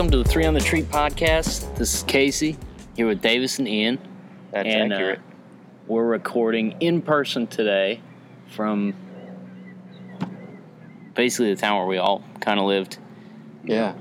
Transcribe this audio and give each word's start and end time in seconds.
welcome 0.00 0.12
to 0.12 0.24
the 0.24 0.30
Three 0.30 0.46
on 0.46 0.54
the 0.54 0.60
Treat 0.60 0.86
podcast. 0.86 1.76
This 1.76 1.92
is 1.92 2.02
Casey 2.04 2.56
here 2.96 3.06
with 3.06 3.20
Davis 3.20 3.58
and 3.58 3.68
Ian. 3.68 3.98
That's 4.50 4.66
and, 4.66 4.94
uh, 4.94 4.96
accurate. 4.96 5.20
we're 5.88 6.06
recording 6.06 6.74
in 6.80 7.02
person 7.02 7.46
today 7.46 8.00
from 8.48 8.94
basically 11.14 11.52
the 11.54 11.60
town 11.60 11.76
where 11.76 11.86
we 11.86 11.98
all 11.98 12.24
kind 12.40 12.58
of 12.58 12.64
lived 12.64 12.96
yeah. 13.62 13.92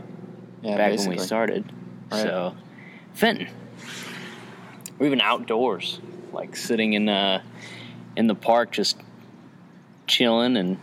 Yeah, 0.62 0.78
back 0.78 0.92
basically. 0.92 1.18
when 1.18 1.18
we 1.18 1.26
started. 1.26 1.74
Right. 2.10 2.22
So, 2.22 2.56
Fenton. 3.14 3.50
We're 5.00 5.08
even 5.08 5.20
outdoors, 5.20 6.00
like 6.32 6.56
sitting 6.56 6.94
in 6.94 7.08
the 7.08 7.42
in 8.16 8.28
the 8.28 8.36
park, 8.36 8.72
just 8.72 8.96
chilling. 10.08 10.56
And 10.56 10.78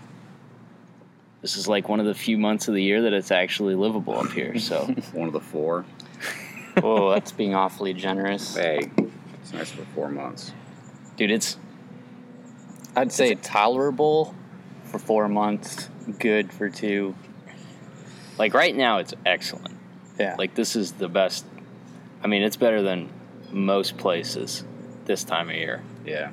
this 1.43 1.57
is 1.57 1.69
like 1.69 1.89
one 1.89 2.01
of 2.01 2.07
the 2.07 2.15
few 2.15 2.39
months 2.39 2.69
of 2.69 2.75
the 2.75 2.83
year 2.83 3.03
that 3.03 3.13
it's 3.13 3.31
actually 3.31 3.75
livable 3.75 4.19
up 4.19 4.31
here. 4.33 4.59
So, 4.59 4.85
One 5.13 5.27
of 5.29 5.33
the 5.33 5.41
four. 5.41 5.85
Whoa, 6.81 7.11
that's 7.13 7.33
being 7.33 7.55
awfully 7.55 7.95
generous. 7.95 8.57
Hey, 8.57 8.91
it's 9.43 9.53
nice 9.53 9.71
for 9.71 9.85
four 9.95 10.11
months. 10.11 10.53
dude, 11.17 11.31
it's 11.31 11.57
I'd 12.95 13.13
say 13.13 13.35
tolerable 13.35 14.35
for 14.85 14.99
four 14.99 15.29
months, 15.29 15.89
good 16.19 16.53
for 16.53 16.69
two. 16.71 17.15
like 18.39 18.55
right 18.55 18.75
now, 18.75 18.99
it's 18.99 19.15
excellent. 19.25 19.75
Yeah. 20.19 20.35
Like 20.39 20.55
this 20.55 20.77
is 20.77 20.93
the 20.93 21.09
best. 21.09 21.45
I 22.23 22.27
mean, 22.27 22.43
it's 22.43 22.57
better 22.57 22.83
than 22.83 23.09
most 23.53 23.97
places 23.99 24.65
this 25.05 25.25
time 25.25 25.49
of 25.51 25.57
year. 25.57 25.83
Yeah. 26.05 26.31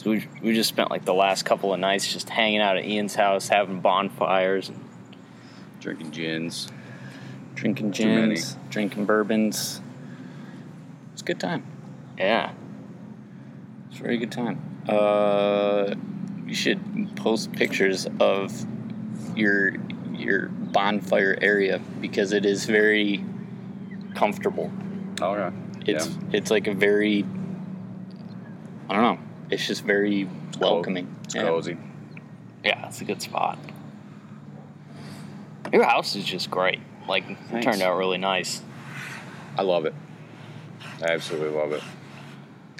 So 0.00 0.08
we 0.12 0.26
we 0.40 0.54
just 0.54 0.70
spent 0.70 0.90
like 0.90 1.04
the 1.04 1.12
last 1.12 1.44
couple 1.44 1.74
of 1.74 1.78
nights 1.78 2.10
just 2.10 2.30
hanging 2.30 2.60
out 2.62 2.78
at 2.78 2.86
Ian's 2.86 3.14
house, 3.14 3.48
having 3.48 3.80
bonfires. 3.80 4.70
And 4.70 4.82
Drinking 5.78 6.10
gins. 6.10 6.68
drinking 7.54 7.90
gins, 7.90 8.56
drinking 8.70 9.04
bourbons. 9.04 9.82
It's 11.12 11.20
a 11.20 11.24
good 11.26 11.38
time. 11.38 11.64
yeah, 12.16 12.52
It's 13.90 14.00
a 14.00 14.02
very 14.02 14.16
good 14.16 14.32
time. 14.32 14.58
Uh, 14.88 15.94
you 16.46 16.54
should 16.54 17.14
post 17.16 17.52
pictures 17.52 18.06
of 18.20 18.52
your 19.36 19.74
your 20.14 20.48
bonfire 20.48 21.36
area 21.42 21.78
because 22.00 22.32
it 22.32 22.46
is 22.46 22.64
very 22.64 23.22
comfortable. 24.14 24.72
Oh, 25.20 25.34
yeah. 25.34 25.50
It's 25.86 26.06
yeah. 26.08 26.14
it's 26.32 26.50
like 26.50 26.68
a 26.68 26.74
very 26.74 27.26
I 28.88 28.94
don't 28.94 29.02
know. 29.02 29.29
It's 29.50 29.66
just 29.66 29.84
very 29.84 30.28
welcoming. 30.58 31.14
It's 31.24 31.34
Yeah. 31.34 31.42
cozy. 31.42 31.76
yeah, 32.64 32.86
it's 32.86 33.00
a 33.00 33.04
good 33.04 33.20
spot. 33.22 33.58
Your 35.72 35.84
house 35.84 36.14
is 36.16 36.24
just 36.24 36.50
great. 36.50 36.80
Like 37.08 37.24
it 37.28 37.62
turned 37.62 37.82
out 37.82 37.96
really 37.96 38.18
nice. 38.18 38.62
I 39.58 39.62
love 39.62 39.86
it. 39.86 39.94
I 41.02 41.12
absolutely 41.12 41.50
love 41.56 41.72
it. 41.72 41.82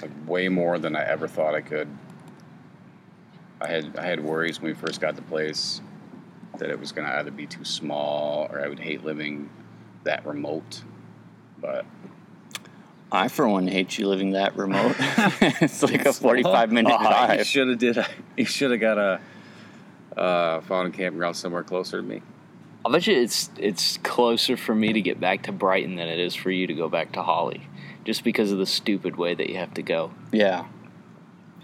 Like 0.01 0.11
way 0.27 0.49
more 0.49 0.79
than 0.79 0.95
I 0.95 1.03
ever 1.05 1.27
thought 1.27 1.53
I 1.55 1.61
could. 1.61 1.87
I 3.59 3.67
had 3.67 3.97
I 3.97 4.03
had 4.05 4.23
worries 4.23 4.59
when 4.61 4.71
we 4.71 4.75
first 4.75 5.01
got 5.01 5.15
the 5.15 5.21
place 5.21 5.81
that 6.57 6.69
it 6.69 6.79
was 6.79 6.91
gonna 6.91 7.09
either 7.15 7.31
be 7.31 7.45
too 7.45 7.63
small 7.65 8.47
or 8.51 8.63
I 8.63 8.67
would 8.67 8.79
hate 8.79 9.03
living 9.03 9.49
that 10.03 10.25
remote. 10.25 10.83
But 11.59 11.85
I 13.11 13.27
for 13.27 13.47
one 13.47 13.67
hate 13.67 13.97
you 13.97 14.07
living 14.07 14.31
that 14.31 14.55
remote. 14.55 14.95
it's 14.99 15.83
like 15.83 16.05
a 16.05 16.13
forty 16.13 16.43
five 16.43 16.71
minute 16.71 16.93
Oh, 16.97 17.01
You 17.01 17.07
drive. 17.09 17.45
should 17.45 17.67
have 17.67 17.77
did. 17.77 17.97
You 18.37 18.45
should 18.45 18.71
have 18.71 18.79
got 18.79 18.97
a 18.97 19.19
uh, 20.17 20.61
found 20.61 20.93
a 20.93 20.97
campground 20.97 21.35
somewhere 21.35 21.63
closer 21.63 21.97
to 21.97 22.03
me. 22.03 22.21
I 22.85 22.91
bet 22.91 23.05
you 23.07 23.15
it's 23.15 23.49
it's 23.57 23.97
closer 23.97 24.57
for 24.57 24.73
me 24.73 24.93
to 24.93 25.01
get 25.01 25.19
back 25.19 25.43
to 25.43 25.51
Brighton 25.51 25.95
than 25.95 26.07
it 26.07 26.19
is 26.19 26.35
for 26.35 26.51
you 26.51 26.67
to 26.67 26.73
go 26.73 26.89
back 26.89 27.11
to 27.13 27.21
Holly, 27.21 27.67
just 28.05 28.23
because 28.23 28.51
of 28.51 28.57
the 28.57 28.65
stupid 28.65 29.17
way 29.17 29.35
that 29.35 29.49
you 29.49 29.57
have 29.57 29.73
to 29.75 29.81
go. 29.83 30.11
Yeah. 30.31 30.65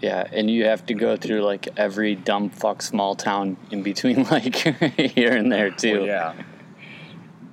Yeah, 0.00 0.28
and 0.30 0.48
you 0.48 0.64
have 0.66 0.86
to 0.86 0.94
go 0.94 1.16
through 1.16 1.40
like 1.42 1.66
every 1.76 2.14
dumb 2.14 2.50
fuck 2.50 2.82
small 2.82 3.16
town 3.16 3.56
in 3.72 3.82
between 3.82 4.22
like 4.30 4.54
here 4.54 5.32
and 5.34 5.50
there 5.50 5.70
too. 5.72 5.98
Well, 5.98 6.06
yeah. 6.06 6.34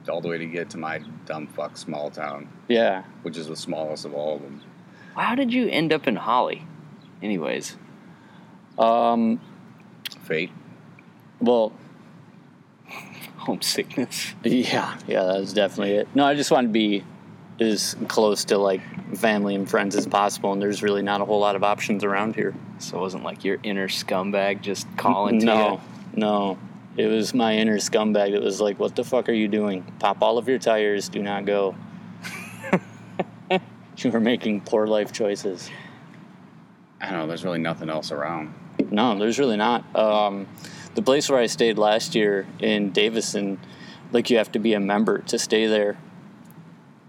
All 0.09 0.21
the 0.21 0.27
way 0.29 0.37
to 0.37 0.45
get 0.45 0.69
to 0.71 0.77
my 0.77 1.01
dumb 1.25 1.47
fuck 1.47 1.77
small 1.77 2.09
town, 2.09 2.47
Yeah. 2.67 3.03
which 3.23 3.37
is 3.37 3.47
the 3.47 3.55
smallest 3.55 4.05
of 4.05 4.13
all 4.13 4.35
of 4.35 4.41
them. 4.41 4.61
How 5.15 5.33
did 5.35 5.53
you 5.53 5.67
end 5.69 5.91
up 5.93 6.07
in 6.07 6.15
Holly? 6.15 6.63
Anyways, 7.23 7.75
Um 8.77 9.39
Fate. 10.23 10.51
well, 11.39 11.71
homesickness. 13.37 14.33
yeah, 14.43 14.97
yeah, 15.07 15.23
that 15.23 15.39
was 15.39 15.53
definitely 15.53 15.93
it. 15.95 16.07
No, 16.15 16.25
I 16.25 16.35
just 16.35 16.51
wanted 16.51 16.67
to 16.67 16.73
be 16.73 17.03
as 17.59 17.95
close 18.07 18.45
to 18.45 18.57
like 18.57 18.81
family 19.15 19.55
and 19.55 19.69
friends 19.69 19.95
as 19.95 20.05
possible 20.05 20.51
and 20.51 20.61
there's 20.61 20.83
really 20.83 21.01
not 21.01 21.21
a 21.21 21.25
whole 21.25 21.39
lot 21.39 21.55
of 21.55 21.63
options 21.63 22.03
around 22.03 22.35
here. 22.35 22.53
So 22.79 22.97
it 22.97 23.01
wasn't 23.01 23.23
like 23.23 23.43
your 23.45 23.57
inner 23.63 23.87
scumbag 23.87 24.61
just 24.61 24.85
calling 24.97 25.39
to 25.39 25.45
you. 25.45 25.51
no, 25.51 25.81
no. 26.15 26.57
It 26.97 27.07
was 27.07 27.33
my 27.33 27.55
inner 27.55 27.77
scumbag 27.77 28.31
that 28.31 28.41
was 28.41 28.61
like, 28.61 28.79
"What 28.79 28.95
the 28.95 29.03
fuck 29.03 29.27
are 29.27 29.33
you 29.33 29.49
doing? 29.49 29.83
Pop 29.99 30.21
all 30.21 30.37
of 30.37 30.47
your 30.47 30.59
tires. 30.59 31.09
Do 31.09 31.21
not 31.21 31.45
go." 31.45 31.75
you 33.97 34.11
were 34.11 34.21
making 34.21 34.61
poor 34.61 34.87
life 34.87 35.11
choices. 35.11 35.69
I 37.01 37.09
don't 37.11 37.19
know. 37.19 37.27
There's 37.27 37.43
really 37.43 37.59
nothing 37.59 37.89
else 37.89 38.11
around. 38.11 38.53
No, 38.91 39.17
there's 39.17 39.39
really 39.39 39.57
not. 39.57 39.83
Um, 39.95 40.47
the 40.95 41.01
place 41.01 41.29
where 41.29 41.39
I 41.39 41.47
stayed 41.47 41.77
last 41.77 42.15
year 42.15 42.47
in 42.59 42.91
Davison, 42.91 43.59
like 44.13 44.29
you 44.29 44.37
have 44.37 44.51
to 44.53 44.59
be 44.59 44.73
a 44.73 44.79
member 44.79 45.19
to 45.19 45.37
stay 45.37 45.67
there. 45.67 45.97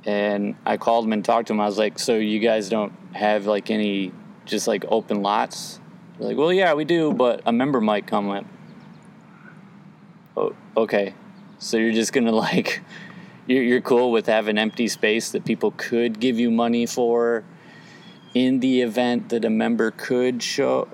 And 0.05 0.57
I 0.65 0.77
called 0.77 1.05
him 1.05 1.13
and 1.13 1.25
talked 1.25 1.49
to 1.49 1.53
him. 1.53 1.61
I 1.61 1.67
was 1.67 1.79
like, 1.79 1.99
"So 2.01 2.17
you 2.17 2.41
guys 2.41 2.69
don't 2.69 2.93
have 3.13 3.47
like 3.47 3.71
any 3.71 4.13
just 4.45 4.67
like 4.67 4.85
open 4.89 5.23
lots?" 5.23 5.79
They're 6.19 6.29
like, 6.29 6.37
"Well, 6.37 6.53
yeah, 6.53 6.75
we 6.75 6.85
do, 6.85 7.13
but 7.13 7.43
a 7.47 7.53
member 7.53 7.81
might 7.81 8.09
come." 8.09 8.47
In." 10.37 10.43
Oh, 10.43 10.55
okay. 10.83 11.15
So 11.59 11.77
you're 11.77 11.93
just 11.93 12.13
gonna 12.13 12.33
like, 12.49 12.83
you're 13.47 13.63
you're 13.63 13.81
cool 13.81 14.11
with 14.13 14.27
having 14.27 14.59
empty 14.59 14.89
space 14.89 15.31
that 15.33 15.45
people 15.45 15.73
could 15.77 16.21
give 16.21 16.39
you 16.39 16.51
money 16.51 16.87
for, 16.87 17.45
in 18.35 18.61
the 18.61 18.83
event 18.83 19.29
that 19.31 19.45
a 19.45 19.51
member 19.51 19.91
could 19.91 20.43
show. 20.43 20.89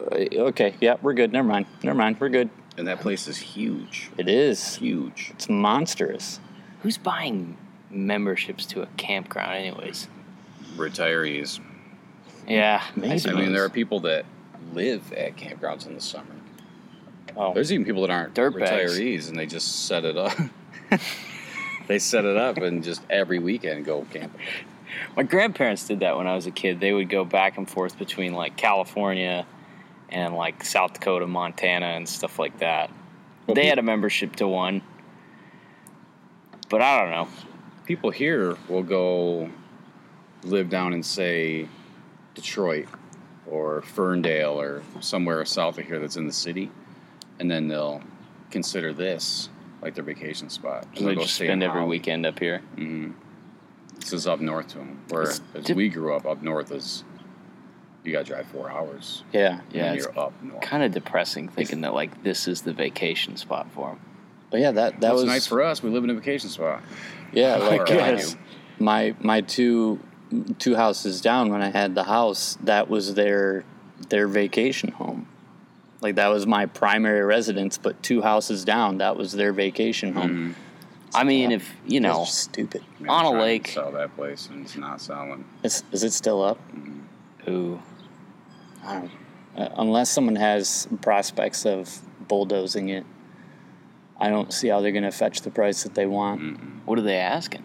Uh, 0.00 0.24
Okay, 0.50 0.74
yeah, 0.80 0.96
we're 1.02 1.12
good. 1.14 1.32
Never 1.32 1.46
mind. 1.48 1.66
Never 1.82 1.96
mind. 1.98 2.16
We're 2.20 2.28
good. 2.30 2.50
And 2.76 2.86
that 2.86 3.00
place 3.00 3.26
is 3.26 3.36
huge. 3.38 4.10
It 4.16 4.28
is. 4.28 4.76
Huge. 4.76 5.30
It's 5.34 5.48
monstrous. 5.48 6.38
Who's 6.82 6.96
buying 6.96 7.56
memberships 7.90 8.64
to 8.66 8.82
a 8.82 8.86
campground, 8.96 9.56
anyways? 9.56 10.06
Retirees. 10.76 11.58
Yeah, 12.46 12.82
Maybe. 12.94 13.10
I 13.10 13.14
I 13.14 13.16
suppose. 13.16 13.36
mean, 13.40 13.52
there 13.52 13.64
are 13.64 13.68
people 13.68 13.98
that 14.00 14.24
live 14.72 15.12
at 15.12 15.36
campgrounds 15.36 15.86
in 15.88 15.94
the 15.94 16.00
summer. 16.00 16.36
Oh, 17.40 17.54
There's 17.54 17.72
even 17.72 17.86
people 17.86 18.02
that 18.02 18.10
aren't 18.10 18.34
Dirtbags. 18.34 18.88
retirees 18.90 19.28
and 19.28 19.38
they 19.38 19.46
just 19.46 19.86
set 19.86 20.04
it 20.04 20.16
up. 20.16 20.36
they 21.86 22.00
set 22.00 22.24
it 22.24 22.36
up 22.36 22.56
and 22.56 22.82
just 22.82 23.00
every 23.08 23.38
weekend 23.38 23.84
go 23.84 24.04
camping. 24.12 24.40
My 25.16 25.22
grandparents 25.22 25.86
did 25.86 26.00
that 26.00 26.16
when 26.16 26.26
I 26.26 26.34
was 26.34 26.46
a 26.46 26.50
kid. 26.50 26.80
They 26.80 26.92
would 26.92 27.08
go 27.08 27.24
back 27.24 27.56
and 27.56 27.70
forth 27.70 27.96
between 27.96 28.34
like 28.34 28.56
California 28.56 29.46
and 30.08 30.34
like 30.34 30.64
South 30.64 30.94
Dakota, 30.94 31.26
Montana, 31.28 31.86
and 31.86 32.08
stuff 32.08 32.38
like 32.40 32.58
that. 32.58 32.90
Well, 33.46 33.54
they 33.54 33.66
had 33.66 33.78
a 33.78 33.82
membership 33.82 34.34
to 34.36 34.48
one, 34.48 34.82
but 36.68 36.82
I 36.82 37.00
don't 37.00 37.10
know. 37.10 37.28
People 37.86 38.10
here 38.10 38.56
will 38.68 38.82
go 38.82 39.48
live 40.42 40.68
down 40.68 40.92
in, 40.92 41.02
say, 41.02 41.68
Detroit 42.34 42.88
or 43.46 43.82
Ferndale 43.82 44.60
or 44.60 44.82
somewhere 45.00 45.44
south 45.44 45.78
of 45.78 45.86
here 45.86 45.98
that's 45.98 46.16
in 46.16 46.26
the 46.26 46.32
city, 46.32 46.70
and 47.40 47.50
then 47.50 47.68
they'll 47.68 48.02
consider 48.50 48.92
this 48.92 49.48
like 49.82 49.94
their 49.94 50.04
vacation 50.04 50.48
spot. 50.50 50.86
And 50.90 50.98
So 50.98 51.04
they 51.04 51.14
they'll 51.14 51.22
just 51.24 51.34
spend 51.36 51.62
every 51.62 51.80
Holly. 51.80 51.90
weekend 51.90 52.26
up 52.26 52.38
here. 52.38 52.62
Mhm. 52.76 53.14
This 54.00 54.12
is 54.12 54.26
up 54.26 54.40
north 54.40 54.68
to 54.68 54.78
them. 54.78 55.00
Where 55.08 55.22
It's 55.22 55.40
as 55.54 55.64
dip- 55.64 55.76
we 55.76 55.88
grew 55.88 56.14
up, 56.14 56.26
up 56.26 56.42
north 56.42 56.72
is 56.72 57.04
you 58.04 58.12
got 58.12 58.20
to 58.20 58.24
drive 58.24 58.46
four 58.46 58.70
hours. 58.70 59.22
yeah. 59.32 59.60
Yeah, 59.70 59.92
it's 59.92 60.04
you're 60.04 60.18
up 60.18 60.32
north. 60.42 60.62
kind 60.62 60.82
of 60.82 60.92
depressing 60.92 61.48
thinking 61.48 61.82
that 61.82 61.94
like 61.94 62.22
this 62.22 62.48
is 62.48 62.62
the 62.62 62.72
vacation 62.72 63.36
spot 63.36 63.68
for 63.72 63.88
them. 63.90 64.00
But 64.50 64.60
yeah, 64.60 64.70
that 64.72 64.92
that 64.94 65.00
That 65.00 65.12
was 65.12 65.22
was 65.24 65.30
nice 65.30 65.46
for 65.46 65.62
us. 65.62 65.82
We 65.82 65.90
live 65.90 66.04
in 66.04 66.10
a 66.10 66.14
vacation 66.14 66.48
spot. 66.48 66.80
yeah. 67.32 67.56
Like 67.56 67.80
Or 67.82 67.92
I 67.92 68.10
yes, 68.12 68.36
my 68.78 69.14
my 69.20 69.42
two 69.42 70.00
two 70.58 70.74
houses 70.76 71.20
down 71.20 71.50
when 71.50 71.60
I 71.62 71.70
had 71.70 71.94
the 71.94 72.04
house, 72.04 72.56
that 72.64 72.88
was 72.88 73.14
their 73.14 73.64
their 74.08 74.26
vacation 74.26 74.92
home. 74.92 75.26
Like 76.00 76.14
that 76.16 76.28
was 76.28 76.46
my 76.46 76.66
primary 76.66 77.22
residence, 77.24 77.76
but 77.78 78.00
two 78.02 78.22
houses 78.22 78.64
down, 78.64 78.98
that 78.98 79.16
was 79.16 79.32
their 79.32 79.52
vacation 79.52 80.12
home. 80.12 80.54
Mhm. 80.54 80.54
I 81.14 81.24
mean, 81.24 81.50
Yeah. 81.50 81.56
if 81.56 81.74
you 81.86 82.00
know, 82.00 82.18
That's 82.18 82.34
stupid. 82.34 82.82
Man, 83.00 83.10
On 83.10 83.24
a 83.24 83.28
I'm 83.28 83.32
trying 83.32 83.34
to 83.34 83.44
lake. 83.46 83.68
Sell 83.68 83.92
that 83.92 84.14
place 84.14 84.48
and 84.52 84.64
it's 84.64 84.76
not 84.76 85.00
selling. 85.00 85.44
Is, 85.62 85.82
is 85.90 86.04
it 86.04 86.12
still 86.12 86.42
up? 86.42 86.58
ooh, 87.48 87.80
I 88.84 88.94
don't. 88.94 89.10
Uh, 89.56 89.68
unless 89.78 90.10
someone 90.10 90.36
has 90.36 90.86
prospects 91.00 91.64
of 91.66 92.00
bulldozing 92.28 92.90
it, 92.90 93.04
I 94.20 94.28
don't 94.28 94.52
see 94.52 94.68
how 94.68 94.80
they're 94.80 94.92
going 94.92 95.04
to 95.04 95.10
fetch 95.10 95.40
the 95.40 95.50
price 95.50 95.82
that 95.82 95.94
they 95.94 96.06
want. 96.06 96.40
Mm-mm. 96.40 96.80
What 96.84 96.98
are 96.98 97.02
they 97.02 97.16
asking? 97.16 97.64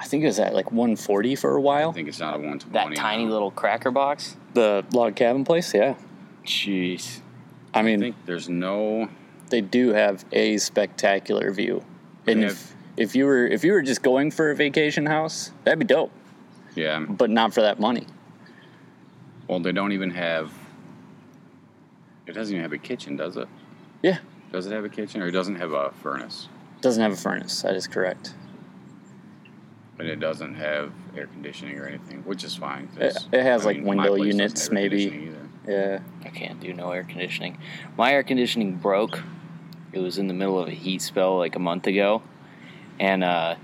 I 0.00 0.04
think 0.06 0.22
it 0.24 0.26
was 0.28 0.38
at 0.38 0.54
like 0.54 0.72
140 0.72 1.34
for 1.36 1.54
a 1.56 1.60
while. 1.60 1.90
I 1.90 1.92
think 1.92 2.08
it's 2.08 2.20
not 2.20 2.34
a 2.36 2.38
one 2.38 2.58
twenty. 2.58 2.94
That 2.94 3.00
tiny 3.00 3.26
little 3.26 3.50
cracker 3.50 3.90
box? 3.90 4.36
The 4.54 4.84
log 4.92 5.14
cabin 5.16 5.44
place, 5.44 5.74
yeah. 5.74 5.94
Jeez. 6.44 7.20
I 7.74 7.80
I 7.80 7.82
mean, 7.82 8.00
think 8.00 8.16
there's 8.26 8.48
no. 8.48 9.08
they 9.50 9.60
do 9.60 9.90
have 9.92 10.24
a 10.32 10.56
spectacular 10.58 11.50
view. 11.52 11.84
And 12.26 12.44
if, 12.44 12.74
if 12.96 13.14
you 13.16 13.24
were 13.26 13.46
if 13.46 13.64
you 13.64 13.72
were 13.72 13.82
just 13.82 14.02
going 14.02 14.30
for 14.30 14.50
a 14.50 14.54
vacation 14.56 15.06
house, 15.06 15.52
that'd 15.64 15.78
be 15.78 15.84
dope, 15.84 16.12
Yeah. 16.74 17.04
but 17.08 17.30
not 17.30 17.54
for 17.54 17.60
that 17.62 17.78
money. 17.80 18.06
Well, 19.48 19.60
they 19.60 19.72
don't 19.72 19.92
even 19.92 20.10
have. 20.10 20.52
It 22.26 22.32
doesn't 22.32 22.52
even 22.54 22.62
have 22.62 22.72
a 22.74 22.78
kitchen, 22.78 23.16
does 23.16 23.36
it? 23.38 23.48
Yeah. 24.02 24.18
Does 24.52 24.66
it 24.66 24.72
have 24.72 24.84
a 24.84 24.88
kitchen, 24.90 25.22
or 25.22 25.28
it 25.28 25.32
doesn't 25.32 25.56
have 25.56 25.72
a 25.72 25.90
furnace, 26.02 26.48
Doesn't 26.82 27.02
have 27.02 27.12
a 27.12 27.16
furnace. 27.16 27.62
That 27.62 27.74
is 27.74 27.86
correct. 27.86 28.34
and 29.98 30.06
it 30.08 30.20
doesn't 30.20 30.54
have 30.54 30.92
air 31.16 31.26
conditioning 31.26 31.76
or 31.78 31.86
anything, 31.86 32.22
which 32.24 32.44
is 32.44 32.54
fine. 32.54 32.88
It, 33.00 33.16
it 33.32 33.42
has 33.42 33.62
I 33.62 33.70
like 33.70 33.76
mean, 33.78 33.86
window 33.86 34.14
units, 34.14 34.70
maybe. 34.70 35.32
Conditioning 35.68 35.94
either. 35.94 36.02
Yeah. 36.22 36.28
I 36.28 36.30
can't 36.30 36.60
do 36.60 36.72
no 36.72 36.90
air 36.90 37.04
conditioning. 37.04 37.58
My 37.96 38.12
air 38.12 38.22
conditioning 38.22 38.76
broke. 38.76 39.22
It 39.92 40.00
was 40.00 40.18
in 40.18 40.28
the 40.28 40.34
middle 40.34 40.58
of 40.58 40.68
a 40.68 40.72
heat 40.72 41.02
spell 41.02 41.38
like 41.38 41.56
a 41.56 41.58
month 41.58 41.86
ago. 41.86 42.22
And 43.00 43.24
uh, 43.24 43.56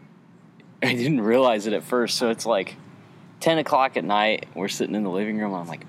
I 0.82 0.94
didn't 0.94 1.20
realize 1.20 1.66
it 1.66 1.72
at 1.72 1.84
first. 1.84 2.16
So 2.16 2.30
it's 2.30 2.46
like 2.46 2.76
10 3.40 3.58
o'clock 3.58 3.96
at 3.96 4.04
night. 4.04 4.46
We're 4.54 4.68
sitting 4.68 4.94
in 4.94 5.04
the 5.04 5.10
living 5.10 5.38
room. 5.38 5.54
I'm 5.54 5.66
like, 5.66 5.86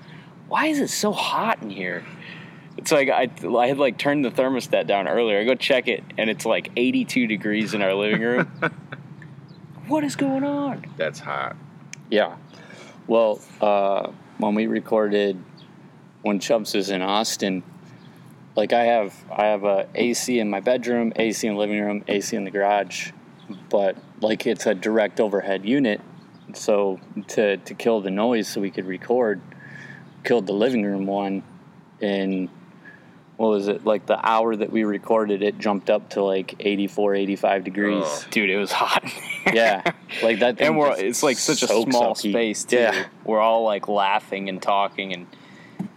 why 0.47 0.67
is 0.67 0.79
it 0.79 0.89
so 0.89 1.11
hot 1.11 1.61
in 1.61 1.69
here? 1.69 2.05
It's 2.77 2.91
like 2.91 3.09
I, 3.09 3.29
I 3.57 3.67
had 3.67 3.77
like 3.77 3.97
turned 3.97 4.25
the 4.25 4.31
thermostat 4.31 4.87
down 4.87 5.07
earlier. 5.07 5.39
I 5.39 5.43
go 5.43 5.55
check 5.55 5.87
it, 5.87 6.03
and 6.17 6.29
it's 6.29 6.45
like 6.45 6.71
82 6.75 7.27
degrees 7.27 7.73
in 7.73 7.81
our 7.81 7.93
living 7.93 8.21
room. 8.21 8.45
what 9.87 10.03
is 10.03 10.15
going 10.15 10.43
on? 10.43 10.85
That's 10.97 11.19
hot. 11.19 11.55
Yeah. 12.09 12.37
Well, 13.07 13.41
uh, 13.59 14.11
when 14.41 14.55
we 14.55 14.67
recorded 14.67 15.41
when 16.23 16.39
Chubbs 16.39 16.73
was 16.73 16.89
in 16.89 17.01
Austin, 17.01 17.63
like 18.55 18.73
I 18.73 18.83
have 18.83 19.15
I 19.31 19.45
have 19.45 19.63
a 19.63 19.87
AC 19.95 20.39
in 20.39 20.49
my 20.49 20.59
bedroom, 20.59 21.13
AC 21.15 21.47
in 21.47 21.53
the 21.53 21.59
living 21.59 21.79
room, 21.79 22.03
AC 22.07 22.35
in 22.35 22.43
the 22.43 22.51
garage, 22.51 23.11
but 23.69 23.95
like 24.19 24.45
it's 24.45 24.65
a 24.65 24.75
direct 24.75 25.19
overhead 25.19 25.65
unit. 25.65 26.01
So 26.53 26.99
to 27.29 27.57
to 27.57 27.73
kill 27.73 28.01
the 28.01 28.11
noise 28.11 28.47
so 28.47 28.61
we 28.61 28.71
could 28.71 28.85
record, 28.85 29.41
killed 30.23 30.47
the 30.47 30.53
living 30.53 30.83
room 30.83 31.05
one 31.05 31.43
and 32.01 32.49
what 33.41 33.49
was 33.49 33.67
it 33.67 33.83
like 33.85 34.05
the 34.05 34.19
hour 34.23 34.55
that 34.55 34.71
we 34.71 34.83
recorded 34.83 35.41
it 35.41 35.57
jumped 35.57 35.89
up 35.89 36.09
to 36.11 36.23
like 36.23 36.53
84 36.59 37.15
85 37.15 37.63
degrees 37.63 38.03
Ugh. 38.05 38.25
Dude, 38.29 38.49
it 38.51 38.57
was 38.57 38.71
hot. 38.71 39.03
yeah 39.51 39.81
like 40.21 40.39
that 40.39 40.57
thing 40.57 40.67
and 40.67 40.77
we're 40.77 40.95
it's 40.95 41.23
like 41.23 41.37
such 41.39 41.63
a 41.63 41.67
small 41.67 42.13
space 42.13 42.63
too. 42.63 42.77
yeah 42.77 43.05
We're 43.25 43.39
all 43.39 43.63
like 43.63 43.87
laughing 43.87 44.47
and 44.47 44.61
talking 44.61 45.11
and 45.13 45.25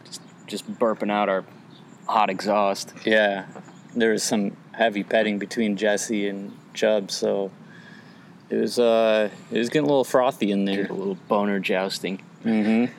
just 0.05 0.23
just 0.47 0.71
burping 0.79 1.11
out 1.11 1.29
our 1.29 1.45
hot 2.07 2.31
exhaust. 2.31 2.93
Yeah, 3.05 3.47
there 3.97 4.13
was 4.13 4.23
some 4.23 4.57
heavy 4.73 5.03
petting 5.03 5.39
between 5.39 5.77
Jesse 5.77 6.29
and 6.29 6.53
Chubb, 6.75 7.11
so 7.11 7.51
it 8.51 8.57
was 8.57 8.79
uh 8.79 9.29
it 9.51 9.59
was 9.59 9.69
getting 9.69 9.85
a 9.85 9.89
little 9.89 10.05
frothy 10.05 10.51
in 10.51 10.65
there. 10.65 10.83
Did 10.83 10.91
a 10.91 10.95
little 10.95 11.19
boner 11.29 11.61
jousting. 11.61 12.21
Mm-hmm. 12.45 12.93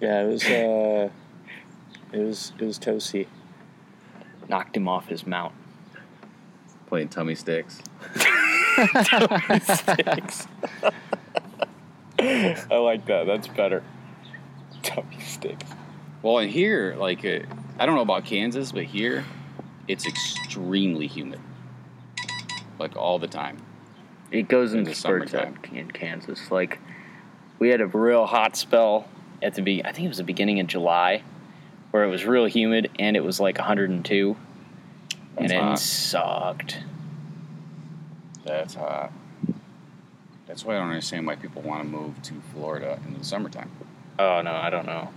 Yeah, 0.00 0.22
it 0.22 0.26
was 0.28 0.44
uh 0.44 1.08
it 2.16 2.22
was 2.24 2.52
it 2.58 2.64
was 2.64 2.78
toasty. 2.78 3.26
Knocked 4.48 4.76
him 4.76 4.88
off 4.88 5.08
his 5.08 5.26
mount. 5.26 5.52
Playing 6.86 7.08
tummy 7.08 7.34
sticks. 7.34 7.82
Tummy 9.04 9.60
sticks. 9.60 10.46
I 12.18 12.76
like 12.78 13.06
that. 13.06 13.24
That's 13.26 13.48
better. 13.48 13.82
Tummy 14.82 15.20
sticks. 15.20 15.68
Well, 16.22 16.38
in 16.38 16.48
here, 16.48 16.94
like, 16.98 17.24
uh, 17.24 17.40
I 17.78 17.86
don't 17.86 17.96
know 17.96 18.02
about 18.02 18.24
Kansas, 18.24 18.72
but 18.72 18.84
here, 18.84 19.24
it's 19.88 20.06
extremely 20.06 21.08
humid. 21.08 21.40
Like 22.78 22.96
all 22.96 23.18
the 23.18 23.28
time. 23.28 23.58
It 24.30 24.48
goes 24.48 24.72
In 24.72 24.80
in 24.80 24.84
the 24.84 24.94
spurts 24.94 25.32
summertime. 25.32 25.58
in 25.72 25.90
Kansas. 25.90 26.50
Like 26.50 26.78
we 27.58 27.68
had 27.68 27.80
a 27.80 27.86
real 27.86 28.26
hot 28.26 28.56
spell 28.56 29.08
at 29.42 29.54
the 29.54 29.62
be 29.62 29.84
I 29.84 29.92
think 29.92 30.06
it 30.06 30.08
was 30.08 30.18
the 30.18 30.24
beginning 30.24 30.60
of 30.60 30.66
July 30.66 31.22
where 31.96 32.04
it 32.04 32.10
was 32.10 32.26
real 32.26 32.44
humid 32.44 32.90
and 32.98 33.16
it 33.16 33.24
was 33.24 33.40
like 33.40 33.56
102 33.56 34.36
and 35.38 35.50
it 35.50 35.58
hot. 35.58 35.78
sucked. 35.78 36.80
That's 38.44 38.74
hot. 38.74 39.12
That's 40.46 40.62
why 40.62 40.74
I 40.74 40.78
don't 40.80 40.88
understand 40.88 41.26
why 41.26 41.36
people 41.36 41.62
want 41.62 41.84
to 41.84 41.88
move 41.88 42.20
to 42.24 42.34
Florida 42.52 43.00
in 43.06 43.18
the 43.18 43.24
summertime. 43.24 43.70
Oh 44.18 44.42
no, 44.42 44.52
I 44.52 44.68
don't 44.68 44.84
know. 44.84 45.08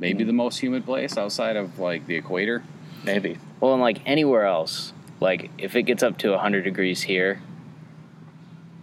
Maybe 0.00 0.24
hmm. 0.24 0.26
the 0.26 0.32
most 0.32 0.58
humid 0.58 0.84
place 0.84 1.16
outside 1.16 1.54
of 1.54 1.78
like 1.78 2.08
the 2.08 2.16
equator. 2.16 2.64
Maybe. 3.04 3.38
Well, 3.60 3.72
and 3.72 3.80
like 3.80 4.00
anywhere 4.04 4.46
else, 4.46 4.92
like 5.20 5.52
if 5.58 5.76
it 5.76 5.84
gets 5.84 6.02
up 6.02 6.18
to 6.18 6.30
100 6.32 6.62
degrees 6.62 7.02
here, 7.02 7.40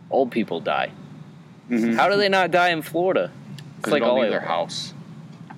old 0.10 0.32
people 0.32 0.62
die. 0.62 0.94
Mm-hmm. 1.70 1.98
How 1.98 2.08
do 2.08 2.16
they 2.16 2.30
not 2.30 2.52
die 2.52 2.70
in 2.70 2.82
Florida? 2.82 3.34
It's 3.34 3.62
Because 3.76 3.92
like 3.92 4.02
they 4.02 4.06
don't 4.08 4.16
all 4.16 4.22
leave 4.22 4.32
their 4.32 4.40
over. 4.40 4.48
house. 4.48 4.94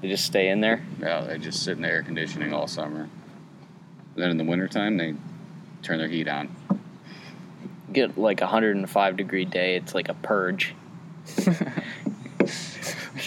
They 0.02 0.10
just 0.10 0.26
stay 0.26 0.50
in 0.50 0.62
there. 0.62 0.84
Yeah, 1.00 1.22
they 1.22 1.38
just 1.38 1.64
sit 1.64 1.78
in 1.78 1.82
the 1.82 1.90
air 1.90 2.04
conditioning 2.04 2.54
all 2.54 2.68
summer. 2.68 3.02
And 3.02 4.24
then 4.24 4.32
in 4.32 4.38
the 4.38 4.44
wintertime, 4.44 4.98
they 4.98 5.16
turn 5.82 5.98
their 6.00 6.08
heat 6.08 6.28
on. 6.28 6.56
Get 7.92 8.18
like 8.18 8.42
a 8.42 8.46
105 8.46 9.18
degree 9.18 9.46
day. 9.46 9.76
It's 9.76 9.94
like 9.96 10.10
a 10.10 10.14
purge. 10.14 10.76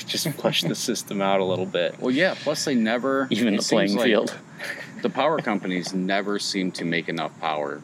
just 0.07 0.29
flush 0.31 0.63
the 0.63 0.75
system 0.75 1.21
out 1.21 1.41
a 1.41 1.45
little 1.45 1.67
bit. 1.67 1.99
Well, 2.01 2.11
yeah. 2.11 2.35
Plus, 2.43 2.65
they 2.65 2.75
never 2.75 3.29
Even 3.31 3.57
the 3.57 3.63
playing 3.63 3.97
like 3.97 4.05
field. 4.05 4.37
The 5.03 5.11
power 5.11 5.39
companies 5.39 5.95
never 5.95 6.39
seem 6.39 6.73
to 6.73 6.85
make 6.85 7.09
enough 7.09 7.39
power 7.41 7.81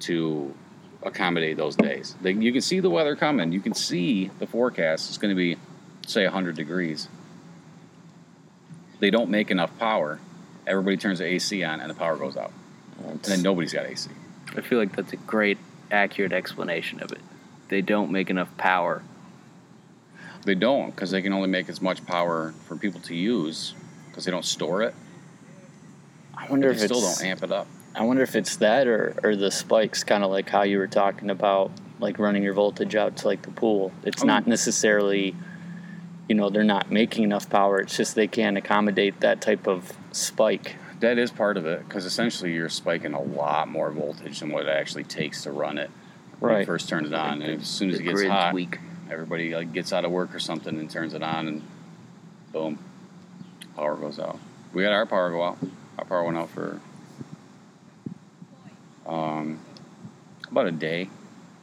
to 0.00 0.54
accommodate 1.02 1.56
those 1.56 1.76
days. 1.76 2.14
They, 2.20 2.32
you 2.32 2.52
can 2.52 2.60
see 2.60 2.80
the 2.80 2.90
weather 2.90 3.16
coming. 3.16 3.52
You 3.52 3.60
can 3.60 3.74
see 3.74 4.30
the 4.38 4.46
forecast. 4.46 5.08
It's 5.08 5.18
going 5.18 5.34
to 5.34 5.36
be, 5.36 5.56
say, 6.06 6.24
100 6.24 6.54
degrees. 6.54 7.08
They 9.00 9.10
don't 9.10 9.30
make 9.30 9.50
enough 9.50 9.76
power. 9.78 10.18
Everybody 10.66 10.96
turns 10.96 11.18
the 11.18 11.26
AC 11.26 11.62
on, 11.64 11.80
and 11.80 11.90
the 11.90 11.94
power 11.94 12.16
goes 12.16 12.36
out. 12.36 12.52
And 13.04 13.22
then 13.22 13.42
nobody's 13.42 13.72
got 13.72 13.86
AC. 13.86 14.10
I 14.56 14.60
feel 14.62 14.78
like 14.78 14.96
that's 14.96 15.12
a 15.12 15.16
great, 15.16 15.58
accurate 15.90 16.32
explanation 16.32 17.02
of 17.02 17.12
it. 17.12 17.20
They 17.68 17.82
don't 17.82 18.10
make 18.10 18.30
enough 18.30 18.56
power. 18.56 19.02
They 20.44 20.54
don't 20.54 20.90
because 20.90 21.10
they 21.10 21.20
can 21.22 21.32
only 21.32 21.48
make 21.48 21.68
as 21.68 21.82
much 21.82 22.04
power 22.06 22.54
for 22.66 22.76
people 22.76 23.00
to 23.02 23.14
use 23.14 23.74
because 24.08 24.24
they 24.24 24.30
don't 24.30 24.44
store 24.44 24.82
it. 24.82 24.94
I 26.36 26.48
wonder 26.48 26.68
if 26.70 26.78
They 26.78 26.86
still 26.86 27.00
don't 27.00 27.22
amp 27.24 27.42
it 27.42 27.50
up. 27.52 27.66
I 27.94 28.02
wonder 28.04 28.22
if 28.22 28.36
it's 28.36 28.56
that 28.56 28.86
or, 28.86 29.16
or 29.24 29.36
the 29.36 29.50
spikes, 29.50 30.04
kind 30.04 30.22
of 30.22 30.30
like 30.30 30.48
how 30.48 30.62
you 30.62 30.78
were 30.78 30.86
talking 30.86 31.30
about, 31.30 31.70
like 31.98 32.18
running 32.18 32.42
your 32.42 32.52
voltage 32.54 32.94
out 32.94 33.16
to 33.18 33.26
like 33.26 33.42
the 33.42 33.50
pool. 33.50 33.90
It's 34.04 34.22
Oh. 34.22 34.26
not 34.26 34.46
necessarily, 34.46 35.34
you 36.28 36.34
know, 36.34 36.50
they're 36.50 36.64
not 36.64 36.90
making 36.90 37.24
enough 37.24 37.48
power. 37.48 37.78
It's 37.78 37.96
just 37.96 38.14
they 38.14 38.26
can't 38.26 38.56
accommodate 38.56 39.20
that 39.20 39.40
type 39.40 39.66
of 39.66 39.92
spike. 40.12 40.76
That 41.00 41.18
is 41.18 41.30
part 41.30 41.56
of 41.56 41.66
it 41.66 41.86
because 41.86 42.04
essentially 42.04 42.52
you're 42.52 42.68
spiking 42.68 43.12
a 43.12 43.20
lot 43.20 43.68
more 43.68 43.90
voltage 43.90 44.40
than 44.40 44.50
what 44.50 44.62
it 44.64 44.68
actually 44.70 45.04
takes 45.04 45.42
to 45.44 45.52
run 45.52 45.78
it. 45.78 45.90
When 46.38 46.50
you 46.52 46.56
Right. 46.58 46.66
first 46.66 46.88
turn 46.88 47.04
it 47.06 47.14
on, 47.14 47.42
and 47.42 47.60
as 47.62 47.68
soon 47.68 47.90
as 47.90 47.96
The 47.96 48.02
it 48.02 48.04
gets 48.06 48.14
grid's 48.20 48.30
hot, 48.32 48.54
weak. 48.54 48.78
everybody 49.10 49.54
like 49.54 49.72
gets 49.72 49.92
out 49.92 50.04
of 50.04 50.10
work 50.10 50.34
or 50.34 50.38
something 50.38 50.78
and 50.78 50.90
turns 50.90 51.14
it 51.14 51.22
on, 51.22 51.48
and 51.48 51.62
boom, 52.52 52.78
power 53.74 53.94
goes 53.96 54.18
out. 54.18 54.38
We 54.72 54.82
had 54.82 54.92
our 54.92 55.06
power 55.06 55.30
go 55.30 55.42
out. 55.44 55.58
Our 55.98 56.04
power 56.04 56.24
went 56.24 56.36
out 56.36 56.50
for 56.50 56.80
um, 59.06 59.58
about 60.50 60.66
a 60.66 60.72
day. 60.72 61.08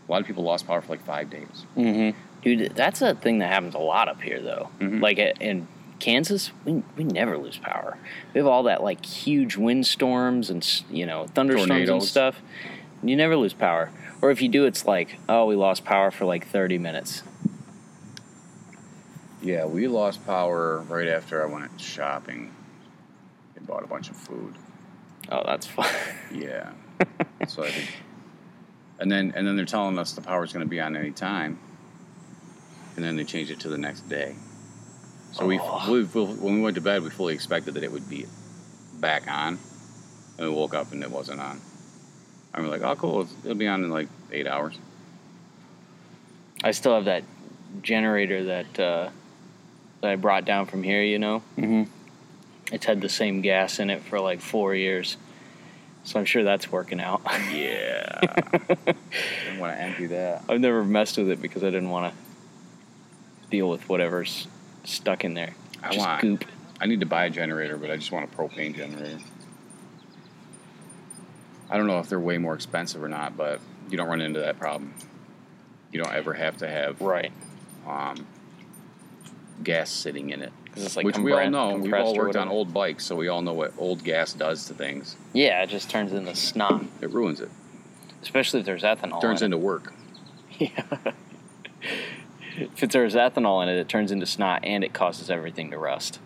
A 0.07 0.11
lot 0.11 0.21
of 0.21 0.27
people 0.27 0.43
lost 0.43 0.65
power 0.67 0.81
for 0.81 0.89
like 0.89 1.03
five 1.05 1.29
days. 1.29 1.65
Mm-hmm. 1.77 2.17
Dude, 2.43 2.75
that's 2.75 3.01
a 3.01 3.15
thing 3.15 3.39
that 3.39 3.47
happens 3.51 3.73
a 3.75 3.79
lot 3.79 4.07
up 4.09 4.21
here, 4.21 4.41
though. 4.41 4.69
Mhm. 4.79 5.01
Like 5.01 5.17
in 5.17 5.67
Kansas, 5.99 6.51
we, 6.65 6.83
we 6.97 7.03
never 7.05 7.37
lose 7.37 7.57
power. 7.57 7.97
We 8.33 8.39
have 8.39 8.47
all 8.47 8.63
that 8.63 8.83
like 8.83 9.05
huge 9.05 9.55
windstorms 9.55 10.49
and 10.49 10.67
you 10.89 11.05
know 11.05 11.27
thunderstorms 11.27 11.69
and 11.71 11.87
Tornadoes. 11.87 12.09
stuff. 12.09 12.41
You 13.01 13.15
never 13.15 13.35
lose 13.37 13.53
power, 13.53 13.91
or 14.21 14.31
if 14.31 14.41
you 14.41 14.49
do, 14.49 14.65
it's 14.65 14.85
like 14.85 15.17
oh, 15.29 15.45
we 15.45 15.55
lost 15.55 15.85
power 15.85 16.11
for 16.11 16.25
like 16.25 16.47
thirty 16.47 16.77
minutes. 16.77 17.23
Yeah, 19.41 19.65
we 19.65 19.87
lost 19.87 20.25
power 20.25 20.79
right 20.87 21.07
after 21.07 21.43
I 21.43 21.51
went 21.51 21.79
shopping 21.79 22.53
and 23.55 23.67
bought 23.67 23.83
a 23.83 23.87
bunch 23.87 24.09
of 24.09 24.15
food. 24.15 24.55
Oh, 25.29 25.43
that's 25.45 25.67
fun. 25.67 25.89
Yeah. 26.33 26.71
so 27.47 27.63
I 27.63 27.69
think, 27.71 27.89
and 28.99 29.11
then 29.11 29.33
and 29.35 29.45
then 29.45 29.55
they're 29.55 29.65
telling 29.65 29.99
us 29.99 30.13
the 30.13 30.21
power's 30.21 30.51
going 30.53 30.65
to 30.65 30.69
be 30.69 30.79
on 30.79 30.95
any 30.95 31.11
time, 31.11 31.59
and 32.95 33.03
then 33.05 33.15
they 33.15 33.23
change 33.23 33.49
it 33.51 33.59
to 33.61 33.69
the 33.69 33.77
next 33.77 34.07
day. 34.09 34.35
So 35.33 35.45
we, 35.47 35.59
Oh. 35.59 35.91
we, 35.91 36.03
we 36.03 36.23
when 36.35 36.55
we 36.55 36.61
went 36.61 36.75
to 36.75 36.81
bed, 36.81 37.01
we 37.03 37.09
fully 37.09 37.33
expected 37.33 37.73
that 37.75 37.83
it 37.83 37.91
would 37.91 38.09
be 38.09 38.25
back 38.99 39.29
on, 39.29 39.57
and 40.37 40.47
we 40.47 40.53
woke 40.53 40.73
up 40.75 40.91
and 40.91 41.01
it 41.03 41.09
wasn't 41.11 41.39
on. 41.39 41.59
And 42.53 42.63
we're 42.63 42.69
like, 42.71 42.83
oh, 42.83 42.95
cool, 42.95 43.27
it'll 43.43 43.55
be 43.55 43.67
on 43.67 43.83
in 43.83 43.89
like 43.89 44.07
eight 44.31 44.45
hours. 44.47 44.77
I 46.63 46.71
still 46.71 46.93
have 46.95 47.05
that 47.05 47.23
generator 47.81 48.43
that 48.45 48.79
uh, 48.79 49.09
that 50.01 50.11
I 50.11 50.15
brought 50.15 50.45
down 50.45 50.67
from 50.67 50.83
here. 50.83 51.01
You 51.01 51.17
know, 51.19 51.43
Mm-hmm. 51.57 51.91
it's 52.71 52.85
had 52.85 53.01
the 53.01 53.09
same 53.09 53.41
gas 53.41 53.79
in 53.79 53.89
it 53.89 54.03
for 54.03 54.19
like 54.19 54.39
four 54.39 54.75
years, 54.75 55.17
so 56.03 56.19
I'm 56.19 56.25
sure 56.25 56.43
that's 56.43 56.71
working 56.71 57.01
out. 57.01 57.21
Yeah. 57.51 58.19
I 58.21 58.75
didn't 59.45 59.59
want 59.59 59.75
to 59.75 59.81
empty 59.81 60.05
that. 60.07 60.43
I've 60.47 60.59
never 60.61 60.85
messed 60.85 61.17
with 61.17 61.31
it 61.31 61.41
because 61.41 61.63
I 61.63 61.71
didn't 61.71 61.89
want 61.89 62.13
to 62.13 62.22
deal 63.53 63.69
with 63.69 63.87
whatever's 63.87 64.47
stuck 64.83 65.23
in 65.23 65.35
there. 65.35 65.53
I 65.83 65.89
Just 65.93 65.99
want. 65.99 66.21
goop. 66.21 66.45
I 66.81 66.87
need 66.87 67.01
to 67.01 67.05
buy 67.05 67.25
a 67.25 67.29
generator, 67.29 67.77
but 67.77 67.91
I 67.91 67.97
just 67.97 68.11
want 68.11 68.27
a 68.33 68.35
propane 68.35 68.75
generator. 68.75 69.19
I 71.69 71.77
don't 71.77 71.85
know 71.85 71.99
if 71.99 72.09
they're 72.09 72.19
way 72.19 72.39
more 72.39 72.55
expensive 72.55 73.03
or 73.03 73.07
not, 73.09 73.37
but 73.37 73.61
you 73.91 73.95
don't 73.97 74.09
run 74.09 74.21
into 74.21 74.39
that 74.39 74.57
problem. 74.57 74.95
You 75.91 76.01
don't 76.03 76.11
ever 76.13 76.33
have 76.33 76.57
to 76.57 76.67
have 76.67 76.99
Right. 76.99 77.31
um, 77.87 78.25
gas 79.63 79.91
sitting 79.91 80.31
in 80.31 80.41
it. 80.41 80.51
it's 80.75 80.95
like 80.95 81.05
Which 81.05 81.19
we 81.19 81.31
all 81.31 81.47
know. 81.51 81.75
We've 81.75 81.93
all 81.93 82.15
worked 82.15 82.35
on 82.35 82.47
old 82.47 82.73
bikes, 82.73 83.05
so 83.05 83.15
we 83.15 83.27
all 83.27 83.43
know 83.43 83.53
what 83.53 83.71
old 83.77 84.03
gas 84.03 84.33
does 84.33 84.65
to 84.65 84.73
things. 84.73 85.15
Yeah, 85.33 85.61
it 85.61 85.67
just 85.69 85.91
turns 85.91 86.11
into 86.11 86.33
snot, 86.35 86.83
It 87.01 87.11
ruins 87.11 87.39
it. 87.39 87.49
especially 88.23 88.61
if 88.61 88.65
there's 88.65 88.81
ethanol. 88.81 89.21
turns 89.21 89.43
in 89.43 89.53
into 89.53 89.59
work. 89.59 89.93
Yeah. 90.59 90.71
If 92.57 92.91
there's 92.91 93.15
ethanol 93.15 93.63
in 93.63 93.69
it, 93.69 93.77
it 93.77 93.89
turns 93.89 94.11
into 94.11 94.25
snot 94.25 94.63
and 94.63 94.83
it 94.83 94.93
causes 94.93 95.29
everything 95.29 95.71
to 95.71 95.77
rust. 95.77 96.19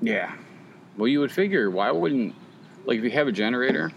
Yeah. 0.00 0.34
Well, 0.96 1.08
you 1.08 1.20
would 1.20 1.32
figure 1.32 1.70
why 1.70 1.90
wouldn't 1.90 2.34
like 2.84 2.98
if 2.98 3.04
you 3.04 3.10
have 3.10 3.28
a 3.28 3.32
generator, 3.32 3.92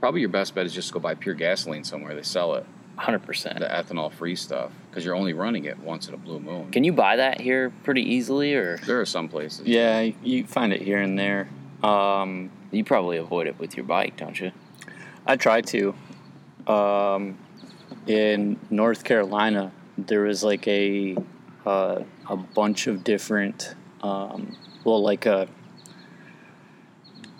probably 0.00 0.20
your 0.20 0.30
best 0.30 0.54
bet 0.54 0.66
is 0.66 0.74
just 0.74 0.88
to 0.88 0.94
go 0.94 1.00
buy 1.00 1.14
pure 1.14 1.34
gasoline 1.34 1.84
somewhere. 1.84 2.14
They 2.14 2.22
sell 2.22 2.54
it, 2.54 2.66
100%. 2.98 3.58
the 3.58 3.66
ethanol 3.66 4.12
free 4.12 4.36
stuff, 4.36 4.72
because 4.90 5.04
you're 5.04 5.14
only 5.14 5.32
running 5.32 5.64
it 5.64 5.78
once 5.78 6.08
in 6.08 6.14
a 6.14 6.16
blue 6.16 6.40
moon. 6.40 6.70
Can 6.70 6.84
you 6.84 6.92
buy 6.92 7.16
that 7.16 7.40
here 7.40 7.72
pretty 7.84 8.02
easily, 8.02 8.54
or 8.54 8.78
There 8.78 9.00
are 9.00 9.06
some 9.06 9.28
places. 9.28 9.66
Yeah, 9.66 10.00
you 10.22 10.46
find 10.46 10.72
it 10.72 10.82
here 10.82 10.98
and 10.98 11.18
there. 11.18 11.48
Um, 11.82 12.50
you 12.70 12.84
probably 12.84 13.16
avoid 13.16 13.46
it 13.46 13.58
with 13.58 13.76
your 13.76 13.84
bike, 13.84 14.16
don't 14.16 14.38
you? 14.38 14.52
I 15.26 15.36
try 15.36 15.60
to. 15.62 15.94
Um, 16.66 17.38
in 18.06 18.58
North 18.70 19.04
Carolina, 19.04 19.72
there 20.06 20.22
was 20.22 20.42
like 20.42 20.66
a 20.68 21.16
uh, 21.66 22.02
a 22.28 22.36
bunch 22.36 22.86
of 22.86 23.04
different, 23.04 23.74
um, 24.02 24.56
well, 24.84 25.02
like 25.02 25.26
a 25.26 25.48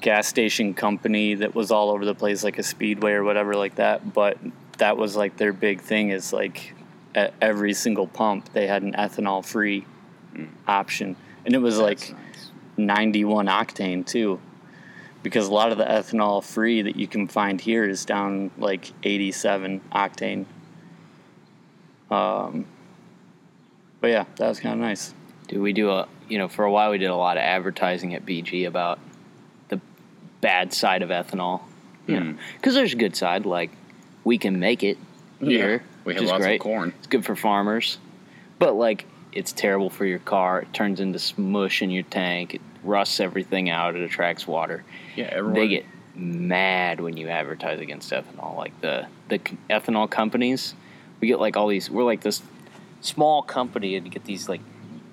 gas 0.00 0.26
station 0.26 0.74
company 0.74 1.34
that 1.34 1.54
was 1.54 1.70
all 1.70 1.90
over 1.90 2.04
the 2.04 2.14
place, 2.14 2.44
like 2.44 2.58
a 2.58 2.62
Speedway 2.62 3.12
or 3.12 3.24
whatever, 3.24 3.54
like 3.54 3.76
that. 3.76 4.12
But 4.12 4.38
that 4.78 4.96
was 4.96 5.16
like 5.16 5.36
their 5.36 5.52
big 5.52 5.80
thing 5.80 6.10
is 6.10 6.32
like 6.32 6.74
at 7.14 7.34
every 7.40 7.74
single 7.74 8.06
pump 8.06 8.52
they 8.52 8.66
had 8.66 8.82
an 8.82 8.92
ethanol 8.92 9.44
free 9.44 9.84
option, 10.66 11.16
and 11.44 11.54
it 11.54 11.58
was 11.58 11.78
That's 11.78 12.10
like 12.10 12.18
nice. 12.78 13.02
91 13.02 13.46
octane 13.46 14.06
too 14.06 14.40
because 15.22 15.46
a 15.46 15.52
lot 15.52 15.70
of 15.70 15.78
the 15.78 15.84
ethanol 15.84 16.42
free 16.42 16.82
that 16.82 16.96
you 16.96 17.06
can 17.06 17.28
find 17.28 17.60
here 17.60 17.84
is 17.84 18.04
down 18.04 18.50
like 18.58 18.92
87 19.02 19.80
octane 19.92 20.46
um, 22.10 22.66
but 24.00 24.08
yeah 24.10 24.24
that 24.36 24.48
was 24.48 24.60
kind 24.60 24.74
of 24.74 24.80
nice 24.80 25.14
Do 25.48 25.60
we 25.60 25.72
do 25.72 25.90
a 25.90 26.08
you 26.28 26.38
know 26.38 26.48
for 26.48 26.64
a 26.64 26.70
while 26.72 26.90
we 26.90 26.98
did 26.98 27.10
a 27.10 27.16
lot 27.16 27.36
of 27.36 27.42
advertising 27.42 28.14
at 28.14 28.24
BG 28.26 28.66
about 28.66 28.98
the 29.68 29.80
bad 30.40 30.72
side 30.72 31.02
of 31.02 31.10
ethanol, 31.10 31.60
you 32.06 32.18
know, 32.18 32.32
Hmm. 32.32 32.38
because 32.56 32.74
there's 32.74 32.92
a 32.94 32.96
good 32.96 33.16
side 33.16 33.46
like 33.46 33.70
we 34.24 34.38
can 34.38 34.58
make 34.60 34.82
it 34.82 34.98
here, 35.40 35.82
We 36.04 36.10
which 36.12 36.16
have 36.16 36.24
is 36.24 36.30
lots 36.30 36.44
great. 36.44 36.60
of 36.60 36.64
corn. 36.64 36.92
It's 36.98 37.06
good 37.06 37.24
for 37.24 37.34
farmers, 37.36 37.98
but 38.58 38.74
like 38.74 39.06
it's 39.32 39.52
terrible 39.52 39.90
for 39.90 40.04
your 40.06 40.18
car. 40.18 40.60
It 40.62 40.72
turns 40.72 41.00
into 41.00 41.18
smush 41.18 41.82
in 41.82 41.90
your 41.90 42.02
tank. 42.04 42.54
It 42.54 42.60
rusts 42.84 43.20
everything 43.20 43.70
out. 43.70 43.94
It 43.96 44.02
attracts 44.02 44.46
water. 44.46 44.82
Yeah, 45.16 45.26
everyone. 45.30 45.54
They 45.54 45.68
get 45.68 45.84
mad 46.16 47.00
when 47.00 47.16
you 47.16 47.28
advertise 47.28 47.80
against 47.80 48.10
ethanol. 48.12 48.56
Like 48.56 48.78
the 48.80 49.06
the 49.28 49.38
ethanol 49.70 50.08
companies, 50.10 50.74
we 51.20 51.28
get 51.28 51.40
like 51.40 51.56
all 51.56 51.68
these. 51.68 51.90
We're 51.90 52.04
like 52.04 52.22
this 52.22 52.42
small 53.00 53.42
company 53.42 53.96
and 53.96 54.10
get 54.10 54.24
these 54.24 54.48
like 54.48 54.60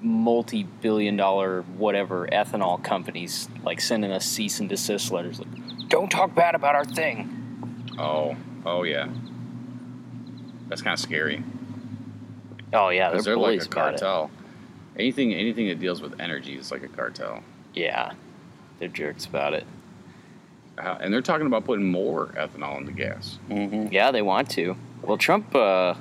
multi-billion-dollar 0.01 1.63
whatever 1.63 2.27
ethanol 2.27 2.83
companies 2.83 3.49
like 3.63 3.81
sending 3.81 4.11
us 4.11 4.25
cease 4.25 4.59
and 4.59 4.69
desist 4.69 5.11
letters. 5.11 5.39
Like, 5.39 5.89
don't 5.89 6.09
talk 6.09 6.35
bad 6.35 6.55
about 6.55 6.75
our 6.75 6.85
thing. 6.85 7.91
Oh, 7.97 8.35
oh 8.65 8.83
yeah. 8.83 9.09
That's 10.67 10.81
kind 10.81 10.93
of 10.93 10.99
scary. 10.99 11.43
Oh 12.73 12.89
yeah, 12.89 13.11
they're, 13.11 13.21
they're 13.21 13.37
like 13.37 13.63
a 13.63 13.67
cartel. 13.67 14.29
Anything, 14.97 15.33
anything 15.33 15.67
that 15.67 15.79
deals 15.79 16.01
with 16.01 16.19
energy 16.19 16.57
is 16.57 16.71
like 16.71 16.83
a 16.83 16.87
cartel. 16.87 17.43
Yeah, 17.73 18.13
they're 18.79 18.87
jerks 18.89 19.25
about 19.25 19.53
it. 19.53 19.65
Uh, 20.77 20.97
and 20.99 21.11
they're 21.11 21.21
talking 21.21 21.47
about 21.47 21.65
putting 21.65 21.89
more 21.89 22.27
ethanol 22.37 22.77
in 22.77 22.85
the 22.85 22.91
gas. 22.91 23.39
mm-hmm. 23.49 23.91
Yeah, 23.91 24.11
they 24.11 24.21
want 24.21 24.49
to. 24.51 24.75
Well, 25.01 25.17
Trump, 25.17 25.55
uh, 25.55 25.95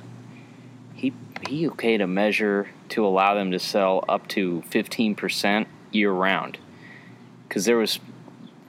he 0.93 1.13
he 1.47 1.67
okayed 1.67 2.01
a 2.01 2.07
measure 2.07 2.69
to 2.89 3.05
allow 3.05 3.33
them 3.33 3.51
to 3.51 3.59
sell 3.59 4.03
up 4.07 4.27
to 4.29 4.61
fifteen 4.63 5.15
percent 5.15 5.67
year 5.91 6.11
round, 6.11 6.57
because 7.47 7.65
there 7.65 7.77
was 7.77 7.99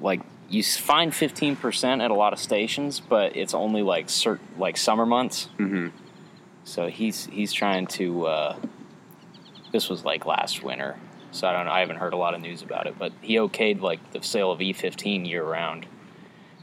like 0.00 0.20
you 0.48 0.62
find 0.62 1.14
fifteen 1.14 1.56
percent 1.56 2.00
at 2.00 2.10
a 2.10 2.14
lot 2.14 2.32
of 2.32 2.38
stations, 2.38 3.00
but 3.00 3.36
it's 3.36 3.52
only 3.52 3.82
like 3.82 4.06
cert 4.06 4.38
like 4.56 4.76
summer 4.76 5.04
months. 5.04 5.48
Mm-hmm. 5.58 5.88
So 6.64 6.88
he's 6.88 7.26
he's 7.26 7.52
trying 7.52 7.86
to. 7.88 8.26
Uh, 8.26 8.56
this 9.72 9.90
was 9.90 10.04
like 10.04 10.24
last 10.24 10.62
winter, 10.62 10.96
so 11.32 11.46
I 11.46 11.52
don't 11.52 11.66
know. 11.66 11.72
I 11.72 11.80
haven't 11.80 11.96
heard 11.96 12.14
a 12.14 12.16
lot 12.16 12.34
of 12.34 12.40
news 12.40 12.62
about 12.62 12.86
it, 12.86 12.98
but 12.98 13.12
he 13.20 13.36
okayed 13.36 13.80
like 13.80 14.12
the 14.12 14.22
sale 14.22 14.50
of 14.50 14.60
E15 14.60 15.28
year 15.28 15.44
round. 15.44 15.86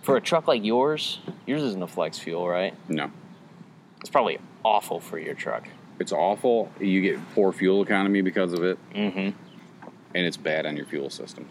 For 0.06 0.16
a 0.18 0.22
truck 0.22 0.48
like 0.48 0.64
yours, 0.64 1.20
yours 1.48 1.64
isn't 1.64 1.82
a 1.82 1.88
flex 1.88 2.20
fuel, 2.20 2.48
right? 2.48 2.76
No, 2.88 3.10
It's 4.02 4.10
probably 4.10 4.38
awful 4.64 5.00
for 5.00 5.18
your 5.18 5.34
truck. 5.34 5.68
it's 6.00 6.12
awful. 6.12 6.72
You 6.80 7.02
get 7.02 7.18
poor 7.34 7.52
fuel 7.52 7.82
economy 7.82 8.22
because 8.22 8.54
of 8.54 8.64
it, 8.64 8.78
Mm-hmm. 8.94 9.20
and 9.20 10.26
it's 10.28 10.38
bad 10.38 10.66
on 10.68 10.78
your 10.78 10.86
fuel 10.86 11.10
system. 11.10 11.48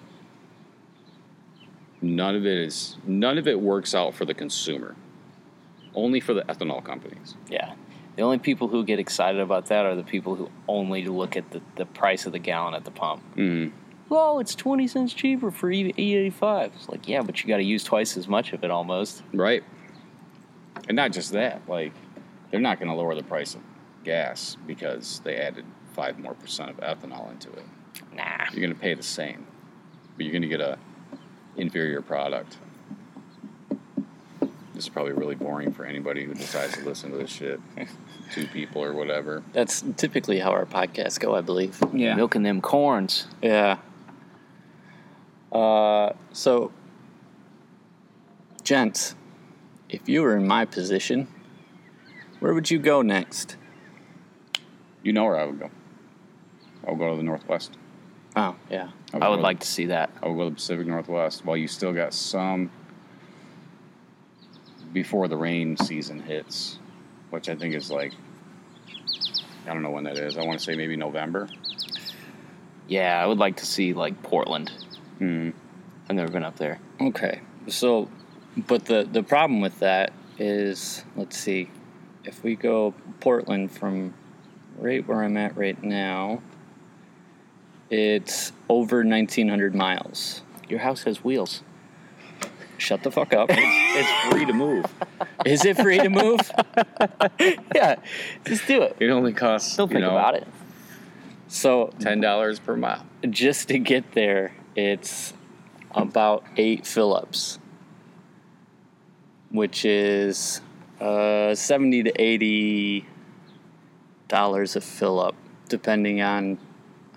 None 2.01 2.37
of 2.37 2.47
it 2.47 2.59
is. 2.59 2.97
None 3.07 3.39
of 3.39 3.49
it 3.49 3.59
works 3.61 3.95
out 3.95 4.15
for 4.15 4.25
the 4.25 4.35
consumer. 4.35 4.95
Only 5.95 6.21
for 6.21 6.35
the 6.35 6.43
ethanol 6.43 6.85
companies. 6.85 7.35
Yeah. 7.51 7.75
The 8.17 8.23
only 8.23 8.39
people 8.39 8.69
who 8.69 8.85
get 8.85 8.99
excited 9.01 9.41
about 9.41 9.67
that 9.67 9.85
are 9.87 9.97
the 9.97 10.03
people 10.05 10.37
who 10.37 10.49
only 10.69 11.05
look 11.07 11.37
at 11.37 11.51
the, 11.51 11.61
the 11.77 11.87
price 11.87 12.27
of 12.27 12.33
the 12.33 12.39
gallon 12.39 12.75
at 12.75 12.85
the 12.85 12.91
pump. 12.93 13.23
Mm. 13.37 13.73
Well, 14.15 14.39
it's 14.39 14.55
20 14.55 14.87
cents 14.87 15.13
cheaper 15.13 15.51
for 15.51 15.73
E- 15.73 15.93
E85. 15.93 16.67
It's 16.77 16.89
like, 16.89 17.09
yeah, 17.09 17.21
but 17.23 17.43
you 17.43 17.49
got 17.49 17.57
to 17.57 17.65
use 17.65 17.83
twice 17.83 18.17
as 18.17 18.29
much 18.29 18.53
of 18.53 18.63
it 18.63 18.71
almost. 18.71 19.25
Right. 19.33 19.65
And 20.87 20.95
not 20.95 21.11
just 21.11 21.33
that, 21.33 21.63
like 21.69 21.93
they're 22.53 22.61
not 22.61 22.79
going 22.79 22.89
to 22.91 22.95
lower 22.95 23.17
the 23.17 23.25
price 23.25 23.57
of 23.57 23.61
gas 24.05 24.57
because 24.69 25.21
they 25.25 25.35
added 25.37 25.65
five 25.95 26.21
more 26.21 26.35
percent 26.35 26.71
of 26.71 26.77
ethanol 26.77 27.29
into 27.33 27.51
it. 27.55 27.65
Nah. 28.15 28.45
You're 28.53 28.61
going 28.61 28.73
to 28.73 28.79
pay 28.81 28.95
the 28.95 29.03
same, 29.03 29.47
but 30.17 30.25
you're 30.25 30.33
going 30.33 30.43
to 30.43 30.49
get 30.49 30.61
a 30.61 30.79
inferior 31.57 32.01
product. 32.01 32.57
This 34.75 34.85
is 34.85 34.89
probably 34.89 35.13
really 35.13 35.35
boring 35.37 35.73
for 35.73 35.85
anybody 35.85 36.25
who 36.25 36.35
decides 36.35 36.75
to 36.75 36.85
listen 36.85 37.11
to 37.11 37.17
this 37.17 37.31
shit. 37.31 37.61
Two 38.33 38.47
people 38.47 38.83
or 38.85 38.93
whatever. 38.93 39.43
that's 39.53 39.83
typically 39.97 40.39
how 40.39 40.51
our 40.51 40.65
podcasts 40.67 41.21
go 41.21 41.35
i 41.35 41.41
believe 41.43 41.79
Yeah. 41.93 42.15
Milking 42.15 42.43
them 42.43 42.61
corns. 42.63 43.27
yeah 43.43 43.77
uh, 45.55 46.13
so 46.33 46.73
gents 48.63 49.15
if 49.89 50.09
you 50.09 50.23
were 50.23 50.37
in 50.37 50.47
my 50.47 50.65
position 50.65 51.29
where 52.41 52.53
would 52.55 52.71
you 52.71 52.79
go 52.79 53.03
next 53.03 53.57
You 55.03 55.13
know 55.13 55.25
where 55.25 55.37
I 55.39 55.45
would 55.45 55.61
go. 55.61 55.71
I 56.87 56.91
would 56.91 56.99
go 56.99 57.11
to 57.11 57.17
the 57.17 57.23
Northwest. 57.23 57.77
oh 58.37 58.57
yeah 58.71 58.89
I 59.13 59.29
would 59.29 59.37
go- 59.37 59.43
like 59.43 59.61
to 59.61 59.67
see 59.67 59.87
that. 59.87 60.11
I 60.23 60.27
would 60.29 60.37
go 60.37 60.45
to 60.45 60.51
the 60.51 60.57
Pacific 60.57 60.87
Northwest 60.87 61.45
while 61.45 61.57
you 61.57 61.69
still 61.69 61.93
got 61.93 62.13
some 62.15 62.71
before 64.93 65.29
the 65.29 65.37
rain 65.37 65.77
season 65.77 66.21
hits, 66.21 66.79
which 67.31 67.49
I 67.49 67.55
think 67.55 67.75
is 67.75 67.91
like, 67.91 68.13
I 69.67 69.73
don't 69.73 69.83
know 69.83 69.91
when 69.91 70.05
that 70.05 70.17
is. 70.19 70.37
I 70.37 70.45
want 70.45 70.59
to 70.59 70.65
say 70.65 70.75
maybe 70.77 70.97
November. 70.97 71.49
Yeah, 72.89 73.21
I 73.23 73.27
would 73.27 73.39
like 73.39 73.57
to 73.57 73.67
see 73.67 73.93
like 73.93 74.21
Portland. 74.23 74.73
Mm. 75.21 75.53
I've 76.09 76.17
never 76.17 76.31
been 76.31 76.45
up 76.45 76.57
there. 76.57 76.79
Okay. 77.01 77.41
So, 77.69 78.09
but 78.57 78.85
the 78.87 79.09
the 79.11 79.23
problem 79.23 79.61
with 79.61 79.79
that 79.81 80.13
is, 80.39 81.05
let's 81.17 81.37
see, 81.39 81.71
if 82.25 82.43
we 82.43 82.57
go 82.57 82.95
Portland 83.21 83.73
from 83.73 84.15
right 84.79 85.07
where 85.07 85.23
I'm 85.23 85.37
at 85.37 85.57
right 85.57 85.81
now, 85.83 86.43
it's 87.91 88.53
over 88.69 88.99
1,900 88.99 89.75
miles. 89.75 90.43
Your 90.69 90.81
house 90.81 91.03
has 91.05 91.23
wheels. 91.23 91.63
Shut 92.77 93.03
the 93.03 93.11
fuck 93.11 93.33
up. 93.33 93.51
It's, 93.51 93.61
it's 93.63 94.33
free 94.35 94.45
to 94.47 94.53
move. 94.53 94.85
Is 95.47 95.65
it 95.65 95.77
free 95.77 95.99
to 95.99 96.09
move? 96.11 96.41
Yeah, 97.75 97.97
just 98.45 98.67
do 98.67 98.83
it. 98.83 98.97
It 99.01 99.11
only 99.11 99.33
costs 99.33 99.77
Don't 99.77 99.91
you 99.91 99.95
think 99.95 100.05
know, 100.05 100.11
about 100.13 100.35
it. 100.35 100.47
So 101.49 101.93
ten 102.01 102.21
dollars 102.21 102.59
per 102.59 102.77
mile. 102.77 103.05
just 103.31 103.69
to 103.69 103.79
get 103.79 104.13
there, 104.13 104.53
it's 104.77 105.33
about 105.93 106.45
eight 106.57 106.87
fill-ups, 106.87 107.59
which 109.51 109.85
is 109.85 110.61
uh, 111.01 111.55
seventy 111.55 112.03
to 112.03 112.13
eighty 112.21 113.07
dollars 114.29 114.77
a 114.77 114.81
fill-up, 114.81 115.35
depending 115.69 116.21
on 116.21 116.59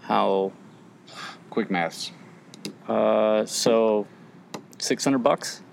how. 0.01 0.51
Quick 1.49 1.71
maths. 1.71 2.11
Uh, 2.87 3.43
so 3.45 4.05
six 4.77 5.03
hundred 5.03 5.19
bucks, 5.19 5.63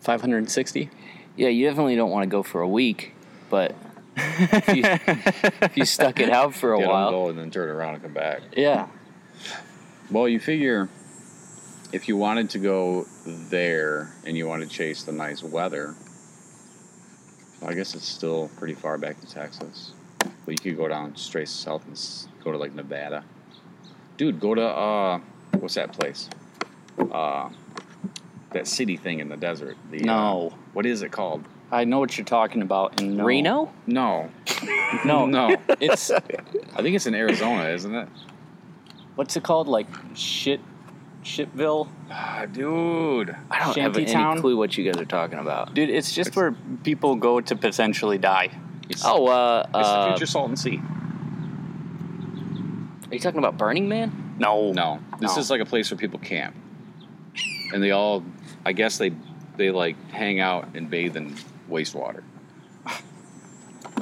five 0.00 0.22
hundred 0.22 0.38
and 0.38 0.50
sixty. 0.50 0.88
Yeah, 1.36 1.48
you 1.48 1.66
definitely 1.66 1.96
don't 1.96 2.10
want 2.10 2.22
to 2.22 2.28
go 2.28 2.42
for 2.42 2.62
a 2.62 2.68
week, 2.68 3.14
but 3.50 3.74
if 4.16 4.68
you, 4.76 4.82
if 4.86 5.76
you 5.76 5.84
stuck 5.84 6.20
it 6.20 6.30
out 6.30 6.54
for 6.54 6.72
a 6.72 6.78
Get 6.78 6.84
'em 6.84 6.90
while, 6.90 7.10
go 7.10 7.28
and 7.28 7.38
then 7.38 7.50
turn 7.50 7.68
around 7.68 7.94
and 7.94 8.02
come 8.02 8.14
back. 8.14 8.40
Yeah, 8.56 8.88
Well, 10.12 10.28
you 10.28 10.38
figure 10.40 10.90
if 11.90 12.06
you 12.06 12.18
wanted 12.18 12.50
to 12.50 12.58
go 12.58 13.06
there 13.24 14.12
and 14.26 14.36
you 14.36 14.46
want 14.46 14.62
to 14.62 14.68
chase 14.68 15.04
the 15.04 15.12
nice 15.12 15.42
weather, 15.42 15.94
well, 17.60 17.70
I 17.70 17.74
guess 17.74 17.94
it's 17.94 18.06
still 18.06 18.50
pretty 18.58 18.74
far 18.74 18.98
back 18.98 19.18
to 19.20 19.26
Texas. 19.26 19.92
But 20.44 20.52
you 20.52 20.58
could 20.58 20.76
go 20.76 20.86
down 20.86 21.16
straight 21.16 21.48
south 21.48 21.86
and 21.86 21.98
go 22.44 22.52
to 22.52 22.58
like 22.58 22.74
Nevada. 22.74 23.24
Dude, 24.18 24.38
go 24.38 24.54
to 24.54 24.62
uh, 24.62 25.20
what's 25.58 25.76
that 25.76 25.92
place? 25.94 26.28
Uh, 26.98 27.48
that 28.50 28.66
city 28.66 28.98
thing 28.98 29.20
in 29.20 29.30
the 29.30 29.36
desert. 29.38 29.78
The, 29.90 30.02
uh, 30.02 30.04
No. 30.04 30.54
what 30.74 30.84
is 30.84 31.00
it 31.00 31.10
called? 31.10 31.42
I 31.70 31.84
know 31.84 32.00
what 32.00 32.18
you're 32.18 32.26
talking 32.26 32.60
about. 32.60 33.00
And 33.00 33.16
no. 33.16 33.24
Reno? 33.24 33.72
No, 33.86 34.30
No, 35.06 35.24
no. 35.38 35.56
It's 35.80 36.10
I 36.10 36.20
think 36.82 36.96
it's 36.96 37.06
in 37.06 37.14
Arizona, 37.14 37.70
isn't 37.70 37.94
it? 37.94 38.08
What's 39.16 39.36
it 39.36 39.42
called? 39.42 39.68
Like 39.68 39.86
shit, 40.14 40.60
shitville. 41.24 41.88
Ah, 42.10 42.46
dude. 42.50 43.36
I 43.50 43.58
don't 43.64 43.76
have 43.76 43.94
Shantytown? 43.94 44.32
any 44.32 44.40
clue 44.40 44.56
what 44.56 44.76
you 44.76 44.84
guys 44.90 45.00
are 45.00 45.04
talking 45.06 45.38
about. 45.38 45.74
Dude, 45.74 45.90
it's 45.90 46.12
just 46.14 46.34
where 46.36 46.52
people 46.84 47.16
go 47.16 47.40
to 47.40 47.56
potentially 47.56 48.18
die. 48.18 48.50
It's, 48.88 49.02
Oh, 49.04 49.26
uh, 49.26 49.62
it's 49.64 49.72
the 49.72 49.78
uh, 49.78 50.12
future 50.12 50.26
Salton 50.26 50.56
Sea. 50.56 50.80
are 53.10 53.14
you 53.14 53.20
talking 53.20 53.38
about 53.38 53.56
Burning 53.56 53.88
Man? 53.88 54.34
No, 54.38 54.72
No, 54.72 55.00
this 55.20 55.36
No. 55.36 55.40
is 55.40 55.50
like 55.50 55.60
a 55.60 55.64
place 55.66 55.90
where 55.90 55.98
people 55.98 56.18
camp, 56.18 56.54
and 57.72 57.82
they 57.82 57.90
all, 57.92 58.24
I 58.66 58.72
guess 58.72 58.98
they, 58.98 59.12
they 59.56 59.70
like 59.70 59.96
hang 60.10 60.40
out 60.40 60.68
and 60.74 60.90
bathe 60.90 61.16
in 61.16 61.34
wastewater. 61.70 62.22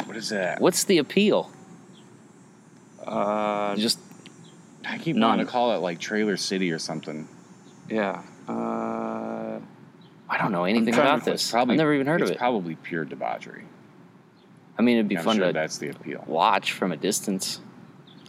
What 0.06 0.16
is 0.16 0.30
that? 0.30 0.60
What's 0.60 0.84
the 0.84 0.98
appeal? 0.98 1.52
Uh, 3.06 3.76
Just 3.76 3.98
I 4.86 4.98
keep 4.98 5.16
None. 5.16 5.28
wanting 5.30 5.46
to 5.46 5.52
call 5.52 5.72
it 5.74 5.78
like 5.78 5.98
Trailer 6.00 6.36
City 6.36 6.70
or 6.72 6.78
something. 6.78 7.28
yeah. 7.88 8.22
Uh, 8.48 9.60
I 10.28 10.38
don't 10.38 10.50
know 10.52 10.64
anything 10.64 10.94
about 10.94 11.24
this. 11.24 11.52
I've 11.54 11.68
never 11.68 11.92
even 11.94 12.06
heard 12.06 12.22
of 12.22 12.30
it. 12.30 12.38
Probably 12.38 12.74
pure 12.76 13.04
debauchery. 13.04 13.64
I 14.78 14.82
mean, 14.82 14.96
it'd 14.96 15.08
be 15.08 15.18
I'm 15.18 15.24
fun 15.24 15.36
sure 15.36 15.46
to 15.48 15.52
that's 15.52 15.78
the 15.78 15.90
appeal. 15.90 16.24
watch 16.26 16.72
from 16.72 16.90
a 16.92 16.96
distance, 16.96 17.60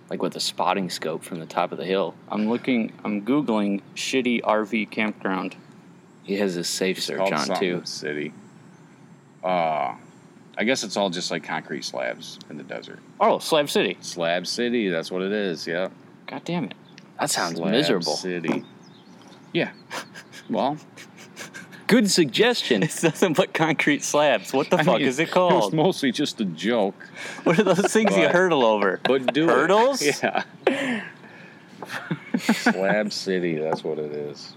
like 0.09 0.21
with 0.21 0.35
a 0.35 0.39
spotting 0.39 0.89
scope 0.89 1.23
from 1.23 1.39
the 1.39 1.45
top 1.45 1.71
of 1.71 1.77
the 1.77 1.85
hill. 1.85 2.13
I'm 2.29 2.49
looking. 2.49 2.91
I'm 3.03 3.23
googling 3.23 3.81
shitty 3.95 4.41
RV 4.41 4.91
campground. 4.91 5.55
He 6.23 6.35
has 6.37 6.55
a 6.57 6.63
safe 6.63 6.97
It's 6.97 7.05
search 7.07 7.31
on 7.31 7.57
too. 7.59 7.81
City. 7.85 8.33
Uh, 9.43 9.95
I 10.57 10.63
guess 10.65 10.83
it's 10.83 10.97
all 10.97 11.09
just 11.09 11.31
like 11.31 11.43
concrete 11.43 11.83
slabs 11.83 12.37
in 12.49 12.57
the 12.57 12.63
desert. 12.63 12.99
Oh, 13.19 13.39
Slab 13.39 13.69
City. 13.69 13.97
Slab 14.01 14.45
City, 14.45 14.89
that's 14.89 15.09
what 15.09 15.21
it 15.23 15.31
is. 15.31 15.65
Yeah. 15.65 15.89
God 16.31 16.43
damn 16.45 16.63
it. 16.65 16.73
That 17.19 17.29
sounds 17.29 17.57
Slab 17.57 17.71
miserable. 17.71 18.15
City. 18.15 18.63
Yeah. 19.53 19.71
Well, 20.49 20.75
Good 21.87 22.09
suggestion. 22.11 22.83
It's 22.83 23.03
nothing 23.03 23.31
but 23.33 23.53
concrete 23.53 24.03
slabs. 24.03 24.51
What 24.51 24.69
the 24.69 24.77
I 24.79 24.83
fuck 24.83 24.97
mean, 24.99 25.07
is 25.07 25.19
it 25.19 25.23
It 25.23 25.25
was 25.27 25.33
called? 25.33 25.73
mostly 25.73 26.11
just 26.11 26.41
a 26.41 26.45
joke. 26.45 26.95
What 27.43 27.57
are 27.59 27.63
those 27.63 27.91
things 27.93 28.17
you 28.17 28.27
hurdle 28.27 28.65
over? 28.65 28.99
But 29.03 29.33
do 29.33 29.43
it. 29.43 29.49
Hurdles? 29.49 30.01
Yeah. 30.01 30.43
Slab 32.37 33.13
City, 33.13 33.55
that's 33.57 33.83
what 33.83 33.97
it 33.99 34.11
is. 34.11 34.53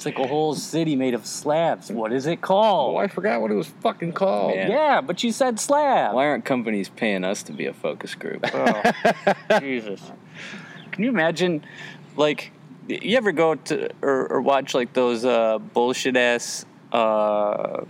It's 0.00 0.06
like 0.06 0.18
a 0.18 0.26
whole 0.26 0.54
city 0.54 0.96
made 0.96 1.12
of 1.12 1.26
slabs. 1.26 1.92
What 1.92 2.10
is 2.10 2.26
it 2.26 2.40
called? 2.40 2.92
Oh, 2.92 2.94
called? 2.94 3.04
I 3.04 3.08
forgot 3.08 3.42
what 3.42 3.50
it 3.50 3.54
was 3.54 3.66
fucking 3.66 4.14
called. 4.14 4.56
Man. 4.56 4.70
Yeah, 4.70 5.02
but 5.02 5.22
you 5.22 5.30
said 5.30 5.60
slab. 5.60 6.14
Why 6.14 6.24
aren't 6.24 6.46
companies 6.46 6.88
paying 6.88 7.22
us 7.22 7.42
to 7.42 7.52
be 7.52 7.66
a 7.66 7.74
focus 7.74 8.14
group? 8.14 8.46
Oh, 8.54 8.82
Jesus. 9.60 10.00
Can 10.90 11.04
you 11.04 11.10
imagine, 11.10 11.66
like, 12.16 12.50
you 12.88 13.14
ever 13.18 13.30
go 13.32 13.56
to 13.56 13.90
or, 14.00 14.26
or 14.28 14.40
watch 14.40 14.72
like 14.72 14.94
those 14.94 15.26
uh, 15.26 15.58
bullshit 15.58 16.16
ass, 16.16 16.64
uh, 16.92 17.84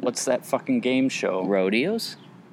what's 0.00 0.26
that 0.26 0.44
fucking 0.44 0.80
game 0.80 1.08
show? 1.08 1.46
Rodeos? 1.46 2.18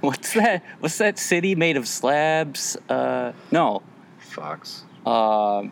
what's 0.00 0.34
that? 0.34 0.64
What's 0.80 0.98
that 0.98 1.16
city 1.20 1.54
made 1.54 1.76
of 1.76 1.86
slabs? 1.86 2.76
Uh, 2.88 3.34
no, 3.52 3.82
Fox. 4.18 4.82
uh, 5.06 5.62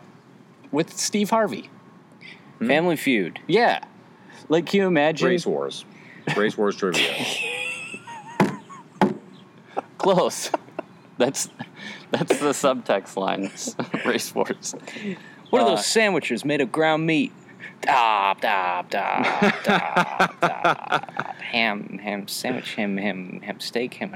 with 0.71 0.97
Steve 0.97 1.29
Harvey. 1.29 1.69
Family 2.59 2.95
Feud. 2.95 3.39
Yeah, 3.47 3.83
like 4.49 4.67
can 4.67 4.81
you 4.81 4.87
imagine? 4.87 5.27
Race 5.27 5.45
Wars. 5.47 5.83
Race 6.37 6.55
Wars 6.57 6.75
trivia. 6.75 7.11
Close. 9.97 10.51
That's 11.17 11.49
that's 12.11 12.39
the 12.39 12.49
subtext 12.49 13.15
line. 13.15 13.51
Race 14.05 14.33
wars. 14.33 14.75
What 15.49 15.61
are 15.61 15.65
Uh, 15.65 15.69
those 15.75 15.85
sandwiches 15.85 16.43
made 16.43 16.61
of 16.61 16.71
ground 16.71 17.05
meat? 17.05 17.31
Dop, 17.81 18.41
dop, 18.41 18.89
dop, 18.89 19.63
dop, 19.63 20.39
dop. 20.41 21.35
Ham, 21.41 21.99
ham 22.01 22.27
sandwich, 22.27 22.73
ham, 22.75 22.97
ham, 22.97 23.41
ham 23.41 23.59
steak, 23.59 23.93
ham, 23.95 24.13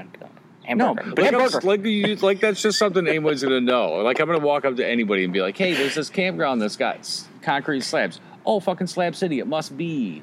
hamburger. 0.66 1.02
but 1.14 1.18
Like, 1.18 1.32
Hamburger. 1.32 1.60
Like, 1.66 1.84
you- 1.84 2.16
like 2.16 2.40
that's 2.40 2.60
just 2.62 2.78
something 2.78 3.06
anyone's 3.06 3.42
gonna 3.42 3.60
know. 3.60 3.94
Like 4.02 4.20
I'm 4.20 4.26
gonna 4.26 4.38
walk 4.38 4.64
up 4.64 4.76
to 4.76 4.86
anybody 4.86 5.24
and 5.24 5.32
be 5.32 5.40
like, 5.40 5.56
"Hey, 5.56 5.74
there's 5.74 5.94
this 5.94 6.10
campground 6.10 6.60
that's 6.62 6.76
got 6.76 6.98
concrete 7.42 7.82
slabs. 7.82 8.20
Oh, 8.44 8.60
fucking 8.60 8.86
Slab 8.86 9.14
City. 9.16 9.38
It 9.40 9.46
must 9.46 9.76
be 9.76 10.22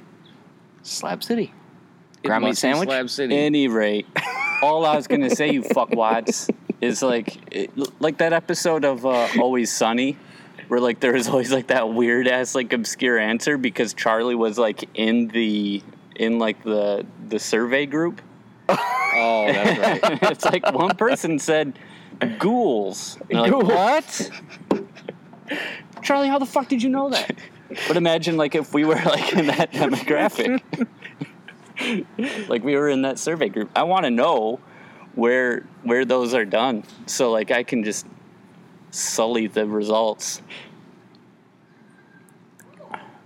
Slab 0.82 1.23
City. 1.23 1.53
It 2.23 2.27
Ground 2.27 2.43
meat 2.43 2.49
must 2.51 2.62
be 2.62 2.67
sandwich? 2.69 2.88
Slab 2.89 3.10
City. 3.10 3.38
Any 3.38 3.67
rate, 3.67 4.06
all 4.62 4.86
I 4.86 4.95
was 4.95 5.08
gonna 5.08 5.29
say, 5.29 5.51
you 5.51 5.62
fuckwads, 5.62 6.49
is 6.82 7.01
like 7.01 7.38
it, 7.53 7.71
like 8.01 8.17
that 8.19 8.34
episode 8.34 8.86
of 8.86 9.06
uh, 9.06 9.27
Always 9.39 9.71
Sunny, 9.71 10.17
where 10.67 10.79
like 10.79 10.99
there 10.99 11.13
was 11.13 11.27
always 11.27 11.51
like 11.51 11.67
that 11.67 11.89
weird 11.93 12.27
ass 12.27 12.56
like 12.56 12.71
obscure 12.73 13.17
answer 13.19 13.58
because 13.58 13.93
Charlie 13.93 14.36
was 14.36 14.58
like 14.58 14.88
in 14.93 15.27
the 15.29 15.82
in 16.15 16.39
like 16.39 16.63
the 16.63 17.06
the 17.27 17.39
survey 17.39 17.86
group. 17.86 18.21
Oh, 18.69 19.45
that's 19.47 20.04
right. 20.04 20.32
it's 20.32 20.45
like 20.45 20.71
one 20.71 20.95
person 20.95 21.39
said 21.39 21.78
ghouls. 22.39 23.17
Like, 23.30 23.52
Ghouls. 23.52 23.63
what? 23.63 24.30
Charlie, 26.02 26.28
how 26.28 26.39
the 26.39 26.45
fuck 26.45 26.67
did 26.67 26.82
you 26.82 26.89
know 26.89 27.10
that? 27.10 27.36
But 27.88 27.97
imagine 27.97 28.38
like 28.38 28.56
if 28.56 28.73
we 28.73 28.86
were 28.86 28.95
like 28.95 29.34
in 29.34 29.47
that 29.47 29.71
demographic. 29.71 30.62
like 32.47 32.63
we 32.63 32.76
were 32.76 32.89
in 32.89 33.02
that 33.02 33.19
survey 33.19 33.49
group. 33.49 33.69
I 33.76 33.84
want 33.84 34.06
to 34.06 34.12
know 34.12 34.60
where 35.15 35.65
where 35.84 36.06
those 36.06 36.34
are 36.34 36.45
done 36.45 36.84
so 37.06 37.32
like 37.32 37.52
I 37.52 37.63
can 37.63 37.84
just 37.84 38.06
sully 38.91 39.47
the 39.47 39.65
results. 39.65 40.41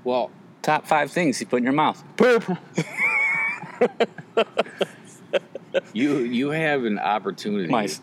Well, 0.03 0.31
Top 0.61 0.85
5 0.85 1.11
things 1.11 1.39
you 1.39 1.47
put 1.47 1.57
in 1.57 1.63
your 1.63 1.71
mouth. 1.71 2.03
you 5.93 6.19
you 6.19 6.49
have 6.49 6.83
an 6.85 6.99
opportunity 6.99 7.67
My 7.69 7.87
to 7.87 7.99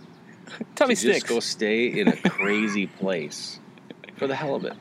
tummy 0.75 0.95
just 0.95 1.27
go 1.27 1.41
stay 1.41 1.87
in 1.87 2.09
a 2.09 2.17
crazy 2.17 2.87
place 2.87 3.59
for 4.17 4.27
the 4.27 4.35
hell 4.35 4.55
of 4.55 4.65
it. 4.65 4.75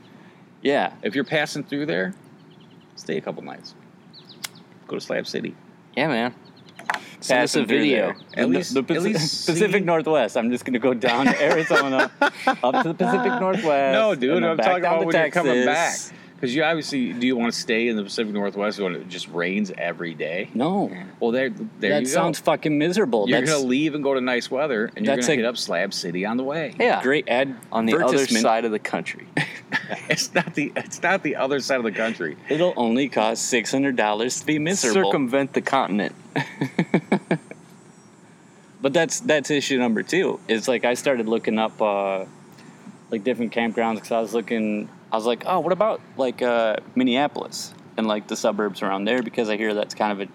Yeah. 0.61 0.93
If 1.03 1.15
you're 1.15 1.23
passing 1.23 1.63
through 1.63 1.85
there, 1.87 2.13
stay 2.95 3.17
a 3.17 3.21
couple 3.21 3.41
nights. 3.43 3.75
Go 4.87 4.95
to 4.97 5.01
Slab 5.01 5.27
City. 5.27 5.55
Yeah, 5.95 6.07
man. 6.07 6.35
Send 7.19 7.43
us 7.43 7.55
a 7.55 7.63
video. 7.63 8.07
there. 8.07 8.09
At 8.09 8.35
The- 8.35 8.47
least- 8.47 8.73
the 8.73 8.79
at 8.81 8.87
Pacific, 8.87 9.13
least 9.13 9.45
Pacific 9.47 9.81
see- 9.81 9.85
Northwest. 9.85 10.35
I'm 10.37 10.51
just 10.51 10.65
gonna 10.65 10.79
go 10.79 10.93
down 10.93 11.25
to 11.27 11.41
Arizona, 11.41 12.11
up 12.21 12.83
to 12.83 12.89
the 12.89 12.93
Pacific 12.93 13.31
Northwest. 13.39 13.93
No, 13.93 14.13
dude, 14.15 14.43
I'm 14.43 14.57
talking 14.57 14.77
about 14.85 14.99
to 14.99 15.05
when 15.05 15.15
you're 15.15 15.29
coming 15.31 15.65
back. 15.65 15.97
Texas. 16.43 16.53
Because 16.53 16.55
you 16.55 16.63
obviously 16.63 17.13
do 17.13 17.25
you 17.27 17.35
want 17.37 17.53
to 17.53 17.59
stay 17.59 17.87
in 17.87 17.95
the 17.95 18.03
Pacific 18.03 18.33
Northwest 18.33 18.79
when 18.79 18.95
it 18.95 19.07
just 19.09 19.27
rains 19.29 19.71
every 19.77 20.13
day? 20.13 20.49
No, 20.53 20.91
Well, 21.19 21.31
there, 21.31 21.49
there 21.49 21.91
that 21.91 22.01
you 22.01 22.07
go. 22.07 22.13
sounds 22.13 22.39
fucking 22.39 22.77
miserable. 22.77 23.29
You're 23.29 23.39
That's 23.41 23.51
gonna 23.51 23.65
leave 23.65 23.95
and 23.95 24.03
go 24.03 24.13
to 24.13 24.21
nice 24.21 24.51
weather, 24.51 24.91
and 24.95 25.05
you're 25.05 25.15
gonna 25.15 25.27
a- 25.27 25.35
hit 25.35 25.45
up 25.45 25.57
Slab 25.57 25.93
City 25.93 26.25
on 26.25 26.37
the 26.37 26.43
way. 26.43 26.75
Yeah. 26.79 27.01
great 27.01 27.27
ad 27.29 27.55
On 27.71 27.85
the 27.85 27.97
other 28.03 28.25
side 28.27 28.65
of 28.65 28.71
the 28.71 28.79
country. 28.79 29.27
It's 30.09 30.33
not 30.33 30.53
the 30.53 30.71
it's 30.75 31.01
not 31.01 31.23
the 31.23 31.35
other 31.35 31.59
side 31.59 31.77
of 31.77 31.83
the 31.83 31.91
country. 31.91 32.37
It'll 32.49 32.73
only 32.77 33.09
cost 33.09 33.47
six 33.47 33.71
hundred 33.71 33.95
dollars 33.95 34.39
to 34.39 34.45
be 34.45 34.59
miserable. 34.59 35.09
Circumvent 35.11 35.53
the 35.53 35.61
continent. 35.61 36.15
But 38.83 38.91
that's 38.91 39.21
that's 39.21 39.49
issue 39.49 39.77
number 39.79 40.03
two. 40.03 40.41
It's 40.49 40.67
like 40.67 40.83
I 40.83 40.95
started 40.95 41.29
looking 41.29 41.57
up 41.57 41.81
uh, 41.81 42.25
like 43.11 43.23
different 43.23 43.53
campgrounds 43.53 43.95
because 43.95 44.11
I 44.11 44.19
was 44.19 44.33
looking. 44.33 44.89
I 45.13 45.15
was 45.15 45.27
like, 45.27 45.43
oh, 45.45 45.59
what 45.59 45.71
about 45.71 46.01
like 46.17 46.41
uh, 46.41 46.77
Minneapolis 46.95 47.71
and 47.97 48.07
like 48.07 48.27
the 48.27 48.35
suburbs 48.35 48.81
around 48.81 49.05
there 49.05 49.21
because 49.21 49.47
I 49.47 49.57
hear 49.57 49.75
that's 49.75 49.93
kind 49.93 50.11
of 50.11 50.19
an 50.21 50.31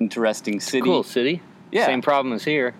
interesting 0.00 0.58
city. 0.58 0.82
Cool 0.82 1.04
city. 1.04 1.40
Yeah. 1.70 1.86
Same 1.86 2.02
problem 2.02 2.34
as 2.34 2.42
here. 2.42 2.74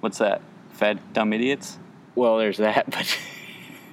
What's 0.00 0.18
that? 0.18 0.42
Fat 0.72 1.14
dumb 1.14 1.32
idiots. 1.32 1.78
Well, 2.14 2.36
there's 2.36 2.58
that, 2.58 2.90
but 2.90 3.18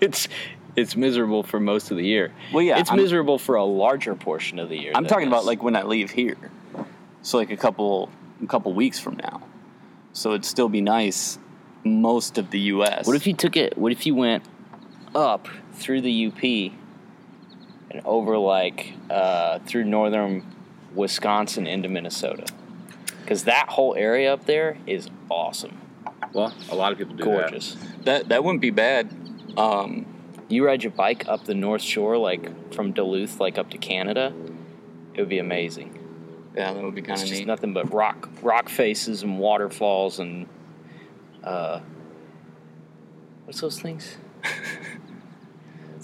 it's 0.02 0.28
it's 0.76 0.98
miserable 0.98 1.44
for 1.44 1.62
most 1.62 1.92
of 1.92 1.98
the 1.98 2.06
year. 2.06 2.34
Well, 2.52 2.62
yeah, 2.62 2.78
it's 2.78 2.90
I'm- 2.90 3.00
miserable 3.00 3.40
for 3.40 3.56
a 3.56 3.64
larger 3.64 4.14
portion 4.14 4.60
of 4.60 4.68
the 4.68 4.78
year. 4.78 4.92
I'm 4.96 5.06
talking 5.08 5.30
about 5.30 5.46
like 5.46 5.64
when 5.64 5.78
I 5.78 5.84
leave 5.84 6.12
here, 6.12 6.52
so 7.22 7.38
like 7.38 7.52
a 7.52 7.58
couple 7.58 8.10
a 8.44 8.48
couple 8.48 8.74
weeks 8.74 9.00
from 9.00 9.16
now. 9.16 9.44
So 10.12 10.32
it'd 10.32 10.44
still 10.44 10.68
be 10.68 10.82
nice 10.82 11.40
most 11.86 12.38
of 12.38 12.52
the 12.52 12.60
U.S. 12.60 13.08
What 13.08 13.16
if 13.16 13.28
you 13.28 13.34
took 13.34 13.56
it? 13.56 13.78
What 13.78 13.94
if 13.94 14.06
you 14.06 14.14
went 14.14 14.44
up 15.16 15.48
through 15.74 16.02
the 16.02 16.28
UP 16.28 16.44
and 17.92 18.02
over 18.06 18.38
like 18.38 18.94
uh, 19.10 19.60
through 19.60 19.84
northern 19.86 20.46
Wisconsin 20.96 21.68
into 21.68 21.90
Minnesota? 21.90 22.46
Because 23.22 23.44
that 23.46 23.70
whole 23.70 23.96
area 23.96 24.34
up 24.34 24.46
there 24.46 24.78
is 24.88 25.10
awesome, 25.30 25.78
Well, 26.34 26.54
a 26.72 26.76
lot 26.76 26.92
of 26.94 26.98
people 26.98 27.16
do 27.16 27.24
gorgeous. 27.26 27.76
that 28.06 28.30
that 28.30 28.44
wouldn't 28.44 28.62
be 28.62 28.70
bad. 28.72 29.10
Um, 29.58 30.06
You 30.50 30.66
ride 30.66 30.82
your 30.84 30.92
bike 30.94 31.28
up 31.28 31.44
the 31.44 31.54
North 31.56 31.82
Shore, 31.82 32.18
like 32.18 32.74
from 32.74 32.94
Duluth, 32.94 33.40
like 33.42 33.58
up 33.58 33.70
to 33.72 33.78
Canada. 33.78 34.34
It 35.14 35.20
would 35.20 35.30
be 35.30 35.40
amazing. 35.40 36.00
yeah, 36.56 36.72
that 36.74 36.82
would 36.84 36.96
be 36.96 37.02
kind 37.02 37.20
of 37.20 37.28
just 37.28 37.40
neat. 37.40 37.48
nothing 37.48 37.74
but 37.74 37.92
rock, 37.94 38.30
rock 38.42 38.70
faces 38.70 39.24
and 39.24 39.40
waterfalls 39.40 40.20
and 40.20 40.48
uh, 41.44 41.82
what's 43.46 43.60
those 43.62 43.80
things? 43.80 44.16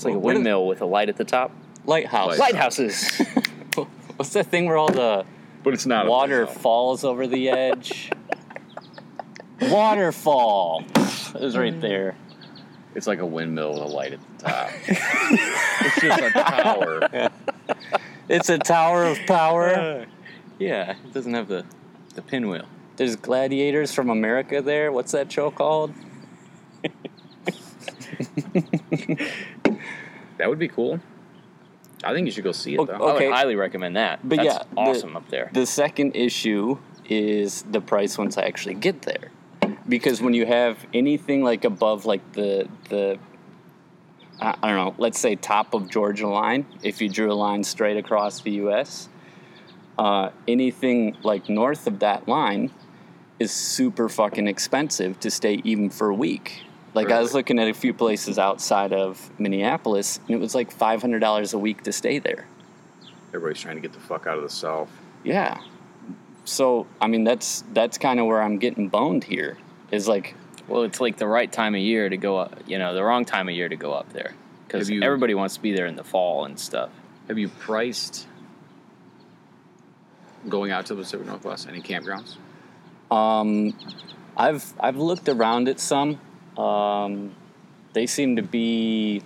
It's 0.03 0.05
like 0.05 0.15
a 0.15 0.19
What 0.19 0.31
is- 0.31 0.35
windmill 0.39 0.67
with 0.67 0.81
a 0.81 0.85
light 0.85 1.07
at 1.07 1.15
the 1.15 1.23
top. 1.23 1.51
Lighthouse. 1.85 2.37
Light- 2.37 2.53
Lighthouses. 2.53 3.09
What's 4.17 4.33
that 4.33 4.47
thing 4.47 4.65
where 4.65 4.75
all 4.77 4.91
the 4.91 5.25
but 5.63 5.73
it's 5.73 5.85
not 5.85 6.07
water 6.07 6.45
falls 6.45 7.05
over 7.05 7.25
the 7.25 7.49
edge? 7.49 8.09
Waterfall. 9.61 10.83
It 10.95 11.41
was 11.41 11.55
right 11.57 11.79
there. 11.79 12.15
It's 12.95 13.07
like 13.07 13.19
a 13.19 13.25
windmill 13.25 13.73
with 13.73 13.81
a 13.81 13.85
light 13.85 14.11
at 14.13 14.19
the 14.37 14.43
top. 14.45 14.69
it's 14.87 16.01
just 16.01 16.21
a 16.21 16.31
tower. 16.31 17.29
It's 18.29 18.47
a 18.49 18.57
tower 18.57 19.03
of 19.05 19.19
power. 19.27 19.67
Uh, 19.75 20.05
yeah, 20.57 20.91
it 21.03 21.13
doesn't 21.13 21.33
have 21.33 21.47
the 21.49 21.65
the 22.15 22.21
pinwheel. 22.21 22.65
There's 22.95 23.15
gladiators 23.17 23.93
from 23.93 24.09
America 24.09 24.61
there. 24.61 24.91
What's 24.93 25.11
that 25.11 25.29
show 25.31 25.51
called? 25.51 25.93
That 30.43 30.49
would 30.49 30.59
be 30.59 30.67
cool. 30.67 30.99
I 32.03 32.11
think 32.13 32.25
you 32.25 32.31
should 32.33 32.43
go 32.43 32.51
see 32.51 32.73
it 32.75 32.85
though. 32.85 32.91
I 32.95 33.13
Okay. 33.13 33.27
would 33.27 33.33
highly 33.33 33.55
recommend 33.55 33.95
that. 33.95 34.19
But 34.27 34.39
That's 34.39 34.45
yeah, 34.45 34.63
the- 34.71 34.75
awesome 34.77 35.15
up 35.15 35.29
there. 35.29 35.49
The 35.53 35.65
second 35.65 36.17
issue 36.17 36.79
is 37.07 37.61
the 37.71 37.79
price 37.79 38.17
once 38.17 38.37
I 38.37 38.41
actually 38.43 38.73
get 38.73 39.03
there. 39.03 39.31
Because 39.87 40.21
when 40.21 40.33
you 40.33 40.45
have 40.45 40.85
anything 40.93 41.45
like 41.45 41.63
above 41.63 42.05
like 42.05 42.33
the 42.33 42.67
the 42.89 43.17
I 44.41 44.53
I 44.61 44.67
don't 44.67 44.75
know, 44.85 44.95
let's 44.97 45.17
say 45.17 45.37
top 45.37 45.73
of 45.73 45.89
Georgia 45.89 46.27
line, 46.27 46.65
if 46.83 47.01
you 47.01 47.07
drew 47.07 47.31
a 47.31 47.39
line 47.47 47.63
straight 47.63 47.95
across 47.95 48.41
the 48.41 48.51
US, 48.65 49.07
uh, 49.97 50.31
anything 50.45 51.15
like 51.23 51.47
north 51.47 51.87
of 51.87 51.99
that 51.99 52.27
line 52.27 52.69
is 53.39 53.51
super 53.53 54.09
fucking 54.09 54.47
expensive 54.49 55.21
to 55.21 55.31
stay 55.31 55.61
even 55.63 55.89
for 55.89 56.09
a 56.09 56.13
week. 56.13 56.63
Like 56.93 57.09
I 57.11 57.19
was 57.19 57.33
looking 57.33 57.57
at 57.59 57.67
a 57.67 57.73
few 57.73 57.93
places 57.93 58.37
outside 58.37 58.93
of 58.93 59.29
Minneapolis 59.39 60.19
and 60.27 60.35
it 60.35 60.39
was 60.39 60.53
like 60.53 60.71
five 60.71 61.01
hundred 61.01 61.19
dollars 61.19 61.53
a 61.53 61.57
week 61.57 61.83
to 61.83 61.91
stay 61.91 62.19
there. 62.19 62.47
Everybody's 63.29 63.61
trying 63.61 63.75
to 63.75 63.81
get 63.81 63.93
the 63.93 63.99
fuck 63.99 64.27
out 64.27 64.37
of 64.37 64.43
the 64.43 64.49
south. 64.49 64.89
Yeah. 65.23 65.59
So 66.45 66.85
I 67.01 67.07
mean 67.07 67.23
that's 67.23 67.63
that's 67.73 67.97
kind 67.97 68.19
of 68.19 68.27
where 68.27 68.41
I'm 68.41 68.59
getting 68.59 68.89
boned 68.89 69.23
here. 69.23 69.57
Is 69.91 70.07
like 70.07 70.35
well, 70.67 70.83
it's 70.83 71.01
like 71.01 71.17
the 71.17 71.27
right 71.27 71.51
time 71.51 71.75
of 71.75 71.81
year 71.81 72.07
to 72.09 72.17
go 72.17 72.37
up. 72.37 72.59
You 72.67 72.77
know, 72.77 72.93
the 72.93 73.03
wrong 73.03 73.25
time 73.25 73.49
of 73.49 73.55
year 73.55 73.67
to 73.69 73.75
go 73.75 73.91
up 73.91 74.13
there 74.13 74.33
because 74.67 74.89
everybody 74.89 75.33
wants 75.33 75.55
to 75.55 75.61
be 75.61 75.73
there 75.73 75.87
in 75.87 75.95
the 75.95 76.03
fall 76.03 76.45
and 76.45 76.59
stuff. 76.59 76.89
Have 77.27 77.37
you 77.37 77.49
priced 77.49 78.27
going 80.47 80.71
out 80.71 80.85
to 80.87 80.95
the 80.95 81.01
Pacific 81.01 81.25
Northwest? 81.25 81.67
Any 81.67 81.81
campgrounds? 81.81 82.35
um, 83.11 83.73
I've 84.35 84.73
I've 84.79 84.97
looked 84.97 85.29
around 85.29 85.67
at 85.69 85.79
some. 85.79 86.19
Um, 86.57 87.33
they 87.93 88.05
seem 88.07 88.35
to 88.37 88.41
be 88.41 89.21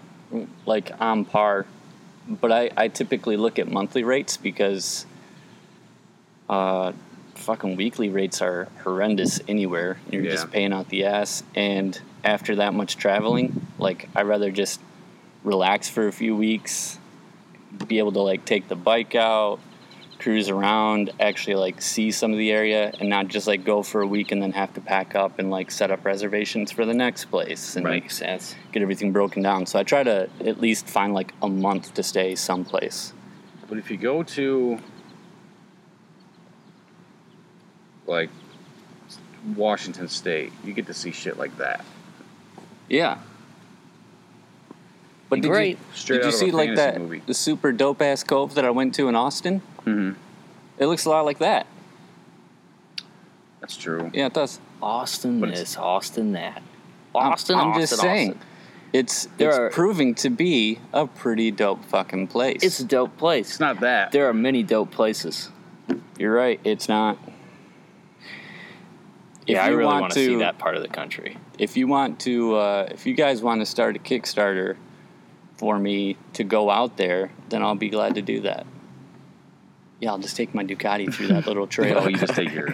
like 0.66 0.92
on 1.00 1.26
par, 1.26 1.66
but 2.28 2.52
I, 2.52 2.70
I 2.76 2.88
typically 2.90 3.38
look 3.38 3.60
at 3.60 3.70
monthly 3.72 4.04
rates 4.04 4.38
because 4.38 5.06
uh, 6.50 6.92
fucking 7.36 7.76
weekly 7.76 8.10
rates 8.10 8.42
are 8.42 8.68
horrendous 8.84 9.40
anywhere. 9.48 9.98
You're 10.12 10.24
Yeah. 10.24 10.32
just 10.32 10.52
paying 10.52 10.74
out 10.74 10.90
the 10.90 11.06
ass, 11.06 11.44
and 11.56 12.00
after 12.24 12.56
that 12.58 12.74
much 12.74 12.98
traveling, 12.98 13.68
like 13.80 14.10
I'd 14.16 14.28
rather 14.28 14.52
just 14.52 14.80
relax 15.44 15.88
for 15.90 16.08
a 16.08 16.12
few 16.12 16.36
weeks, 16.36 17.00
be 17.88 18.00
able 18.00 18.12
to 18.14 18.22
like 18.22 18.44
take 18.46 18.68
the 18.68 18.76
bike 18.76 19.16
out, 19.16 19.60
cruise 20.28 20.50
around, 20.50 21.10
actually 21.22 21.56
like 21.56 21.82
see 21.82 22.12
some 22.12 22.34
of 22.34 22.38
the 22.38 22.52
area, 22.52 22.92
and 23.00 23.08
not 23.08 23.30
just 23.30 23.48
like 23.48 23.64
go 23.64 23.82
for 23.82 24.02
a 24.02 24.06
week 24.06 24.34
and 24.34 24.44
then 24.44 24.52
have 24.52 24.74
to 24.74 24.82
pack 24.82 25.16
up 25.16 25.40
and 25.40 25.50
like 25.50 25.72
set 25.72 25.90
up 25.90 26.04
reservations 26.04 26.70
for 26.70 26.86
the 26.86 26.94
next 26.94 27.26
place 27.26 27.78
and 27.78 27.86
Makes 27.86 28.18
sense. 28.18 28.54
get 28.74 28.82
everything 28.82 29.14
broken 29.14 29.42
down. 29.42 29.66
So 29.66 29.80
I 29.80 29.84
try 29.84 30.04
to 30.04 30.30
at 30.46 30.60
least 30.60 30.86
find 30.90 31.14
like 31.14 31.32
a 31.42 31.48
month 31.48 31.94
to 31.94 32.04
stay 32.04 32.36
someplace. 32.36 33.14
But 33.70 33.78
if 33.78 33.90
you 33.90 33.96
go 33.96 34.22
to 34.22 34.80
like 38.06 38.30
Washington 39.56 40.10
State, 40.10 40.52
you 40.62 40.74
get 40.74 40.88
to 40.88 40.94
see 40.94 41.14
shit 41.14 41.38
like 41.38 41.58
that. 41.58 41.86
Yeah. 42.90 43.20
But 45.30 45.40
did 45.40 45.48
great. 45.48 45.78
you, 45.78 45.86
Straight 45.94 46.18
did 46.18 46.24
you 46.24 46.28
out 46.28 46.34
of 46.34 46.36
a 46.36 46.38
see 46.38 46.52
like 46.52 46.76
that 46.76 47.00
movie. 47.00 47.22
the 47.26 47.34
super 47.34 47.72
dope 47.72 48.02
ass 48.02 48.26
cove 48.26 48.56
that 48.56 48.66
I 48.66 48.72
went 48.72 48.94
to 48.96 49.08
in 49.08 49.16
Austin? 49.16 49.62
Mm-hmm. 49.88 50.20
It 50.80 50.86
looks 50.88 51.06
a 51.06 51.10
lot 51.10 51.26
like 51.26 51.40
that. 51.40 51.66
That's 53.62 53.76
true. 53.78 54.12
Yeah, 54.14 54.28
it 54.28 54.34
does. 54.34 54.60
Austin 54.82 55.40
But 55.40 55.50
it's- 55.50 55.60
this, 55.60 55.78
Austin 55.78 56.34
that. 56.34 56.62
I'm- 57.16 57.32
Austin, 57.34 57.56
I'm, 57.58 57.70
Austin, 57.70 57.82
just 57.82 58.00
saying, 58.02 58.30
Austin. 58.32 58.46
it's 58.94 59.28
There 59.38 59.50
it's 59.50 59.58
are- 59.58 59.70
proving 59.72 60.14
to 60.16 60.30
be 60.30 60.80
a 60.94 61.08
pretty 61.08 61.50
dope 61.52 61.84
fucking 61.86 62.28
place. 62.28 62.62
It's 62.64 62.80
a 62.80 62.86
dope 62.86 63.18
place. 63.18 63.50
It's 63.52 63.60
not 63.60 63.80
that. 63.80 64.12
There 64.12 64.28
are 64.30 64.34
many 64.34 64.62
dope 64.64 64.92
places. 64.92 65.50
You're 66.20 66.34
right. 66.34 66.60
It's 66.64 66.88
not. 66.90 67.18
If 69.48 69.54
yeah, 69.56 69.64
I 69.64 69.70
you 69.70 69.78
really 69.78 69.86
want 69.88 70.02
want 70.02 70.14
to 70.14 70.26
see 70.26 70.36
that 70.38 70.58
part 70.60 70.76
of 70.76 70.82
the 70.82 70.90
country. 70.90 71.38
if 71.58 71.78
you 71.78 71.88
want 71.88 72.20
to 72.22 72.56
uh, 72.58 72.88
if 72.92 73.06
you 73.06 73.14
guys 73.14 73.42
want 73.42 73.62
to 73.62 73.66
start 73.66 73.96
a 73.96 74.00
kickstarter 74.00 74.76
for 75.56 75.80
me 75.80 76.18
to 76.34 76.44
go 76.44 76.70
out 76.70 76.98
there 76.98 77.32
then 77.50 77.64
i'll 77.64 77.74
be 77.74 77.88
glad 77.90 78.14
to 78.16 78.22
do 78.22 78.42
that 78.42 78.68
yeah 80.00 80.12
i'll 80.12 80.18
just 80.20 80.36
take 80.38 80.54
my 80.54 80.64
ducati 80.64 81.12
through 81.14 81.28
that 81.28 81.46
little 81.48 81.68
trail 81.76 82.00
Oh, 82.02 82.08
you 82.08 82.18
just 82.18 82.34
take 82.36 82.52
your 82.54 82.68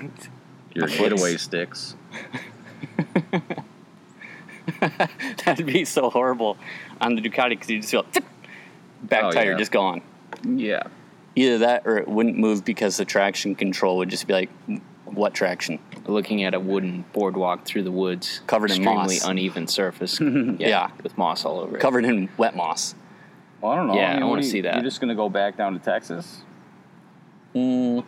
your 0.74 0.88
Flicks. 0.88 0.98
getaway 1.00 1.38
sticks. 1.38 1.96
that'd 5.46 5.66
be 5.66 5.86
so 5.86 6.10
horrible 6.10 6.58
on 7.02 7.16
the 7.16 7.22
ducati 7.22 7.50
because 7.50 7.70
you 7.70 7.80
just 7.80 7.92
feel 7.92 8.06
back 9.04 9.24
Oh, 9.26 9.32
tire 9.32 9.52
yeah. 9.52 9.58
just 9.58 9.72
gone 9.72 10.02
Yeah. 10.44 10.84
either 11.36 11.58
that 11.60 11.84
or 11.86 11.98
it 11.98 12.08
wouldn't 12.08 12.38
move 12.38 12.64
because 12.64 12.98
the 12.98 13.06
traction 13.06 13.56
control 13.56 13.98
would 13.98 14.10
just 14.10 14.28
be 14.28 14.34
like 14.34 14.50
what 15.06 15.34
traction 15.34 15.80
Looking 16.06 16.44
at 16.44 16.54
a 16.54 16.60
wooden 16.60 17.06
boardwalk 17.14 17.64
through 17.66 17.84
the 17.84 17.92
woods, 17.92 18.42
Covered 18.48 18.72
in 18.72 18.78
extremely 18.78 19.16
moss. 19.16 19.26
uneven 19.26 19.68
surface. 19.68 20.20
Yeah. 20.20 20.90
with 21.02 21.18
moss 21.18 21.46
all 21.46 21.60
over 21.60 21.78
it. 21.78 21.80
covered 21.80 22.04
in 22.06 22.28
wet 22.38 22.56
moss 22.56 22.96
Well, 23.62 23.72
I 23.72 23.76
don't 23.78 23.88
know. 23.88 23.96
Yeah, 23.96 24.12
I 24.12 24.20
mean, 24.20 24.28
wanna 24.30 24.42
do 24.42 24.48
you- 24.48 24.52
see 24.52 24.62
that. 24.62 24.76
You're 24.76 24.84
just 24.84 25.00
gonna 25.02 25.16
go 25.16 25.30
back 25.30 25.56
down 25.58 25.74
to 25.74 25.80
Texas? 25.80 26.42
Mm, 27.56 28.04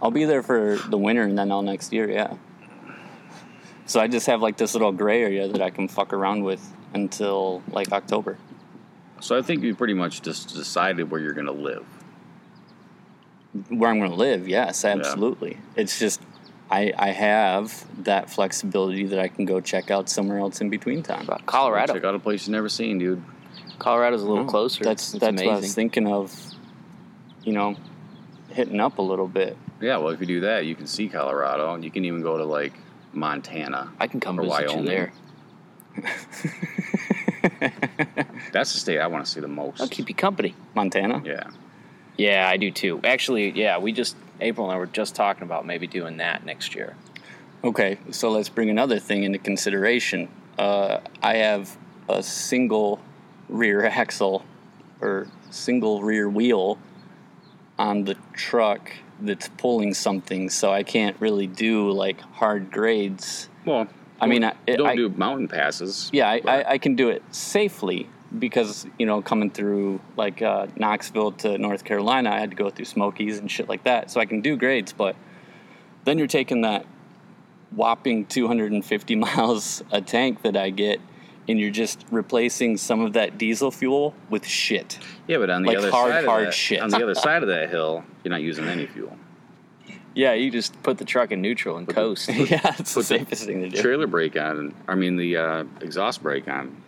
I'll 0.00 0.10
be 0.10 0.24
there 0.24 0.42
for 0.42 0.76
the 0.88 0.98
winter 0.98 1.22
and 1.22 1.38
then 1.38 1.50
all 1.50 1.62
next 1.62 1.92
year, 1.92 2.10
yeah. 2.10 2.34
So 3.86 4.00
I 4.00 4.08
just 4.08 4.26
have 4.26 4.42
like 4.42 4.56
this 4.56 4.74
little 4.74 4.92
gray 4.92 5.22
area 5.22 5.48
that 5.48 5.62
I 5.62 5.70
can 5.70 5.88
fuck 5.88 6.12
around 6.12 6.42
with 6.42 6.72
until 6.94 7.62
like 7.70 7.92
October. 7.92 8.38
So 9.20 9.36
I 9.36 9.42
think 9.42 9.62
you 9.62 9.74
pretty 9.74 9.94
much 9.94 10.22
just 10.22 10.54
decided 10.54 11.10
where 11.10 11.20
you're 11.20 11.32
going 11.32 11.46
to 11.46 11.52
live. 11.52 11.86
Where 13.68 13.90
I'm 13.90 13.98
going 13.98 14.10
to 14.10 14.16
live, 14.16 14.48
yes, 14.48 14.84
absolutely. 14.84 15.58
It's 15.76 15.98
just 15.98 16.20
I 16.70 16.92
I 16.98 17.08
have 17.10 17.86
that 18.04 18.28
flexibility 18.28 19.04
that 19.06 19.18
I 19.18 19.28
can 19.28 19.44
go 19.46 19.60
check 19.60 19.90
out 19.90 20.10
somewhere 20.10 20.38
else 20.38 20.60
in 20.60 20.68
between 20.68 21.02
time. 21.02 21.22
About 21.22 21.46
Colorado. 21.46 21.94
Check 21.94 22.04
out 22.04 22.14
a 22.14 22.18
place 22.18 22.46
you've 22.46 22.52
never 22.52 22.68
seen, 22.68 22.98
dude. 22.98 23.22
Colorado's 23.78 24.22
a 24.22 24.26
little 24.28 24.44
Oh, 24.44 24.48
closer. 24.48 24.84
That's 24.84 25.14
it's 25.14 25.20
that's 25.20 25.30
amazing. 25.30 25.46
what 25.46 25.56
I 25.56 25.60
was 25.60 25.74
thinking 25.74 26.06
of. 26.08 26.34
You 27.44 27.52
know, 27.52 27.76
hitting 28.56 28.80
up 28.80 28.98
a 28.98 29.02
little 29.02 29.28
bit. 29.28 29.56
Yeah, 29.80 29.98
well, 29.98 30.08
if 30.08 30.20
you 30.20 30.26
do 30.26 30.40
that, 30.40 30.64
you 30.64 30.74
can 30.74 30.86
see 30.86 31.08
Colorado, 31.08 31.74
and 31.74 31.84
you 31.84 31.90
can 31.90 32.04
even 32.04 32.22
go 32.22 32.38
to 32.38 32.44
like 32.44 32.72
Montana. 33.12 33.92
I 34.00 34.08
can 34.08 34.18
come 34.18 34.40
or 34.40 34.42
visit 34.42 34.68
Wyoming. 34.68 34.84
you 34.84 34.88
there. 34.88 35.12
That's 38.52 38.72
the 38.72 38.78
state 38.78 38.98
I 38.98 39.06
want 39.06 39.24
to 39.24 39.30
see 39.30 39.40
the 39.40 39.48
most. 39.48 39.80
I'll 39.80 39.88
keep 39.88 40.08
you 40.08 40.14
company. 40.14 40.54
Montana. 40.74 41.22
Yeah. 41.24 41.50
Yeah, 42.16 42.48
I 42.48 42.56
do 42.56 42.70
too. 42.70 43.00
Actually, 43.04 43.50
yeah, 43.50 43.78
we 43.78 43.92
just 43.92 44.16
April 44.40 44.66
and 44.66 44.74
I 44.74 44.78
were 44.78 44.86
just 44.86 45.14
talking 45.14 45.42
about 45.42 45.66
maybe 45.66 45.86
doing 45.86 46.16
that 46.16 46.44
next 46.44 46.74
year. 46.74 46.96
Okay, 47.62 47.98
so 48.10 48.30
let's 48.30 48.48
bring 48.48 48.70
another 48.70 48.98
thing 48.98 49.24
into 49.24 49.38
consideration. 49.38 50.28
Uh, 50.58 51.00
I 51.22 51.36
have 51.36 51.76
a 52.08 52.22
single 52.22 53.00
rear 53.48 53.84
axle 53.84 54.44
or 55.00 55.26
single 55.50 56.02
rear 56.02 56.28
wheel 56.28 56.78
on 57.78 58.04
the 58.04 58.16
truck 58.32 58.90
that's 59.20 59.48
pulling 59.56 59.94
something, 59.94 60.50
so 60.50 60.72
I 60.72 60.82
can't 60.82 61.16
really 61.20 61.46
do 61.46 61.90
like 61.90 62.20
hard 62.20 62.70
grades. 62.70 63.48
Well, 63.64 63.86
I 64.20 64.26
mean, 64.26 64.44
I, 64.44 64.54
it- 64.66 64.76
don't 64.76 64.86
I- 64.88 64.96
do 64.96 65.08
mountain 65.10 65.48
passes. 65.48 66.10
Yeah, 66.12 66.28
I, 66.30 66.40
I, 66.46 66.70
I 66.72 66.78
can 66.78 66.94
do 66.94 67.08
it 67.10 67.22
safely 67.34 68.08
because 68.38 68.86
you 68.98 69.06
know 69.06 69.22
coming 69.22 69.50
through 69.50 70.00
like 70.16 70.42
uh, 70.42 70.66
Knoxville 70.76 71.32
to 71.32 71.58
North 71.58 71.84
Carolina, 71.84 72.30
I 72.30 72.38
had 72.40 72.50
to 72.50 72.56
go 72.56 72.70
through 72.70 72.86
Smokies 72.86 73.38
and 73.38 73.50
shit 73.50 73.68
like 73.68 73.84
that, 73.84 74.10
so 74.10 74.20
I 74.20 74.26
can 74.26 74.40
do 74.40 74.56
grades. 74.56 74.92
But 74.92 75.16
then 76.04 76.18
you're 76.18 76.26
taking 76.26 76.62
that 76.62 76.86
whopping 77.72 78.26
250 78.26 79.14
miles 79.16 79.82
a 79.90 80.00
tank 80.00 80.42
that 80.42 80.56
I 80.56 80.70
get, 80.70 81.00
and 81.48 81.60
you're 81.60 81.70
just 81.70 82.04
replacing 82.10 82.76
some 82.76 83.00
of 83.00 83.12
that 83.14 83.38
diesel 83.38 83.70
fuel 83.70 84.14
with 84.30 84.46
shit. 84.46 84.98
Yeah, 85.26 85.38
but 85.38 85.50
on 85.50 85.62
the 85.62 85.68
like 85.68 85.78
other 85.78 85.90
hard, 85.90 86.12
side 86.12 86.24
of 86.24 86.30
hard 86.30 86.46
that, 86.48 86.54
shit. 86.54 86.80
on 86.80 86.90
the 86.90 87.02
other 87.02 87.14
side 87.14 87.42
of 87.42 87.48
that 87.48 87.70
hill, 87.70 88.04
you're 88.24 88.30
not 88.30 88.42
using 88.42 88.66
any 88.66 88.86
fuel. 88.86 89.16
Yeah, 90.16 90.32
you 90.32 90.50
just 90.50 90.82
put 90.82 90.96
the 90.96 91.04
truck 91.04 91.30
in 91.30 91.42
neutral 91.42 91.76
and 91.76 91.86
coast. 91.86 92.28
yeah, 92.34 92.74
it's 92.78 92.94
the 92.94 93.00
Put 93.00 93.08
the 93.08 93.18
safest 93.18 93.44
thing 93.44 93.60
to 93.60 93.68
do. 93.68 93.82
Trailer 93.82 94.06
brake 94.06 94.34
on. 94.34 94.74
I 94.88 94.94
mean, 94.94 95.16
the 95.16 95.36
uh, 95.36 95.64
exhaust 95.82 96.22
brake 96.22 96.48
on. 96.48 96.82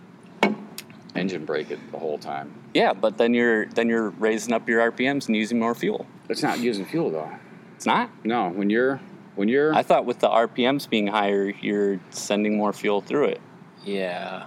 Engine 1.14 1.44
brake 1.44 1.70
it 1.70 1.78
the 1.92 1.98
whole 1.98 2.16
time. 2.16 2.50
Yeah, 2.72 2.94
but 2.94 3.18
then 3.18 3.34
you're 3.34 3.66
then 3.66 3.88
you're 3.88 4.08
raising 4.10 4.54
up 4.54 4.66
your 4.66 4.90
RPMs 4.90 5.26
and 5.26 5.36
using 5.36 5.58
more 5.58 5.74
fuel. 5.74 6.06
It's 6.30 6.42
not 6.42 6.60
using 6.60 6.86
fuel 6.86 7.10
though. 7.10 7.30
It's 7.76 7.84
not. 7.84 8.08
No, 8.24 8.48
when 8.48 8.70
you're 8.70 8.98
when 9.34 9.48
you're 9.48 9.74
I 9.74 9.82
thought 9.82 10.06
with 10.06 10.20
the 10.20 10.28
RPMs 10.28 10.88
being 10.88 11.06
higher, 11.06 11.52
you're 11.60 12.00
sending 12.10 12.56
more 12.56 12.72
fuel 12.72 13.00
through 13.00 13.26
it. 13.26 13.40
Yeah, 13.84 14.46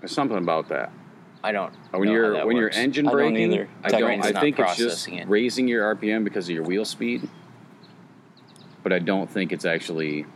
there's 0.00 0.12
something 0.12 0.38
about 0.38 0.68
that. 0.68 0.90
I 1.44 1.52
don't. 1.52 1.72
When 1.90 2.04
know 2.06 2.12
you're 2.12 2.32
that 2.34 2.46
when 2.46 2.56
works. 2.56 2.76
you're 2.76 2.84
engine 2.84 3.06
I 3.06 3.10
don't 3.10 3.18
braking, 3.18 3.52
either. 3.52 3.68
I 3.82 3.88
don't. 3.88 4.22
I 4.24 4.32
think 4.40 4.58
it's 4.58 4.76
just 4.76 5.08
it. 5.08 5.28
raising 5.28 5.66
your 5.68 5.94
RPM 5.94 6.24
because 6.24 6.48
of 6.48 6.54
your 6.54 6.64
wheel 6.64 6.84
speed. 6.84 7.28
But 8.82 8.92
I 8.92 8.98
don't 8.98 9.28
think 9.30 9.52
it's 9.52 9.64
actually 9.64 10.26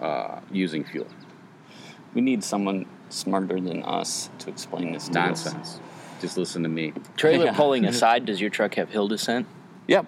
uh, 0.00 0.40
using 0.50 0.84
fuel. 0.84 1.06
We 2.14 2.20
need 2.20 2.42
someone 2.42 2.86
smarter 3.08 3.60
than 3.60 3.82
us 3.84 4.30
to 4.40 4.50
explain 4.50 4.92
this 4.92 5.08
to 5.08 5.20
us. 5.20 5.44
Nonsense. 5.44 5.80
Just 6.20 6.36
listen 6.36 6.62
to 6.62 6.68
me. 6.68 6.92
Trailer 7.16 7.46
Yeah. 7.46 7.52
pulling 7.54 7.84
aside, 7.86 8.26
does 8.26 8.40
your 8.40 8.50
truck 8.50 8.74
have 8.74 8.90
hill 8.90 9.08
descent? 9.08 9.46
Yep. 9.88 10.06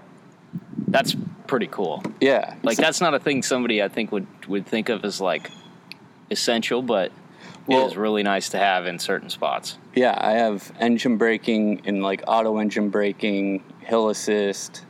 That's 0.88 1.16
pretty 1.46 1.66
cool. 1.66 2.02
Yeah. 2.20 2.54
Like 2.62 2.76
that's 2.76 3.00
not 3.00 3.14
a 3.14 3.18
thing 3.20 3.42
somebody 3.42 3.82
I 3.82 3.88
think 3.88 4.12
would 4.12 4.26
would 4.48 4.66
think 4.66 4.88
of 4.88 5.04
as 5.04 5.20
like 5.20 5.50
essential, 6.32 6.82
but 6.82 7.12
Well- 7.66 7.84
it 7.84 7.92
is 7.92 7.96
really 7.96 8.22
nice 8.22 8.48
to 8.50 8.58
have 8.58 8.86
in 8.86 8.98
certain 8.98 9.30
spots. 9.30 9.78
Yeah, 9.94 10.16
I 10.18 10.32
have 10.32 10.72
engine 10.80 11.16
braking 11.18 11.82
and 11.84 12.02
like 12.02 12.22
auto 12.26 12.58
engine 12.58 12.88
braking, 12.88 13.62
hill 13.80 14.08
assist. 14.08 14.84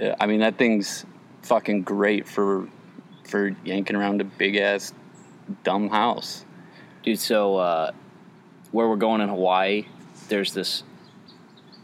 Uh, 0.00 0.14
I 0.18 0.26
mean, 0.26 0.40
that 0.40 0.56
thing's 0.56 1.04
fucking 1.42 1.82
great 1.82 2.26
for 2.26 2.68
for 3.24 3.54
yanking 3.64 3.94
around 3.94 4.20
a 4.20 4.24
big 4.24 4.56
ass 4.56 4.92
dumb 5.62 5.88
house. 5.88 6.44
Dude, 7.04 7.18
so 7.18 7.56
uh, 7.56 7.92
where 8.72 8.88
we're 8.88 8.96
going 8.96 9.20
in 9.20 9.28
Hawaii, 9.28 9.86
there's 10.28 10.52
this 10.52 10.82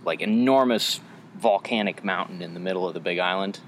like 0.05 0.21
enormous 0.21 1.01
volcanic 1.39 2.03
mountain 2.05 2.43
in 2.43 2.55
the 2.55 2.61
middle 2.61 2.87
of 2.89 2.95
the 2.95 3.01
Big 3.01 3.19
Island. 3.19 3.61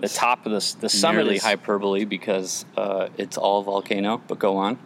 The 0.00 0.08
top 0.08 0.46
of 0.46 0.52
the 0.52 0.76
the 0.80 0.88
summit 0.88 1.22
nearly 1.22 1.36
is 1.36 1.42
hyperbole 1.42 2.04
because 2.04 2.64
uh, 2.76 3.08
it's 3.16 3.36
all 3.36 3.62
volcano. 3.62 4.20
But 4.26 4.38
go 4.38 4.56
on. 4.56 4.78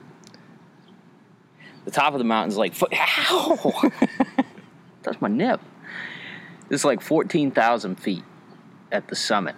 the 1.85 1.91
top 1.91 2.13
of 2.13 2.19
the 2.19 2.25
mountain's 2.25 2.57
like 2.57 2.75
fo- 2.75 2.89
ow! 2.93 3.91
That's 5.03 5.21
my 5.21 5.29
nip. 5.29 5.61
It's 6.71 6.85
like 6.85 7.01
fourteen 7.01 7.51
thousand 7.51 7.97
feet 7.97 8.25
at 8.93 9.09
the 9.09 9.17
summit. 9.17 9.55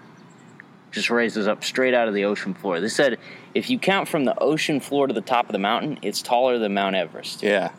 Just 0.90 1.08
raises 1.08 1.46
up 1.46 1.62
straight 1.62 1.94
out 1.94 2.08
of 2.08 2.14
the 2.14 2.24
ocean 2.24 2.52
floor. 2.52 2.80
They 2.80 2.88
said 2.88 3.18
if 3.54 3.70
you 3.70 3.78
count 3.78 4.08
from 4.08 4.24
the 4.24 4.38
ocean 4.40 4.80
floor 4.80 5.06
to 5.06 5.14
the 5.14 5.20
top 5.20 5.46
of 5.46 5.52
the 5.52 5.58
mountain, 5.58 5.98
it's 6.02 6.20
taller 6.20 6.58
than 6.58 6.74
Mount 6.74 6.96
Everest. 6.96 7.42
Yeah. 7.42 7.70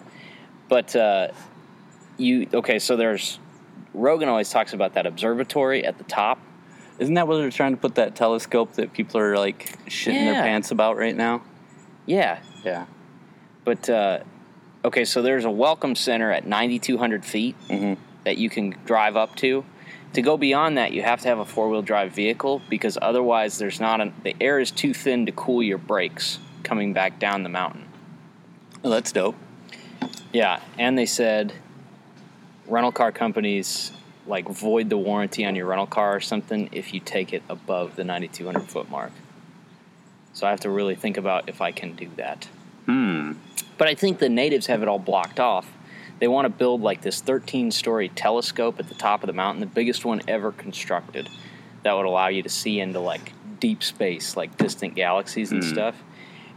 But 0.69 0.95
uh, 0.95 1.29
you 2.17 2.47
okay? 2.53 2.79
So 2.79 2.95
there's 2.95 3.39
Rogan 3.93 4.29
always 4.29 4.49
talks 4.49 4.73
about 4.73 4.93
that 4.93 5.05
observatory 5.05 5.86
at 5.86 5.97
the 5.97 6.05
top. 6.05 6.39
Isn't 7.01 7.15
that 7.15 7.27
what 7.27 7.37
they're 7.37 7.49
trying 7.49 7.71
to 7.73 7.81
put 7.81 7.95
that 7.95 8.15
telescope 8.15 8.73
that 8.73 8.93
people 8.93 9.19
are 9.19 9.35
like 9.35 9.75
shitting 9.87 10.23
their 10.23 10.43
pants 10.43 10.69
about 10.69 10.97
right 10.97 11.15
now? 11.15 11.41
Yeah, 12.05 12.37
Yeah. 12.63 12.85
but 13.63 13.89
uh, 13.89 14.19
okay. 14.85 15.03
So 15.03 15.23
there's 15.23 15.43
a 15.43 15.49
welcome 15.49 15.95
center 15.95 16.31
at 16.31 16.45
9,200 16.45 17.25
feet 17.25 17.55
Mhm. 17.69 17.97
that 18.23 18.37
you 18.37 18.51
can 18.51 18.75
drive 18.85 19.17
up 19.17 19.35
to. 19.37 19.65
To 20.13 20.21
go 20.21 20.37
beyond 20.37 20.77
that, 20.77 20.91
you 20.91 21.01
have 21.01 21.21
to 21.21 21.27
have 21.27 21.39
a 21.39 21.45
four 21.45 21.69
wheel 21.69 21.81
drive 21.81 22.11
vehicle 22.11 22.61
because 22.69 22.99
otherwise, 23.01 23.57
there's 23.57 23.79
not 23.79 23.99
a, 23.99 24.11
the 24.23 24.35
air 24.39 24.59
is 24.59 24.69
too 24.69 24.93
thin 24.93 25.25
to 25.25 25.31
cool 25.31 25.63
your 25.63 25.79
brakes 25.79 26.37
coming 26.61 26.93
back 26.93 27.17
down 27.17 27.41
the 27.41 27.49
mountain. 27.49 27.85
Oh, 28.83 28.91
that's 28.91 29.11
dope. 29.11 29.35
Yeah, 30.31 30.59
and 30.77 30.95
they 30.99 31.07
said 31.07 31.53
rental 32.67 32.91
car 32.91 33.11
companies 33.11 33.91
like 34.27 34.47
void 34.47 34.89
the 34.89 34.97
warranty 34.97 35.45
on 35.45 35.55
your 35.55 35.65
rental 35.65 35.88
car 35.88 36.15
or 36.15 36.19
something 36.19 36.69
if 36.71 36.93
you 36.93 36.99
take 36.99 37.34
it 37.34 37.43
above 37.49 37.95
the 37.95 38.03
9200 38.03 38.69
foot 38.69 38.89
mark. 38.89 39.12
So 40.34 40.47
I 40.47 40.51
have 40.51 40.62
to 40.62 40.69
really 40.69 40.95
think 40.95 41.17
about 41.17 41.49
if 41.49 41.62
I 41.62 41.71
can 41.71 41.93
do 41.95 42.10
that. 42.17 42.47
Hmm. 42.86 43.34
But 43.77 43.88
I 43.88 43.95
think 43.95 44.19
the 44.19 44.29
natives 44.29 44.67
have 44.67 44.81
it 44.81 44.88
all 44.88 44.99
blocked 44.99 45.39
off. 45.39 45.67
They 46.19 46.27
want 46.27 46.45
to 46.45 46.49
build 46.49 46.81
like 46.81 47.01
this 47.01 47.19
13 47.19 47.71
story 47.71 48.10
telescope 48.10 48.79
at 48.79 48.88
the 48.88 48.95
top 48.95 49.23
of 49.23 49.27
the 49.27 49.34
mountain, 49.34 49.60
the 49.60 49.65
biggest 49.65 50.05
one 50.05 50.21
ever 50.27 50.51
constructed, 50.51 51.27
that 51.84 51.93
would 51.93 52.05
allow 52.05 52.27
you 52.27 52.43
to 52.43 52.49
see 52.49 52.79
into 52.79 52.99
like 52.99 53.34
deep 53.60 53.81
space, 53.84 54.38
like 54.38 54.55
distant 54.57 54.95
galaxies 54.95 55.51
and 55.51 55.63
Hmm. 55.63 55.69
stuff. 55.69 55.95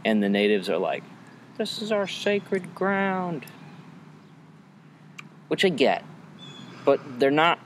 And 0.05 0.21
the 0.21 0.29
natives 0.29 0.69
are 0.69 0.77
like, 0.77 1.03
this 1.57 1.81
is 1.81 1.91
our 1.91 2.07
sacred 2.07 2.75
ground. 2.75 3.45
Which 5.47 5.65
I 5.65 5.69
get. 5.69 6.03
But 6.85 7.19
they're 7.19 7.31
not 7.31 7.59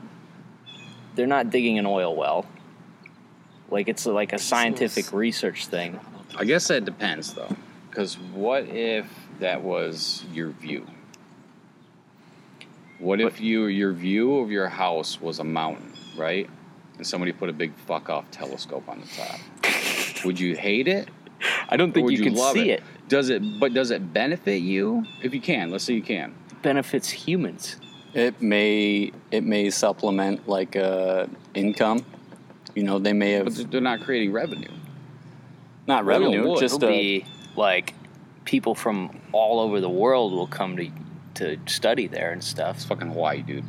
they're 1.15 1.27
not 1.27 1.49
digging 1.49 1.77
an 1.77 1.85
oil 1.85 2.15
well. 2.15 2.45
Like 3.69 3.87
it's 3.87 4.05
like 4.05 4.33
a 4.33 4.39
scientific 4.39 5.11
research 5.13 5.67
thing. 5.67 5.99
I 6.37 6.45
guess 6.45 6.67
that 6.69 6.85
depends 6.85 7.33
though, 7.33 7.55
because 7.89 8.17
what 8.17 8.63
if 8.65 9.07
that 9.39 9.61
was 9.61 10.23
your 10.33 10.49
view? 10.51 10.87
What 12.99 13.21
if 13.21 13.39
you 13.39 13.65
your 13.65 13.93
view 13.93 14.39
of 14.39 14.51
your 14.51 14.67
house 14.67 15.21
was 15.21 15.39
a 15.39 15.43
mountain, 15.43 15.93
right? 16.17 16.49
And 16.97 17.05
somebody 17.05 17.31
put 17.31 17.49
a 17.49 17.53
big 17.53 17.73
fuck 17.75 18.09
off 18.09 18.29
telescope 18.31 18.87
on 18.89 19.01
the 19.01 19.07
top. 19.07 19.39
Would 20.25 20.39
you 20.39 20.55
hate 20.55 20.87
it? 20.87 21.09
I 21.69 21.77
don't 21.77 21.93
think 21.93 22.05
would 22.05 22.17
you, 22.17 22.23
can 22.23 22.33
love 22.35 22.53
see 22.53 22.71
it. 22.71 22.83
Does 23.07 23.29
it? 23.29 23.41
But 23.59 23.73
does 23.73 23.91
it 23.91 24.13
benefit 24.13 24.61
you? 24.61 25.05
If 25.23 25.33
you 25.33 25.39
can, 25.39 25.71
let's 25.71 25.85
say 25.85 25.93
you 25.93 26.01
can. 26.01 26.35
benefits 26.61 27.09
humans. 27.09 27.77
It 28.13 28.41
may 28.41 29.11
it 29.31 29.43
may 29.43 29.69
supplement 29.69 30.47
like 30.47 30.75
uh, 30.75 31.27
income. 31.53 32.05
You 32.75 32.83
know, 32.83 32.99
they 32.99 33.13
may 33.13 33.33
have. 33.33 33.45
But 33.55 33.71
they're 33.71 33.81
not 33.81 34.01
creating 34.01 34.31
revenue. 34.31 34.69
not 35.87 36.05
revenue, 36.05 36.47
would. 36.49 36.59
just 36.59 36.75
It'll 36.75 36.87
uh, 36.87 36.91
be 36.91 37.25
like 37.55 37.93
people 38.45 38.73
from 38.75 39.19
all 39.31 39.59
over 39.59 39.79
the 39.81 39.89
world 39.89 40.33
will 40.33 40.47
come 40.47 40.77
to 40.77 40.89
to 41.35 41.57
study 41.67 42.07
there 42.07 42.31
and 42.31 42.43
stuff. 42.43 42.77
It's 42.77 42.85
fucking 42.85 43.09
Hawaii, 43.09 43.41
dude. 43.41 43.63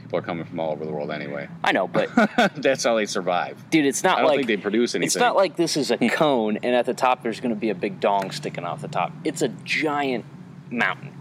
People 0.00 0.18
are 0.18 0.22
coming 0.22 0.44
from 0.44 0.60
all 0.60 0.72
over 0.72 0.84
the 0.84 0.92
world 0.92 1.10
anyway. 1.10 1.48
I 1.62 1.72
know, 1.72 1.86
but 1.88 2.10
That's 2.56 2.84
how 2.84 2.94
they 2.96 3.06
survive. 3.06 3.56
dude, 3.70 3.86
it's 3.86 4.02
not 4.04 4.18
I 4.18 4.20
don't 4.20 4.28
like 4.28 4.36
think 4.38 4.48
they 4.48 4.56
produce 4.58 4.94
anything. 4.94 5.06
it's 5.06 5.16
not 5.16 5.34
like 5.34 5.56
this 5.56 5.76
is 5.76 5.90
a 5.90 5.96
cone 6.10 6.58
and 6.62 6.74
at 6.74 6.86
the 6.86 6.92
top 6.94 7.22
there's 7.22 7.40
going 7.40 7.54
to 7.54 7.60
be 7.60 7.70
a 7.70 7.74
big 7.74 8.00
dong 8.00 8.30
sticking 8.30 8.64
off 8.64 8.80
the 8.82 8.88
top. 8.88 9.12
It's 9.24 9.42
a 9.42 9.48
giant 9.48 10.24
mountain, 10.70 11.12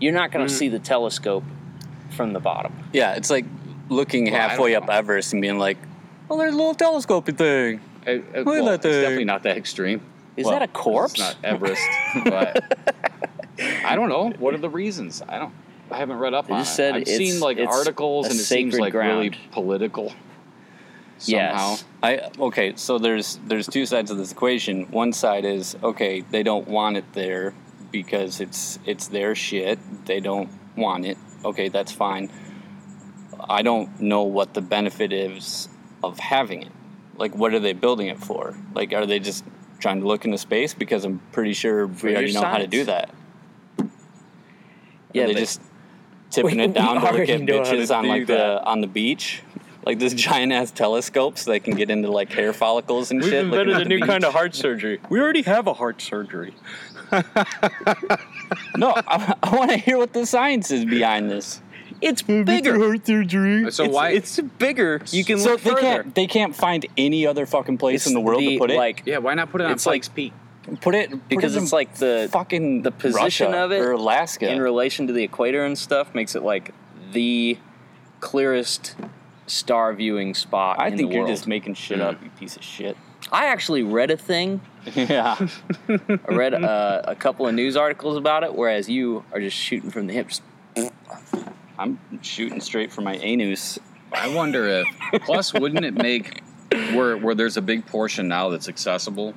You're 0.00 0.12
not 0.12 0.32
going 0.32 0.46
to 0.46 0.52
Mm. 0.52 0.56
see 0.56 0.68
the 0.68 0.78
telescope 0.78 1.44
from 2.16 2.32
the 2.32 2.40
bottom. 2.40 2.72
Yeah, 2.92 3.14
it's 3.14 3.30
like 3.30 3.44
looking 3.88 4.24
Well, 4.30 4.34
halfway 4.40 4.74
up. 4.74 4.88
Everest 4.90 5.32
and 5.32 5.40
being 5.42 5.58
like, 5.58 5.76
"Oh, 6.30 6.36
there's 6.38 6.54
a 6.54 6.56
little 6.56 6.74
telescoping 6.74 7.36
thing." 7.36 7.80
It, 8.06 8.10
it- 8.10 8.24
Look 8.24 8.36
at 8.38 8.46
well, 8.46 8.64
that 8.66 8.74
it's 8.74 8.82
thing. 8.84 9.00
definitely 9.02 9.24
not 9.24 9.42
that 9.44 9.56
extreme. 9.56 10.00
Is 10.36 10.44
Well, 10.46 10.54
that 10.58 10.62
a 10.62 10.68
corpse? 10.68 11.12
It's 11.14 11.20
not 11.20 11.36
Everest, 11.44 11.82
but 12.24 12.78
I 13.84 13.94
don't 13.96 14.08
know. 14.08 14.30
What 14.38 14.54
are 14.54 14.58
the 14.58 14.68
reasons? 14.70 15.22
I 15.28 15.38
don't. 15.38 15.52
I 15.90 15.98
haven't 15.98 16.18
read 16.18 16.34
up 16.34 16.48
They 16.48 16.54
on 16.54 16.60
just 16.60 16.72
it. 16.72 16.76
said 16.76 16.94
I've 16.96 17.02
it's- 17.02 17.16
seen 17.16 17.40
like 17.40 17.58
it's 17.58 17.74
articles, 17.74 18.26
and 18.26 18.34
it 18.34 18.38
seems 18.38 18.74
sacred 18.74 18.80
like 18.80 18.94
really 18.94 19.28
ground. 19.30 19.36
political. 19.52 20.12
Somehow. 21.18 21.70
Yes. 21.70 21.84
I 22.02 22.20
okay, 22.38 22.74
so 22.76 22.98
there's 22.98 23.38
there's 23.46 23.66
two 23.66 23.86
sides 23.86 24.10
of 24.10 24.18
this 24.18 24.32
equation. 24.32 24.84
One 24.90 25.12
side 25.14 25.44
is 25.46 25.74
okay, 25.82 26.20
they 26.20 26.42
don't 26.42 26.68
want 26.68 26.98
it 26.98 27.04
there 27.14 27.54
because 27.90 28.40
it's 28.40 28.78
it's 28.84 29.08
their 29.08 29.34
shit. 29.34 29.78
They 30.04 30.20
don't 30.20 30.50
want 30.76 31.06
it. 31.06 31.16
Okay, 31.46 31.68
that's 31.68 31.92
fine. 31.92 32.30
I 33.48 33.62
don't 33.62 34.00
know 34.00 34.22
what 34.24 34.54
the 34.54 34.60
benefit 34.60 35.12
is 35.12 35.68
of 36.02 36.18
having 36.18 36.62
it. 36.62 36.72
Like, 37.16 37.34
what 37.36 37.54
are 37.54 37.60
they 37.60 37.72
building 37.72 38.08
it 38.08 38.18
for? 38.18 38.56
Like, 38.74 38.92
are 38.92 39.06
they 39.06 39.20
just 39.20 39.44
trying 39.78 40.00
to 40.00 40.06
look 40.06 40.24
into 40.24 40.38
space? 40.38 40.74
Because 40.74 41.04
I'm 41.04 41.20
pretty 41.32 41.52
sure 41.52 41.86
we 41.86 42.12
already 42.16 42.32
know 42.32 42.42
how 42.42 42.58
to 42.58 42.66
do 42.66 42.84
that. 42.84 43.10
Yeah, 45.12 45.24
are 45.24 45.26
they 45.28 45.34
just 45.34 45.60
tipping 46.30 46.56
We- 46.58 46.64
it 46.64 46.74
down 46.74 46.96
to 47.00 47.12
look 47.12 47.28
at 47.28 47.40
know 47.40 47.58
how 47.58 47.70
to 47.70 47.76
bitches 47.76 47.96
on 47.96 48.08
like 48.08 48.26
that. 48.26 48.36
the 48.36 48.64
on 48.64 48.80
the 48.80 48.86
beach? 48.88 49.42
Like 49.84 50.00
this 50.00 50.14
giant 50.14 50.50
ass 50.52 50.72
telescope 50.72 51.38
so 51.38 51.52
they 51.52 51.60
can 51.60 51.76
get 51.76 51.90
into 51.90 52.10
like 52.10 52.32
hair 52.32 52.52
follicles 52.52 53.12
and 53.12 53.22
shit. 53.22 53.46
looking 53.46 53.72
at 53.72 53.84
the 53.84 53.88
beach. 53.88 54.02
Kind 54.02 54.24
of 54.24 54.32
heart 54.32 54.52
surgery. 54.56 54.98
We 55.08 55.20
already 55.20 55.42
have 55.42 55.68
a 55.68 55.74
heart 55.74 56.02
surgery. 56.02 56.54
No, 58.76 58.92
I, 58.94 59.34
I 59.42 59.56
want 59.56 59.70
to 59.70 59.76
hear 59.76 59.98
what 59.98 60.12
the 60.12 60.26
science 60.26 60.70
is 60.70 60.84
behind 60.84 61.30
this. 61.30 61.60
It's 62.00 62.22
bigger. 62.22 62.78
Heart 62.78 63.06
surgery. 63.06 63.64
Uh, 63.66 63.70
so 63.70 63.84
it's, 63.84 63.94
why? 63.94 64.10
It's 64.10 64.38
bigger. 64.38 65.00
You 65.10 65.24
can 65.24 65.38
So 65.38 65.52
look 65.52 65.62
they 65.62 65.70
further. 65.70 65.80
can't 65.80 66.14
they 66.14 66.26
can't 66.26 66.54
find 66.54 66.84
any 66.96 67.26
other 67.26 67.46
fucking 67.46 67.78
place 67.78 68.02
It's 68.02 68.06
in 68.08 68.14
the 68.14 68.20
world 68.20 68.42
the, 68.42 68.54
to 68.54 68.58
put 68.58 68.70
it. 68.70 68.76
Like 68.76 69.02
yeah, 69.06 69.18
why 69.18 69.34
not 69.34 69.50
put 69.50 69.60
it 69.62 69.64
on 69.64 69.72
it's 69.72 69.86
like- 69.86 70.02
Pikes 70.02 70.08
Peak? 70.08 70.32
put 70.80 70.96
it 70.96 71.10
put 71.10 71.28
because 71.28 71.54
it 71.54 71.62
it's 71.62 71.72
like 71.72 71.94
the 71.94 72.28
fucking 72.32 72.82
the 72.82 72.90
position 72.90 73.22
Russia 73.52 73.56
of 73.56 73.70
it 73.70 73.80
or 73.80 73.92
Alaska. 73.92 74.50
in 74.50 74.60
relation 74.60 75.06
to 75.06 75.12
the 75.12 75.22
equator 75.22 75.64
and 75.64 75.78
stuff 75.78 76.12
makes 76.12 76.34
it 76.34 76.42
like 76.42 76.74
the 77.12 77.56
clearest 78.20 78.96
star 79.46 79.94
viewing 79.94 80.34
spot. 80.34 80.80
I 80.80 80.88
in 80.88 80.96
think 80.96 81.08
the 81.08 81.14
you're 81.14 81.24
world. 81.24 81.36
just 81.36 81.46
making 81.46 81.74
shit 81.74 81.98
hmm. 81.98 82.04
up, 82.04 82.22
you 82.22 82.30
piece 82.30 82.56
of 82.56 82.64
shit. 82.64 82.96
I 83.32 83.46
actually 83.46 83.82
read 83.82 84.10
a 84.10 84.16
thing. 84.16 84.60
yeah. 84.94 85.36
I 85.88 86.34
read 86.34 86.54
uh, 86.54 87.02
a 87.04 87.14
couple 87.14 87.46
of 87.46 87.54
news 87.54 87.76
articles 87.76 88.16
about 88.16 88.44
it, 88.44 88.54
whereas 88.54 88.88
you 88.88 89.24
are 89.32 89.40
just 89.40 89.56
shooting 89.56 89.90
from 89.90 90.06
the 90.06 90.12
hips. 90.12 90.40
I'm 91.78 91.98
shooting 92.22 92.60
straight 92.60 92.92
for 92.92 93.02
my 93.02 93.16
anus. 93.16 93.78
I 94.12 94.34
wonder 94.34 94.66
if. 94.66 94.86
Plus, 95.24 95.52
wouldn't 95.52 95.84
it 95.84 95.94
make 95.94 96.42
where 96.94 97.16
where 97.16 97.34
there's 97.34 97.56
a 97.56 97.62
big 97.62 97.86
portion 97.86 98.28
now 98.28 98.48
that's 98.50 98.68
accessible? 98.68 99.34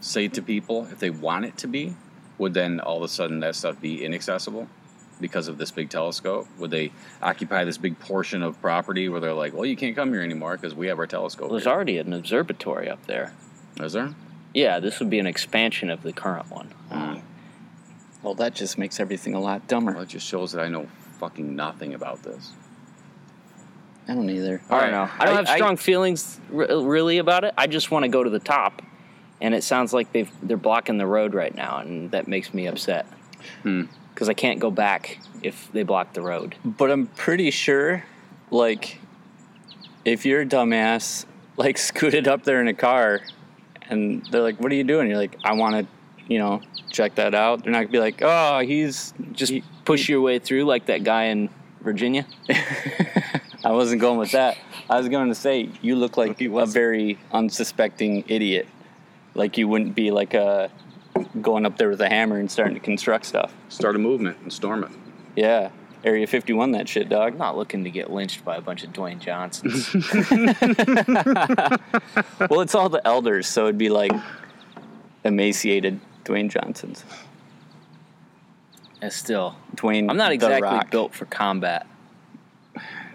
Say 0.00 0.28
to 0.28 0.42
people 0.42 0.88
if 0.90 0.98
they 0.98 1.10
want 1.10 1.44
it 1.44 1.58
to 1.58 1.68
be, 1.68 1.94
would 2.38 2.54
then 2.54 2.80
all 2.80 2.96
of 2.96 3.02
a 3.02 3.08
sudden 3.08 3.40
that 3.40 3.54
stuff 3.54 3.80
be 3.80 4.04
inaccessible 4.04 4.68
because 5.20 5.48
of 5.48 5.58
this 5.58 5.70
big 5.70 5.90
telescope? 5.90 6.46
Would 6.58 6.70
they 6.70 6.92
occupy 7.22 7.64
this 7.64 7.78
big 7.78 7.98
portion 7.98 8.42
of 8.42 8.60
property 8.60 9.08
where 9.08 9.20
they're 9.20 9.34
like, 9.34 9.52
well, 9.54 9.66
you 9.66 9.76
can't 9.76 9.94
come 9.96 10.12
here 10.12 10.22
anymore 10.22 10.56
because 10.56 10.74
we 10.74 10.86
have 10.88 10.98
our 10.98 11.06
telescope? 11.06 11.50
There's 11.50 11.64
here." 11.64 11.72
already 11.72 11.98
an 11.98 12.12
observatory 12.12 12.88
up 12.88 13.06
there. 13.06 13.32
Is 13.80 13.92
there? 13.92 14.14
Yeah, 14.54 14.80
this 14.80 14.98
would 15.00 15.10
be 15.10 15.18
an 15.18 15.26
expansion 15.26 15.90
of 15.90 16.02
the 16.02 16.12
current 16.12 16.50
one. 16.50 16.74
Mm. 16.90 17.22
Well, 18.22 18.34
that 18.34 18.54
just 18.54 18.76
makes 18.78 18.98
everything 19.00 19.34
a 19.34 19.40
lot 19.40 19.60
Well, 19.60 19.66
dumber. 19.68 20.02
it 20.02 20.08
just 20.08 20.26
shows 20.26 20.52
that 20.52 20.62
I 20.62 20.68
know 20.68 20.88
fucking 21.18 21.54
nothing 21.54 21.94
about 21.94 22.22
this. 22.22 22.52
I 24.08 24.14
don't 24.14 24.28
either. 24.28 24.60
I 24.68 24.80
don't 24.80 24.90
know. 24.90 25.08
I 25.18 25.24
don't 25.26 25.36
have 25.36 25.48
I- 25.48 25.56
strong 25.56 25.76
feelings 25.76 26.40
r- 26.52 26.66
really 26.82 27.18
about 27.18 27.44
it. 27.44 27.54
I 27.56 27.66
just 27.68 27.90
want 27.90 28.02
to 28.04 28.08
go 28.08 28.24
to 28.24 28.30
the 28.30 28.40
top, 28.40 28.82
and 29.40 29.54
it 29.54 29.62
sounds 29.62 29.92
like 29.92 30.10
they've 30.12 30.30
they're 30.42 30.56
blocking 30.56 30.98
the 30.98 31.06
road 31.06 31.32
right 31.32 31.54
now, 31.54 31.78
and 31.78 32.10
that 32.10 32.26
makes 32.26 32.52
me 32.52 32.66
upset. 32.66 33.06
Hmm. 33.62 33.84
Because 34.14 34.28
I 34.28 34.34
can't 34.34 34.58
go 34.58 34.70
back 34.70 35.18
if 35.42 35.70
they 35.72 35.82
block 35.82 36.12
the 36.12 36.22
road. 36.22 36.56
But 36.64 36.90
I'm 36.90 37.06
pretty 37.06 37.50
sure, 37.50 38.04
like, 38.50 39.00
if 40.04 40.26
you're 40.26 40.42
a 40.42 40.46
dumbass, 40.46 41.24
like, 41.56 41.78
scooted 41.88 42.28
up 42.28 42.44
there 42.44 42.60
in 42.60 42.68
a 42.68 42.74
car, 42.74 43.20
and 43.88 44.24
they're 44.30 44.42
like, 44.42 44.60
"What 44.60 44.70
are 44.72 44.74
you 44.74 44.84
doing?" 44.84 45.08
You're 45.08 45.18
like, 45.18 45.36
"I 45.44 45.54
want 45.54 45.74
to, 45.76 46.24
you 46.32 46.38
know, 46.38 46.60
check 46.90 47.14
that 47.16 47.34
out." 47.34 47.64
They're 47.64 47.72
not 47.72 47.80
gonna 47.80 47.92
be 47.92 47.98
like, 47.98 48.20
"Oh, 48.22 48.60
he's 48.60 49.12
Just 49.32 49.52
he- 49.52 49.64
push 49.84 50.08
your 50.08 50.20
way 50.20 50.38
through 50.38 50.64
like 50.64 50.86
that 50.86 51.02
guy 51.02 51.24
in 51.24 51.48
Virginia. 51.80 52.26
I 53.64 53.72
wasn't 53.72 54.00
going 54.00 54.18
with 54.18 54.32
that. 54.32 54.56
I 54.88 54.98
was 54.98 55.08
going 55.08 55.28
to 55.28 55.34
say 55.34 55.70
you 55.82 55.96
look 55.96 56.16
like 56.16 56.40
a 56.40 56.66
very 56.66 57.18
unsuspecting 57.32 58.24
idiot. 58.28 58.66
Like 59.34 59.58
you 59.58 59.68
wouldn't 59.68 59.94
be 59.94 60.10
like 60.10 60.34
uh 60.34 60.68
going 61.40 61.66
up 61.66 61.76
there 61.78 61.88
with 61.88 62.00
a 62.00 62.08
hammer 62.08 62.38
and 62.38 62.50
starting 62.50 62.74
to 62.74 62.80
construct 62.80 63.26
stuff. 63.26 63.52
Start 63.68 63.96
a 63.96 63.98
movement 63.98 64.38
and 64.42 64.52
storm 64.52 64.84
it. 64.84 64.90
Yeah, 65.36 65.70
Area 66.04 66.26
51, 66.26 66.72
that 66.72 66.88
shit, 66.88 67.04
I'm 67.04 67.08
dog. 67.10 67.38
not 67.38 67.56
looking 67.56 67.84
to 67.84 67.90
get 67.90 68.10
lynched 68.10 68.44
by 68.44 68.56
a 68.56 68.60
bunch 68.60 68.84
of 68.84 68.92
Dwayne 68.92 69.18
Johnsons. 69.20 69.92
well, 72.50 72.60
it's 72.60 72.74
all 72.74 72.88
the 72.88 73.06
elders, 73.06 73.46
so 73.46 73.64
it'd 73.64 73.78
be 73.78 73.88
like 73.90 74.12
emaciated 75.24 76.00
Dwayne 76.24 76.50
Johnsons. 76.50 77.04
and 79.02 79.12
still, 79.12 79.56
Dwayne, 79.76 80.10
I'm 80.10 80.16
not 80.16 80.28
The 80.28 80.34
exactly 80.34 80.62
Rock. 80.62 80.90
built 80.90 81.14
for 81.14 81.26
combat. 81.26 81.86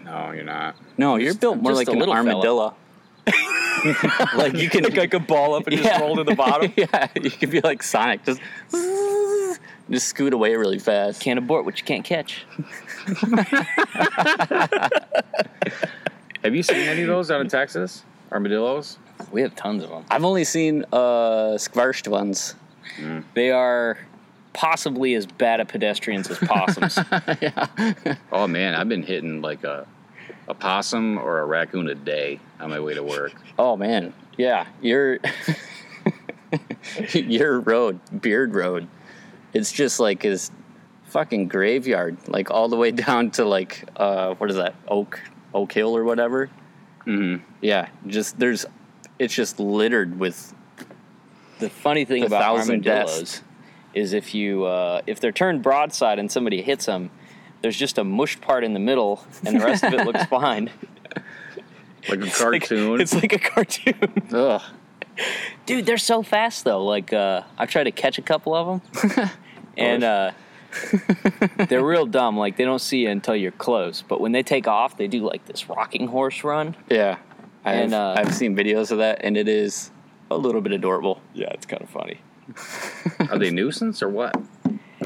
No, 0.04 0.30
you're 0.30 0.44
not. 0.44 0.76
No, 0.96 1.16
you're 1.16 1.30
just- 1.30 1.40
built 1.40 1.56
I'm 1.56 1.62
more 1.64 1.72
like 1.72 1.88
a 1.88 1.92
an 1.92 1.98
little 1.98 2.14
fella. 2.14 2.28
armadillo. 2.34 2.74
like 4.36 4.54
you 4.54 4.68
can 4.70 4.84
like 4.94 5.14
a 5.14 5.20
ball 5.20 5.54
up 5.54 5.66
and 5.66 5.76
just 5.76 6.00
roll 6.00 6.16
to 6.16 6.24
the 6.24 6.34
bottom. 6.34 6.72
yeah, 6.76 7.08
you 7.14 7.30
can 7.30 7.50
be 7.50 7.60
like 7.60 7.82
Sonic, 7.82 8.24
just 8.24 8.40
just 9.90 10.08
scoot 10.08 10.32
away 10.32 10.54
really 10.56 10.78
fast. 10.78 11.20
Can't 11.20 11.38
abort 11.38 11.64
what 11.64 11.78
you 11.78 11.84
can't 11.84 12.04
catch. 12.04 12.44
Have 16.42 16.54
you 16.54 16.62
seen 16.62 16.88
any 16.88 17.02
of 17.02 17.08
those 17.08 17.30
out 17.30 17.40
in 17.40 17.48
Texas? 17.48 18.04
Armadillos? 18.32 18.98
We 19.32 19.42
have 19.42 19.54
tons 19.56 19.82
of 19.82 19.90
them. 19.90 20.04
I've 20.10 20.24
only 20.24 20.44
seen 20.44 20.84
uh 20.92 21.56
squarshed 21.58 22.08
ones. 22.08 22.54
They 23.34 23.50
are 23.50 23.98
possibly 24.52 25.14
as 25.14 25.26
bad 25.26 25.60
at 25.60 25.68
pedestrians 25.68 26.30
as 26.30 26.38
possums. 26.38 26.98
yeah. 27.42 27.66
Oh 28.32 28.46
man, 28.46 28.74
I've 28.74 28.88
been 28.88 29.02
hitting 29.02 29.42
like 29.42 29.64
a 29.64 29.86
a 30.48 30.54
possum 30.54 31.18
or 31.18 31.40
a 31.40 31.44
raccoon 31.44 31.88
a 31.88 31.94
day 31.94 32.40
on 32.60 32.70
my 32.70 32.80
way 32.80 32.94
to 32.94 33.02
work. 33.02 33.32
Oh 33.58 33.76
man, 33.76 34.12
yeah, 34.36 34.66
your 34.80 35.18
your 37.12 37.60
road, 37.60 38.00
Beard 38.20 38.54
Road, 38.54 38.88
it's 39.52 39.72
just 39.72 40.00
like 40.00 40.22
his 40.22 40.50
fucking 41.04 41.48
graveyard, 41.48 42.16
like 42.28 42.50
all 42.50 42.68
the 42.68 42.76
way 42.76 42.90
down 42.90 43.30
to 43.32 43.44
like 43.44 43.88
uh 43.96 44.34
what 44.34 44.50
is 44.50 44.56
that 44.56 44.74
Oak 44.88 45.20
Oak 45.54 45.72
Hill 45.72 45.96
or 45.96 46.04
whatever. 46.04 46.50
Mm-hmm. 47.06 47.44
Yeah, 47.60 47.88
just 48.06 48.38
there's, 48.38 48.66
it's 49.18 49.34
just 49.34 49.60
littered 49.60 50.18
with 50.18 50.52
the 51.58 51.70
funny 51.70 52.04
thing 52.04 52.24
about 52.24 52.58
armadillos 52.58 53.18
deaths. 53.18 53.42
is 53.94 54.12
if 54.12 54.34
you 54.34 54.64
uh, 54.64 55.00
if 55.06 55.20
they're 55.20 55.32
turned 55.32 55.62
broadside 55.62 56.18
and 56.18 56.30
somebody 56.30 56.62
hits 56.62 56.86
them, 56.86 57.10
there's 57.62 57.76
just 57.76 57.98
a 57.98 58.04
mushed 58.04 58.40
part 58.40 58.64
in 58.64 58.72
the 58.74 58.80
middle, 58.80 59.24
and 59.44 59.58
the 59.60 59.64
rest 59.64 59.82
of 59.84 59.92
it 59.94 60.04
looks 60.06 60.24
fine. 60.30 60.70
Like 62.08 62.20
a 62.20 62.26
It's 62.26 62.40
like- 62.40 62.60
cartoon. 62.68 63.00
it's 63.00 63.14
like 63.14 63.32
a 63.32 63.38
cartoon. 63.38 64.22
ugh. 64.32 64.62
Dude, 65.64 65.86
they're 65.86 65.96
so 65.98 66.22
fast 66.22 66.64
though. 66.64 66.84
Like 66.84 67.12
uh, 67.12 67.42
I've 67.58 67.70
tried 67.70 67.84
to 67.84 67.90
catch 67.92 68.18
a 68.18 68.22
couple 68.22 68.54
of 68.54 68.82
them, 68.82 69.30
and 69.76 70.04
uh, 70.04 70.32
they're 71.68 71.84
real 71.84 72.06
dumb. 72.06 72.36
Like 72.36 72.56
they 72.56 72.64
don't 72.64 72.80
see 72.80 72.98
you 73.04 73.08
until 73.10 73.34
you're 73.34 73.50
close. 73.52 74.02
But 74.02 74.20
when 74.20 74.32
they 74.32 74.42
take 74.42 74.68
off, 74.68 74.96
they 74.98 75.08
do 75.08 75.20
like 75.26 75.46
this 75.46 75.68
rocking 75.68 76.08
horse 76.08 76.44
run. 76.44 76.76
Yeah, 76.90 77.16
I've, 77.64 77.76
And, 77.84 77.94
uh, 77.94 78.14
I've 78.18 78.34
seen 78.34 78.54
videos 78.54 78.90
of 78.90 78.98
that, 78.98 79.22
and 79.24 79.36
it 79.36 79.48
is 79.48 79.90
a 80.30 80.36
little 80.36 80.60
bit 80.60 80.72
adorable. 80.72 81.20
Yeah, 81.34 81.48
it's 81.52 81.66
kind 81.66 81.82
of 81.82 81.88
funny. 81.88 82.20
Are 83.30 83.38
they 83.38 83.50
nuisance 83.50 84.02
or 84.02 84.08
what? 84.08 84.36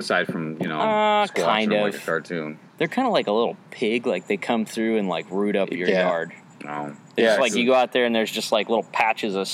Aside 0.01 0.27
from 0.29 0.61
you 0.61 0.67
know, 0.69 0.81
Uh, 0.81 1.27
squashing 1.27 1.45
kind 1.47 1.73
them 1.73 1.83
like 1.83 1.95
of. 1.95 2.03
a 2.03 2.05
cartoon. 2.07 2.59
They're 2.79 2.89
kind 2.89 3.07
of 3.07 3.13
like 3.13 3.27
a 3.27 3.33
little 3.33 3.57
pig. 3.71 4.07
Like 4.07 4.27
they 4.27 4.37
come 4.37 4.65
through 4.65 4.97
and 4.99 5.09
like 5.09 5.31
root 5.31 5.55
up 5.57 5.71
your 5.71 5.89
Yeah. 5.89 6.09
yard. 6.09 6.33
No. 6.65 6.95
It's 7.17 7.25
Yeah, 7.25 7.37
like 7.37 7.53
so- 7.53 7.59
you 7.59 7.67
go 7.67 7.75
out 7.75 7.93
there 7.93 8.05
and 8.07 8.15
there's 8.15 8.31
just 8.31 8.53
like 8.53 8.69
little 8.69 8.83
patches 8.85 9.35
of 9.35 9.49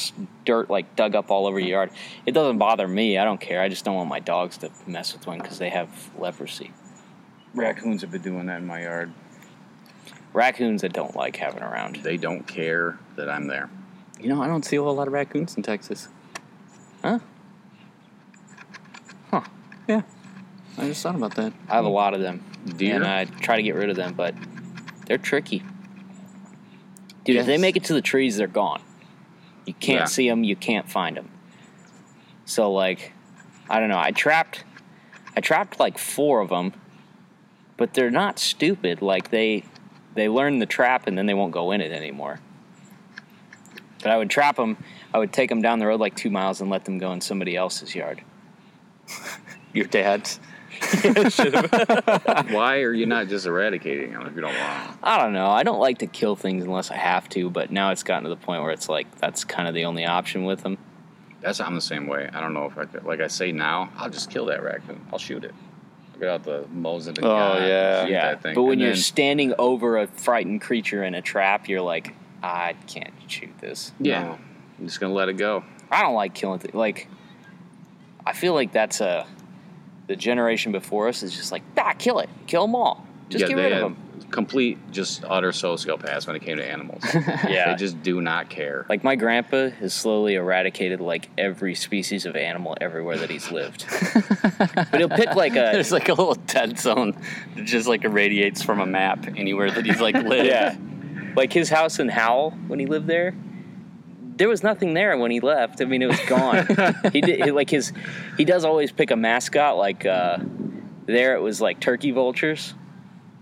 dirt 0.45 0.71
like 0.71 0.97
dug 0.97 1.15
up 1.15 1.31
all 1.31 1.47
over 1.47 1.59
your 1.59 1.69
yard. 1.71 1.91
It 2.25 2.33
doesn't 2.33 2.59
bother 2.59 2.87
me. 2.89 3.19
I 3.19 3.25
don't 3.25 3.41
care. 3.41 3.61
I 3.61 3.69
just 3.69 3.85
don't 3.85 3.95
want 3.97 4.09
my 4.09 4.21
dogs 4.21 4.57
to 4.59 4.71
mess 4.87 5.13
with 5.13 5.27
one 5.27 5.39
because 5.39 5.59
they 5.59 5.71
have 5.71 5.89
leprosy. 6.19 6.73
Raccoons 7.55 8.03
have 8.03 8.11
been 8.11 8.23
doing 8.23 8.47
that 8.47 8.59
in 8.59 8.67
my 8.67 8.83
yard. 8.83 9.13
Raccoons 10.33 10.85
I 10.85 10.89
don't 10.89 11.17
like 11.17 11.37
having 11.37 11.63
around. 11.63 11.97
They 11.97 12.17
don't 12.17 12.47
care 12.47 12.99
that 13.17 13.29
I'm 13.31 13.47
there. 13.47 13.71
You 14.21 14.29
know, 14.29 14.43
I 14.43 14.47
don't 14.47 14.65
see 14.65 14.77
a 14.77 14.83
whole 14.83 14.95
lot 14.95 15.07
of 15.07 15.13
raccoons 15.13 15.57
in 15.57 15.63
Texas. 15.63 16.09
Huh? 17.03 17.21
Huh? 19.31 19.41
Yeah. 19.89 20.03
I 20.79 20.87
just 20.89 21.03
thought 21.03 21.15
about 21.15 21.35
that. 21.37 21.53
I 21.69 21.77
have 21.77 21.85
a 21.85 21.89
lot 21.91 22.15
of 22.15 22.21
them, 22.21 22.45
Deer? 22.77 22.97
and 22.97 23.05
I 23.05 23.25
try 23.25 23.57
to 23.57 23.63
get 23.63 23.75
rid 23.75 23.89
of 23.91 23.97
them, 23.97 24.15
but 24.15 24.35
they're 25.07 25.19
tricky. 25.19 25.63
Dude, 27.25 27.37
if 27.37 27.47
they 27.47 27.59
make 27.59 27.77
it 27.77 27.85
to 27.85 27.95
the 27.95 28.03
trees, 28.03 28.37
they're 28.37 28.47
gone. 28.47 28.83
You 29.65 29.75
can't 29.75 30.01
Yeah. 30.01 30.05
see 30.05 30.29
them. 30.29 30.45
You 30.45 30.55
can't 30.55 30.89
find 30.89 31.17
them. 31.17 31.31
So 32.45 32.71
like, 32.73 33.13
I 33.69 33.81
don't 33.81 33.89
know. 33.89 33.99
I 33.99 34.13
trapped, 34.13 34.65
I 35.37 35.41
trapped 35.41 35.81
like 35.81 35.99
four 35.99 36.41
of 36.41 36.51
them, 36.51 36.73
but 37.77 37.95
they're 37.95 38.11
not 38.11 38.39
stupid. 38.39 39.03
Like 39.03 39.31
they, 39.31 39.65
they 40.15 40.29
learn 40.29 40.61
the 40.61 40.67
trap 40.67 41.07
and 41.09 41.19
then 41.19 41.27
they 41.27 41.35
won't 41.35 41.53
go 41.53 41.73
in 41.73 41.81
it 41.81 41.91
anymore. 41.91 42.39
But 44.03 44.13
I 44.13 44.19
would 44.19 44.31
trap 44.31 44.57
them. 44.57 44.77
I 45.13 45.19
would 45.19 45.33
take 45.33 45.49
them 45.49 45.63
down 45.63 45.79
the 45.81 45.87
road 45.87 45.99
like 45.99 46.15
two 46.15 46.31
miles 46.31 46.61
and 46.61 46.71
let 46.71 46.85
them 46.85 46.99
go 46.99 47.13
in 47.13 47.21
somebody 47.21 47.57
else's 47.57 47.95
yard. 47.95 48.23
Your 49.73 49.87
dad's. 49.87 50.39
Why 52.53 52.81
are 52.81 52.93
you 52.93 53.07
not 53.07 53.29
just 53.29 53.47
eradicating 53.47 54.13
them 54.13 54.27
if 54.27 54.35
you 54.35 54.41
don't 54.41 54.55
want 54.57 54.89
them? 54.91 54.99
I 55.03 55.19
don't 55.19 55.33
know. 55.33 55.49
I 55.49 55.63
don't 55.63 55.79
like 55.81 55.99
to 55.99 56.07
kill 56.07 56.37
things 56.37 56.65
unless 56.65 56.91
I 56.91 56.97
have 56.97 57.29
to, 57.31 57.51
but 57.51 57.71
now 57.71 57.91
it's 57.91 58.03
gotten 58.03 58.25
to 58.25 58.31
the 58.31 58.37
point 58.37 58.63
where 58.63 58.71
it's 58.73 58.89
like 58.89 59.17
that's 59.19 59.45
kind 59.45 59.69
of 59.69 59.75
the 59.75 59.85
only 59.85 60.05
option 60.05 60.45
with 60.45 60.63
them. 60.63 60.79
That's 61.41 61.61
I'm 61.61 61.75
the 61.75 61.81
same 61.81 62.07
way. 62.07 62.29
I 62.33 62.41
don't 62.41 62.55
know 62.55 62.67
if 62.67 62.77
I 62.79 62.85
could. 62.87 63.05
Like 63.05 63.21
I 63.21 63.27
say 63.29 63.53
now, 63.53 63.91
I'll 63.97 64.11
just 64.11 64.31
kill 64.31 64.47
that 64.47 64.63
raccoon. 64.63 65.01
I'll 65.13 65.19
shoot 65.19 65.45
it. 65.45 65.55
Get 66.19 66.29
out 66.31 66.45
the 66.45 66.65
Mosin 66.75 67.09
and 67.09 67.19
Oh, 67.19 67.29
gun, 67.29 67.63
yeah. 67.69 68.07
yeah, 68.07 68.29
that 68.31 68.43
thing. 68.43 68.55
but 68.55 68.63
when 68.63 68.73
And 68.75 68.81
you're 68.81 68.91
then- 68.93 68.97
standing 69.01 69.55
over 69.59 69.99
a 69.99 70.07
frightened 70.07 70.63
creature 70.63 71.05
in 71.05 71.15
a 71.15 71.21
trap, 71.21 71.69
you're 71.69 71.83
like, 71.83 72.15
I 72.43 72.75
can't 72.87 73.13
shoot 73.27 73.51
this. 73.61 73.93
yeah, 74.01 74.23
No. 74.23 74.39
I'm 74.79 74.87
just 74.87 74.99
gonna 74.99 75.13
let 75.13 75.29
it 75.29 75.35
go. 75.35 75.63
I 75.91 76.01
don't 76.03 76.15
like 76.15 76.33
killing 76.35 76.59
things. 76.59 76.75
Like, 76.75 77.09
I 78.25 78.33
feel 78.33 78.55
like 78.55 78.73
that's 78.73 79.01
a 79.03 79.27
the 80.07 80.17
generation 80.17 80.73
before 80.73 81.09
us 81.09 81.23
is 81.23 81.35
just 81.35 81.53
like, 81.53 81.63
ah, 81.79 81.95
kill 81.99 82.19
it, 82.19 82.29
kill 82.47 82.63
them 82.67 82.75
all, 82.75 83.07
just 83.29 83.43
yeah, 83.43 83.49
get 83.49 83.57
rid 83.57 83.73
of 83.73 83.81
them. 83.81 83.97
Complete, 84.31 84.79
just 84.91 85.25
utter 85.25 85.51
sociopaths 85.51 86.27
when 86.27 86.35
it 86.35 86.43
came 86.43 86.57
to 86.57 86.65
animals. 86.65 87.03
Yeah. 87.49 87.71
they 87.71 87.77
just 87.77 88.03
do 88.03 88.21
not 88.21 88.51
care. 88.51 88.85
Like 88.89 89.05
my 89.05 89.15
grandpa 89.15 89.69
has 89.71 89.95
slowly 89.95 90.35
eradicated 90.35 91.01
like 91.01 91.29
every 91.39 91.75
species 91.77 92.27
of 92.27 92.35
animal 92.35 92.77
everywhere 92.81 93.17
that 93.19 93.31
he's 93.31 93.53
lived. 93.53 93.87
but 94.59 94.99
he'll 94.99 95.09
pick 95.09 95.35
like 95.37 95.53
a 95.53 95.71
There's 95.73 95.93
like 95.93 96.09
a 96.09 96.15
little 96.15 96.35
dead 96.35 96.79
zone 96.79 97.17
that 97.55 97.65
just 97.67 97.87
like 97.87 98.05
irradiates 98.05 98.63
from 98.63 98.81
a 98.81 98.87
map 98.87 99.27
anywhere 99.37 99.71
that 99.71 99.87
he's 99.87 100.01
like 100.01 100.15
lived. 100.25 100.49
Yeah. 100.49 100.77
Like 101.37 101.53
his 101.53 101.69
house 101.69 102.01
in 102.01 102.09
Howell 102.09 102.51
when 102.67 102.81
he 102.81 102.87
lived 102.87 103.07
there, 103.07 103.33
there 104.37 104.49
was 104.49 104.63
nothing 104.63 104.95
there 104.95 105.17
when 105.17 105.31
he 105.31 105.41
left. 105.41 105.81
I 105.81 105.87
mean, 105.87 106.03
it 106.03 106.07
was 106.07 106.21
gone. 106.27 106.67
he 107.13 107.21
did 107.21 107.45
he- 107.45 107.51
like 107.53 107.71
his. 107.71 107.93
He 108.37 108.45
does 108.45 108.65
always 108.65 108.93
pick 108.93 109.11
a 109.11 109.17
mascot. 109.17 109.77
Like 109.77 110.05
uh, 110.07 110.39
there, 111.07 111.35
it 111.37 111.41
was 111.41 111.61
like 111.61 111.81
turkey 111.81 112.11
vultures. 112.11 112.75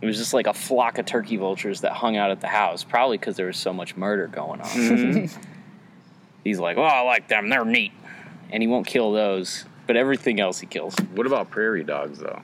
It 0.01 0.07
was 0.07 0.19
just 0.19 0.35
like 0.35 0.47
a 0.47 0.53
flock 0.55 0.99
of 0.99 1.07
turkey 1.07 1.37
vultures 1.37 1.81
that 1.81 1.93
hung 1.93 2.17
out 2.17 2.31
at 2.31 2.41
the 2.41 2.47
house, 2.49 2.85
probably 2.85 3.17
because 3.17 3.37
there 3.37 3.47
was 3.47 3.57
so 3.57 3.73
much 3.73 3.97
murder 3.97 4.27
going 4.27 4.61
on. 4.61 5.29
He's 6.45 6.59
like, 6.59 6.77
"Oh, 6.77 6.83
I 6.83 7.01
like 7.03 7.29
them. 7.29 7.49
They're 7.49 7.65
neat," 7.65 7.93
and 8.51 8.63
he 8.63 8.67
won't 8.67 8.87
kill 8.87 9.13
those. 9.13 9.65
But 9.87 9.97
everything 9.97 10.41
else 10.41 10.61
he 10.61 10.67
kills. 10.67 10.95
What 11.15 11.27
about 11.27 11.51
prairie 11.51 11.85
dogs 11.85 12.19
though? 12.19 12.41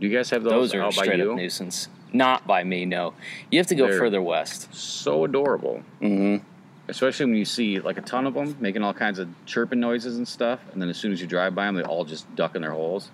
Do 0.00 0.06
you 0.08 0.16
guys 0.16 0.30
have 0.30 0.42
those, 0.42 0.72
Those 0.72 0.74
are 0.74 0.82
out 0.82 0.96
by 0.96 1.04
straight 1.04 1.20
up 1.20 1.36
nuisance. 1.36 1.88
Not 2.12 2.46
by 2.46 2.62
me, 2.64 2.84
no. 2.84 3.14
You 3.50 3.58
have 3.58 3.66
to 3.68 3.74
go 3.74 3.88
They're- 3.88 3.98
further 3.98 4.22
west. 4.22 4.72
So 4.74 5.24
adorable. 5.24 5.82
Mm-hmm. 6.00 6.44
Especially 6.86 7.26
when 7.26 7.34
you 7.36 7.44
see 7.46 7.80
like 7.80 7.96
a 7.96 8.02
ton 8.02 8.26
of 8.26 8.34
them 8.34 8.56
making 8.60 8.82
all 8.82 8.92
kinds 8.92 9.18
of 9.18 9.28
chirping 9.46 9.80
noises 9.80 10.16
and 10.18 10.28
stuff, 10.28 10.60
and 10.72 10.82
then 10.82 10.88
as 10.90 10.96
soon 10.98 11.12
as 11.12 11.20
you 11.20 11.26
drive 11.26 11.54
by 11.54 11.64
them, 11.66 11.76
they 11.76 11.82
all 11.82 12.04
just 12.04 12.32
duck 12.36 12.54
in 12.54 12.62
their 12.62 12.72
holes. 12.72 13.10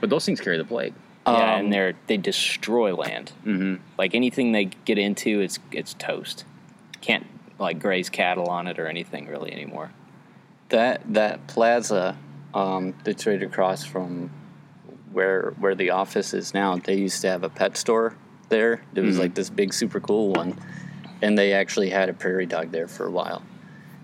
But 0.00 0.10
those 0.10 0.26
things 0.26 0.40
carry 0.40 0.58
the 0.58 0.64
plague. 0.64 0.92
Yeah, 1.26 1.32
Um, 1.32 1.60
and 1.64 1.72
they're 1.72 1.94
they 2.06 2.18
destroy 2.18 2.94
land. 2.94 3.32
Mm-hmm. 3.44 3.82
Like 3.98 4.14
anything 4.14 4.52
they 4.52 4.66
get 4.84 4.98
into, 4.98 5.40
it's 5.40 5.58
it's 5.72 5.94
toast. 5.94 6.44
Can't 7.00 7.26
like 7.58 7.78
graze 7.80 8.10
cattle 8.10 8.48
on 8.48 8.66
it 8.66 8.78
or 8.78 8.86
anything 8.86 9.26
really 9.26 9.50
anymore. 9.52 9.90
That 10.68 11.00
that 11.14 11.46
plaza 11.46 12.16
um, 12.52 12.94
that's 13.04 13.26
right 13.26 13.42
across 13.42 13.84
from 13.84 14.30
where 15.12 15.54
where 15.58 15.74
the 15.74 15.90
office 15.90 16.34
is 16.34 16.52
now. 16.52 16.76
They 16.76 16.96
used 16.96 17.22
to 17.22 17.28
have 17.30 17.42
a 17.42 17.48
pet 17.48 17.76
store 17.78 18.14
there. 18.50 18.82
It 18.94 19.00
was 19.00 19.16
Mhm. 19.16 19.20
like 19.20 19.34
this 19.34 19.48
big, 19.50 19.72
super 19.72 19.98
cool 20.00 20.32
one, 20.32 20.58
and 21.22 21.36
they 21.38 21.52
actually 21.52 21.90
had 21.90 22.08
a 22.08 22.12
prairie 22.12 22.46
dog 22.46 22.70
there 22.72 22.88
for 22.88 23.06
a 23.06 23.10
while. 23.10 23.42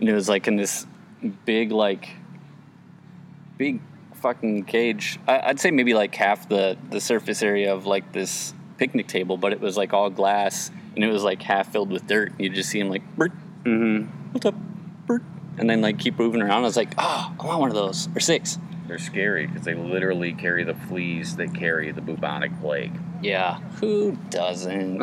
And 0.01 0.09
it 0.09 0.15
was 0.15 0.29
like 0.29 0.49
in 0.49 0.57
this 0.57 0.87
big, 1.45 1.71
like 1.73 2.09
big 3.59 3.81
fucking 4.15 4.65
cage. 4.65 5.19
I, 5.27 5.41
I'd 5.41 5.61
say 5.61 5.71
maybe 5.71 5.95
like 5.95 6.15
half 6.15 6.49
the 6.49 6.77
the 6.91 7.01
surface 7.01 7.43
area 7.43 7.75
of 7.75 7.87
like 7.87 8.13
this 8.13 8.55
picnic 8.79 9.07
table, 9.09 9.37
but 9.37 9.53
it 9.53 9.61
was 9.61 9.77
like 9.77 9.93
all 9.93 10.11
glass, 10.11 10.71
and 10.95 11.05
it 11.05 11.11
was 11.13 11.23
like 11.23 11.43
half 11.43 11.73
filled 11.73 11.91
with 11.91 12.07
dirt. 12.07 12.33
You 12.39 12.49
just 12.49 12.69
see 12.71 12.81
him 12.81 12.89
like, 12.89 13.03
Bert, 13.17 13.33
Mm-hmm. 13.65 14.33
what's 14.33 14.45
up, 14.47 14.55
Bert? 15.07 15.23
And 15.59 15.71
then 15.71 15.81
like 15.83 15.99
keep 15.99 16.19
moving 16.19 16.43
around. 16.43 16.63
I 16.63 16.67
was 16.67 16.77
like, 16.77 16.95
oh, 16.99 17.33
I 17.39 17.47
want 17.47 17.61
one 17.61 17.69
of 17.71 17.77
those 17.77 18.09
or 18.17 18.21
six. 18.21 18.59
They're 18.89 18.99
scary 18.99 19.47
because 19.47 19.63
they 19.65 19.75
literally 19.75 20.33
carry 20.33 20.65
the 20.65 20.75
fleas 20.75 21.37
that 21.37 21.55
carry 21.55 21.93
the 21.93 22.01
bubonic 22.01 22.59
plague. 22.61 22.93
Yeah. 23.23 23.61
Who 23.81 24.19
doesn't? 24.31 24.99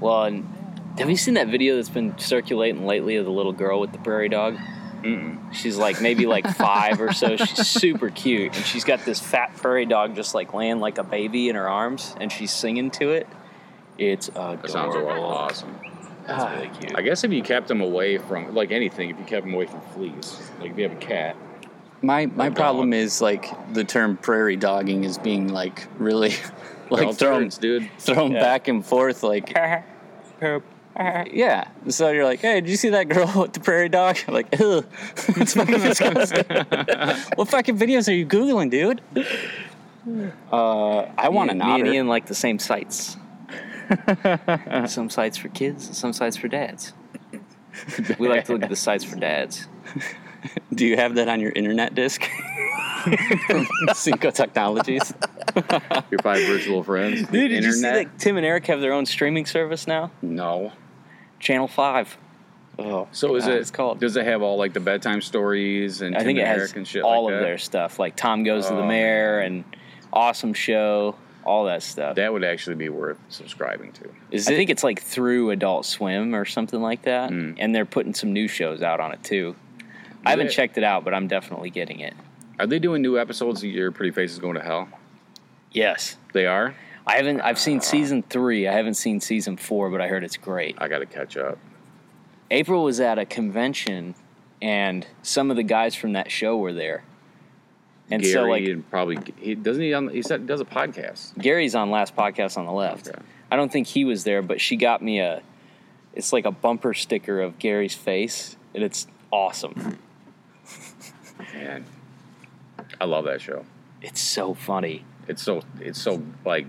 Well, 0.00 0.24
and 0.24 0.52
have 0.98 1.08
you 1.10 1.16
seen 1.16 1.34
that 1.34 1.48
video 1.48 1.76
that's 1.76 1.88
been 1.88 2.16
circulating 2.18 2.86
lately 2.86 3.16
of 3.16 3.24
the 3.24 3.30
little 3.30 3.52
girl 3.52 3.80
with 3.80 3.92
the 3.92 3.98
prairie 3.98 4.28
dog? 4.28 4.56
Mm-mm. 5.02 5.52
She's 5.52 5.76
like 5.76 6.00
maybe 6.00 6.26
like 6.26 6.46
five 6.56 7.00
or 7.00 7.12
so. 7.12 7.36
She's 7.36 7.66
super 7.66 8.08
cute, 8.10 8.54
and 8.56 8.64
she's 8.64 8.84
got 8.84 9.04
this 9.04 9.18
fat 9.20 9.56
prairie 9.56 9.86
dog 9.86 10.14
just 10.14 10.34
like 10.34 10.54
laying 10.54 10.78
like 10.80 10.98
a 10.98 11.02
baby 11.04 11.48
in 11.48 11.56
her 11.56 11.68
arms, 11.68 12.14
and 12.20 12.30
she's 12.30 12.52
singing 12.52 12.90
to 12.92 13.10
it. 13.10 13.26
It's 13.98 14.28
That 14.28 14.68
sounds 14.70 14.94
adorable. 14.94 15.24
awesome. 15.24 15.74
That's 16.26 16.54
really 16.54 16.70
ah. 16.72 16.78
cute. 16.78 16.94
I 16.96 17.02
guess 17.02 17.24
if 17.24 17.32
you 17.32 17.42
kept 17.42 17.66
them 17.68 17.80
away 17.80 18.16
from 18.18 18.54
like 18.54 18.70
anything, 18.70 19.10
if 19.10 19.18
you 19.18 19.24
kept 19.24 19.44
them 19.44 19.54
away 19.54 19.66
from 19.66 19.80
fleas, 19.92 20.40
like 20.60 20.70
if 20.70 20.78
you 20.78 20.84
have 20.84 20.92
a 20.92 21.00
cat, 21.00 21.36
My 22.00 22.26
my 22.26 22.48
dog. 22.48 22.56
problem 22.56 22.92
is 22.92 23.20
like 23.20 23.50
the 23.74 23.82
term 23.82 24.16
prairie 24.16 24.56
dogging 24.56 25.02
is 25.02 25.18
being 25.18 25.48
like 25.48 25.88
really 25.98 26.32
like 26.90 27.16
thrown 27.16 27.48
dude. 27.48 27.90
thrown 27.98 28.32
Yeah. 28.32 28.40
back 28.40 28.68
and 28.68 28.86
forth 28.86 29.24
like 29.24 29.52
yeah. 30.96 31.68
So 31.88 32.10
you're 32.10 32.24
like, 32.24 32.40
hey, 32.40 32.60
did 32.60 32.70
you 32.70 32.76
see 32.76 32.90
that 32.90 33.08
girl 33.08 33.30
with 33.36 33.52
the 33.52 33.60
prairie 33.60 33.88
dog? 33.88 34.18
I'm 34.26 34.34
like, 34.34 34.60
ugh, 34.60 34.86
it's 35.28 35.54
fucking 35.54 35.80
disgusting. 35.80 36.44
what 37.36 37.48
fucking 37.48 37.78
videos 37.78 38.08
are 38.08 38.14
you 38.14 38.26
googling, 38.26 38.70
dude? 38.70 39.00
Uh, 40.52 41.02
I 41.16 41.28
want 41.28 41.50
an 41.50 41.58
Me 41.58 41.64
and 41.64 41.72
otter. 41.72 41.92
Ian 41.92 42.08
like 42.08 42.26
the 42.26 42.34
same 42.34 42.58
sites. 42.58 43.16
some 44.86 45.10
sites 45.10 45.36
for 45.36 45.48
kids, 45.48 45.96
some 45.96 46.12
sites 46.12 46.36
for 46.36 46.48
dads. 46.48 46.92
We 48.18 48.28
like 48.28 48.44
to 48.46 48.52
look 48.52 48.62
at 48.62 48.68
the 48.68 48.76
sites 48.76 49.04
for 49.04 49.16
dads. 49.16 49.66
Do 50.74 50.86
you 50.86 50.96
have 50.96 51.14
that 51.16 51.28
on 51.28 51.40
your 51.40 51.52
internet 51.52 51.94
disk? 51.94 52.28
From 53.46 53.66
Cinco 53.94 54.30
Technologies. 54.30 55.12
Your 56.10 56.18
five 56.22 56.46
virtual 56.46 56.82
friends. 56.82 57.22
Dude, 57.28 57.50
did 57.50 57.64
you 57.64 57.72
see 57.72 57.78
internet. 57.78 58.12
that 58.12 58.18
Tim 58.18 58.36
and 58.36 58.46
Eric 58.46 58.66
have 58.66 58.80
their 58.80 58.92
own 58.92 59.06
streaming 59.06 59.46
service 59.46 59.86
now? 59.86 60.10
No. 60.20 60.72
Channel 61.42 61.68
Five. 61.68 62.16
Oh, 62.78 63.06
So 63.12 63.34
is 63.36 63.46
Uh, 63.46 63.50
it? 63.50 63.56
it's 63.56 63.70
called- 63.70 64.00
Does 64.00 64.16
it 64.16 64.24
have 64.24 64.40
all 64.40 64.56
like 64.56 64.72
the 64.72 64.80
bedtime 64.80 65.20
stories 65.20 66.00
and 66.00 66.14
I 66.16 66.20
Tim 66.20 66.26
think 66.28 66.38
it 66.38 66.46
has 66.46 66.72
and 66.72 66.88
shit 66.88 67.02
all 67.02 67.24
like 67.24 67.34
of 67.34 67.40
that? 67.40 67.44
their 67.44 67.58
stuff, 67.58 67.98
like 67.98 68.16
Tom 68.16 68.44
Goes 68.44 68.66
to 68.68 68.74
the 68.74 68.80
Oh, 68.80 68.86
Mayor 68.86 69.40
and 69.40 69.64
Awesome 70.12 70.54
Show, 70.54 71.16
all 71.44 71.64
that 71.66 71.82
stuff. 71.82 72.16
That 72.16 72.32
would 72.32 72.44
actually 72.44 72.76
be 72.76 72.88
worth 72.88 73.18
subscribing 73.28 73.92
to. 73.92 74.08
is 74.30 74.48
I 74.48 74.52
it? 74.52 74.56
think 74.56 74.70
it's 74.70 74.82
like 74.84 75.02
through 75.02 75.50
Adult 75.50 75.84
Swim 75.84 76.34
or 76.34 76.46
something 76.46 76.80
like 76.80 77.02
that, 77.02 77.30
Mm. 77.30 77.56
and 77.58 77.74
they're 77.74 77.84
putting 77.84 78.14
some 78.14 78.32
new 78.32 78.48
shows 78.48 78.82
out 78.82 79.00
on 79.00 79.12
it 79.12 79.22
too. 79.22 79.54
I 80.24 80.30
haven't 80.30 80.46
they- 80.46 80.52
checked 80.52 80.78
it 80.78 80.84
out, 80.84 81.04
but 81.04 81.12
I'm 81.12 81.26
definitely 81.26 81.68
getting 81.70 82.00
it. 82.00 82.14
Are 82.58 82.66
they 82.66 82.78
doing 82.78 83.02
new 83.02 83.18
episodes 83.18 83.62
of 83.62 83.68
Your 83.70 83.90
Pretty 83.90 84.12
Face 84.12 84.32
is 84.32 84.38
Going 84.38 84.54
to 84.54 84.62
Hell? 84.62 84.88
Yes, 85.72 86.16
They 86.32 86.46
are. 86.46 86.74
I 87.06 87.16
haven't. 87.16 87.40
I've 87.40 87.58
seen 87.58 87.80
season 87.80 88.22
three. 88.22 88.68
I 88.68 88.72
haven't 88.72 88.94
seen 88.94 89.20
season 89.20 89.56
four, 89.56 89.90
but 89.90 90.00
I 90.00 90.08
heard 90.08 90.24
it's 90.24 90.36
great. 90.36 90.76
I 90.78 90.88
got 90.88 91.00
to 91.00 91.06
catch 91.06 91.36
up. 91.36 91.58
April 92.50 92.84
was 92.84 93.00
at 93.00 93.18
a 93.18 93.24
convention, 93.24 94.14
and 94.60 95.06
some 95.22 95.50
of 95.50 95.56
the 95.56 95.62
guys 95.62 95.94
from 95.94 96.12
that 96.12 96.30
show 96.30 96.56
were 96.56 96.72
there. 96.72 97.02
And 98.10 98.22
Gary 98.22 98.32
so, 98.32 98.44
like, 98.44 98.64
and 98.64 98.88
probably 98.90 99.18
he 99.38 99.54
doesn't 99.54 99.82
he. 99.82 99.94
On, 99.94 100.08
he 100.08 100.22
said 100.22 100.46
does 100.46 100.60
a 100.60 100.64
podcast. 100.64 101.36
Gary's 101.38 101.74
on 101.74 101.90
last 101.90 102.14
podcast 102.14 102.56
on 102.56 102.66
the 102.66 102.72
left. 102.72 103.08
Okay. 103.08 103.18
I 103.50 103.56
don't 103.56 103.72
think 103.72 103.86
he 103.86 104.04
was 104.04 104.24
there, 104.24 104.42
but 104.42 104.60
she 104.60 104.76
got 104.76 105.02
me 105.02 105.20
a. 105.20 105.42
It's 106.14 106.32
like 106.32 106.44
a 106.44 106.50
bumper 106.50 106.94
sticker 106.94 107.40
of 107.40 107.58
Gary's 107.58 107.94
face, 107.94 108.56
and 108.74 108.84
it's 108.84 109.06
awesome. 109.32 109.98
And 111.54 111.84
I 113.00 113.04
love 113.06 113.24
that 113.24 113.40
show. 113.40 113.64
It's 114.00 114.20
so 114.20 114.52
funny, 114.54 115.04
It's 115.28 115.42
so 115.42 115.62
it's 115.80 116.00
so 116.00 116.22
like 116.44 116.66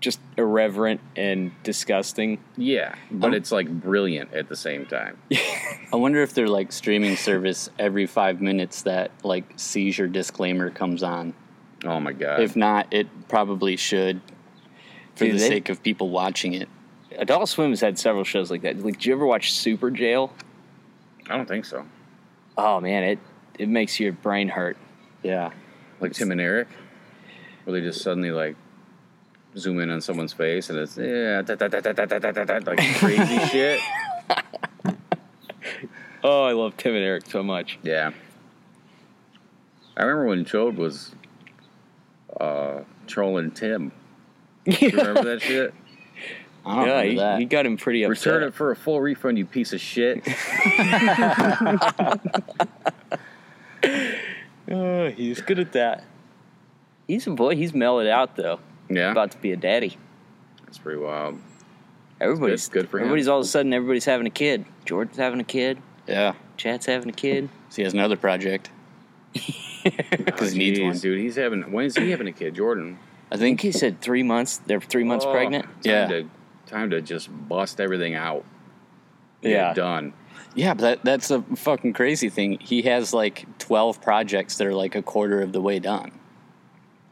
just 0.00 0.20
irreverent 0.36 1.00
and 1.16 1.50
disgusting. 1.62 2.38
yeah, 2.56 2.94
but 3.10 3.28
Um, 3.28 3.34
it's 3.34 3.50
like 3.50 3.68
brilliant 3.68 4.32
at 4.34 4.48
the 4.48 4.56
same 4.56 4.84
time. 4.86 5.16
I 5.92 5.96
wonder 5.96 6.22
if 6.22 6.34
they're 6.34 6.48
like 6.48 6.70
streaming 6.72 7.16
service 7.16 7.70
every 7.78 8.06
five 8.06 8.40
minutes 8.40 8.82
that 8.82 9.10
like 9.24 9.44
seizure 9.56 10.06
disclaimer 10.08 10.70
comes 10.70 11.02
on. 11.02 11.32
Oh 11.84 11.98
my 12.00 12.12
god. 12.12 12.40
If 12.40 12.56
not, 12.56 12.86
it 12.92 13.06
probably 13.28 13.76
should, 13.76 14.20
for 15.14 15.24
Dude, 15.24 15.34
the 15.36 15.38
they- 15.38 15.48
sake 15.48 15.68
of 15.70 15.82
people 15.82 16.10
watching 16.10 16.52
it. 16.54 16.68
Adult 17.18 17.48
Swim 17.48 17.70
has 17.70 17.80
had 17.80 17.98
several 17.98 18.24
shows 18.24 18.50
like 18.50 18.60
that. 18.62 18.78
Like, 18.78 18.94
did 18.94 19.06
you 19.06 19.14
ever 19.14 19.24
watch 19.24 19.52
Superjail? 19.54 20.30
I 21.30 21.36
don't 21.36 21.48
think 21.48 21.64
so. 21.64 21.86
Oh 22.58 22.80
man, 22.80 23.02
it 23.02 23.18
it 23.58 23.68
makes 23.70 23.98
your 23.98 24.12
brain 24.12 24.48
hurt. 24.48 24.76
Yeah. 25.22 25.52
Like 26.00 26.12
Tim 26.12 26.30
and 26.30 26.40
Eric, 26.40 26.68
where 27.64 27.78
they 27.80 27.86
just 27.86 28.02
suddenly 28.02 28.30
like 28.30 28.56
zoom 29.56 29.80
in 29.80 29.90
on 29.90 30.00
someone's 30.00 30.32
face 30.32 30.68
and 30.70 30.78
it's 30.78 30.96
yeah 30.98 31.42
like 32.66 32.96
crazy 32.96 33.38
shit. 33.46 33.80
Oh, 36.22 36.42
I 36.42 36.52
love 36.52 36.76
Tim 36.76 36.94
and 36.94 37.04
Eric 37.04 37.26
so 37.26 37.42
much. 37.44 37.78
Yeah. 37.84 38.10
I 39.96 40.02
remember 40.02 40.26
when 40.26 40.44
Chode 40.44 40.74
was 40.74 41.14
uh, 42.40 42.80
trolling 43.06 43.52
Tim. 43.52 43.92
you 44.64 44.90
remember 44.90 45.22
that 45.22 45.40
shit? 45.40 45.72
yeah, 46.66 47.02
he, 47.04 47.16
that. 47.16 47.38
he, 47.38 47.44
got 47.44 47.64
him 47.64 47.76
pretty 47.76 48.02
upset. 48.02 48.32
Return 48.32 48.42
it 48.48 48.54
for 48.54 48.72
a 48.72 48.76
full 48.76 49.00
refund, 49.00 49.38
you 49.38 49.46
piece 49.46 49.72
of 49.72 49.80
shit. 49.80 50.26
oh, 54.68 55.08
he's 55.10 55.40
good 55.42 55.60
at 55.60 55.72
that. 55.74 56.02
He's 57.06 57.26
a 57.28 57.30
boy. 57.30 57.54
He's 57.54 57.72
mellowed 57.72 58.08
out 58.08 58.34
though. 58.34 58.58
Yeah, 58.88 59.10
About 59.12 59.32
to 59.32 59.38
be 59.38 59.52
a 59.52 59.56
daddy. 59.56 59.96
that's 60.64 60.78
pretty 60.78 61.00
wild. 61.00 61.38
Everybody's 62.20 62.68
good 62.68 62.88
for 62.88 62.98
him. 62.98 63.04
Everybody's 63.04 63.28
all 63.28 63.38
of 63.40 63.44
a 63.44 63.48
sudden 63.48 63.72
everybody's 63.74 64.04
having 64.04 64.26
a 64.26 64.30
kid. 64.30 64.64
Jordan's 64.84 65.18
having 65.18 65.40
a 65.40 65.44
kid. 65.44 65.78
yeah. 66.06 66.34
Chad's 66.56 66.86
having 66.86 67.10
a 67.10 67.12
kid. 67.12 67.50
So 67.68 67.76
he 67.76 67.82
has 67.82 67.92
another 67.92 68.16
project. 68.16 68.70
Because 70.16 70.50
he 70.52 70.58
needs 70.58 70.80
one. 70.80 70.98
dude. 70.98 71.20
He's 71.20 71.36
having. 71.36 71.70
When 71.70 71.84
is 71.86 71.94
he 71.96 72.10
having 72.10 72.26
a 72.26 72.32
kid, 72.32 72.56
Jordan? 72.56 72.98
I 73.30 73.34
I 73.34 73.38
think 73.38 73.60
think 73.60 73.72
he 73.74 73.78
said 73.78 74.00
three 74.00 74.24
months. 74.24 74.58
They're 74.66 74.80
three 74.80 75.04
months 75.04 75.24
Oh, 75.24 75.30
pregnant. 75.30 75.64
Time 75.66 75.72
Yeah. 75.84 76.06
To, 76.08 76.30
time 76.66 76.90
to 76.90 77.00
just 77.00 77.28
bust 77.48 77.80
everything 77.80 78.14
out. 78.16 78.44
Get 79.42 79.50
Yeah. 79.52 79.74
done. 79.74 80.12
Yeah, 80.56 80.74
but 80.74 80.80
that, 80.80 81.04
that's 81.04 81.30
a 81.30 81.42
fucking 81.42 81.92
crazy 81.92 82.28
thing. 82.30 82.58
He 82.60 82.82
has 82.82 83.12
like 83.14 83.46
12 83.60 84.00
projects 84.02 84.58
that 84.58 84.66
are 84.66 84.74
like 84.74 84.96
a 84.96 85.02
quarter 85.02 85.40
of 85.40 85.52
the 85.52 85.60
way 85.60 85.78
done. 85.78 86.10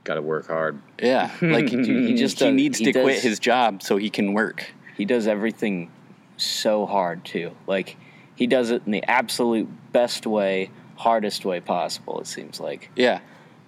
Got 0.04 0.14
to 0.14 0.22
work 0.22 0.48
hard. 0.48 0.80
Yeah, 1.02 1.30
like 1.40 1.70
Dude, 1.70 1.86
he 1.86 2.14
just 2.16 2.38
he 2.38 2.44
uh, 2.44 2.48
does- 2.48 2.56
needs 2.56 2.78
he 2.78 2.92
to 2.92 3.02
quit 3.02 3.20
his 3.22 3.38
job 3.38 3.82
so 3.82 3.96
he 3.96 4.10
can 4.10 4.34
work. 4.34 4.72
He 4.96 5.04
does 5.04 5.26
everything 5.26 5.90
so 6.36 6.86
hard 6.86 7.24
too. 7.24 7.52
Like 7.66 7.96
he 8.34 8.46
does 8.46 8.70
it 8.70 8.82
in 8.86 8.92
the 8.92 9.02
absolute 9.04 9.68
best 9.92 10.26
way, 10.26 10.70
hardest 10.96 11.44
way 11.44 11.60
possible. 11.60 12.20
It 12.20 12.26
seems 12.26 12.60
like. 12.60 12.90
Yeah, 12.96 13.20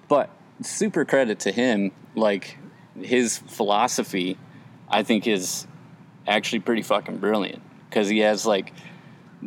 but 0.08 0.30
super 0.62 1.04
credit 1.04 1.40
to 1.40 1.52
him. 1.52 1.92
Like 2.14 2.58
his 3.00 3.38
philosophy, 3.38 4.38
I 4.88 5.02
think 5.02 5.26
is 5.26 5.66
actually 6.26 6.60
pretty 6.60 6.82
fucking 6.82 7.18
brilliant 7.18 7.62
because 7.88 8.08
he 8.08 8.18
has 8.18 8.44
like 8.46 8.72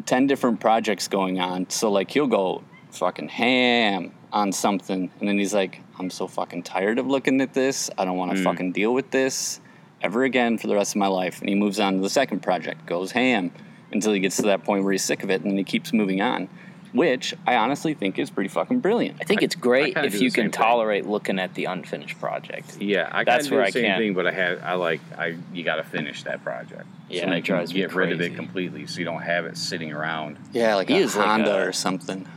10 0.06 0.28
different 0.28 0.60
projects 0.60 1.08
going 1.08 1.40
on. 1.40 1.70
So 1.70 1.92
like 1.92 2.12
he'll 2.12 2.28
go 2.28 2.64
fucking 2.92 3.30
ham 3.30 4.12
on 4.32 4.52
something 4.52 5.12
and 5.20 5.28
then 5.28 5.38
he's 5.38 5.54
like, 5.54 5.82
I'm 5.98 6.10
so 6.10 6.28
fucking 6.28 6.64
tired 6.64 7.00
of 7.00 7.08
looking 7.08 7.42
at 7.42 7.54
this. 7.54 7.90
I 7.98 8.06
don't 8.06 8.18
want 8.18 8.32
to 8.32 8.38
mm. 8.38 8.44
fucking 8.44 8.72
deal 8.72 8.94
with 8.94 9.12
this 9.12 9.60
ever 10.02 10.24
again 10.24 10.58
for 10.58 10.68
the 10.68 10.76
rest 10.76 10.94
of 10.94 10.98
my 10.98 11.08
life. 11.08 11.40
And 11.42 11.50
he 11.50 11.56
moves 11.56 11.80
on 11.80 11.96
to 11.96 12.00
the 12.00 12.10
second 12.10 12.42
project, 12.42 12.86
goes 12.86 13.12
ham 13.12 13.52
until 13.92 14.14
he 14.14 14.20
gets 14.20 14.38
to 14.38 14.44
that 14.44 14.64
point 14.64 14.84
where 14.84 14.92
he's 14.92 15.04
sick 15.04 15.24
of 15.24 15.30
it 15.30 15.42
and 15.42 15.52
then 15.52 15.58
he 15.58 15.64
keeps 15.64 15.94
moving 15.94 16.22
on. 16.22 16.50
Which 16.92 17.36
I 17.46 17.56
honestly 17.56 17.94
think 17.94 18.18
is 18.18 18.32
pretty 18.32 18.48
fucking 18.48 18.80
brilliant. 18.80 19.20
I 19.22 19.24
think 19.24 19.44
it's 19.44 19.54
great 19.54 19.96
if 19.96 20.16
you 20.16 20.32
can 20.32 20.46
same 20.46 20.46
thing. 20.46 20.52
tolerate 20.52 21.06
looking 21.06 21.38
at 21.38 21.54
the 21.54 21.66
unfinished 21.66 22.20
project. 22.20 22.82
Yeah, 22.82 23.08
I 23.12 23.24
That's 23.24 23.44
kinda 23.46 23.50
do 23.50 23.56
where 23.56 23.64
the 23.64 23.68
I 23.68 23.72
same 23.72 23.84
can't. 23.84 24.00
thing, 24.00 24.14
but 24.16 24.26
I 24.26 24.32
had 24.32 24.60
I 24.64 24.74
like 24.74 25.00
I 25.16 25.36
you 25.54 25.64
got 25.64 25.76
to 25.76 25.84
finish 25.84 26.24
that 26.24 26.44
project. 26.44 26.88
Yeah, 27.08 27.26
so 27.26 27.30
that 27.30 27.36
you 27.36 27.44
can 27.44 27.56
drives 27.56 27.74
me 27.76 27.82
get 27.82 27.94
rid 27.94 28.12
of 28.12 28.22
it 28.22 28.36
completely, 28.36 28.88
so 28.88 28.98
you 28.98 29.06
don't 29.06 29.22
have 29.22 29.46
it 29.46 29.56
sitting 29.56 29.94
around. 29.94 30.40
Yeah, 30.52 30.74
like 30.74 30.90
He 30.90 30.96
a 30.96 31.02
is 31.02 31.16
like 31.16 31.28
Honda 31.28 31.60
a- 31.60 31.68
or 31.68 31.74
something. 31.74 32.28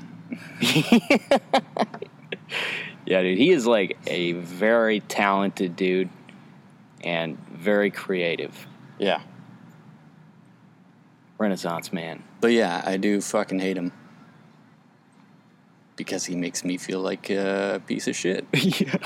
Yeah, 3.04 3.22
dude, 3.22 3.38
he 3.38 3.50
is 3.50 3.66
like 3.66 3.98
a 4.06 4.32
very 4.32 5.00
talented 5.00 5.74
dude 5.76 6.08
and 7.02 7.36
very 7.48 7.90
creative. 7.90 8.66
Yeah. 8.98 9.20
Renaissance 11.38 11.92
man. 11.92 12.22
But 12.40 12.52
yeah, 12.52 12.82
I 12.86 12.96
do 12.96 13.20
fucking 13.20 13.58
hate 13.58 13.76
him. 13.76 13.92
Because 15.96 16.24
he 16.24 16.36
makes 16.36 16.64
me 16.64 16.76
feel 16.76 17.00
like 17.00 17.28
a 17.28 17.82
piece 17.86 18.06
of 18.06 18.14
shit. 18.16 18.46
yeah. 18.54 18.96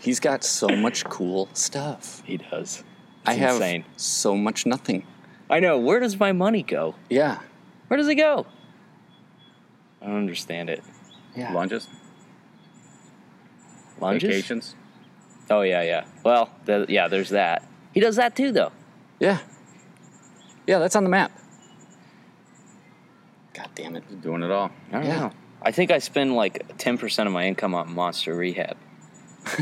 He's 0.00 0.20
got 0.20 0.44
so 0.44 0.68
much 0.68 1.04
cool 1.04 1.48
stuff. 1.52 2.22
He 2.24 2.38
does. 2.38 2.84
I 3.26 3.32
It's 3.32 3.40
have 3.40 3.84
so 3.96 4.36
much 4.36 4.64
nothing. 4.64 5.06
I 5.50 5.60
know. 5.60 5.76
Where 5.76 6.00
does 6.00 6.18
my 6.18 6.32
money 6.32 6.62
go? 6.62 6.94
Yeah. 7.10 7.40
Where 7.88 7.98
does 7.98 8.08
it 8.08 8.14
go? 8.14 8.46
I 10.02 10.06
don't 10.06 10.16
understand 10.16 10.70
it. 10.70 10.82
Yeah. 11.36 11.52
Lunges, 11.52 11.88
Lunges? 14.00 14.28
vacations. 14.28 14.74
Oh 15.50 15.60
yeah, 15.62 15.82
yeah. 15.82 16.04
Well, 16.24 16.50
the, 16.64 16.86
yeah. 16.88 17.08
There's 17.08 17.30
that. 17.30 17.66
He 17.92 18.00
does 18.00 18.16
that 18.16 18.34
too, 18.36 18.52
though. 18.52 18.72
Yeah. 19.18 19.38
Yeah, 20.66 20.78
that's 20.78 20.94
on 20.96 21.04
the 21.04 21.10
map. 21.10 21.32
God 23.54 23.68
damn 23.74 23.96
it. 23.96 24.22
Doing 24.22 24.42
it 24.42 24.50
all. 24.50 24.70
I 24.90 24.92
don't 24.92 25.04
Yeah. 25.04 25.20
know. 25.20 25.32
I 25.62 25.72
think 25.72 25.90
I 25.90 25.98
spend 25.98 26.34
like 26.34 26.76
ten 26.78 26.96
percent 26.98 27.26
of 27.26 27.32
my 27.32 27.46
income 27.46 27.74
on 27.74 27.92
monster 27.94 28.34
rehab. 28.34 28.76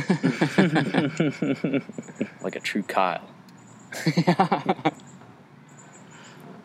like 2.42 2.56
a 2.56 2.60
true 2.60 2.82
Kyle. 2.82 3.26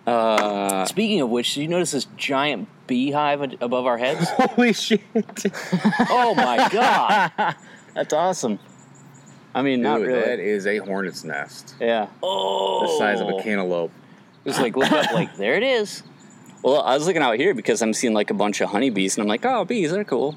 Uh, 0.06 0.86
Speaking 0.86 1.22
of 1.22 1.30
which, 1.30 1.54
did 1.54 1.62
you 1.62 1.68
notice 1.68 1.92
this 1.92 2.06
giant 2.18 2.68
beehive 2.88 3.42
above 3.62 3.86
our 3.86 3.98
heads? 3.98 4.28
holy 4.38 4.74
shit. 4.74 5.02
oh 6.10 6.34
my 6.36 6.68
god! 6.72 7.56
That's 7.94 8.14
awesome. 8.14 8.60
I 9.56 9.62
mean, 9.62 9.82
not 9.82 10.02
really. 10.02 10.20
that 10.20 10.40
is 10.40 10.66
a 10.66 10.78
hornet's 10.80 11.24
nest. 11.24 11.76
Yeah. 11.80 12.08
Oh, 12.24 12.82
The 12.88 12.98
size 12.98 13.22
of 13.22 13.30
a 13.30 13.42
cantaloupe. 13.44 13.92
Just 14.46 14.60
like 14.60 14.76
look 14.76 14.92
up, 14.92 15.12
like 15.14 15.36
there 15.38 15.54
it 15.56 15.64
is. 15.64 16.04
Well, 16.64 16.82
I 16.82 16.96
was 16.96 17.06
looking 17.08 17.22
out 17.22 17.38
here 17.38 17.54
because 17.54 17.82
I'm 17.82 17.94
seeing 17.94 18.14
like 18.14 18.30
a 18.30 18.34
bunch 18.34 18.60
of 18.62 18.70
honeybees, 18.70 19.16
and 19.16 19.22
I'm 19.24 19.28
like, 19.30 19.46
oh, 19.46 19.64
bees, 19.64 19.92
they're 19.92 20.04
cool. 20.04 20.36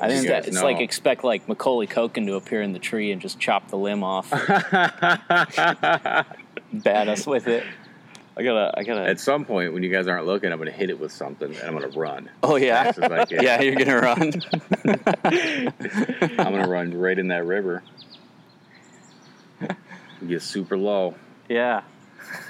I 0.00 0.06
It's, 0.08 0.22
didn't. 0.22 0.46
it's 0.46 0.56
know. 0.56 0.64
like 0.64 0.80
expect 0.80 1.24
like 1.24 1.46
Macaulay 1.48 1.86
Culkin 1.86 2.26
to 2.26 2.34
appear 2.34 2.62
in 2.62 2.72
the 2.72 2.78
tree 2.78 3.12
and 3.12 3.20
just 3.20 3.38
chop 3.38 3.68
the 3.68 3.76
limb 3.76 4.02
off. 4.02 4.30
bat 6.72 7.08
us 7.08 7.26
with 7.26 7.46
it. 7.48 7.64
I 8.36 8.42
gotta, 8.42 8.72
I 8.76 8.82
gotta. 8.82 9.02
At 9.02 9.20
some 9.20 9.44
point, 9.44 9.72
when 9.72 9.82
you 9.82 9.90
guys 9.90 10.08
aren't 10.08 10.26
looking, 10.26 10.50
I'm 10.50 10.58
going 10.58 10.70
to 10.70 10.76
hit 10.76 10.90
it 10.90 10.98
with 10.98 11.12
something 11.12 11.54
and 11.54 11.62
I'm 11.62 11.78
going 11.78 11.90
to 11.90 11.98
run. 11.98 12.28
Oh 12.42 12.56
yeah, 12.56 12.90
Fast 12.90 13.02
I 13.12 13.24
can. 13.26 13.42
yeah. 13.42 13.60
You're 13.60 13.76
gonna 13.76 14.00
run. 14.00 14.32
I'm 16.38 16.52
going 16.52 16.62
to 16.62 16.68
run 16.68 16.94
right 16.94 17.18
in 17.18 17.28
that 17.28 17.46
river. 17.46 17.82
Get 20.26 20.42
super 20.42 20.76
low. 20.76 21.14
yeah. 21.48 21.82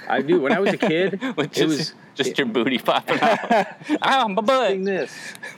I 0.07 0.21
do. 0.21 0.41
When 0.41 0.51
I 0.51 0.59
was 0.59 0.73
a 0.73 0.77
kid, 0.77 1.19
it 1.21 1.51
just, 1.51 1.67
was. 1.67 1.93
just 2.15 2.37
your 2.37 2.47
booty 2.47 2.79
popping 2.79 3.19
out. 3.19 3.51
Ow, 3.51 3.67
ah, 4.01 4.27
my 4.27 4.41
butt, 4.41 4.83
this. 4.83 5.11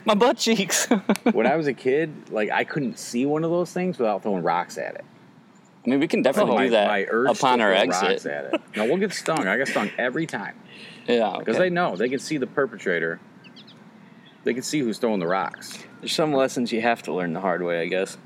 my 0.04 0.14
butt 0.14 0.36
cheeks. 0.36 0.86
When 1.32 1.46
I 1.46 1.56
was 1.56 1.66
a 1.66 1.72
kid, 1.72 2.30
like 2.30 2.50
I 2.50 2.64
couldn't 2.64 2.98
see 2.98 3.24
one 3.24 3.44
of 3.44 3.50
those 3.50 3.72
things 3.72 3.98
without 3.98 4.22
throwing 4.22 4.42
rocks 4.42 4.76
at 4.76 4.96
it. 4.96 5.04
I 5.88 5.90
mean, 5.92 6.00
we 6.00 6.08
can 6.08 6.20
definitely 6.20 6.54
my, 6.54 6.64
do 6.64 6.70
that 6.72 6.88
my 6.88 7.30
upon 7.30 7.62
our 7.62 7.72
exit. 7.72 8.22
No, 8.76 8.84
we'll 8.84 8.98
get 8.98 9.14
stung. 9.14 9.48
I 9.48 9.56
get 9.56 9.68
stung 9.68 9.90
every 9.96 10.26
time 10.26 10.54
Yeah, 11.08 11.36
because 11.38 11.56
okay. 11.56 11.64
they 11.64 11.70
know 11.70 11.96
they 11.96 12.10
can 12.10 12.18
see 12.18 12.36
the 12.36 12.46
perpetrator. 12.46 13.18
They 14.44 14.52
can 14.52 14.62
see 14.62 14.80
who's 14.80 14.98
throwing 14.98 15.18
the 15.18 15.26
rocks. 15.26 15.82
There's 16.00 16.12
some 16.12 16.34
lessons 16.34 16.72
you 16.72 16.82
have 16.82 17.02
to 17.04 17.14
learn 17.14 17.32
the 17.32 17.40
hard 17.40 17.62
way, 17.62 17.80
I 17.80 17.86
guess. 17.86 18.18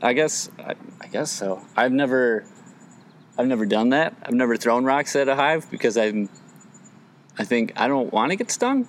I 0.00 0.12
guess 0.12 0.48
I, 0.60 0.76
I 1.00 1.08
guess 1.08 1.32
so. 1.32 1.60
I've 1.76 1.90
never 1.90 2.44
I've 3.36 3.48
never 3.48 3.66
done 3.66 3.88
that. 3.88 4.14
I've 4.22 4.34
never 4.34 4.56
thrown 4.56 4.84
rocks 4.84 5.16
at 5.16 5.28
a 5.28 5.34
hive 5.34 5.68
because 5.72 5.96
I'm 5.96 6.28
I 7.36 7.44
think 7.44 7.72
I 7.74 7.88
don't 7.88 8.12
want 8.12 8.30
to 8.30 8.36
get 8.36 8.52
stung. 8.52 8.88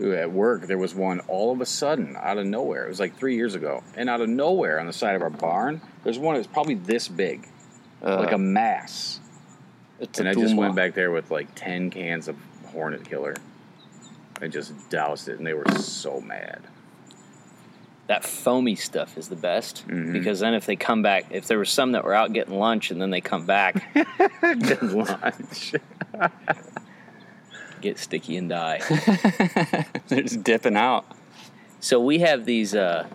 Ooh, 0.00 0.14
At 0.14 0.30
work, 0.30 0.68
there 0.68 0.78
was 0.78 0.94
one 0.94 1.18
all 1.26 1.50
of 1.50 1.60
a 1.60 1.66
sudden 1.66 2.16
out 2.16 2.38
of 2.38 2.46
nowhere. 2.46 2.84
It 2.84 2.88
was 2.88 3.00
like 3.00 3.16
three 3.16 3.34
years 3.34 3.56
ago, 3.56 3.82
and 3.96 4.08
out 4.08 4.20
of 4.20 4.28
nowhere 4.28 4.78
on 4.78 4.86
the 4.86 4.92
side 4.92 5.16
of 5.16 5.22
our 5.22 5.30
barn, 5.30 5.80
there's 6.04 6.18
one 6.18 6.36
that's 6.36 6.46
probably 6.46 6.74
this 6.74 7.08
big, 7.08 7.48
Uh, 8.02 8.18
like 8.20 8.32
a 8.32 8.38
mass. 8.38 9.20
And 10.18 10.26
a 10.28 10.30
I 10.30 10.34
just 10.34 10.54
went 10.54 10.74
back 10.76 10.94
there 10.94 11.10
with 11.10 11.30
like 11.30 11.48
ten 11.54 11.90
cans 11.90 12.28
of 12.28 12.36
hornet 12.72 13.04
killer. 13.08 13.34
and 14.42 14.52
just 14.52 14.72
doused 14.90 15.28
it, 15.28 15.38
and 15.38 15.46
they 15.46 15.54
were 15.54 15.64
so 15.78 16.20
mad. 16.20 16.60
That 18.08 18.24
foamy 18.24 18.74
stuff 18.74 19.16
is 19.16 19.28
the 19.28 19.36
best 19.36 19.86
Mhm. 19.88 20.12
because 20.12 20.40
then 20.40 20.52
if 20.54 20.66
they 20.66 20.74
come 20.76 21.02
back, 21.02 21.26
if 21.30 21.46
there 21.46 21.56
were 21.56 21.64
some 21.64 21.92
that 21.92 22.04
were 22.04 22.12
out 22.12 22.32
getting 22.32 22.58
lunch 22.58 22.90
and 22.90 23.00
then 23.00 23.10
they 23.10 23.20
come 23.22 23.46
back, 23.46 23.82
Good 24.42 24.82
lunch. 24.82 25.74
get 27.80 27.98
sticky 27.98 28.36
and 28.36 28.48
die. 28.48 28.80
They're 30.08 30.22
just 30.22 30.42
dipping 30.42 30.76
out. 30.76 31.06
So 31.80 32.00
we 32.00 32.18
have 32.18 32.44
these. 32.44 32.74
Uh, 32.74 33.06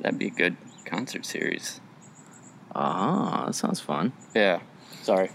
That'd 0.00 0.18
be 0.18 0.30
good 0.30 0.56
concert 0.86 1.24
series. 1.26 1.80
Ah, 2.74 3.44
that 3.46 3.54
sounds 3.54 3.80
fun. 3.80 4.12
Yeah. 4.34 4.60
Sorry. 5.02 5.30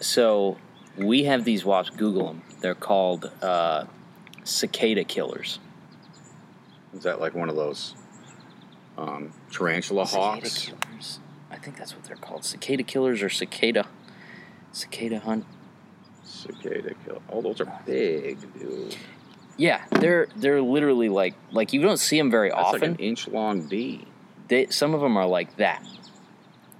So 0.00 0.56
we 0.96 1.24
have 1.24 1.44
these 1.44 1.64
wasps. 1.64 1.96
Google 1.96 2.26
them. 2.28 2.42
They're 2.60 2.74
called 2.74 3.30
uh, 3.42 3.84
cicada 4.44 5.04
killers. 5.04 5.58
Is 6.94 7.02
that 7.04 7.20
like 7.20 7.34
one 7.34 7.48
of 7.48 7.56
those 7.56 7.94
um, 8.98 9.32
tarantula 9.50 10.06
Cicada 10.06 10.24
hawks? 10.24 10.66
killers. 10.66 11.18
I 11.50 11.56
think 11.56 11.76
that's 11.76 11.94
what 11.94 12.04
they're 12.04 12.16
called. 12.16 12.44
Cicada 12.44 12.82
killers 12.82 13.22
or 13.22 13.28
cicada. 13.28 13.86
Cicada 14.72 15.18
hunt. 15.20 15.44
Cicada 16.24 16.94
kill. 17.04 17.22
Oh, 17.30 17.42
those 17.42 17.60
are 17.60 17.80
big, 17.86 18.38
dude. 18.58 18.96
Yeah, 19.56 19.82
they're 19.90 20.28
they're 20.36 20.62
literally 20.62 21.08
like 21.08 21.34
like 21.50 21.72
you 21.72 21.82
don't 21.82 21.98
see 21.98 22.16
them 22.18 22.30
very 22.30 22.48
That's 22.50 22.62
often. 22.62 22.80
like 22.80 22.90
an 22.90 22.96
inch 22.96 23.28
long 23.28 23.62
bee. 23.62 24.06
They 24.48 24.66
some 24.66 24.94
of 24.94 25.00
them 25.00 25.16
are 25.16 25.26
like 25.26 25.56
that. 25.56 25.84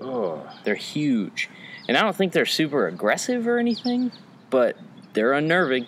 Oh, 0.00 0.44
They're 0.64 0.74
huge, 0.74 1.48
and 1.88 1.96
I 1.96 2.02
don't 2.02 2.16
think 2.16 2.32
they're 2.32 2.44
super 2.46 2.88
aggressive 2.88 3.46
or 3.46 3.58
anything, 3.58 4.10
but 4.50 4.76
they're 5.12 5.32
unnerving. 5.32 5.86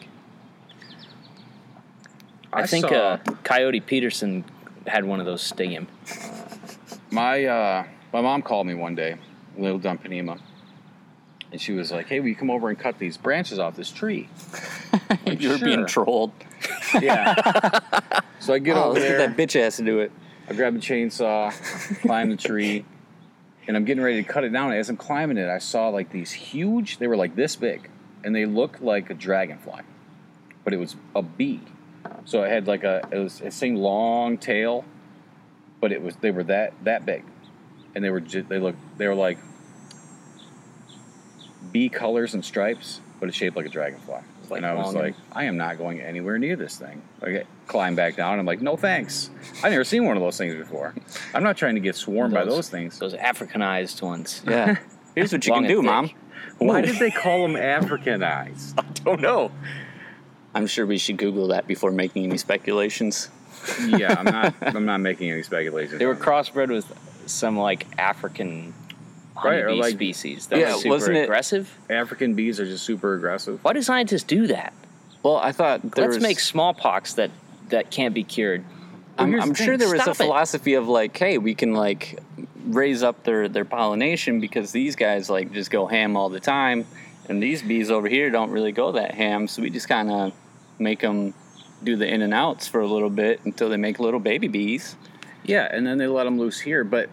I, 2.53 2.63
I 2.63 2.67
think 2.67 2.87
saw- 2.89 2.95
uh, 2.95 3.17
Coyote 3.43 3.81
Peterson 3.81 4.45
had 4.87 5.05
one 5.05 5.19
of 5.19 5.27
those 5.27 5.43
sting 5.43 5.73
him. 5.73 5.89
my 7.11 7.45
uh, 7.45 7.85
my 8.13 8.21
mom 8.21 8.43
called 8.43 8.67
me 8.67 8.75
one 8.75 8.95
day, 8.95 9.17
Little 9.59 9.81
Dumpanema, 9.81 10.41
and 11.51 11.61
she 11.61 11.73
was 11.73 11.91
like, 11.91 12.07
"Hey, 12.07 12.21
will 12.21 12.29
you 12.29 12.37
come 12.37 12.51
over 12.51 12.69
and 12.69 12.79
cut 12.79 12.99
these 12.99 13.17
branches 13.17 13.59
off 13.59 13.77
this 13.77 13.91
tree?" 13.91 14.29
Like, 15.27 15.41
you 15.41 15.51
were 15.51 15.59
being 15.59 15.87
trolled. 15.87 16.33
Yeah. 17.01 17.81
so 18.41 18.55
I 18.55 18.59
get 18.59 18.77
oh, 18.77 18.85
over 18.85 18.93
let's 18.95 19.05
there. 19.07 19.19
get 19.19 19.37
that 19.37 19.49
bitch 19.49 19.57
ass 19.61 19.77
to 19.77 19.85
do 19.85 20.01
it. 20.01 20.13
I 20.49 20.53
grab 20.53 20.75
a 20.75 20.79
chainsaw, 20.79 21.53
climb 22.03 22.31
the 22.31 22.37
tree, 22.37 22.85
and 23.67 23.77
I'm 23.77 23.85
getting 23.85 24.03
ready 24.05 24.23
to 24.23 24.29
cut 24.29 24.45
it 24.45 24.51
down. 24.51 24.73
As 24.73 24.91
I'm 24.91 24.97
climbing 24.97 25.39
it, 25.39 25.49
I 25.49 25.59
saw 25.59 25.89
like 25.89 26.11
these 26.11 26.33
huge, 26.33 26.99
they 26.99 27.07
were 27.07 27.17
like 27.17 27.35
this 27.35 27.57
big, 27.57 27.89
and 28.23 28.35
they 28.35 28.45
looked 28.45 28.83
like 28.83 29.09
a 29.09 29.15
dragonfly, 29.15 29.81
but 30.63 30.75
it 30.75 30.77
was 30.77 30.97
a 31.15 31.23
bee. 31.23 31.61
So 32.27 32.43
it 32.43 32.51
had 32.51 32.67
like 32.67 32.85
a, 32.85 33.09
it 33.11 33.19
was 33.19 33.39
the 33.39 33.51
same 33.51 33.77
long 33.77 34.37
tail, 34.37 34.85
but 35.81 35.93
it 35.93 36.03
was, 36.03 36.17
they 36.17 36.31
were 36.31 36.45
that, 36.45 36.75
that 36.85 37.07
big. 37.07 37.25
And 37.95 38.05
they 38.05 38.11
were, 38.11 38.21
ju- 38.21 38.47
they 38.47 38.59
looked, 38.59 38.99
they 38.99 39.09
were 39.09 39.15
like 39.15 39.39
bee 41.73 41.89
colors 41.89 42.35
and 42.35 42.45
stripes, 42.45 43.01
but 43.19 43.29
it's 43.29 43.39
shaped 43.39 43.57
like 43.57 43.67
a 43.67 43.71
dragonfly. 43.71 44.21
Like 44.55 44.63
and 44.63 44.67
I 44.67 44.75
was 44.75 44.87
long 44.87 44.97
and- 44.97 45.05
like, 45.05 45.15
I 45.33 45.45
am 45.45 45.57
not 45.57 45.79
going 45.79 46.01
anywhere 46.01 46.39
near 46.39 46.57
this 46.57 46.77
thing. 46.79 47.03
I 47.23 47.31
get- 47.31 47.47
climb 47.67 47.95
back 47.95 48.17
down. 48.17 48.39
I'm 48.39 48.47
like, 48.47 48.61
no 48.61 48.77
thanks. 48.77 49.31
I've 49.63 49.73
never 49.73 49.85
seen 49.85 50.05
one 50.05 50.17
of 50.17 50.23
those 50.23 50.37
things 50.39 50.55
before. 50.55 50.95
I'm 51.35 51.43
not 51.43 51.57
trying 51.57 51.75
to 51.77 51.81
get 51.81 51.95
swarmed 51.97 52.35
by 52.35 52.45
Those- 52.45 52.55
those 52.57 52.69
things. 52.71 52.99
Those 52.99 53.15
Africanized 53.15 54.03
ones. 54.03 54.43
Yeah. 54.49 54.77
Here's 55.15 55.33
what 55.33 55.47
you 55.47 55.53
Long 55.53 55.63
can 55.63 55.71
and 55.71 55.77
do, 55.77 55.83
thick. 55.83 55.91
mom. 55.91 56.11
Why 56.59 56.81
did 56.81 56.97
they 56.99 57.11
call 57.11 57.43
them 57.47 57.55
Africanized? 57.57 58.75
I 58.79 58.85
don't 59.05 59.21
know. 59.21 59.51
I'm 60.55 60.67
sure 60.67 60.87
we 60.87 60.99
should 60.99 61.17
Google 61.17 61.49
that 61.49 61.67
before 61.67 61.91
making 61.91 62.25
any 62.25 62.37
speculations. 62.39 63.29
yeah, 63.87 64.15
I'm 64.19 64.25
not. 64.25 64.55
I'm 64.63 64.85
not 64.85 64.99
making 65.01 65.31
any 65.31 65.43
speculations. 65.43 65.99
They 65.99 66.07
were 66.07 66.15
crossbred 66.17 66.69
with 66.69 66.93
some 67.27 67.57
like 67.59 67.87
African 67.99 68.75
Right, 69.43 69.61
or 69.63 69.75
like- 69.75 69.95
species 69.95 70.47
that 70.47 70.59
Yeah, 70.59 70.73
were 70.75 70.79
super 70.79 70.89
wasn't 70.91 71.17
it- 71.19 71.23
aggressive. 71.25 71.77
African 71.91 72.35
bees 72.35 72.61
are 72.61 72.67
just 72.67 72.85
super 72.85 73.15
aggressive. 73.15 73.59
Why 73.63 73.73
do 73.73 73.83
scientists 73.83 74.23
do 74.25 74.47
that? 74.49 74.73
Well, 75.23 75.37
I 75.37 75.53
thought 75.53 75.81
there 75.83 76.05
Let's 76.05 76.17
was, 76.17 76.23
make 76.23 76.39
smallpox 76.41 77.15
that 77.15 77.31
that 77.71 77.91
can't 77.91 78.15
be 78.15 78.23
cured. 78.25 78.63
I'm, 79.17 79.31
here's 79.31 79.43
I'm 79.43 79.49
the 79.51 79.55
sure 79.55 79.67
thing, 79.67 79.79
there 79.79 79.89
was 79.89 80.01
a 80.01 80.03
stop 80.03 80.15
it. 80.17 80.19
philosophy 80.19 80.75
of 80.75 80.87
like, 80.89 81.17
hey, 81.17 81.39
we 81.39 81.55
can 81.55 81.73
like 81.73 82.21
raise 82.67 83.03
up 83.03 83.25
their 83.25 83.49
their 83.49 83.65
pollination 83.65 84.41
because 84.41 84.71
these 84.73 84.97
guys 84.97 85.31
like 85.31 85.53
just 85.53 85.71
go 85.71 85.87
ham 85.87 86.17
all 86.17 86.29
the 86.29 86.41
time, 86.41 86.87
and 87.29 87.43
these 87.43 87.63
bees 87.63 87.91
over 87.91 88.07
here 88.09 88.29
don't 88.31 88.51
really 88.51 88.73
go 88.73 88.93
that 88.93 89.15
ham. 89.15 89.49
So 89.49 89.63
we 89.63 89.71
just 89.71 89.89
kind 89.89 90.11
of 90.11 90.33
make 90.79 91.01
them 91.01 91.33
do 91.83 91.97
the 91.97 92.07
in 92.07 92.23
and 92.23 92.35
outs 92.35 92.69
for 92.69 92.81
a 92.81 92.87
little 92.87 93.11
bit 93.11 93.41
until 93.45 93.69
they 93.69 93.77
make 93.77 93.99
little 93.99 94.21
baby 94.21 94.49
bees. 94.49 94.95
Yeah, 95.45 95.69
and 95.71 95.87
then 95.87 95.99
they 95.99 96.07
let 96.07 96.25
them 96.25 96.39
loose 96.39 96.61
here, 96.61 96.85
but 96.85 97.09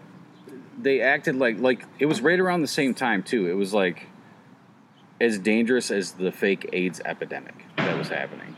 they 0.82 1.00
acted 1.00 1.36
like 1.36 1.58
like 1.58 1.84
it 1.98 2.06
was 2.06 2.20
right 2.20 2.38
around 2.38 2.62
the 2.62 2.68
same 2.68 2.94
time 2.94 3.22
too. 3.22 3.48
It 3.48 3.54
was 3.54 3.72
like 3.72 4.06
as 5.20 5.38
dangerous 5.38 5.90
as 5.90 6.12
the 6.12 6.32
fake 6.32 6.68
AIDS 6.72 7.00
epidemic 7.04 7.54
that 7.76 7.96
was 7.96 8.08
happening. 8.08 8.56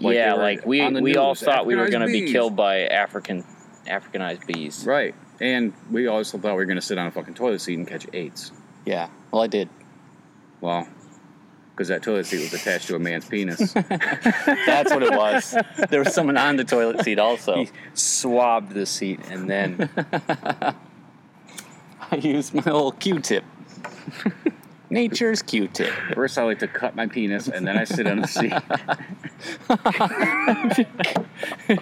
Like 0.00 0.14
yeah, 0.16 0.34
like 0.34 0.66
we 0.66 0.88
we 1.00 1.16
all 1.16 1.34
thought 1.34 1.66
we 1.66 1.76
were 1.76 1.88
going 1.88 2.06
to 2.06 2.12
be 2.12 2.30
killed 2.32 2.56
by 2.56 2.86
African 2.86 3.44
Africanized 3.86 4.46
bees. 4.46 4.84
Right, 4.84 5.14
and 5.40 5.72
we 5.90 6.06
also 6.06 6.38
thought 6.38 6.52
we 6.52 6.56
were 6.56 6.64
going 6.64 6.80
to 6.80 6.82
sit 6.82 6.98
on 6.98 7.06
a 7.06 7.10
fucking 7.10 7.34
toilet 7.34 7.60
seat 7.60 7.78
and 7.78 7.86
catch 7.86 8.06
AIDS. 8.12 8.52
Yeah, 8.84 9.08
well, 9.30 9.42
I 9.42 9.46
did. 9.46 9.68
Well, 10.60 10.88
because 11.74 11.88
that 11.88 12.04
toilet 12.04 12.24
seat 12.24 12.40
was 12.40 12.54
attached 12.54 12.86
to 12.86 12.94
a 12.94 12.98
man's 13.00 13.24
penis. 13.24 13.72
That's 13.72 14.92
what 14.92 15.02
it 15.02 15.12
was. 15.12 15.56
there 15.90 15.98
was 15.98 16.14
someone 16.14 16.36
on 16.36 16.56
the 16.56 16.62
toilet 16.64 17.04
seat 17.04 17.18
also. 17.18 17.56
He 17.56 17.70
swabbed 17.94 18.72
the 18.72 18.86
seat 18.86 19.18
and 19.28 19.50
then 19.50 19.90
I 22.10 22.16
used 22.16 22.54
my 22.54 22.70
old 22.70 23.00
Q-tip. 23.00 23.42
Nature's 24.90 25.42
Q-tip. 25.42 25.92
First, 26.14 26.38
I 26.38 26.44
like 26.44 26.60
to 26.60 26.68
cut 26.68 26.94
my 26.94 27.08
penis, 27.08 27.48
and 27.48 27.66
then 27.66 27.76
I 27.76 27.82
sit 27.82 28.06
on 28.06 28.20
the 28.20 28.28
seat. 28.28 28.52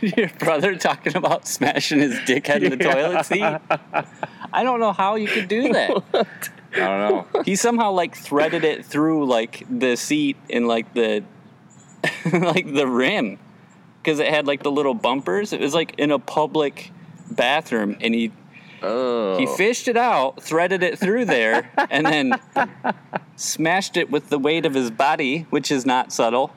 Your 0.16 0.30
brother 0.38 0.76
talking 0.76 1.14
about 1.16 1.47
smashing 1.47 1.99
his 1.99 2.14
dickhead 2.20 2.62
in 2.62 2.70
the 2.70 2.76
toilet 2.82 3.26
seat. 3.26 3.43
I 3.43 4.62
don't 4.62 4.80
know 4.80 4.93
how 4.93 5.16
you 5.16 5.28
could 5.28 5.49
do 5.49 5.72
that. 5.72 6.51
I 6.74 6.78
don't 6.78 7.34
know. 7.34 7.42
He 7.44 7.56
somehow 7.56 7.92
like 7.92 8.16
threaded 8.16 8.64
it 8.64 8.84
through 8.84 9.26
like 9.26 9.66
the 9.68 9.96
seat 9.96 10.36
and 10.50 10.68
like 10.68 10.92
the 10.94 11.24
like 12.32 12.72
the 12.72 12.86
rim 12.86 13.38
because 14.02 14.18
it 14.18 14.28
had 14.28 14.46
like 14.46 14.62
the 14.62 14.70
little 14.70 14.94
bumpers. 14.94 15.52
It 15.52 15.60
was 15.60 15.74
like 15.74 15.94
in 15.98 16.10
a 16.10 16.18
public 16.18 16.90
bathroom, 17.30 17.96
and 18.00 18.14
he 18.14 18.32
oh 18.82 19.38
he 19.38 19.46
fished 19.46 19.88
it 19.88 19.96
out, 19.96 20.42
threaded 20.42 20.82
it 20.82 20.98
through 20.98 21.26
there, 21.26 21.70
and 21.90 22.06
then 22.06 22.40
smashed 23.36 23.96
it 23.96 24.10
with 24.10 24.28
the 24.28 24.38
weight 24.38 24.66
of 24.66 24.74
his 24.74 24.90
body, 24.90 25.46
which 25.50 25.70
is 25.70 25.86
not 25.86 26.12
subtle. 26.12 26.54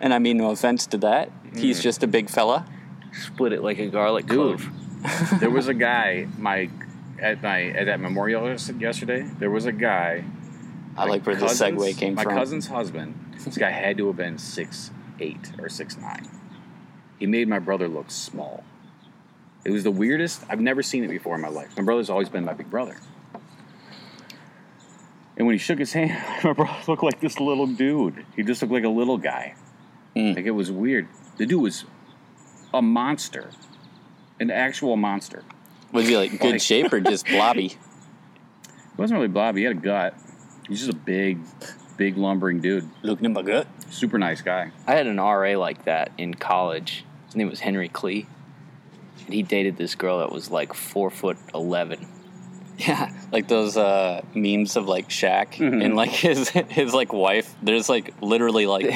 And 0.00 0.12
I 0.12 0.18
mean 0.18 0.38
no 0.38 0.50
offense 0.50 0.86
to 0.88 0.98
that. 0.98 1.30
He's 1.54 1.78
hmm. 1.78 1.82
just 1.82 2.02
a 2.02 2.06
big 2.06 2.28
fella. 2.28 2.66
split 3.12 3.52
it 3.52 3.62
like 3.62 3.78
a 3.78 3.86
garlic 3.86 4.26
Dude. 4.26 4.58
clove. 4.58 4.68
There 5.40 5.50
was 5.50 5.66
a 5.66 5.74
guy, 5.74 6.28
my 6.38 6.70
at 7.22 7.42
my 7.42 7.62
at 7.68 7.86
that 7.86 8.00
memorial 8.00 8.46
yesterday. 8.78 9.22
There 9.38 9.50
was 9.50 9.64
a 9.64 9.72
guy. 9.72 10.24
I 10.96 11.06
like 11.06 11.24
where 11.24 11.36
cousin's- 11.36 11.80
segue 11.80 11.96
came 11.96 12.14
my 12.14 12.24
from. 12.24 12.34
My 12.34 12.40
cousin's 12.40 12.66
husband. 12.66 13.14
This 13.42 13.56
guy 13.56 13.70
had 13.70 13.96
to 13.96 14.08
have 14.08 14.16
been 14.16 14.36
six 14.36 14.90
eight 15.20 15.52
or 15.58 15.68
six 15.68 15.96
nine. 15.96 16.28
He 17.18 17.26
made 17.26 17.48
my 17.48 17.60
brother 17.60 17.88
look 17.88 18.10
small. 18.10 18.64
It 19.64 19.70
was 19.70 19.84
the 19.84 19.90
weirdest. 19.92 20.42
I've 20.50 20.60
never 20.60 20.82
seen 20.82 21.04
it 21.04 21.08
before 21.08 21.36
in 21.36 21.40
my 21.40 21.48
life. 21.48 21.76
My 21.76 21.84
brother's 21.84 22.10
always 22.10 22.28
been 22.28 22.44
my 22.44 22.52
big 22.52 22.68
brother. 22.68 22.96
And 25.36 25.46
when 25.46 25.54
he 25.54 25.58
shook 25.58 25.78
his 25.78 25.92
hand, 25.92 26.20
my 26.44 26.52
brother 26.52 26.76
looked 26.88 27.02
like 27.04 27.20
this 27.20 27.38
little 27.38 27.68
dude. 27.68 28.26
He 28.34 28.42
just 28.42 28.60
looked 28.60 28.74
like 28.74 28.84
a 28.84 28.88
little 28.88 29.18
guy. 29.18 29.54
Mm. 30.16 30.36
Like 30.36 30.44
it 30.44 30.50
was 30.50 30.70
weird. 30.70 31.08
The 31.38 31.46
dude 31.46 31.62
was 31.62 31.84
a 32.74 32.82
monster, 32.82 33.50
an 34.40 34.50
actual 34.50 34.96
monster. 34.96 35.44
Was 35.92 36.08
he 36.08 36.16
like 36.16 36.32
good 36.40 36.52
Like- 36.52 36.60
shape 36.60 36.92
or 36.92 37.00
just 37.00 37.26
blobby? 37.30 37.68
He 37.68 37.76
wasn't 38.96 39.18
really 39.18 39.28
blobby. 39.28 39.60
He 39.60 39.64
had 39.66 39.76
a 39.76 39.80
gut. 39.80 40.14
He's 40.68 40.80
just 40.80 40.92
a 40.92 40.96
big, 40.96 41.38
big 41.96 42.16
lumbering 42.16 42.60
dude. 42.60 42.88
Looking 43.02 43.26
in 43.26 43.32
my 43.32 43.42
gut. 43.42 43.66
Super 43.90 44.18
nice 44.18 44.40
guy. 44.42 44.70
I 44.86 44.94
had 44.94 45.06
an 45.06 45.18
RA 45.18 45.56
like 45.58 45.84
that 45.84 46.12
in 46.18 46.34
college. 46.34 47.04
His 47.26 47.36
name 47.36 47.48
was 47.50 47.60
Henry 47.60 47.88
Klee. 47.88 48.26
And 49.24 49.34
he 49.34 49.42
dated 49.42 49.76
this 49.76 49.94
girl 49.94 50.18
that 50.18 50.32
was 50.32 50.50
like 50.50 50.74
four 50.74 51.10
foot 51.10 51.36
eleven. 51.54 52.06
Yeah, 52.78 53.12
like 53.30 53.46
those 53.48 53.76
uh, 53.76 54.22
memes 54.34 54.76
of 54.76 54.86
like 54.88 55.08
Shaq 55.10 55.56
Mhm. 55.56 55.84
and 55.84 55.94
like 55.94 56.10
his 56.10 56.48
his 56.48 56.92
like 56.94 57.12
wife. 57.12 57.54
There's 57.62 57.88
like 57.88 58.14
literally 58.20 58.66
like 58.66 58.86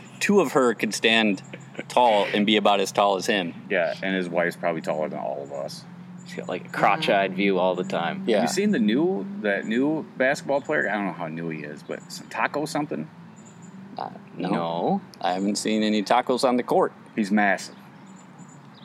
two 0.20 0.40
of 0.40 0.52
her 0.52 0.74
could 0.74 0.92
stand 0.94 1.42
tall 1.88 2.26
and 2.34 2.44
be 2.46 2.56
about 2.56 2.80
as 2.80 2.90
tall 2.90 3.16
as 3.16 3.26
him. 3.26 3.54
Yeah, 3.70 3.94
and 4.02 4.16
his 4.16 4.28
wife's 4.28 4.56
probably 4.56 4.80
taller 4.80 5.08
than 5.10 5.18
all 5.20 5.42
of 5.44 5.52
us. 5.52 5.84
She's 6.26 6.36
got 6.36 6.48
like 6.48 6.66
a 6.66 6.68
crotch-eyed 6.70 7.34
view 7.34 7.58
all 7.58 7.74
the 7.76 7.84
time. 7.84 8.24
Yeah, 8.26 8.40
Have 8.40 8.44
you 8.50 8.52
seen 8.54 8.72
the 8.72 8.78
new 8.80 9.24
that 9.42 9.64
new 9.66 10.04
basketball 10.16 10.60
player? 10.60 10.88
I 10.90 10.94
don't 10.94 11.06
know 11.06 11.12
how 11.12 11.28
new 11.28 11.48
he 11.50 11.60
is, 11.62 11.82
but 11.82 12.10
some 12.10 12.26
Tacko 12.28 12.66
something. 12.66 13.08
Uh, 13.96 14.10
no, 14.36 14.48
No. 14.50 15.00
I 15.20 15.32
haven't 15.32 15.56
seen 15.56 15.82
any 15.82 16.02
tacos 16.02 16.46
on 16.46 16.56
the 16.56 16.62
court. 16.62 16.92
He's 17.14 17.30
massive. 17.30 17.74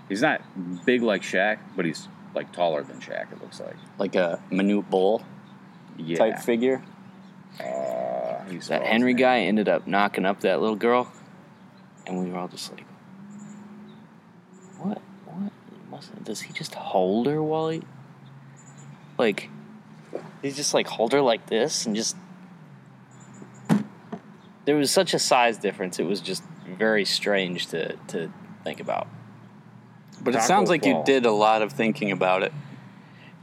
He's 0.07 0.21
not 0.21 0.41
big 0.85 1.01
like 1.01 1.21
Shaq, 1.21 1.57
but 1.75 1.85
he's 1.85 2.07
like 2.35 2.51
taller 2.53 2.83
than 2.83 2.99
Shaq. 2.99 3.31
It 3.31 3.41
looks 3.41 3.59
like. 3.59 3.75
Like 3.97 4.15
a 4.15 4.41
Manute 4.51 4.89
Bol 4.89 5.23
Yeah. 5.97 6.17
type 6.17 6.39
figure. 6.39 6.83
Uh, 7.59 8.43
he's 8.49 8.67
That 8.69 8.83
Henry 8.83 9.13
guy 9.13 9.39
ended 9.39 9.67
up 9.67 9.87
knocking 9.87 10.25
up 10.25 10.39
that 10.41 10.61
little 10.61 10.75
girl, 10.77 11.11
and 12.07 12.23
we 12.23 12.29
were 12.31 12.37
all 12.37 12.47
just 12.47 12.71
like, 12.71 12.85
"What? 14.79 15.01
What? 16.09 16.23
Does 16.23 16.41
he 16.41 16.53
just 16.53 16.75
hold 16.75 17.27
her 17.27 17.41
while 17.41 17.69
he 17.69 17.81
like 19.17 19.49
he 20.41 20.51
just 20.51 20.73
like 20.73 20.87
hold 20.87 21.13
her 21.13 21.21
like 21.21 21.47
this 21.47 21.85
and 21.85 21.95
just 21.95 22.15
there 24.65 24.75
was 24.75 24.91
such 24.91 25.13
a 25.13 25.19
size 25.19 25.57
difference 25.57 25.99
it 25.99 26.05
was 26.05 26.21
just 26.21 26.43
very 26.77 27.05
strange 27.05 27.67
to 27.67 27.95
to 28.07 28.31
think 28.63 28.79
about 28.79 29.07
But 30.21 30.35
it 30.35 30.41
sounds 30.41 30.69
like 30.69 30.85
you 30.85 31.01
did 31.05 31.25
a 31.25 31.31
lot 31.31 31.61
of 31.61 31.71
thinking 31.73 32.11
about 32.11 32.43
it. 32.43 32.53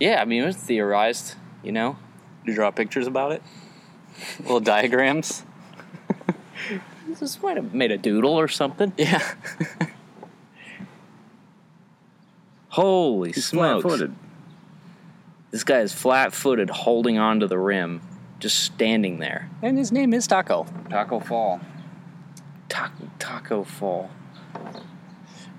yeah 0.01 0.21
i 0.21 0.25
mean 0.25 0.43
it 0.43 0.47
was 0.47 0.57
theorized 0.57 1.35
you 1.63 1.73
know 1.73 1.97
Did 2.45 2.51
you 2.53 2.55
draw 2.55 2.71
pictures 2.71 3.07
about 3.07 3.33
it? 3.33 3.43
Little 4.41 4.61
diagrams? 4.61 5.45
this 7.21 7.41
might 7.43 7.57
have 7.57 7.73
made 7.73 7.93
a 7.93 7.99
doodle 7.99 8.39
or 8.39 8.49
something 8.49 8.93
Yeah. 8.97 9.23
holy 12.79 13.33
He's 13.33 13.47
smokes 13.47 13.83
flat-footed. 13.83 14.14
this 15.51 15.64
guy 15.64 15.81
is 15.81 15.93
flat-footed 15.93 16.70
holding 16.70 17.18
onto 17.18 17.47
the 17.47 17.59
rim 17.59 18.01
just 18.39 18.61
standing 18.61 19.18
there 19.18 19.51
and 19.62 19.76
his 19.76 19.91
name 19.91 20.14
is 20.14 20.26
Tacko. 20.29 20.66
Tacko 20.89 21.18
Fall. 21.24 21.61
tacko, 22.68 23.11
tacko 23.18 23.64
fall 23.66 24.11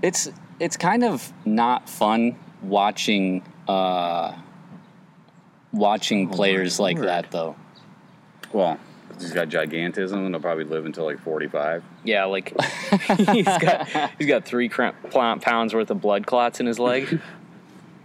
It's 0.01 0.29
it's 0.59 0.77
kind 0.77 1.03
of 1.03 1.31
not 1.45 1.89
fun 1.89 2.37
watching 2.61 3.43
uh 3.67 4.33
watching 5.71 6.29
Oh 6.29 6.35
players 6.35 6.79
like 6.79 6.99
that 6.99 7.31
though. 7.31 7.55
Well, 8.53 8.79
he's 9.19 9.31
got 9.31 9.49
gigantism 9.49 10.13
and 10.25 10.29
he'll 10.29 10.39
probably 10.39 10.63
live 10.63 10.85
until 10.85 11.05
like 11.05 11.19
45. 11.19 11.83
Yeah, 12.03 12.25
like 12.25 12.59
he's 13.31 13.45
got 13.45 13.87
he's 14.17 14.27
got 14.27 14.45
three 14.45 14.69
pounds 14.69 15.73
worth 15.73 15.89
of 15.91 16.01
blood 16.01 16.25
clots 16.25 16.59
in 16.59 16.65
his 16.65 16.79
leg. 16.79 17.21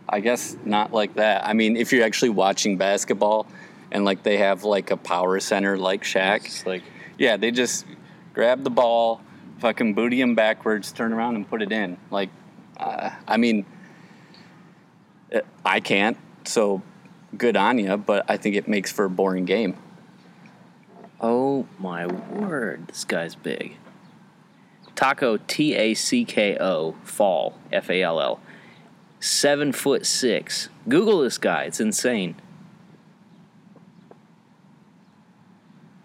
I 0.09 0.21
guess 0.21 0.57
not 0.65 0.93
like 0.93 1.15
that. 1.15 1.47
I 1.47 1.53
mean, 1.55 1.77
if 1.77 1.93
you're 1.93 2.05
actually 2.05 2.31
watching 2.31 2.77
basketball 2.77 3.47
and 3.91 4.05
like 4.05 4.23
they 4.23 4.39
have 4.39 4.65
like 4.65 4.91
a 4.91 4.97
power 4.97 5.41
center 5.41 5.79
like 5.79 6.03
Shaq, 6.03 6.45
It's 6.45 6.67
like 6.67 6.83
yeah, 7.19 7.37
they 7.37 7.51
just 7.51 7.87
grab 8.33 8.65
the 8.65 8.71
ball, 8.71 9.21
fucking 9.61 9.95
booty 9.95 10.21
him 10.21 10.35
backwards, 10.35 10.93
turn 10.93 11.13
around 11.13 11.37
and 11.37 11.49
put 11.49 11.63
it 11.63 11.73
in. 11.73 11.97
Like, 12.11 12.31
uh, 12.77 13.11
I 13.27 13.37
mean, 13.37 13.65
I 15.65 15.81
can't, 15.81 16.17
so 16.45 16.83
good 17.37 17.57
on 17.57 17.79
you, 17.79 17.97
but 17.97 18.25
I 18.29 18.37
think 18.37 18.57
it 18.57 18.69
makes 18.69 18.93
for 18.93 19.05
a 19.05 19.11
boring 19.11 19.45
game. 19.45 19.77
oh 21.21 21.67
my 21.79 22.07
word, 22.07 22.89
this 22.89 23.05
guy's 23.05 23.35
big. 23.35 23.77
Tacko 24.97 25.39
T 25.47 25.75
A 25.75 25.95
C 25.95 26.25
K 26.25 26.57
O 26.59 26.95
Fall 27.03 27.59
F 27.73 27.91
A 27.91 28.03
L 28.03 28.21
L. 28.21 28.41
Seven 29.21 29.73
foot 29.73 30.07
six. 30.07 30.69
Google 30.89 31.21
this 31.21 31.39
guy. 31.39 31.65
It's 31.65 31.81
insane. 31.81 32.37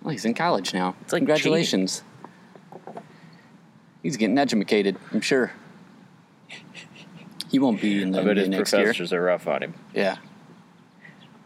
Well, 0.01 0.11
he's 0.11 0.25
in 0.25 0.33
college 0.33 0.73
now. 0.73 0.95
It's 1.01 1.13
like 1.13 1.19
Congratulations. 1.19 2.03
He's 4.01 4.15
getting 4.17 4.37
educated, 4.37 4.95
I'm 5.11 5.21
sure. 5.21 5.51
He 7.51 7.59
won't 7.59 7.81
be 7.81 8.01
in 8.01 8.11
the 8.11 8.21
I 8.21 8.23
bet 8.23 8.37
his 8.37 8.47
next 8.47 8.71
year. 8.71 8.83
professors 8.83 9.11
are 9.11 9.21
rough 9.21 9.47
on 9.47 9.63
him. 9.63 9.73
Yeah. 9.93 10.17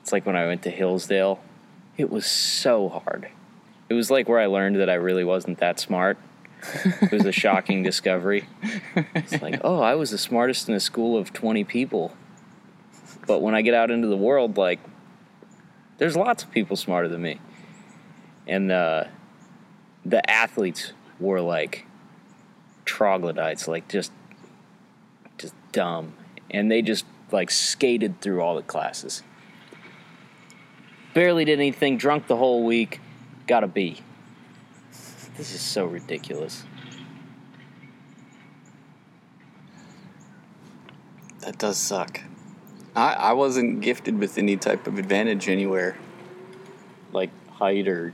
It's 0.02 0.12
like 0.12 0.26
when 0.26 0.36
I 0.36 0.46
went 0.46 0.62
to 0.64 0.70
Hillsdale. 0.70 1.42
It 1.98 2.10
was 2.10 2.26
so 2.26 2.90
hard. 2.90 3.30
It 3.90 3.94
was 3.94 4.12
like 4.12 4.28
where 4.28 4.40
I 4.40 4.46
learned 4.48 4.76
that 4.78 4.90
I 4.90 4.96
really 4.96 5.24
wasn't 5.24 5.60
that 5.60 5.80
smart. 5.80 6.18
It 7.02 7.12
was 7.12 7.26
a 7.26 7.32
shocking 7.32 7.84
discovery. 7.84 8.48
It's 9.16 9.42
like, 9.42 9.60
oh, 9.64 9.82
I 9.82 9.96
was 9.96 10.12
the 10.12 10.18
smartest 10.18 10.70
in 10.70 10.76
a 10.76 10.80
school 10.80 11.18
of 11.18 11.34
20 11.34 11.64
people. 11.64 12.16
But 13.28 13.42
when 13.42 13.56
I 13.56 13.62
get 13.62 13.74
out 13.74 13.92
into 13.92 14.08
the 14.08 14.18
world, 14.18 14.58
like, 14.58 14.80
there's 15.98 16.16
lots 16.16 16.44
of 16.44 16.52
people 16.52 16.76
smarter 16.76 17.08
than 17.08 17.22
me. 17.22 17.40
And 18.48 18.72
uh, 18.72 19.06
the 20.06 20.30
athletes 20.30 20.94
were 21.20 21.42
like 21.42 21.86
troglodytes, 22.86 23.68
like 23.68 23.88
just, 23.88 24.12
just 25.38 25.54
dumb. 25.72 26.14
And 26.52 26.70
they 26.72 26.82
just 26.82 27.06
like 27.32 27.50
skated 27.52 28.22
through 28.22 28.42
all 28.42 28.56
the 28.56 28.62
classes. 28.62 29.24
Barely 31.14 31.46
did 31.46 31.60
anything, 31.60 31.98
drunk 31.98 32.28
the 32.28 32.38
whole 32.38 32.64
week, 32.64 33.00
got 33.48 33.64
a 33.64 33.68
B. 33.68 34.02
This 35.38 35.54
is 35.54 35.62
so 35.62 35.86
ridiculous. 35.86 36.64
That 41.42 41.58
does 41.58 41.78
suck. 41.78 42.22
I, 42.96 43.14
I 43.14 43.34
wasn't 43.34 43.82
gifted 43.82 44.20
with 44.20 44.38
any 44.38 44.56
type 44.58 44.88
of 44.88 45.00
advantage 45.00 45.50
anywhere, 45.50 45.98
like 47.12 47.32
height 47.50 47.88
or 47.88 48.14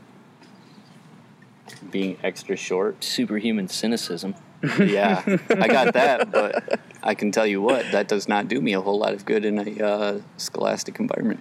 being 1.92 2.18
extra 2.24 2.56
short. 2.56 3.04
Superhuman 3.04 3.68
cynicism. 3.68 4.36
Yeah, 4.78 5.24
I 5.50 5.68
got 5.70 5.94
that, 6.02 6.32
but 6.32 6.82
I 7.02 7.16
can 7.16 7.32
tell 7.32 7.48
you 7.48 7.62
what, 7.62 7.86
that 7.94 8.10
does 8.10 8.28
not 8.28 8.50
do 8.50 8.60
me 8.60 8.74
a 8.74 8.82
whole 8.82 9.00
lot 9.00 9.14
of 9.14 9.24
good 9.24 9.46
in 9.46 9.58
a 9.58 9.86
uh, 9.86 10.22
scholastic 10.36 11.00
environment. 11.00 11.40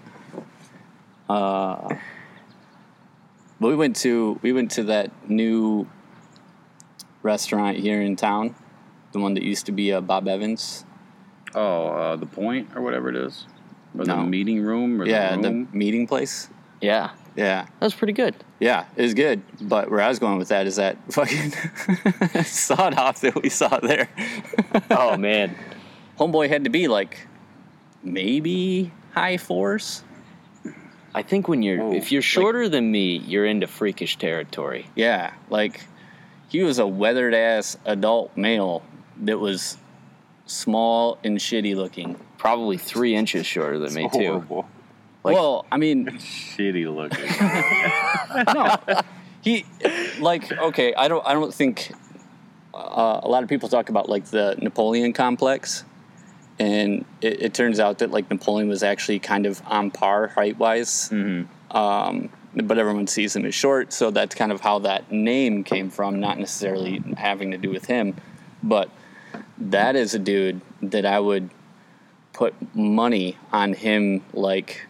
Uh, 1.28 1.96
but 3.60 3.68
we 3.68 3.76
went 3.76 3.96
to 3.96 4.38
we 4.42 4.52
went 4.52 4.70
to 4.72 4.84
that 4.84 5.10
new 5.28 5.86
restaurant 7.22 7.76
here 7.78 8.00
in 8.00 8.16
town, 8.16 8.54
the 9.12 9.18
one 9.18 9.34
that 9.34 9.42
used 9.42 9.66
to 9.66 9.72
be 9.72 9.92
uh, 9.92 10.00
Bob 10.00 10.28
Evans. 10.28 10.84
Oh, 11.54 11.86
uh, 11.88 12.16
the 12.16 12.26
point 12.26 12.68
or 12.76 12.82
whatever 12.82 13.08
it 13.08 13.16
is? 13.16 13.46
Or 13.98 14.04
No. 14.04 14.16
the 14.16 14.22
meeting 14.24 14.60
room? 14.62 15.00
Or 15.00 15.06
yeah, 15.06 15.34
the 15.36 15.42
the 15.42 15.50
meeting 15.72 16.06
place. 16.06 16.48
Yeah, 16.80 17.10
Yeah, 17.36 17.62
that 17.80 17.84
was 17.86 17.94
pretty 17.94 18.12
good. 18.12 18.36
Yeah, 18.60 18.84
it 18.96 19.02
was 19.02 19.14
good. 19.14 19.42
But 19.60 19.90
where 19.90 20.00
I 20.00 20.08
was 20.08 20.18
going 20.18 20.38
with 20.38 20.48
that 20.48 20.66
is 20.66 20.76
that 20.76 20.96
fucking 21.12 21.50
sawed 22.44 22.94
off 22.94 23.20
that 23.22 23.40
we 23.42 23.48
saw 23.48 23.78
there. 23.80 24.08
Oh 24.90 25.16
man, 25.16 25.56
Homeboy 26.18 26.48
had 26.48 26.64
to 26.64 26.70
be 26.70 26.86
like 26.86 27.26
maybe 28.02 28.92
high 29.12 29.36
fours. 29.38 30.04
I 31.14 31.22
think 31.22 31.48
when 31.48 31.62
you're 31.62 31.94
if 31.94 32.12
you're 32.12 32.20
like- 32.20 32.26
shorter 32.26 32.68
than 32.68 32.90
me, 32.90 33.16
you're 33.18 33.46
into 33.46 33.66
freakish 33.66 34.16
territory. 34.18 34.86
Yeah, 34.94 35.32
like 35.50 35.86
he 36.48 36.62
was 36.62 36.78
a 36.78 36.86
weathered 36.86 37.34
ass 37.34 37.76
adult 37.84 38.36
male 38.36 38.82
that 39.22 39.38
was 39.38 39.78
small 40.46 41.18
and 41.24 41.38
shitty 41.38 41.74
looking. 41.74 42.18
Probably 42.36 42.76
three 42.78 43.14
inches 43.14 43.46
shorter 43.46 43.78
than 43.78 43.94
me 43.94 44.08
too. 44.12 44.44
Like- 45.24 45.34
well, 45.34 45.66
I 45.70 45.76
mean, 45.76 46.06
Shitty 46.18 46.94
looking. 46.94 47.26
no, 48.54 49.00
he 49.42 49.64
like 50.20 50.50
okay. 50.52 50.94
I 50.94 51.08
don't. 51.08 51.26
I 51.26 51.32
don't 51.34 51.52
think 51.52 51.92
uh, 52.72 53.20
a 53.22 53.28
lot 53.28 53.42
of 53.42 53.48
people 53.48 53.68
talk 53.68 53.88
about 53.88 54.08
like 54.08 54.26
the 54.26 54.56
Napoleon 54.60 55.12
complex, 55.12 55.84
and 56.58 57.04
it, 57.20 57.42
it 57.42 57.54
turns 57.54 57.78
out 57.80 57.98
that 57.98 58.10
like 58.10 58.30
Napoleon 58.30 58.68
was 58.68 58.82
actually 58.82 59.18
kind 59.18 59.46
of 59.46 59.62
on 59.66 59.90
par 59.90 60.28
height 60.28 60.58
wise. 60.58 61.10
Um, 61.70 62.30
but 62.54 62.78
everyone 62.78 63.06
sees 63.06 63.36
him 63.36 63.44
as 63.44 63.54
short, 63.54 63.92
so 63.92 64.10
that's 64.10 64.34
kind 64.34 64.50
of 64.50 64.60
how 64.60 64.80
that 64.80 65.12
name 65.12 65.62
came 65.64 65.90
from, 65.90 66.18
not 66.18 66.38
necessarily 66.38 67.02
having 67.16 67.50
to 67.52 67.58
do 67.58 67.70
with 67.70 67.84
him. 67.84 68.14
But 68.62 68.90
that 69.58 69.94
is 69.96 70.14
a 70.14 70.18
dude 70.18 70.60
that 70.82 71.04
I 71.04 71.20
would 71.20 71.50
put 72.32 72.54
money 72.74 73.36
on 73.52 73.74
him, 73.74 74.24
like 74.32 74.86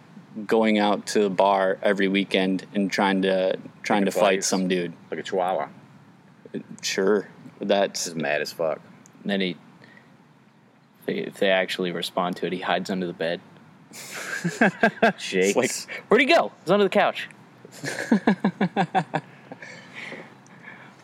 going 0.47 0.79
out 0.79 1.07
to 1.09 1.21
the 1.23 1.31
bar 1.31 1.79
every 1.83 2.07
weekend 2.07 2.65
and 2.75 2.91
trying 2.93 3.23
to 3.23 3.59
trying 3.83 4.05
to 4.05 4.11
Like 4.11 4.17
a 4.17 4.21
fight 4.21 4.45
some 4.45 4.69
dude. 4.69 4.93
like 5.11 5.19
a 5.21 5.23
chihuahua. 5.23 5.69
Sure, 6.83 7.29
that's 7.61 8.05
Just 8.05 8.17
mad 8.17 8.41
as 8.41 8.53
fuck. 8.53 8.81
And 9.23 9.31
then 9.31 9.41
he, 9.41 9.57
they, 11.09 11.15
if 11.21 11.39
they 11.39 11.51
actually 11.51 11.91
respond 11.91 12.37
to 12.37 12.47
it, 12.47 12.53
he 12.53 12.61
hides 12.61 12.91
under 12.91 13.07
the 13.07 13.15
bed. 13.15 13.41
Shakes. 15.19 15.57
Like, 15.57 16.05
where'd 16.09 16.21
he 16.21 16.27
go? 16.27 16.53
He's 16.63 16.71
under 16.71 16.85
the 16.85 16.91
couch. 16.91 17.29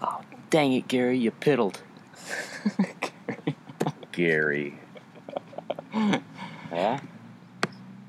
oh, 0.03 0.21
dang 0.51 0.75
it, 0.75 0.87
Gary, 0.89 1.19
you 1.19 1.31
piddled. 1.31 1.77
Gary. 4.13 4.79
yeah. 5.95 7.01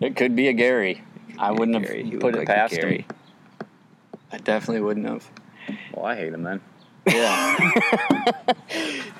It 0.01 0.17
could 0.17 0.35
be 0.35 0.49
a 0.49 0.53
Gary. 0.53 1.01
I 1.39 1.51
wouldn't 1.51 1.81
Gary, 1.85 2.03
have 2.03 2.13
you 2.13 2.19
put 2.19 2.35
it 2.35 2.39
like 2.39 2.47
past 2.47 2.75
Gary. 2.75 2.97
him. 2.97 3.67
I 4.33 4.37
definitely 4.39 4.81
wouldn't 4.81 5.07
have. 5.07 5.29
Well, 5.93 6.05
I 6.05 6.15
hate 6.17 6.33
him 6.33 6.43
then. 6.43 6.59
Yeah. 7.07 7.71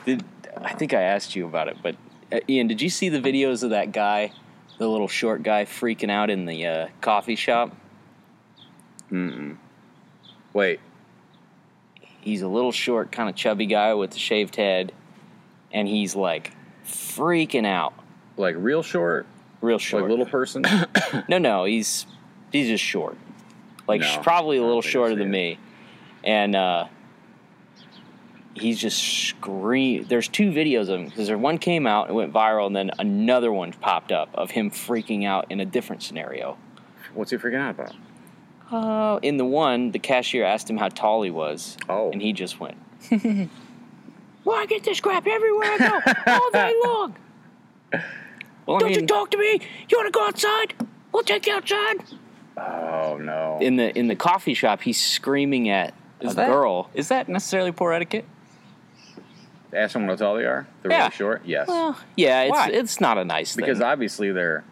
Did, 0.06 0.26
I 0.58 0.74
think 0.74 0.94
I 0.94 1.02
asked 1.02 1.36
you 1.38 1.46
about 1.46 1.70
it, 1.70 1.78
but 1.82 1.96
uh, 2.36 2.40
Ian, 2.50 2.68
did 2.68 2.82
you 2.82 2.90
see 2.90 3.10
the 3.10 3.20
videos 3.20 3.64
of 3.64 3.70
that 3.72 3.92
guy, 3.92 4.32
the 4.78 4.88
little 4.88 5.08
short 5.08 5.44
guy 5.44 5.66
freaking 5.66 6.12
out 6.12 6.30
in 6.30 6.46
the 6.46 6.66
uh, 6.66 6.88
coffee 7.02 7.36
shop? 7.36 7.76
Mm-mm. 9.12 9.58
Wait. 10.54 10.80
He's 12.22 12.42
a 12.42 12.48
little 12.48 12.72
short, 12.72 13.12
kind 13.12 13.30
of 13.30 13.36
chubby 13.36 13.68
guy 13.68 13.94
with 13.94 14.16
a 14.16 14.20
shaved 14.20 14.56
head, 14.56 14.92
and 15.72 15.88
he's 15.88 16.16
like 16.16 16.54
freaking 16.84 17.68
out 17.68 17.94
Like 18.36 18.56
real 18.58 18.82
short, 18.82 19.28
real 19.62 19.78
short. 19.78 20.04
like 20.04 20.10
little 20.10 20.26
person. 20.26 20.66
No, 21.30 21.38
no, 21.38 21.66
he's 21.66 22.08
he's 22.52 22.68
just 22.68 22.84
short. 22.84 23.16
Like 23.88 24.02
No, 24.02 24.20
probably 24.24 24.58
a 24.58 24.64
little 24.64 24.82
shorter 24.82 25.14
than 25.16 25.28
it. 25.28 25.32
me, 25.32 25.60
and 26.24 26.56
uh, 26.56 26.86
he's 28.56 28.80
just 28.80 29.02
scream. 29.02 30.06
There's 30.08 30.28
two 30.28 30.52
videos 30.52 30.84
of 30.84 31.00
him 31.00 31.06
because 31.06 31.28
there 31.28 31.38
one 31.38 31.58
came 31.58 31.86
out 31.86 32.08
and 32.08 32.16
went 32.16 32.34
viral, 32.34 32.68
and 32.68 32.76
then 32.76 32.92
another 33.00 33.52
one 33.52 33.74
popped 33.74 34.12
up 34.12 34.30
of 34.34 34.52
him 34.52 34.72
freaking 34.72 35.26
out 35.26 35.46
in 35.50 35.60
a 35.60 35.66
different 35.66 36.02
scenario. 36.04 36.58
What's 37.14 37.32
he 37.32 37.38
freaking 37.38 37.60
out 37.60 37.72
about? 37.72 37.96
Uh, 38.72 39.20
in 39.22 39.38
the 39.38 39.46
one, 39.46 39.92
the 39.92 40.00
cashier 40.00 40.44
asked 40.44 40.70
him 40.70 40.78
how 40.78 40.90
tall 40.90 41.22
he 41.22 41.30
was, 41.30 41.78
Oh, 41.88 42.12
and 42.12 42.22
he 42.22 42.34
just 42.34 42.60
went. 42.60 42.78
well, 44.44 44.56
I 44.58 44.66
get 44.66 44.84
this 44.84 45.00
crap 45.00 45.28
everywhere 45.28 45.72
I 45.72 45.78
go, 45.78 46.32
all 46.34 46.52
day 46.52 46.74
long. 46.84 47.16
Well, 48.66 48.80
Don't 48.80 48.90
you 48.90 48.98
mean, 48.98 49.08
talk 49.08 49.30
to 49.32 49.38
me? 49.38 49.62
You 49.90 49.98
want 49.98 50.08
to 50.08 50.18
go 50.18 50.26
outside? 50.26 50.74
We'll 51.12 51.24
take 51.24 51.46
you 51.46 51.54
outside. 51.54 52.04
oh 52.58 53.18
no. 53.22 53.60
in 53.62 53.76
the 53.76 53.98
in 53.98 54.08
the 54.08 54.16
coffee 54.16 54.54
shop 54.54 54.82
he's 54.82 55.00
screaming 55.00 55.70
at 55.70 55.94
a 56.22 56.28
is 56.28 56.36
that, 56.36 56.48
girl 56.48 56.90
Is 56.94 57.10
that 57.10 57.30
necessarily 57.30 57.72
poor 57.72 57.92
etiquette? 57.94 58.26
Ask 59.76 59.94
someone 59.94 60.10
how 60.10 60.16
tall 60.16 60.36
they 60.36 60.46
are. 60.46 60.68
They're 60.82 60.92
Yeah. 60.92 61.00
really 61.00 61.12
short. 61.12 61.42
Yes, 61.46 61.68
well 61.68 61.98
yeah 62.16 62.42
it's 62.44 62.52
Why? 62.52 62.70
it's 62.70 63.02
not 63.02 63.18
a 63.18 63.26
nice 63.26 63.56
thing 63.56 63.66
because 63.66 63.82
obviously 63.82 64.32
they're 64.32 64.64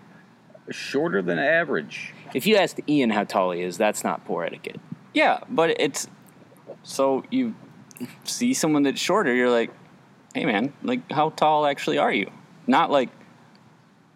shorter 0.71 1.21
than 1.21 1.37
average. 1.39 2.13
if 2.33 2.47
you 2.47 2.55
asked 2.55 2.79
ian 2.87 3.09
how 3.09 3.23
tall 3.25 3.51
he 3.51 3.61
is 3.61 3.77
that's 3.77 4.03
not 4.03 4.23
poor 4.25 4.43
etiquette 4.45 4.79
Yeah, 5.13 5.39
but 5.49 5.71
it's 5.79 6.07
so 6.83 7.23
you 7.29 7.53
see 8.23 8.53
someone 8.53 8.83
that's 8.83 8.99
shorter, 8.99 9.33
you're 9.33 9.49
like, 9.51 9.71
hey 10.33 10.45
man, 10.45 10.73
like 10.83 11.09
how 11.11 11.29
tall 11.29 11.65
actually 11.65 11.97
are 11.97 12.11
you? 12.11 12.31
Not 12.67 12.89
like 12.91 13.09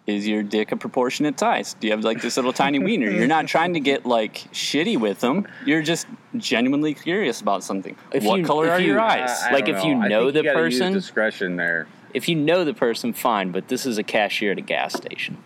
is 0.08 0.26
your 0.26 0.41
dick 0.41 0.72
a 0.72 0.78
proportionate 0.78 1.38
size? 1.38 1.74
Do 1.74 1.86
you 1.88 1.91
have 1.93 2.03
like 2.03 2.22
this 2.22 2.38
little 2.38 2.53
tiny 2.53 2.80
wiener? 2.80 3.10
You're 3.12 3.28
not 3.28 3.45
trying 3.47 3.74
to 3.74 3.82
get 3.82 4.05
like 4.05 4.36
shitty 4.53 4.97
with 4.97 5.20
them. 5.20 5.45
You're 5.66 5.82
just 5.82 6.08
genuinely 6.38 6.93
curious 6.93 7.41
about 7.41 7.62
something. 7.64 7.95
If 8.14 8.24
what 8.24 8.39
you- 8.39 8.45
color 8.45 8.70
are 8.72 8.80
you- 8.80 8.88
your 8.93 9.01
eyes? 9.01 9.30
I- 9.43 9.49
I 9.49 9.53
Like, 9.53 9.66
don't 9.66 9.76
if 9.76 9.84
you 9.84 9.95
I 10.01 10.08
know 10.08 10.24
think 10.32 10.34
the 10.34 10.39
you 10.39 10.43
gotta 10.53 10.66
use 10.66 10.76
person- 10.80 10.93
discretion 10.93 11.55
there. 11.58 11.88
if 12.14 12.30
you 12.30 12.36
know 12.36 12.64
the 12.64 12.74
person 12.74 13.12
fine 13.12 13.51
but 13.51 13.68
this 13.68 13.86
is 13.86 13.97
a 13.97 14.03
cashier 14.03 14.53
at 14.53 14.58
a 14.58 14.62
gas 14.62 14.93
station 14.93 15.38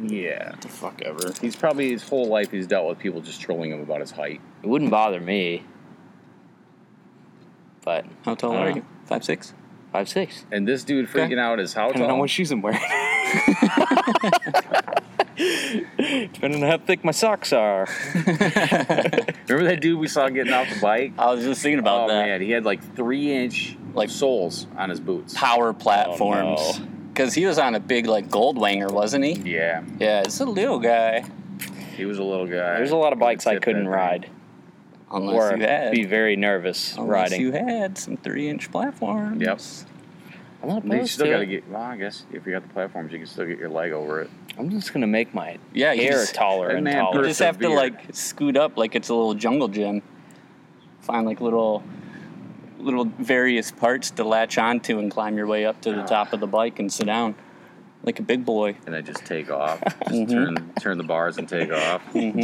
Yeah, 0.00 0.52
the 0.60 0.68
fuck 0.68 1.02
ever. 1.02 1.32
he's 1.40 1.56
probably 1.56 1.90
his 1.90 2.08
whole 2.08 2.26
life 2.28 2.52
he's 2.52 2.68
dealt 2.68 2.88
with 2.88 3.00
people 3.00 3.20
just 3.20 3.40
trolling 3.40 3.72
him 3.72 3.80
about 3.80 4.00
his 4.00 4.12
height. 4.12 4.40
it 4.62 4.68
wouldn't 4.68 4.92
bother 4.92 5.20
me 5.20 5.64
but 7.84 8.06
How 8.24 8.36
tall 8.36 8.52
are 8.56 8.66
don't 8.68 8.76
you? 8.76 8.84
Five 9.06 9.24
six. 9.24 9.54
five 9.92 10.08
six 10.08 10.46
And 10.52 10.66
this 10.68 10.84
dude 10.84 11.08
freaking 11.08 11.38
out 11.38 11.58
is 11.58 11.74
how 11.74 11.88
depending 11.88 12.04
on 12.04 12.10
tall? 12.10 12.20
what 12.20 12.30
shoes 12.30 12.52
i'm 12.52 12.62
wearing 12.62 12.78
depending 15.36 16.62
on 16.62 16.68
how 16.70 16.78
thick 16.78 17.04
my 17.04 17.10
socks 17.12 17.52
are 17.52 17.86
Remember 18.14 19.64
that 19.64 19.78
dude 19.80 19.98
we 19.98 20.06
saw 20.08 20.28
getting 20.28 20.52
off 20.52 20.72
the 20.72 20.80
bike? 20.80 21.12
I 21.18 21.32
was 21.32 21.44
just 21.44 21.60
thinking 21.62 21.78
about 21.80 22.04
oh 22.04 22.08
that. 22.08 22.26
man, 22.26 22.40
he 22.40 22.50
had 22.50 22.64
like 22.64 22.94
three 22.94 23.32
inch 23.32 23.76
Like- 23.88 23.94
like 23.94 24.10
soles 24.10 24.66
on 24.76 24.90
his 24.90 24.98
boots. 25.00 25.34
Power 25.34 25.68
oh, 25.68 25.72
platforms. 25.74 26.60
Oh, 26.62 26.76
no. 26.80 26.86
Because 27.12 27.32
he 27.32 27.46
was 27.46 27.58
on 27.58 27.74
a 27.76 27.80
big 27.80 28.06
like 28.06 28.28
gold 28.28 28.56
wanger, 28.58 28.90
wasn't 28.90 29.24
he? 29.24 29.32
Yeah, 29.54 29.84
Yeah, 30.00 30.22
it's 30.22 30.40
a 30.40 30.44
little 30.44 30.80
guy. 30.80 31.24
he 31.96 32.04
was 32.04 32.18
a 32.18 32.24
little 32.24 32.46
guy. 32.46 32.76
there's 32.76 32.90
a 32.90 32.96
lot 32.96 33.12
of 33.12 33.18
bikes 33.20 33.46
i 33.46 33.56
couldn't 33.58 33.84
that 33.84 33.90
ride 33.90 34.30
Unless 35.12 35.52
or 35.52 35.56
you 35.56 35.62
had. 35.62 35.92
be 35.92 36.04
very 36.04 36.34
nervous 36.34 36.96
unless 36.96 37.08
riding 37.30 37.40
you 37.40 37.52
had 37.52 37.96
some 37.98 38.16
three 38.16 38.48
inch 38.48 38.70
platforms. 38.72 39.40
Yep. 39.40 39.60
I'm 40.64 40.74
not 40.74 40.82
thing. 40.82 41.00
You 41.00 41.06
still 41.06 41.26
to 41.26 41.32
got 41.32 41.36
to 41.38 41.42
it. 41.44 41.46
get. 41.46 41.68
Well, 41.68 41.80
I 41.82 41.96
guess 41.96 42.24
if 42.32 42.44
you 42.46 42.52
got 42.52 42.62
the 42.62 42.68
platforms, 42.72 43.12
you 43.12 43.18
can 43.18 43.26
still 43.26 43.46
get 43.46 43.58
your 43.58 43.68
leg 43.70 43.92
over 43.92 44.20
it. 44.22 44.30
I'm 44.58 44.70
just 44.70 44.92
gonna 44.92 45.06
make 45.06 45.34
my 45.34 45.58
Yeah, 45.72 45.92
you 45.92 46.02
hair 46.02 46.12
just- 46.12 46.34
taller 46.34 46.68
and 46.70 46.84
man 46.84 46.96
taller. 47.04 47.22
You 47.22 47.28
just 47.28 47.40
have 47.40 47.56
to 47.58 47.68
Persevere. 47.68 47.76
like 47.76 48.14
scoot 48.14 48.56
up 48.56 48.76
like 48.76 48.94
it's 48.94 49.08
a 49.08 49.14
little 49.14 49.34
jungle 49.34 49.68
gym. 49.68 50.02
Find 51.00 51.26
like 51.26 51.40
little 51.40 51.82
little 52.78 53.04
various 53.18 53.70
parts 53.70 54.10
to 54.12 54.24
latch 54.24 54.58
onto 54.58 54.98
and 54.98 55.10
climb 55.10 55.36
your 55.36 55.46
way 55.46 55.64
up 55.64 55.80
to 55.82 55.92
the 55.92 56.02
top 56.16 56.32
of 56.32 56.40
the 56.40 56.46
bike 56.46 56.78
and 56.78 56.92
sit 56.92 57.06
down. 57.06 57.34
Like 58.02 58.18
a 58.18 58.22
big 58.22 58.44
boy. 58.44 58.76
and 58.84 58.94
then 58.94 59.02
just 59.04 59.24
take 59.24 59.50
off. 59.50 59.80
Just 60.08 60.10
Mhm. 60.10 60.28
turn 60.30 60.72
turn 60.78 60.98
the 60.98 61.04
bars 61.04 61.38
and 61.38 61.48
take 61.48 61.72
off. 61.72 62.02
Mhm. 62.12 62.36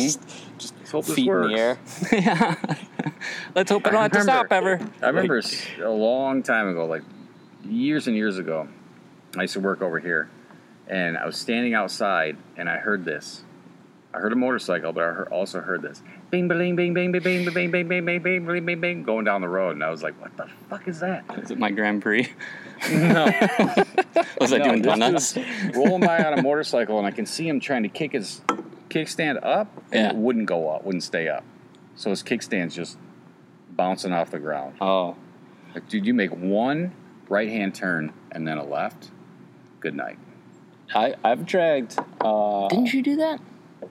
Just 0.59 0.75
hope 0.91 1.05
this 1.05 1.15
feet 1.15 1.29
works. 1.29 1.47
in 1.47 1.53
the 1.53 1.59
air. 1.61 1.79
yeah. 2.13 2.55
Let's 3.55 3.71
hope 3.71 3.83
it 3.87 3.89
I 3.89 3.91
don't 3.93 4.03
have 4.03 4.13
to 4.13 4.19
remember- 4.21 4.47
stop 4.49 4.53
ever. 4.53 4.81
I 5.03 5.07
remember 5.09 5.39
s- 5.39 5.67
a 5.83 5.91
long 5.91 6.43
time 6.43 6.69
ago, 6.69 6.87
like 6.87 7.03
years 7.65 8.07
and 8.07 8.17
years 8.17 8.39
ago, 8.39 8.69
I 9.37 9.43
used 9.43 9.55
to 9.55 9.61
work 9.61 9.83
over 9.83 9.99
here, 9.99 10.29
and 10.89 11.17
I 11.17 11.27
was 11.27 11.37
standing 11.37 11.75
outside, 11.75 12.37
and 12.57 12.69
I 12.69 12.79
heard 12.79 13.05
this. 13.05 13.43
I 14.13 14.19
heard 14.19 14.33
a 14.33 14.37
motorcycle, 14.37 14.93
but 14.93 15.05
I 15.05 15.13
heard, 15.13 15.29
also 15.29 15.61
heard 15.61 15.83
this. 15.83 16.03
Bing, 16.31 16.49
bing, 16.49 16.75
bing, 16.75 16.95
bing, 16.95 17.13
bing, 17.13 17.23
bing, 17.23 17.45
bing, 17.45 17.71
bing, 17.71 17.71
bing, 17.71 18.05
bing, 18.05 18.23
bing, 18.23 18.45
bing, 18.45 18.65
bing, 18.67 18.81
bing, 18.81 19.03
going 19.05 19.25
down 19.25 19.41
the 19.41 19.49
road, 19.49 19.73
and 19.73 19.85
I 19.85 19.91
was 19.91 20.03
like, 20.03 20.21
"What 20.21 20.37
the 20.37 20.49
fuck 20.69 20.89
is 20.89 20.99
that?" 21.01 21.25
Is 21.39 21.51
it 21.53 21.59
my 21.59 21.71
Grand 21.71 22.03
Prix? 22.03 22.29
No, 22.91 23.27
Was 24.41 24.53
I 24.53 24.59
no, 24.59 24.65
doing 24.65 24.83
donuts? 24.83 25.37
rolling 25.75 26.01
by 26.01 26.25
on 26.25 26.39
a 26.39 26.43
motorcycle, 26.43 26.99
and 26.99 27.07
I 27.07 27.11
can 27.11 27.27
see 27.27 27.47
him 27.47 27.61
trying 27.61 27.83
to 27.85 27.89
kick 27.89 28.13
his 28.13 28.41
kickstand 28.89 29.39
up, 29.45 29.69
and 29.93 30.01
Yeah. 30.05 30.11
it 30.11 30.17
wouldn't 30.17 30.47
go 30.47 30.69
up, 30.71 30.85
wouldn't 30.85 31.03
stay 31.05 31.29
up. 31.29 31.45
So 31.95 32.11
his 32.11 32.23
kickstand's 32.23 32.75
just 32.75 32.97
bouncing 33.71 34.13
off 34.13 34.31
the 34.31 34.39
ground. 34.41 34.77
Oh, 34.81 35.17
Like, 35.75 35.89
dude, 35.89 36.05
you 36.07 36.15
make 36.15 36.31
one 36.33 36.93
right 37.31 37.49
hand 37.49 37.75
turn 37.75 38.13
and 38.33 38.47
then 38.47 38.59
a 38.59 38.65
left. 38.65 39.11
Good 39.81 39.95
night. 39.95 40.19
I 40.95 41.15
I've 41.25 41.47
dragged. 41.47 41.99
Uh, 42.21 42.69
Didn't 42.69 42.93
you 42.93 43.03
do 43.03 43.17
that? 43.17 43.41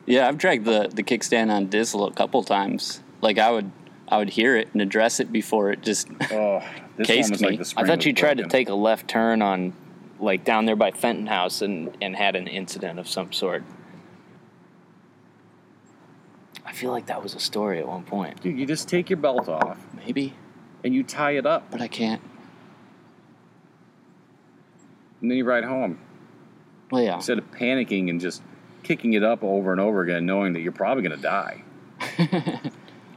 Yeah, 0.05 0.27
I've 0.27 0.37
dragged 0.37 0.65
the 0.65 0.91
the 0.93 1.01
kickstand 1.01 1.49
on 1.49 1.67
Dizzle 1.67 2.07
a 2.07 2.13
couple 2.13 2.43
times. 2.43 3.01
Like 3.21 3.39
I 3.39 3.49
would 3.49 3.71
I 4.07 4.17
would 4.17 4.29
hear 4.29 4.55
it 4.55 4.69
and 4.73 4.81
address 4.81 5.19
it 5.19 5.31
before 5.31 5.71
it 5.71 5.81
just. 5.81 6.07
Oh, 6.31 6.61
this 6.97 7.07
Cased 7.07 7.27
one 7.27 7.31
was 7.31 7.41
me. 7.41 7.47
like 7.51 7.59
the 7.59 7.73
I 7.77 7.85
thought 7.87 8.05
you 8.05 8.11
tried 8.13 8.35
broken. 8.35 8.49
to 8.49 8.57
take 8.57 8.67
a 8.69 8.73
left 8.75 9.07
turn 9.07 9.41
on, 9.41 9.73
like 10.19 10.43
down 10.43 10.65
there 10.65 10.75
by 10.75 10.91
Fenton 10.91 11.27
House, 11.27 11.61
and 11.61 11.95
and 12.01 12.13
had 12.15 12.35
an 12.35 12.45
incident 12.47 12.99
of 12.99 13.07
some 13.07 13.31
sort. 13.31 13.63
I 16.65 16.73
feel 16.73 16.91
like 16.91 17.05
that 17.07 17.23
was 17.23 17.33
a 17.35 17.39
story 17.39 17.79
at 17.79 17.87
one 17.87 18.03
point. 18.03 18.41
Dude, 18.41 18.59
you 18.59 18.65
just 18.65 18.87
take 18.89 19.09
your 19.09 19.17
belt 19.17 19.47
off 19.49 19.77
Maybe, 19.95 20.33
and 20.83 20.93
you 20.93 21.03
tie 21.03 21.31
it 21.31 21.45
up, 21.45 21.71
but 21.71 21.81
I 21.81 21.87
can't. 21.87 22.21
And 25.21 25.29
then 25.31 25.37
you 25.37 25.45
ride 25.45 25.63
home 25.63 25.99
Well, 26.91 27.01
yeah. 27.03 27.15
instead 27.15 27.37
of 27.37 27.49
panicking 27.51 28.09
and 28.09 28.19
just 28.21 28.41
kicking 28.83 29.13
it 29.13 29.23
up 29.23 29.43
over 29.43 29.71
and 29.71 29.81
over 29.81 30.01
again, 30.01 30.25
knowing 30.25 30.53
that 30.53 30.61
you're 30.61 30.71
probably 30.71 31.03
gonna 31.03 31.17
die. 31.17 31.63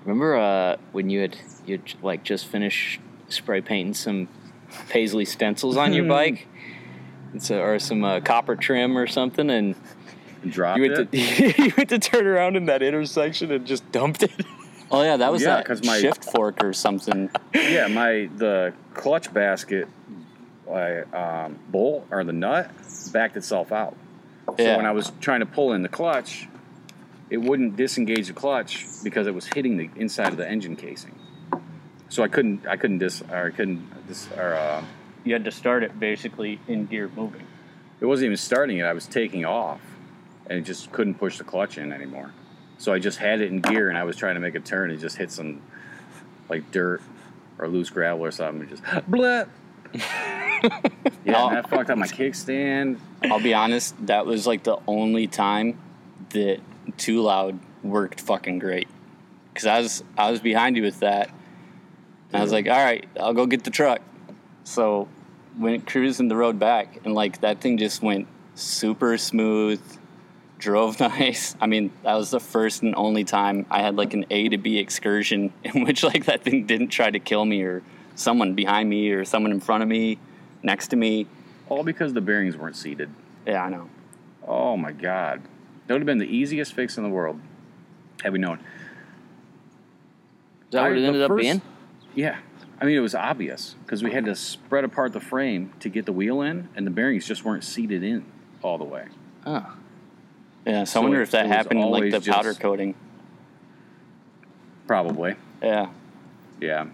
Remember 0.04 0.36
uh, 0.36 0.76
when 0.92 1.10
you 1.10 1.20
had 1.20 1.36
you 1.66 1.80
like 2.02 2.24
just 2.24 2.46
finished 2.46 3.00
spray 3.28 3.60
painting 3.60 3.94
some 3.94 4.28
paisley 4.88 5.24
stencils 5.24 5.76
on 5.76 5.92
your 5.92 6.04
bike, 6.08 6.48
and 7.32 7.42
so, 7.42 7.60
or 7.60 7.78
some 7.78 8.02
uh, 8.02 8.20
copper 8.20 8.56
trim 8.56 8.96
or 8.98 9.06
something, 9.06 9.48
and 9.50 9.74
Drop 10.48 10.76
you 10.78 10.92
it. 10.92 11.12
to 11.12 11.18
you 11.62 11.72
went 11.76 11.88
to 11.90 12.00
turn 12.00 12.26
around 12.26 12.56
in 12.56 12.66
that 12.66 12.82
intersection 12.82 13.52
and 13.52 13.64
just 13.64 13.90
dumped 13.92 14.24
it. 14.24 14.32
Oh 14.90 15.02
yeah, 15.02 15.16
that 15.16 15.30
was 15.30 15.42
Yeah, 15.42 15.56
that 15.56 15.64
'cause 15.66 15.84
my- 15.84 16.00
shift 16.00 16.24
fork 16.24 16.64
or 16.64 16.72
something. 16.72 17.30
yeah, 17.54 17.86
my 17.86 18.28
the 18.36 18.72
clutch 18.92 19.32
basket, 19.32 19.86
uh, 20.72 21.04
um, 21.16 21.58
bolt 21.68 22.06
or 22.10 22.24
the 22.24 22.32
nut 22.32 22.70
backed 23.12 23.36
itself 23.36 23.72
out. 23.72 23.96
So 24.48 24.54
Yeah. 24.64 24.76
when 24.76 24.86
I 24.86 24.92
was 24.92 25.12
trying 25.20 25.40
to 25.40 25.46
pull 25.46 25.72
in 25.72 25.82
the 25.82 25.88
clutch, 25.88 26.48
it 27.30 27.38
wouldn't 27.38 27.76
disengage 27.76 28.26
the 28.28 28.32
clutch 28.34 28.86
because 29.02 29.26
it 29.26 29.34
was 29.34 29.46
hitting 29.46 29.76
the 29.76 29.88
inside 29.96 30.28
of 30.28 30.36
the 30.36 30.48
engine 30.48 30.76
casing. 30.76 31.14
So 32.08 32.22
I 32.22 32.28
couldn't, 32.28 32.66
I 32.66 32.76
couldn't 32.76 32.98
dis, 32.98 33.22
or 33.30 33.46
I 33.46 33.50
couldn't 33.50 34.06
dis, 34.06 34.28
or 34.36 34.54
uh, 34.54 34.82
You 35.24 35.32
had 35.32 35.44
to 35.46 35.50
start 35.52 35.82
it 35.82 35.98
basically 35.98 36.58
in 36.68 36.86
gear 36.86 37.10
moving. 37.16 37.46
it 38.00 38.06
wasn't 38.06 38.26
even 38.26 38.36
starting 38.36 38.78
it. 38.78 38.82
I 38.84 38.92
was 38.92 39.06
taking 39.06 39.44
off, 39.46 39.80
and 40.46 40.58
it 40.58 40.62
just 40.62 40.92
couldn't 40.92 41.14
push 41.14 41.38
the 41.38 41.44
clutch 41.44 41.78
in 41.78 41.92
anymore. 41.92 42.32
So 42.78 42.92
I 42.92 42.98
just 42.98 43.18
had 43.18 43.40
it 43.40 43.50
in 43.50 43.60
gear, 43.60 43.88
and 43.88 43.96
I 43.96 44.02
was 44.04 44.16
trying 44.16 44.34
to 44.34 44.40
make 44.40 44.54
a 44.56 44.60
turn, 44.60 44.90
and 44.90 44.98
just 45.00 45.16
hit 45.16 45.30
some 45.30 45.62
like 46.50 46.70
dirt 46.72 47.00
or 47.58 47.68
loose 47.68 47.88
gravel 47.90 48.24
or 48.24 48.30
something, 48.32 48.62
and 48.68 48.70
just 48.70 48.82
blip. 49.08 49.48
yeah, 51.24 51.46
and 51.46 51.56
that 51.56 51.70
fucked 51.70 51.90
up 51.90 51.98
my 51.98 52.06
kickstand. 52.06 52.98
I'll 53.22 53.40
be 53.40 53.54
honest, 53.54 53.94
that 54.06 54.26
was 54.26 54.46
like 54.46 54.64
the 54.64 54.78
only 54.86 55.26
time 55.26 55.78
that 56.30 56.60
Too 56.96 57.20
Loud 57.22 57.58
worked 57.82 58.20
fucking 58.20 58.58
great. 58.58 58.88
Cause 59.54 59.66
I 59.66 59.80
was 59.80 60.04
I 60.16 60.30
was 60.30 60.40
behind 60.40 60.76
you 60.76 60.82
with 60.82 61.00
that. 61.00 61.28
And 62.32 62.40
I 62.40 62.42
was 62.42 62.52
like, 62.52 62.66
all 62.66 62.84
right, 62.84 63.06
I'll 63.20 63.34
go 63.34 63.44
get 63.44 63.64
the 63.64 63.70
truck. 63.70 64.00
So 64.64 65.08
went 65.58 65.86
cruising 65.86 66.28
the 66.28 66.36
road 66.36 66.58
back, 66.58 67.00
and 67.04 67.14
like 67.14 67.40
that 67.40 67.60
thing 67.60 67.76
just 67.76 68.02
went 68.02 68.26
super 68.54 69.18
smooth, 69.18 69.80
drove 70.58 70.98
nice. 71.00 71.56
I 71.60 71.66
mean, 71.66 71.92
that 72.02 72.14
was 72.14 72.30
the 72.30 72.40
first 72.40 72.82
and 72.82 72.94
only 72.96 73.24
time 73.24 73.66
I 73.70 73.82
had 73.82 73.96
like 73.96 74.14
an 74.14 74.24
A 74.30 74.48
to 74.48 74.58
B 74.58 74.78
excursion 74.78 75.52
in 75.64 75.84
which 75.84 76.02
like 76.02 76.26
that 76.26 76.42
thing 76.42 76.66
didn't 76.66 76.88
try 76.88 77.10
to 77.10 77.18
kill 77.18 77.44
me 77.44 77.62
or 77.62 77.82
someone 78.14 78.54
behind 78.54 78.88
me 78.88 79.10
or 79.10 79.24
someone 79.24 79.52
in 79.52 79.60
front 79.60 79.82
of 79.82 79.88
me, 79.88 80.18
next 80.62 80.88
to 80.88 80.96
me. 80.96 81.26
All 81.68 81.82
because 81.84 82.12
the 82.12 82.20
bearings 82.20 82.56
weren't 82.56 82.76
seated. 82.76 83.10
Yeah, 83.46 83.64
I 83.64 83.70
know. 83.70 83.88
Oh 84.46 84.76
my 84.76 84.92
god, 84.92 85.42
that 85.86 85.94
would 85.94 86.02
have 86.02 86.06
been 86.06 86.18
the 86.18 86.26
easiest 86.26 86.72
fix 86.74 86.96
in 86.96 87.04
the 87.04 87.08
world, 87.10 87.40
had 88.22 88.32
we 88.32 88.38
known. 88.38 88.58
Is 88.58 88.64
that 90.72 90.82
what 90.82 90.92
I- 90.92 90.94
it 90.96 91.00
the 91.00 91.06
ended 91.06 91.22
up 91.22 91.36
being? 91.36 91.62
Yeah, 92.14 92.38
I 92.80 92.84
mean 92.84 92.96
it 92.96 93.00
was 93.00 93.14
obvious 93.14 93.76
because 93.84 94.02
we 94.02 94.10
had 94.12 94.24
to 94.26 94.34
spread 94.34 94.84
apart 94.84 95.12
the 95.12 95.20
frame 95.20 95.72
to 95.80 95.88
get 95.88 96.04
the 96.06 96.12
wheel 96.12 96.42
in, 96.42 96.68
and 96.74 96.86
the 96.86 96.90
bearings 96.90 97.26
just 97.26 97.44
weren't 97.44 97.64
seated 97.64 98.02
in 98.02 98.24
all 98.62 98.78
the 98.78 98.84
way. 98.84 99.06
Oh. 99.46 99.74
Yeah, 100.66 100.84
so, 100.84 100.92
So 100.94 101.00
I 101.00 101.02
wonder 101.04 101.20
it- 101.20 101.24
if 101.24 101.30
that 101.32 101.46
happened 101.46 101.80
in 101.80 101.86
like 101.86 102.02
always 102.04 102.12
the 102.24 102.30
powder 102.32 102.50
just- 102.50 102.60
coating. 102.60 102.94
Probably. 104.86 105.36
Yeah. 105.62 105.90
Yeah. 106.60 106.86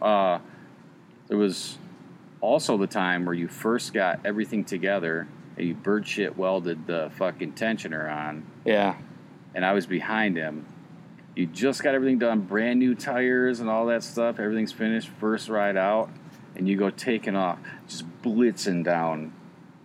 Uh, 0.00 0.38
there 1.28 1.38
was 1.38 1.78
also 2.40 2.76
the 2.76 2.86
time 2.86 3.24
where 3.24 3.34
you 3.34 3.48
first 3.48 3.92
got 3.94 4.20
everything 4.24 4.64
together 4.64 5.26
and 5.56 5.66
you 5.66 5.74
bird 5.74 6.06
shit 6.06 6.36
welded 6.36 6.86
the 6.86 7.10
fucking 7.16 7.52
tensioner 7.54 8.10
on, 8.12 8.44
Yeah. 8.64 8.96
and 9.54 9.64
I 9.64 9.72
was 9.72 9.86
behind 9.86 10.36
him. 10.36 10.66
You 11.34 11.46
just 11.46 11.82
got 11.82 11.94
everything 11.94 12.18
done, 12.18 12.40
brand 12.40 12.78
new 12.78 12.94
tires 12.94 13.60
and 13.60 13.68
all 13.68 13.86
that 13.86 14.02
stuff. 14.02 14.38
Everything's 14.38 14.72
finished, 14.72 15.08
first 15.08 15.48
ride 15.48 15.76
out, 15.76 16.10
and 16.54 16.68
you 16.68 16.76
go 16.76 16.90
taking 16.90 17.36
off, 17.36 17.58
just 17.88 18.04
blitzing 18.22 18.84
down 18.84 19.32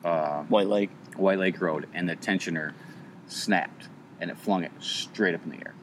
uh, 0.03 0.43
White 0.43 0.67
Lake. 0.67 0.89
White 1.17 1.39
Lake 1.39 1.59
Road, 1.61 1.87
and 1.93 2.07
the 2.07 2.15
tensioner 2.15 2.71
snapped 3.27 3.89
and 4.21 4.31
it 4.31 4.37
flung 4.37 4.63
it 4.63 4.71
straight 4.79 5.35
up 5.35 5.43
in 5.43 5.51
the 5.51 5.57
air. 5.57 5.73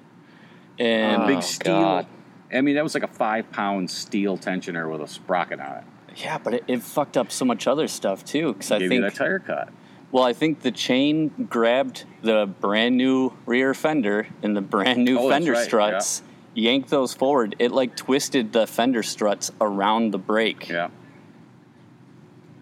And 0.78 1.22
a 1.22 1.26
big 1.26 1.36
Oh, 1.36 1.40
steel. 1.40 1.80
God. 1.80 2.06
I 2.52 2.60
mean, 2.62 2.76
that 2.76 2.82
was 2.84 2.94
like 2.94 3.02
a 3.02 3.08
five 3.08 3.50
pound 3.52 3.90
steel 3.90 4.38
tensioner 4.38 4.90
with 4.90 5.02
a 5.02 5.06
sprocket 5.06 5.60
on 5.60 5.76
it. 5.78 5.84
Yeah, 6.18 6.38
but 6.38 6.54
it, 6.54 6.64
it 6.68 6.82
fucked 6.82 7.16
up 7.16 7.30
so 7.30 7.44
much 7.44 7.66
other 7.66 7.88
stuff 7.88 8.24
too. 8.24 8.52
Because 8.52 8.72
I 8.72 8.78
think 8.86 9.02
that 9.02 9.14
tire 9.14 9.38
cut. 9.38 9.70
Well, 10.10 10.24
I 10.24 10.32
think 10.32 10.60
the 10.60 10.70
chain 10.70 11.28
grabbed 11.50 12.04
the 12.22 12.46
brand 12.46 12.96
new 12.96 13.32
rear 13.44 13.74
fender 13.74 14.26
and 14.42 14.56
the 14.56 14.62
brand 14.62 15.04
new 15.04 15.18
Oh, 15.18 15.28
fender 15.28 15.52
right, 15.52 15.64
struts, 15.64 16.22
yanked 16.54 16.88
those 16.88 17.12
forward. 17.12 17.56
It 17.58 17.72
like 17.72 17.94
twisted 17.94 18.52
the 18.52 18.66
fender 18.66 19.02
struts 19.02 19.50
around 19.60 20.12
the 20.12 20.18
brake, 20.18 20.68
Yeah. 20.68 20.88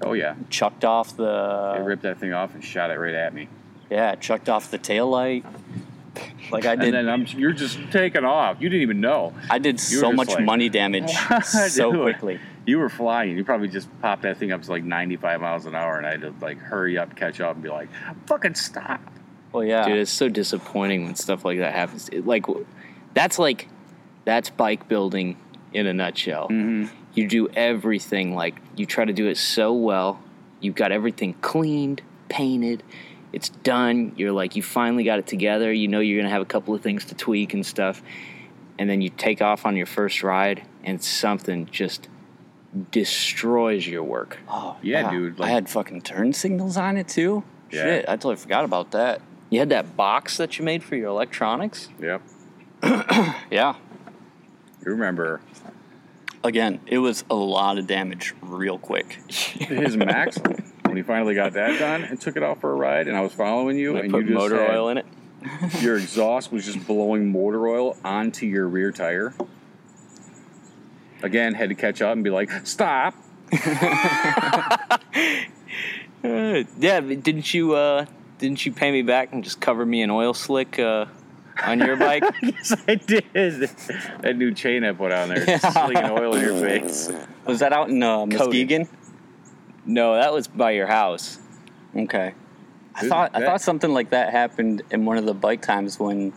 Oh 0.05 0.13
yeah. 0.13 0.35
chucked 0.51 0.85
off 0.85 1.17
the 1.17 1.75
They 1.77 1.83
ripped 1.83 2.03
that 2.03 2.19
thing 2.19 2.33
off 2.35 2.55
and 2.55 2.63
shot 2.63 2.91
it 2.91 2.99
right 2.99 3.15
at 3.15 3.33
me. 3.33 3.49
yeah, 3.91 4.15
chucked 4.17 4.49
off 4.49 4.71
the 4.71 4.79
tail 4.79 5.09
light. 5.09 5.45
Like 6.51 6.67
I 6.67 6.77
did. 6.77 6.95
And 6.95 6.95
then 6.95 7.09
I'm, 7.09 7.27
you're 7.39 7.53
just 7.53 7.79
taking 7.93 8.25
off. 8.25 8.57
You 8.61 8.69
didn't 8.69 8.83
even 8.83 9.01
know. 9.01 9.35
I 9.51 9.59
did 9.59 9.75
you 9.75 9.99
so 9.99 10.13
much 10.13 10.29
like, 10.29 10.45
money 10.45 10.69
damage 10.69 11.11
so 11.45 11.93
quickly. 12.03 12.41
You 12.67 12.79
were 12.79 12.89
flying. 12.89 13.37
You 13.37 13.45
probably 13.45 13.69
just 13.69 13.89
popped 14.03 14.23
that 14.23 14.39
thing 14.39 14.51
up 14.51 14.63
to 14.63 14.71
like 14.71 14.85
95 14.85 15.41
miles 15.41 15.67
an 15.67 15.75
hour, 15.75 15.97
and 15.97 16.07
I 16.07 16.11
had 16.13 16.21
to 16.23 16.35
like 16.41 16.59
hurry 16.59 16.99
up, 16.99 17.15
catch 17.15 17.41
up, 17.41 17.55
and 17.55 17.63
be 17.63 17.69
like, 17.69 17.89
"Fucking 18.27 18.57
stop!" 18.57 19.01
Well, 19.53 19.65
yeah, 19.65 19.87
Dude, 19.87 19.99
it's 19.99 20.11
so 20.11 20.29
disappointing 20.29 21.05
when 21.05 21.15
stuff 21.15 21.45
like 21.45 21.59
that 21.59 21.73
happens. 21.73 22.09
It, 22.11 22.27
like, 22.27 22.45
that's 23.15 23.39
like, 23.39 23.69
that's 24.25 24.51
bike 24.51 24.89
building 24.89 25.39
in 25.73 25.87
a 25.87 25.95
nutshell. 25.95 26.49
Mm-hmm. 26.49 26.95
You 27.15 27.29
do 27.29 27.49
everything 27.51 28.35
like 28.35 28.61
you 28.77 28.85
try 28.85 29.05
to 29.05 29.13
do 29.13 29.29
it 29.29 29.39
so 29.39 29.73
well. 29.73 30.21
You've 30.61 30.75
got 30.75 30.93
everything 30.93 31.35
cleaned, 31.35 32.03
painted. 32.29 32.83
It's 33.33 33.49
done. 33.49 34.13
You're 34.17 34.33
like 34.33 34.57
you 34.57 34.63
finally 34.63 35.05
got 35.05 35.19
it 35.19 35.27
together. 35.27 35.73
You 35.73 35.89
know 35.89 36.01
you're 36.01 36.21
gonna 36.21 36.33
have 36.33 36.43
a 36.43 36.47
couple 36.47 36.75
of 36.75 36.83
things 36.83 37.05
to 37.07 37.15
tweak 37.15 37.55
and 37.55 37.65
stuff, 37.65 38.03
and 38.79 38.91
then 38.91 39.01
you 39.01 39.09
take 39.09 39.41
off 39.41 39.65
on 39.65 39.77
your 39.77 39.87
first 39.87 40.23
ride, 40.23 40.67
and 40.85 41.03
something 41.03 41.67
just 41.67 42.09
destroys 42.91 43.87
your 43.87 44.03
work. 44.03 44.39
oh, 44.49 44.77
Yeah, 44.83 45.11
dude, 45.11 45.41
I 45.41 45.49
had 45.49 45.69
fucking 45.69 46.03
turn 46.03 46.33
signals 46.33 46.77
on 46.77 46.97
it 46.97 47.09
too. 47.09 47.43
Yeah. 47.71 47.83
Shit, 47.83 48.05
I 48.09 48.13
totally 48.17 48.37
forgot 48.37 48.65
about 48.65 48.91
that. 48.93 49.21
You 49.51 49.61
had 49.61 49.69
that 49.71 49.97
box 49.97 50.37
that 50.39 50.59
you 50.59 50.65
made 50.65 50.83
for 50.83 50.97
your 50.97 51.09
electronics. 51.09 51.89
Yep. 52.01 52.23
Yeah, 53.51 53.75
You 54.85 54.91
remember 54.93 55.41
again, 56.45 56.81
it 56.87 56.99
was 56.99 57.25
a 57.31 57.35
lot 57.35 57.79
of 57.79 57.87
damage 57.87 58.35
real 58.43 58.79
quick. 58.79 59.13
his 59.31 59.97
Max 59.97 60.39
when 60.85 60.97
he 60.97 61.03
finally 61.03 61.35
got 61.35 61.53
that 61.55 61.79
done 61.79 62.05
and 62.05 62.21
took 62.21 62.37
it 62.37 62.43
out 62.43 62.61
for 62.61 62.71
a 62.71 62.75
ride, 62.75 63.09
and 63.09 63.17
I 63.17 63.21
was 63.21 63.33
following 63.33 63.77
you, 63.79 63.97
I 63.97 64.01
and 64.01 64.11
put 64.11 64.23
you 64.25 64.29
just 64.35 64.39
motor 64.39 64.61
had- 64.61 64.77
oil 64.77 64.89
in 64.91 64.99
it. 64.99 65.07
your 65.81 65.97
exhaust 65.97 66.51
was 66.53 66.65
just 66.67 66.87
blowing 66.87 67.31
motor 67.31 67.67
oil 67.69 67.97
onto 68.05 68.47
your 68.47 68.67
rear 68.69 68.91
tire. 68.93 69.33
Again, 71.23 71.55
had 71.55 71.69
to 71.71 71.75
catch 71.75 72.03
up 72.03 72.13
and 72.13 72.23
be 72.25 72.31
like, 72.31 72.51
"Stop!" 72.67 73.15
Uh, 73.53 73.59
yeah, 76.79 77.01
but 77.01 77.23
didn't 77.23 77.55
you 77.55 77.75
uh, 77.75 78.05
didn't 78.39 78.65
you 78.67 78.73
pay 78.73 78.91
me 78.93 79.03
back 79.03 79.33
and 79.33 79.43
just 79.45 79.61
cover 79.61 79.85
me 79.87 80.03
in 80.03 80.11
oil 80.11 80.35
slick 80.35 80.79
uh, 80.79 81.07
on 81.65 81.79
your 81.81 81.97
bike? 81.97 82.23
yes, 82.43 82.75
I 82.87 82.97
did. 82.97 83.25
That 83.33 84.35
new 84.37 84.53
chain 84.53 84.85
I 84.85 84.93
put 84.93 85.13
on 85.13 85.29
there, 85.31 85.45
just 85.47 85.73
slinging 85.87 86.11
oil 86.11 86.35
in 86.35 86.43
your 86.43 86.61
face. 86.61 87.11
Was 87.47 87.61
that 87.61 87.73
out 87.73 87.89
in 87.89 88.03
uh, 88.03 88.27
Coated. 88.27 88.39
Muskegon? 88.39 88.89
no, 89.87 90.15
that 90.15 90.33
was 90.33 90.49
by 90.49 90.73
your 90.73 90.87
house. 90.87 91.39
Okay. 91.95 92.35
I 92.95 93.01
Dude, 93.01 93.11
thought 93.11 93.31
I 93.35 93.41
that- 93.41 93.47
thought 93.47 93.61
something 93.63 93.93
like 93.93 94.11
that 94.11 94.31
happened 94.33 94.83
in 94.91 95.05
one 95.05 95.17
of 95.19 95.27
the 95.27 95.35
bike 95.35 95.63
times 95.63 95.99
when 96.01 96.33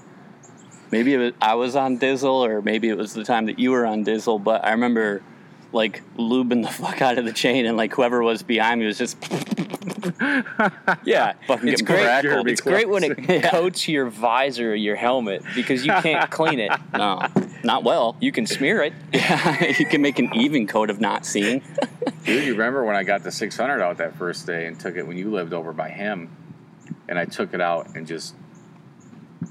maybe 0.91 1.13
it 1.13 1.17
was, 1.17 1.33
I 1.41 1.55
was 1.55 1.75
on 1.75 1.97
Dizzle 1.99 2.47
or 2.47 2.61
maybe 2.61 2.89
it 2.89 2.97
was 2.97 3.13
the 3.13 3.23
time 3.23 3.45
that 3.47 3.59
you 3.59 3.71
were 3.71 3.85
on 3.85 4.03
Dizzle, 4.05 4.43
but 4.43 4.63
I 4.65 4.71
remember 4.71 5.21
like 5.71 6.01
lubing 6.17 6.63
the 6.63 6.67
fuck 6.71 7.01
out 7.01 7.17
of 7.17 7.25
the 7.25 7.33
chain 7.33 7.65
and 7.65 7.77
like 7.77 7.93
whoever 7.93 8.23
was 8.23 8.41
behind 8.43 8.79
me 8.81 8.87
was 8.87 8.97
just 8.97 9.17
Yeah, 11.03 11.33
Fucking 11.47 11.67
it's 11.67 11.81
get 11.81 11.85
great. 11.87 12.03
brackled. 12.03 12.47
It's 12.49 12.61
great 12.61 12.89
when 12.89 13.03
it 13.03 13.19
Yeah. 13.29 13.49
coats 13.49 13.87
your 13.87 14.09
visor 14.09 14.71
or 14.71 14.75
your 14.75 14.95
helmet 14.95 15.43
because 15.55 15.85
you 15.85 15.91
can't 15.93 16.29
clean 16.31 16.59
it. 16.59 16.71
no, 16.93 17.21
not 17.63 17.83
well. 17.83 18.15
You 18.19 18.31
can 18.31 18.45
smear 18.45 18.81
it. 18.81 18.93
Yeah, 19.13 19.65
you 19.77 19.85
can 19.85 20.01
make 20.01 20.19
an 20.19 20.33
even 20.35 20.67
coat 20.67 20.89
of 20.89 20.99
not 21.01 21.25
seeing. 21.25 21.61
Dude, 22.25 22.45
you 22.45 22.51
remember 22.53 22.83
when 22.83 22.95
I 22.95 23.03
got 23.03 23.23
the 23.23 23.31
600 23.31 23.81
out 23.81 23.97
that 23.97 24.15
first 24.15 24.45
day 24.45 24.65
and 24.65 24.79
took 24.79 24.95
it 24.95 25.05
when 25.07 25.17
you 25.17 25.31
lived 25.31 25.53
over 25.53 25.73
by 25.73 25.89
him, 25.89 26.29
and 27.07 27.17
I 27.19 27.25
took 27.25 27.53
it 27.53 27.61
out 27.61 27.95
and 27.95 28.07
just 28.07 28.35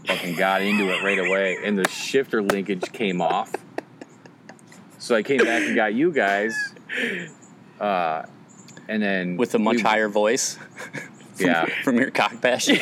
fucking 0.08 0.34
got 0.36 0.62
into 0.62 0.84
it 0.92 1.02
right 1.02 1.18
away, 1.18 1.58
and 1.64 1.78
the 1.78 1.88
shifter 1.88 2.42
linkage 2.42 2.90
came 2.92 3.20
off. 3.20 3.52
So 4.98 5.14
I 5.14 5.22
came 5.22 5.38
back 5.38 5.62
and 5.62 5.76
got 5.76 5.94
you 5.94 6.10
guys, 6.12 6.56
uh, 7.80 8.22
and 8.88 9.02
then 9.02 9.36
with 9.36 9.54
a 9.54 9.58
much 9.58 9.76
we- 9.76 9.82
higher 9.82 10.08
voice. 10.08 10.58
from, 11.34 11.46
Yeah. 11.46 11.66
from 11.84 11.96
your 11.98 12.10
cock 12.10 12.40
bash. 12.40 12.66
you 12.68 12.76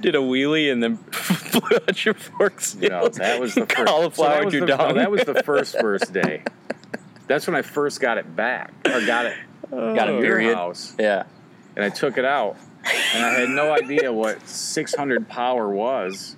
did 0.00 0.14
a 0.14 0.18
wheelie 0.18 0.70
and 0.70 0.80
then 0.80 0.94
blew 1.52 1.76
out 1.78 2.04
your 2.04 2.14
forks. 2.14 2.76
You 2.80 2.90
know, 2.90 3.08
that 3.08 3.40
was 3.40 3.54
the 3.56 3.66
first. 3.66 3.86
cauliflower 3.86 4.28
so 4.28 4.34
that 4.38 4.44
was 4.44 4.54
you 4.54 4.60
the, 4.60 4.66
no, 4.66 4.92
that 4.94 5.10
was 5.10 5.24
the 5.24 5.42
first 5.42 5.76
first 5.80 6.12
day. 6.12 6.44
That's 7.26 7.46
when 7.48 7.56
I 7.56 7.62
first 7.62 8.00
got 8.00 8.18
it 8.18 8.36
back 8.36 8.72
or 8.86 9.04
got 9.04 9.26
it 9.26 9.36
Got 9.68 10.08
a 10.08 10.12
your 10.20 10.40
house, 10.54 10.94
Yeah. 10.96 11.24
and 11.74 11.84
I 11.84 11.88
took 11.88 12.18
it 12.18 12.24
out, 12.24 12.56
and 13.14 13.24
I 13.24 13.40
had 13.40 13.48
no 13.50 13.72
idea 13.72 14.12
what 14.12 14.46
600 14.48 15.28
power 15.28 15.68
was, 15.70 16.36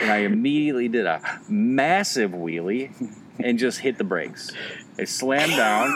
and 0.00 0.10
I 0.10 0.18
immediately 0.18 0.88
did 0.88 1.06
a 1.06 1.20
massive 1.48 2.32
wheelie 2.32 2.90
and 3.38 3.58
just 3.58 3.80
hit 3.80 3.98
the 3.98 4.04
brakes. 4.04 4.50
I 4.98 5.04
slammed 5.04 5.52
down, 5.56 5.88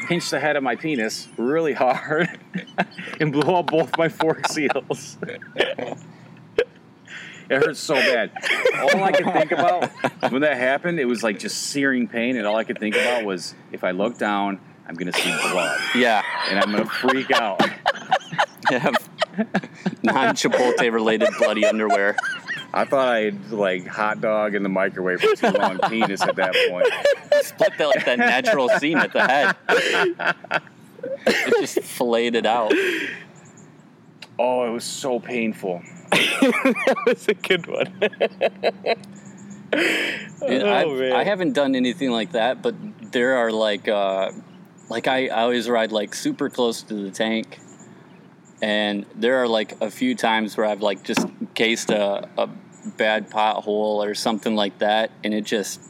pinched 0.08 0.30
the 0.30 0.40
head 0.40 0.56
of 0.56 0.62
my 0.62 0.76
penis 0.76 1.28
really 1.36 1.74
hard, 1.74 2.28
and 3.20 3.32
blew 3.32 3.54
out 3.54 3.66
both 3.66 3.96
my 3.98 4.08
fork 4.08 4.48
seals. 4.48 5.18
It 7.50 7.56
hurt 7.62 7.76
so 7.76 7.94
bad. 7.94 8.30
All 8.78 9.02
I 9.04 9.12
could 9.12 9.30
think 9.32 9.52
about 9.52 9.90
when 10.30 10.40
that 10.40 10.56
happened, 10.56 10.98
it 10.98 11.04
was 11.04 11.22
like 11.22 11.38
just 11.38 11.58
searing 11.64 12.08
pain, 12.08 12.36
and 12.36 12.46
all 12.46 12.56
I 12.56 12.64
could 12.64 12.78
think 12.78 12.94
about 12.94 13.24
was 13.24 13.54
if 13.72 13.84
I 13.84 13.90
look 13.90 14.16
down, 14.16 14.58
I'm 14.88 14.94
gonna 14.94 15.12
see 15.12 15.34
blood, 15.50 15.78
Yeah. 15.94 16.22
and 16.48 16.58
I'm 16.58 16.70
gonna 16.70 16.86
freak 16.86 17.30
out. 17.30 17.60
Have 18.80 18.96
non 20.02 20.34
Chipotle 20.34 20.92
related 20.92 21.28
bloody 21.38 21.64
underwear. 21.66 22.16
I 22.74 22.84
thought 22.84 23.08
I 23.08 23.20
had 23.24 23.50
like 23.52 23.86
hot 23.86 24.20
dog 24.20 24.54
in 24.54 24.62
the 24.62 24.68
microwave 24.68 25.20
for 25.20 25.34
too 25.36 25.50
long 25.58 25.78
penis 25.88 26.22
at 26.22 26.36
that 26.36 26.54
point. 26.70 26.86
Split 27.44 27.72
that 27.78 27.86
like 27.86 28.04
that 28.06 28.18
natural 28.18 28.68
seam 28.78 28.98
at 28.98 29.12
the 29.12 29.22
head. 29.26 29.56
It 31.26 31.54
just 31.60 31.80
filleted 31.80 32.34
it 32.36 32.46
out. 32.46 32.72
Oh, 34.38 34.64
it 34.66 34.70
was 34.70 34.84
so 34.84 35.20
painful. 35.20 35.82
that 36.10 36.96
was 37.06 37.28
a 37.28 37.34
good 37.34 37.66
one. 37.66 37.92
Dude, 39.72 40.62
Oh, 40.62 40.72
I've- 40.72 40.92
man. 40.92 41.12
I 41.12 41.24
haven't 41.24 41.52
done 41.52 41.74
anything 41.74 42.10
like 42.10 42.32
that, 42.32 42.62
but 42.62 42.74
there 43.12 43.36
are 43.36 43.50
like, 43.52 43.88
uh, 43.88 44.30
like 44.88 45.06
I, 45.08 45.26
I 45.28 45.42
always 45.42 45.68
ride 45.68 45.92
like 45.92 46.14
super 46.14 46.50
close 46.50 46.82
to 46.84 46.94
the 46.94 47.10
tank, 47.10 47.58
and 48.62 49.04
there 49.14 49.42
are 49.42 49.48
like 49.48 49.76
a 49.82 49.90
few 49.90 50.14
times 50.14 50.56
where 50.56 50.64
I've 50.66 50.80
like 50.80 51.02
just 51.02 51.26
cased 51.54 51.90
a, 51.90 52.28
a 52.38 52.48
bad 52.96 53.28
pothole 53.30 54.06
or 54.06 54.14
something 54.14 54.54
like 54.56 54.78
that, 54.78 55.10
and 55.24 55.34
it 55.34 55.44
just 55.44 55.80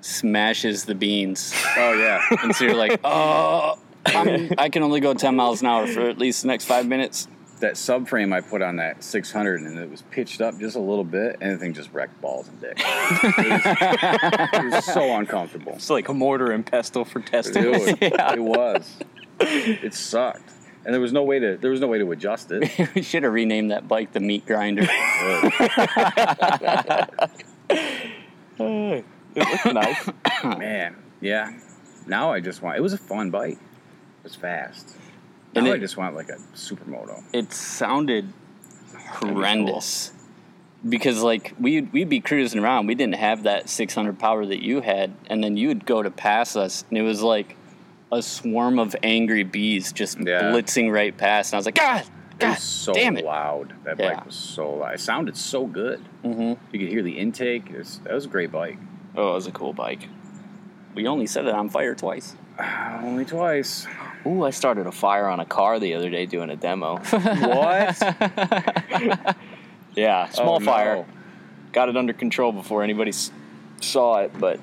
smashes 0.00 0.84
the 0.84 0.94
beans, 0.94 1.52
Oh 1.76 1.92
yeah. 1.92 2.20
and 2.42 2.54
so 2.54 2.64
you're 2.64 2.74
like, 2.74 2.98
oh, 3.04 3.78
I'm, 4.06 4.50
I 4.58 4.68
can 4.68 4.82
only 4.82 5.00
go 5.00 5.14
10 5.14 5.36
miles 5.36 5.60
an 5.60 5.68
hour 5.68 5.86
for 5.86 6.00
at 6.08 6.18
least 6.18 6.42
the 6.42 6.48
next 6.48 6.64
five 6.64 6.86
minutes. 6.86 7.28
that 7.60 7.74
subframe 7.74 8.32
I 8.34 8.40
put 8.40 8.62
on 8.62 8.76
that 8.76 9.04
600 9.04 9.60
and 9.60 9.78
it 9.78 9.88
was 9.88 10.02
pitched 10.10 10.40
up 10.40 10.58
just 10.58 10.74
a 10.74 10.80
little 10.80 11.04
bit, 11.04 11.36
and 11.40 11.52
the 11.52 11.58
thing 11.58 11.72
just 11.74 11.92
wrecked 11.92 12.20
balls 12.20 12.48
and 12.48 12.60
dick. 12.60 12.78
it, 12.78 13.52
was, 13.52 14.64
it 14.64 14.74
was 14.74 14.84
so 14.86 15.14
uncomfortable. 15.16 15.72
It's 15.74 15.88
like 15.90 16.08
a 16.08 16.14
mortar 16.14 16.50
and 16.50 16.66
pestle 16.66 17.04
for 17.04 17.20
Dude, 17.20 17.26
testicles. 17.30 17.86
it 18.00 18.40
was. 18.42 18.96
It 19.40 19.94
sucked, 19.94 20.51
and 20.84 20.92
there 20.92 21.00
was 21.00 21.12
no 21.12 21.22
way 21.22 21.38
to 21.38 21.56
there 21.56 21.70
was 21.70 21.80
no 21.80 21.86
way 21.86 21.98
to 21.98 22.10
adjust 22.12 22.50
it. 22.50 22.70
we 22.94 23.02
should 23.02 23.22
have 23.22 23.32
renamed 23.32 23.70
that 23.70 23.88
bike 23.88 24.12
the 24.12 24.20
meat 24.20 24.46
grinder. 24.46 24.82
it 28.58 29.04
looked 29.36 29.66
nice. 29.66 30.08
Man, 30.44 30.96
yeah. 31.20 31.52
Now 32.06 32.32
I 32.32 32.40
just 32.40 32.62
want. 32.62 32.78
It 32.78 32.80
was 32.80 32.92
a 32.92 32.98
fun 32.98 33.30
bike. 33.30 33.58
It 33.58 34.24
was 34.24 34.34
fast. 34.34 34.96
And 35.54 35.66
now 35.66 35.72
I 35.72 35.78
just 35.78 35.96
want 35.96 36.14
like 36.14 36.30
a 36.30 36.38
supermoto. 36.54 37.22
it 37.32 37.52
sounded 37.52 38.32
horrendous 38.96 40.12
because 40.88 41.22
like 41.22 41.54
we'd, 41.60 41.92
we'd 41.92 42.08
be 42.08 42.20
cruising 42.20 42.60
around 42.60 42.86
we 42.86 42.94
didn't 42.94 43.16
have 43.16 43.42
that 43.44 43.68
600 43.68 44.18
power 44.18 44.44
that 44.46 44.62
you 44.62 44.80
had 44.80 45.14
and 45.26 45.44
then 45.44 45.56
you'd 45.56 45.84
go 45.86 46.02
to 46.02 46.10
pass 46.10 46.56
us 46.56 46.84
and 46.88 46.98
it 46.98 47.02
was 47.02 47.22
like 47.22 47.56
a 48.12 48.20
swarm 48.22 48.78
of 48.78 48.94
angry 49.02 49.42
bees 49.42 49.90
just 49.92 50.18
Yeah. 50.18 50.42
blitzing 50.52 50.92
right 50.92 51.16
past 51.16 51.52
and 51.52 51.56
i 51.56 51.58
was 51.58 51.66
like 51.66 51.74
god 51.76 52.02
It 52.02 52.38
god 52.38 52.50
was 52.50 52.62
so 52.62 52.92
damn 52.92 53.16
it 53.16 53.24
loud. 53.24 53.72
That 53.84 53.98
Yeah. 53.98 54.14
bike 54.16 54.26
was 54.26 54.34
so 54.34 54.74
loud. 54.74 54.94
It 54.94 55.00
sounded 55.00 55.36
so 55.36 55.66
good. 55.66 56.00
hmm 56.22 56.52
You 56.72 56.78
could 56.78 56.88
hear 56.88 57.02
the 57.02 57.18
intake. 57.18 57.70
It 57.70 57.78
was, 57.78 58.00
that 58.04 58.12
was 58.12 58.26
a 58.26 58.28
great 58.28 58.52
bike. 58.52 58.78
oh 59.16 59.30
it 59.30 59.34
was 59.34 59.46
a 59.46 59.52
cool 59.52 59.72
bike 59.72 60.08
we 60.94 61.06
only 61.06 61.26
set 61.26 61.46
it 61.46 61.54
on 61.54 61.68
fire 61.70 61.94
twice 61.94 62.36
Only 63.02 63.24
twice. 63.24 63.86
Ooh, 64.26 64.44
I 64.44 64.50
started 64.50 64.86
a 64.86 64.92
fire 64.92 65.26
on 65.26 65.40
a 65.40 65.44
car 65.46 65.80
the 65.80 65.94
other 65.94 66.10
day 66.10 66.26
doing 66.26 66.50
a 66.50 66.54
demo. 66.56 66.98
What? 67.12 67.98
Yeah, 69.96 70.28
small 70.30 70.56
Oh, 70.56 70.58
no. 70.58 70.64
fire. 70.66 71.06
Got 71.72 71.88
it 71.88 71.96
under 71.96 72.12
control 72.12 72.52
before 72.52 72.82
anybody 72.84 73.08
s- 73.08 73.32
saw 73.80 74.18
it, 74.20 74.32
but 74.38 74.60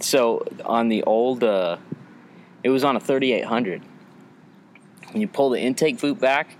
so 0.00 0.44
on 0.64 0.88
the 0.88 1.04
old, 1.04 1.42
uh, 1.44 1.76
it 2.62 2.70
was 2.70 2.84
on 2.84 2.96
a 2.96 3.00
3800. 3.00 3.82
And 5.12 5.20
you 5.20 5.28
pull 5.28 5.50
the 5.50 5.60
intake 5.60 6.00
boot 6.00 6.18
back, 6.18 6.56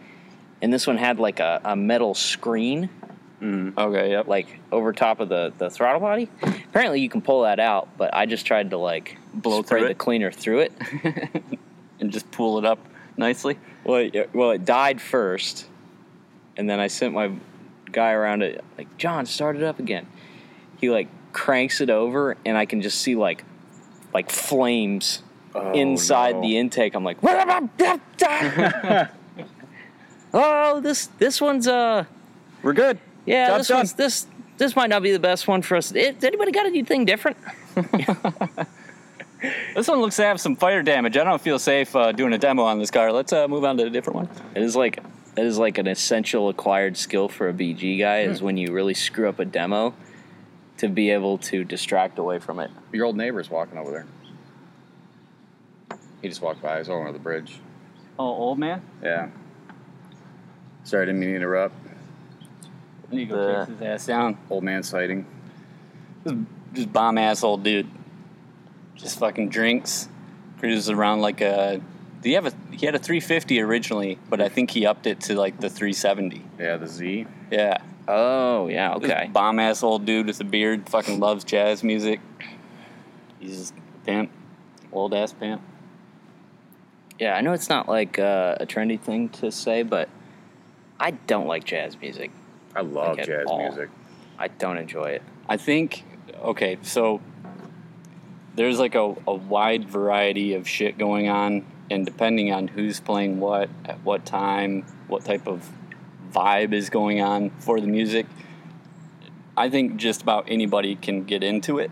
and 0.62 0.72
this 0.72 0.86
one 0.86 0.96
had 0.96 1.18
like 1.18 1.40
a, 1.40 1.61
a 1.64 1.76
metal 1.76 2.14
screen 2.14 2.88
mm-hmm. 3.40 3.78
okay 3.78 4.11
yep 4.11 4.26
like 4.26 4.59
over 4.72 4.92
top 4.92 5.20
of 5.20 5.28
the, 5.28 5.53
the 5.59 5.70
throttle 5.70 6.01
body. 6.01 6.28
Apparently, 6.42 7.01
you 7.01 7.09
can 7.09 7.22
pull 7.22 7.42
that 7.42 7.61
out, 7.61 7.88
but 7.96 8.14
I 8.14 8.26
just 8.26 8.46
tried 8.46 8.70
to 8.70 8.78
like 8.78 9.18
Blow 9.34 9.62
spray 9.62 9.82
the 9.82 9.90
it? 9.90 9.99
cleaner 9.99 10.30
through 10.30 10.61
it. 10.61 10.72
and 12.01 12.12
just 12.12 12.30
pull 12.30 12.59
it 12.59 12.64
up 12.64 12.78
nicely 13.16 13.59
Well, 13.84 14.09
it, 14.12 14.30
well, 14.34 14.51
it 14.53 14.64
died 14.64 15.01
first, 15.01 15.66
and 16.57 16.68
then 16.68 16.80
I 16.80 16.86
sent 16.86 17.14
my 17.14 17.32
guy 17.90 18.12
around 18.12 18.42
it 18.42 18.64
like, 18.76 18.96
John, 18.99 19.26
start 19.26 19.57
it 19.57 19.62
up 19.62 19.78
again. 19.78 20.07
He 20.78 20.90
like 20.90 21.09
cranks 21.32 21.80
it 21.80 21.90
over, 21.90 22.36
and 22.44 22.57
I 22.57 22.66
can 22.66 22.82
just 22.82 23.01
see 23.01 23.16
like 23.16 23.44
like 24.14 24.30
flames 24.30 25.22
Oh, 25.55 25.72
inside 25.72 26.36
no. 26.36 26.42
the 26.42 26.59
intake. 26.59 26.94
I'm 26.94 27.05
like, 27.05 27.18
oh, 30.34 30.80
this 30.80 31.07
this 31.18 31.40
one's 31.40 31.66
uh, 31.66 32.05
we're 32.62 32.74
good 32.74 32.99
yeah, 33.28 33.49
Job's 33.49 33.59
this 33.59 33.68
done. 33.68 33.76
one's 33.78 33.92
this 33.94 34.26
this 34.57 34.74
might 34.74 34.90
not 34.90 35.03
be 35.03 35.12
the 35.12 35.20
best 35.20 35.46
one 35.46 35.62
for 35.62 35.76
us. 35.76 35.94
Eh, 35.94 36.14
anybody 36.22 36.51
got 36.51 36.66
anything 36.66 37.05
different? 37.05 37.36
this 39.74 39.86
one 39.86 40.01
looks 40.01 40.16
to 40.16 40.24
have 40.24 40.40
some 40.40 40.57
fire 40.57 40.82
damage 40.82 41.16
i 41.16 41.22
don't 41.22 41.40
feel 41.40 41.61
safe 41.61 41.94
uh, 41.94 42.11
doing 42.11 42.32
a 42.32 42.38
demo 42.38 42.64
on 42.64 42.80
this 42.80 42.90
car 42.90 43.12
let's 43.12 43.32
uh, 43.32 43.46
move 43.46 43.64
on 43.64 43.76
to 43.76 43.86
a 43.86 43.90
different 43.90 44.16
one 44.16 44.28
It 44.57 44.64
is 44.64 44.74
like 44.74 44.99
it 45.36 45.46
is 45.46 45.59
like 45.59 45.78
an 45.78 45.86
essential 45.86 46.49
acquired 46.49 46.96
skill 46.96 47.28
for 47.28 47.49
a 47.49 47.53
BG 47.53 48.01
guy 48.01 48.22
is 48.22 48.42
when 48.42 48.57
you 48.57 48.72
really 48.72 48.94
screw 48.94 49.28
up 49.28 49.38
a 49.38 49.44
demo 49.44 49.94
to 50.78 50.88
be 50.88 51.11
able 51.11 51.38
to 51.38 51.62
distract 51.62 52.18
away 52.18 52.40
from 52.40 52.59
it. 52.59 52.72
Your 52.92 53.05
old 53.05 53.16
neighbor's 53.16 53.49
walking 53.49 53.78
over 53.78 53.90
there. 53.92 54.07
He 56.22 56.28
just 56.28 56.42
walked 56.42 56.62
by. 56.62 56.78
He's 56.78 56.88
over 56.88 57.12
the 57.12 57.18
bridge. 57.18 57.60
oh 58.18 58.24
old 58.26 58.58
man 58.58 58.82
Yeah. 59.02 59.28
Sorry, 60.84 61.02
I 61.02 61.06
didn't 61.06 61.20
mean 61.20 61.30
to 61.30 61.36
interrupt. 61.36 61.74
You 63.10 63.26
go 63.26 63.36
The- 63.36 63.52
chase 63.66 63.68
his 63.68 63.82
ass 63.82 64.06
down. 64.06 64.38
Old 64.50 64.64
man 64.64 64.82
sighting. 64.82 65.26
Just 66.74 66.92
bomb 66.92 67.18
ass 67.18 67.42
old 67.42 67.62
dude. 67.62 67.88
Just 68.94 69.18
fucking 69.18 69.48
drinks, 69.50 70.08
cruises 70.58 70.90
around 70.90 71.20
like 71.20 71.40
a. 71.40 71.80
Do 72.20 72.28
you 72.28 72.34
have 72.34 72.46
a? 72.46 72.52
He 72.72 72.84
had 72.84 72.94
a 72.94 72.98
350 72.98 73.60
originally, 73.60 74.18
but 74.28 74.40
I 74.40 74.48
think 74.48 74.70
he 74.72 74.84
upped 74.86 75.06
it 75.06 75.20
to 75.22 75.34
like 75.38 75.60
the 75.60 75.70
370. 75.70 76.44
Yeah, 76.58 76.76
the 76.76 76.86
Z. 76.88 77.26
Yeah. 77.50 77.78
Oh 78.08 78.66
yeah, 78.68 78.94
okay. 78.94 79.30
Bomb 79.32 79.58
ass 79.60 79.82
old 79.82 80.04
dude 80.04 80.26
with 80.26 80.40
a 80.40 80.44
beard. 80.44 80.88
Fucking 80.88 81.20
loves 81.20 81.44
jazz 81.44 81.84
music. 81.84 82.20
He's 83.38 83.56
just 83.58 83.74
a 83.76 84.06
pimp. 84.06 84.30
Old 84.92 85.14
ass 85.14 85.32
pimp. 85.32 85.62
Yeah, 87.18 87.34
I 87.34 87.40
know 87.40 87.52
it's 87.52 87.68
not 87.68 87.88
like 87.88 88.18
uh, 88.18 88.56
a 88.60 88.66
trendy 88.66 89.00
thing 89.00 89.28
to 89.30 89.50
say, 89.50 89.82
but 89.82 90.08
I 91.00 91.12
don't 91.12 91.46
like 91.46 91.64
jazz 91.64 91.98
music. 92.00 92.30
I 92.76 92.82
love 92.82 93.16
Like 93.16 93.26
jazz 93.26 93.46
all. 93.46 93.58
music. 93.58 93.90
I 94.38 94.48
don't 94.48 94.78
enjoy 94.78 95.10
it. 95.10 95.22
I 95.48 95.56
think 95.56 96.04
okay, 96.42 96.78
so 96.82 97.20
there's 98.54 98.78
like 98.78 98.94
a, 98.94 99.14
a 99.26 99.34
wide 99.34 99.88
variety 99.88 100.54
of 100.54 100.68
shit 100.68 100.96
going 100.98 101.28
on, 101.28 101.64
and 101.90 102.04
depending 102.04 102.52
on 102.52 102.68
who's 102.68 103.00
playing 103.00 103.40
what 103.40 103.68
at 103.84 104.00
what 104.04 104.24
time, 104.24 104.84
what 105.08 105.24
type 105.24 105.46
of 105.48 105.68
vibe 106.32 106.72
is 106.72 106.90
going 106.90 107.20
on 107.20 107.50
for 107.58 107.80
the 107.80 107.86
music, 107.86 108.26
I 109.56 109.70
think 109.70 109.96
just 109.96 110.22
about 110.22 110.44
anybody 110.48 110.94
can 110.94 111.24
get 111.24 111.42
into 111.42 111.78
it. 111.78 111.90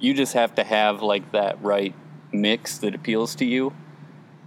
You 0.00 0.14
just 0.14 0.32
have 0.32 0.56
to 0.56 0.64
have 0.64 1.02
like 1.02 1.30
that 1.32 1.62
right 1.62 1.94
mix 2.32 2.78
that 2.78 2.94
appeals 2.94 3.36
to 3.36 3.44
you, 3.44 3.72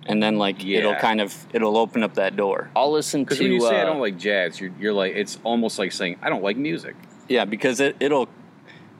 and 0.05 0.21
then 0.21 0.37
like 0.37 0.63
it'll 0.63 0.95
kind 0.95 1.21
of 1.21 1.35
it'll 1.53 1.77
open 1.77 2.03
up 2.03 2.15
that 2.15 2.35
door. 2.35 2.69
I'll 2.75 2.91
listen 2.91 3.25
to. 3.25 3.35
when 3.35 3.51
you 3.51 3.61
say 3.61 3.79
I 3.79 3.83
uh, 3.83 3.85
don't 3.85 3.99
like 3.99 4.17
jazz, 4.17 4.59
you're, 4.59 4.71
you're 4.79 4.93
like 4.93 5.15
it's 5.15 5.39
almost 5.43 5.79
like 5.79 5.91
saying 5.91 6.17
I 6.21 6.29
don't 6.29 6.43
like 6.43 6.57
music. 6.57 6.95
Yeah, 7.27 7.45
because 7.45 7.79
it, 7.79 7.95
it'll 7.99 8.27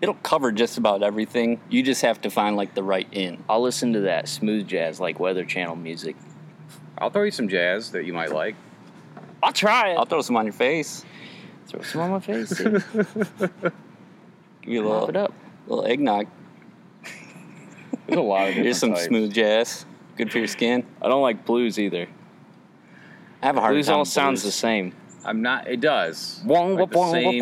it'll 0.01 0.15
cover 0.15 0.51
just 0.51 0.77
about 0.77 1.03
everything. 1.03 1.59
You 1.69 1.83
just 1.83 2.01
have 2.01 2.21
to 2.21 2.29
find 2.29 2.55
like 2.55 2.73
the 2.73 2.83
right 2.83 3.07
in. 3.11 3.43
I'll 3.49 3.61
listen 3.61 3.93
to 3.93 4.01
that 4.01 4.27
smooth 4.27 4.67
jazz 4.67 4.99
like 4.99 5.19
Weather 5.19 5.45
Channel 5.45 5.75
music. 5.75 6.15
I'll 6.97 7.09
throw 7.09 7.23
you 7.23 7.31
some 7.31 7.49
jazz 7.49 7.91
that 7.91 8.05
you 8.05 8.13
might 8.13 8.31
like. 8.31 8.55
I'll 9.43 9.53
try 9.53 9.91
it. 9.91 9.97
I'll 9.97 10.05
throw 10.05 10.21
some 10.21 10.37
on 10.37 10.45
your 10.45 10.53
face. 10.53 11.05
throw 11.67 11.81
some 11.81 12.01
on 12.01 12.11
my 12.11 12.19
face. 12.19 12.59
Give 12.59 13.51
you 14.63 14.81
a 14.81 14.83
Mop 14.83 15.03
it 15.03 15.05
little 15.07 15.23
up. 15.23 15.33
little 15.67 15.85
eggnog. 15.85 16.27
There's 18.07 18.17
a 18.17 18.21
lot 18.21 18.43
of 18.43 18.47
different 18.49 18.65
Here's 18.65 18.79
some 18.79 18.93
types. 18.93 19.05
smooth 19.05 19.33
jazz. 19.33 19.85
Good 20.17 20.31
for 20.31 20.37
your 20.37 20.47
skin. 20.47 20.85
I 21.01 21.09
don't 21.09 21.21
like 21.21 21.45
blues 21.45 21.77
either. 21.79 22.07
I 23.41 23.45
have 23.45 23.57
a 23.57 23.61
hard 23.61 23.71
time. 23.71 23.75
Blues 23.75 23.85
time 23.87 23.93
all 23.95 23.99
with 24.01 24.07
sounds 24.09 24.41
the 24.41 24.47
blues. 24.47 24.55
same. 24.55 24.93
I'm 25.25 25.41
not. 25.41 25.67
It 25.67 25.81
does. 25.81 26.41
Like 26.45 26.79
Like 26.81 26.89
the 26.91 26.95
same- 27.11 27.39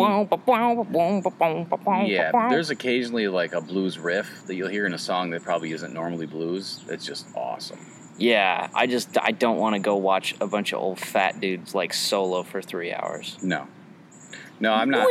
Yeah, 2.09 2.31
but 2.31 2.49
there's 2.49 2.69
occasionally 2.69 3.27
like 3.27 3.53
a 3.53 3.61
blues 3.61 3.99
riff 3.99 4.43
that 4.47 4.55
you'll 4.55 4.69
hear 4.69 4.85
in 4.85 4.93
a 4.93 4.97
song 4.97 5.29
that 5.31 5.43
probably 5.43 5.71
isn't 5.73 5.93
normally 5.93 6.25
blues. 6.25 6.83
It's 6.87 7.05
just 7.05 7.27
awesome. 7.35 7.79
Yeah, 8.17 8.69
I 8.73 8.87
just 8.87 9.17
I 9.21 9.31
don't 9.31 9.57
want 9.57 9.75
to 9.75 9.79
go 9.79 9.95
watch 9.97 10.35
a 10.39 10.47
bunch 10.47 10.71
of 10.71 10.79
old 10.79 10.99
fat 10.99 11.39
dudes 11.41 11.75
like 11.75 11.93
solo 11.93 12.43
for 12.43 12.61
three 12.61 12.93
hours. 12.93 13.37
No, 13.41 13.67
no, 14.59 14.71
I'm 14.71 14.89
not. 14.89 15.07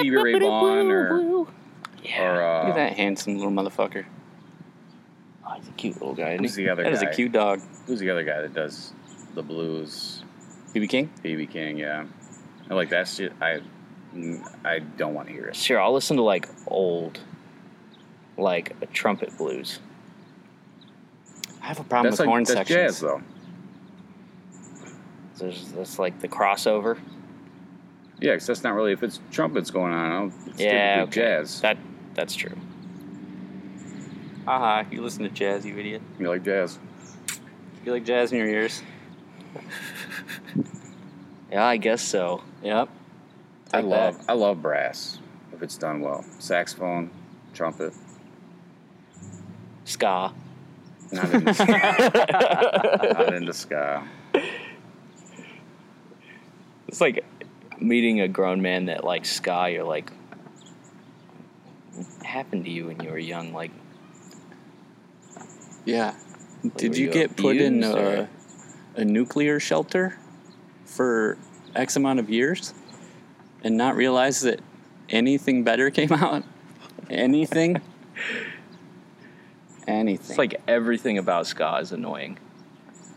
Stevie 0.00 0.16
Ray 0.16 0.32
Vaughan 0.38 0.90
or 0.90 1.46
yeah, 2.02 2.22
or 2.22 2.32
Look 2.34 2.64
at 2.66 2.70
uh, 2.70 2.74
that 2.74 2.92
handsome 2.94 3.36
little 3.36 3.52
motherfucker. 3.52 4.06
Oh, 5.52 5.58
he's 5.58 5.68
a 5.68 5.72
cute 5.72 5.94
little 5.94 6.14
guy. 6.14 6.32
Isn't 6.32 6.44
who's 6.44 6.54
he? 6.56 6.64
the 6.64 6.70
other 6.70 6.82
That 6.84 6.92
is 6.92 7.02
guy? 7.02 7.10
a 7.10 7.14
cute 7.14 7.32
dog. 7.32 7.60
Who's 7.86 8.00
the 8.00 8.10
other 8.10 8.24
guy 8.24 8.40
that 8.42 8.54
does 8.54 8.92
the 9.34 9.42
blues? 9.42 10.22
BB 10.74 10.88
King. 10.88 11.10
BB 11.22 11.50
King. 11.50 11.78
Yeah, 11.78 12.04
I 12.70 12.74
like 12.74 12.88
that 12.90 13.08
shit. 13.08 13.32
I 13.40 13.60
I 14.64 14.78
don't 14.80 15.14
want 15.14 15.28
to 15.28 15.32
hear 15.34 15.46
it. 15.46 15.56
Sure, 15.56 15.80
I'll 15.80 15.92
listen 15.92 16.16
to 16.16 16.22
like 16.22 16.48
old, 16.66 17.20
like 18.36 18.74
a 18.82 18.86
trumpet 18.86 19.36
blues. 19.36 19.78
I 21.62 21.66
have 21.66 21.78
a 21.80 21.84
problem 21.84 22.10
That's 22.10 22.14
with 22.14 22.20
like 22.20 22.28
horn 22.28 22.42
that's 22.44 22.52
sections. 22.54 22.76
jazz 22.76 23.00
though. 23.00 23.22
There's 25.38 25.72
that's 25.72 25.98
like 25.98 26.20
the 26.20 26.28
crossover. 26.28 26.98
Yeah, 28.20 28.34
'cause 28.34 28.46
that's 28.46 28.62
not 28.62 28.74
really 28.74 28.92
if 28.92 29.02
it's 29.02 29.20
trumpets 29.30 29.70
going 29.70 29.92
on. 29.92 30.32
It's 30.46 30.60
yeah, 30.60 31.00
okay. 31.04 31.10
jazz. 31.20 31.60
That 31.60 31.76
that's 32.14 32.34
true. 32.34 32.56
Haha, 34.44 34.88
you 34.90 35.02
listen 35.02 35.22
to 35.22 35.28
jazz, 35.28 35.64
you 35.64 35.78
idiot. 35.78 36.02
you 36.18 36.28
like 36.28 36.44
jazz? 36.44 36.78
You 37.84 37.92
like 37.92 38.04
jazz 38.04 38.32
in 38.32 38.38
your 38.38 38.48
ears? 38.48 38.82
Yeah, 41.50 41.64
I 41.64 41.76
guess 41.76 42.02
so. 42.02 42.42
Yep. 42.62 42.88
I 43.74 43.80
love 43.80 44.18
that. 44.18 44.30
I 44.30 44.32
love 44.34 44.62
brass 44.62 45.18
if 45.52 45.62
it's 45.62 45.76
done 45.76 46.00
well. 46.00 46.24
Saxophone, 46.38 47.10
trumpet. 47.54 47.92
Ska. 49.84 50.32
Not 51.12 51.34
into 51.34 51.54
ska. 51.54 51.66
Not 53.14 53.34
into 53.34 53.52
ska. 53.52 54.08
It's 56.88 57.00
like 57.00 57.24
meeting 57.78 58.20
a 58.20 58.28
grown 58.28 58.62
man 58.62 58.86
that 58.86 59.04
likes 59.04 59.30
ska. 59.30 59.68
You're 59.70 59.84
like, 59.84 60.10
happened 62.24 62.64
to 62.64 62.70
you 62.70 62.86
when 62.86 63.00
you 63.02 63.10
were 63.10 63.18
young? 63.18 63.52
Like, 63.52 63.70
Yeah. 65.84 66.14
Did 66.76 66.96
you 66.96 67.06
you 67.06 67.12
get 67.12 67.36
put 67.36 67.56
in 67.56 67.82
a, 67.82 68.28
a 68.96 69.04
nuclear 69.04 69.58
shelter 69.58 70.16
for 70.84 71.36
X 71.74 71.96
amount 71.96 72.20
of 72.20 72.30
years 72.30 72.72
and 73.64 73.76
not 73.76 73.96
realize 73.96 74.42
that 74.42 74.60
anything 75.08 75.64
better 75.64 75.90
came 75.98 76.12
out? 76.12 76.44
Anything? 77.10 77.80
Anything. 79.84 80.30
it's 80.30 80.38
like 80.38 80.62
everything 80.68 81.18
about 81.18 81.48
ska 81.48 81.78
is 81.80 81.90
annoying. 81.90 82.38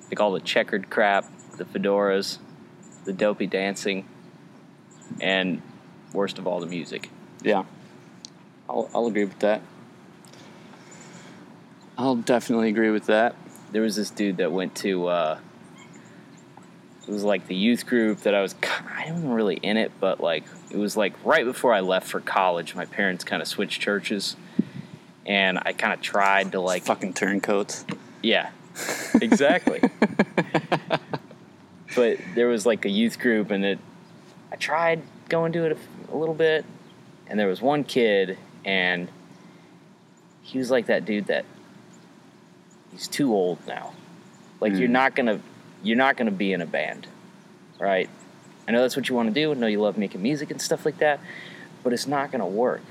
Like 0.10 0.20
all 0.20 0.32
the 0.32 0.40
checkered 0.40 0.90
crap, 0.90 1.26
the 1.58 1.64
fedoras, 1.64 2.40
the 3.04 3.14
dopey 3.14 3.46
dancing, 3.46 4.08
and 5.22 5.62
worst 6.12 6.40
of 6.40 6.48
all, 6.48 6.60
the 6.60 6.66
music. 6.66 7.12
Yeah, 7.44 7.66
I'll, 8.68 8.90
I'll 8.96 9.06
agree 9.06 9.26
with 9.26 9.40
that. 9.40 9.62
I'll 11.98 12.16
definitely 12.16 12.70
agree 12.70 12.92
with 12.92 13.06
that. 13.08 13.36
there 13.72 13.82
was 13.82 13.96
this 13.96 14.10
dude 14.10 14.38
that 14.38 14.52
went 14.52 14.76
to 14.76 15.08
uh 15.08 15.40
it 17.08 17.12
was 17.12 17.24
like 17.24 17.48
the 17.48 17.56
youth 17.56 17.86
group 17.86 18.22
that 18.22 18.34
I 18.34 18.42
was 18.42 18.56
I 18.90 19.12
wasn't 19.12 19.32
really 19.32 19.58
in 19.58 19.78
it, 19.78 19.92
but 20.00 20.20
like 20.20 20.44
it 20.72 20.78
was 20.78 20.98
like 20.98 21.14
right 21.24 21.46
before 21.46 21.74
I 21.74 21.82
left 21.82 22.08
for 22.08 22.20
college. 22.20 22.74
My 22.74 22.86
parents 22.86 23.24
kind 23.24 23.44
of 23.44 23.48
switched 23.48 23.80
churches, 23.80 24.36
and 25.26 25.60
I 25.64 25.74
kind 25.74 25.94
of 25.94 26.02
tried 26.02 26.54
to 26.54 26.60
like 26.60 26.84
Fucking 26.84 27.14
turncoats. 27.14 27.86
yeah, 28.24 28.50
exactly. 29.22 29.82
but 31.96 32.18
there 32.34 32.48
was 32.48 32.66
like 32.66 32.86
a 32.86 32.90
youth 32.90 33.20
group, 33.20 33.52
and 33.52 33.64
it 33.64 33.80
I 34.52 34.56
tried 34.56 35.04
going 35.30 35.54
to 35.54 35.66
it 35.66 35.72
a, 35.74 36.16
a 36.16 36.18
little 36.18 36.36
bit, 36.36 36.66
and 37.28 37.40
there 37.40 37.48
was 37.48 37.62
one 37.62 37.84
kid, 37.84 38.40
and 38.66 39.10
he 40.42 40.58
was 40.58 40.72
like 40.72 40.88
that 40.88 41.06
dude 41.06 41.28
that 41.28 41.46
he's 42.96 43.08
too 43.08 43.34
old 43.34 43.60
now. 43.68 43.94
Like 44.62 44.74
you're 44.74 44.88
Hmm. 44.88 44.94
not 44.94 45.16
gonna 45.16 45.40
you're 45.84 45.98
not 45.98 46.18
gonna 46.18 46.32
be 46.32 46.52
in 46.54 46.62
a 46.62 46.66
band, 46.66 47.06
right? 47.80 48.10
I 48.68 48.72
know 48.72 48.82
that's 48.82 48.96
what 48.96 49.08
you 49.10 49.16
want 49.16 49.28
to 49.34 49.34
do. 49.40 49.52
I 49.52 49.54
know 49.54 49.68
you 49.68 49.80
love 49.82 49.98
making 49.98 50.22
music 50.24 50.50
and 50.50 50.60
stuff 50.62 50.86
like 50.86 50.98
that, 51.00 51.20
but 51.84 51.94
it's 51.94 52.08
not 52.08 52.32
gonna 52.32 52.48
work. 52.48 52.82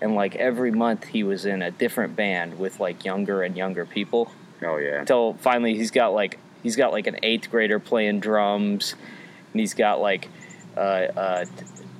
And 0.00 0.14
like 0.14 0.36
every 0.36 0.70
month, 0.70 1.04
he 1.06 1.22
was 1.22 1.46
in 1.46 1.62
a 1.62 1.70
different 1.70 2.14
band 2.16 2.58
with 2.58 2.78
like 2.80 3.04
younger 3.04 3.42
and 3.42 3.56
younger 3.56 3.86
people 3.86 4.30
Oh 4.62 4.76
yeah. 4.76 5.00
until 5.00 5.34
finally 5.34 5.74
he's 5.76 5.90
got 5.90 6.12
like 6.12 6.38
he's 6.62 6.76
got 6.76 6.92
like 6.92 7.06
an 7.06 7.16
eighth 7.22 7.50
grader 7.50 7.78
playing 7.78 8.20
drums, 8.20 8.94
and 9.52 9.60
he's 9.60 9.74
got 9.74 10.00
like 10.00 10.28
uh, 10.76 10.80
uh, 10.80 11.44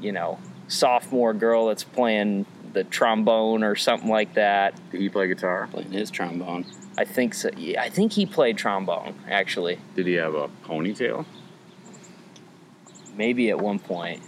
you 0.01 0.12
know 0.12 0.39
sophomore 0.69 1.32
girl 1.32 1.66
that's 1.69 1.85
playing 1.85 2.44
the 2.74 2.85
trombone 2.85 3.65
or 3.65 3.74
something 3.74 4.10
like 4.10 4.35
that. 4.35 4.74
Did 4.93 5.01
he 5.01 5.09
play 5.09 5.27
guitar? 5.28 5.69
Playing 5.73 5.93
his 5.93 6.10
trombone. 6.10 6.66
I 6.98 7.04
think 7.04 7.32
so. 7.32 7.48
Yeah, 7.56 7.80
I 7.80 7.90
think 7.90 8.14
he 8.14 8.26
played 8.26 8.58
trombone 8.58 9.14
actually. 9.30 9.78
Did 9.94 10.08
he 10.08 10.14
have 10.14 10.34
a 10.34 10.48
ponytail? 10.64 11.24
Maybe 13.14 13.50
at 13.50 13.60
one 13.60 13.78
point. 13.78 14.20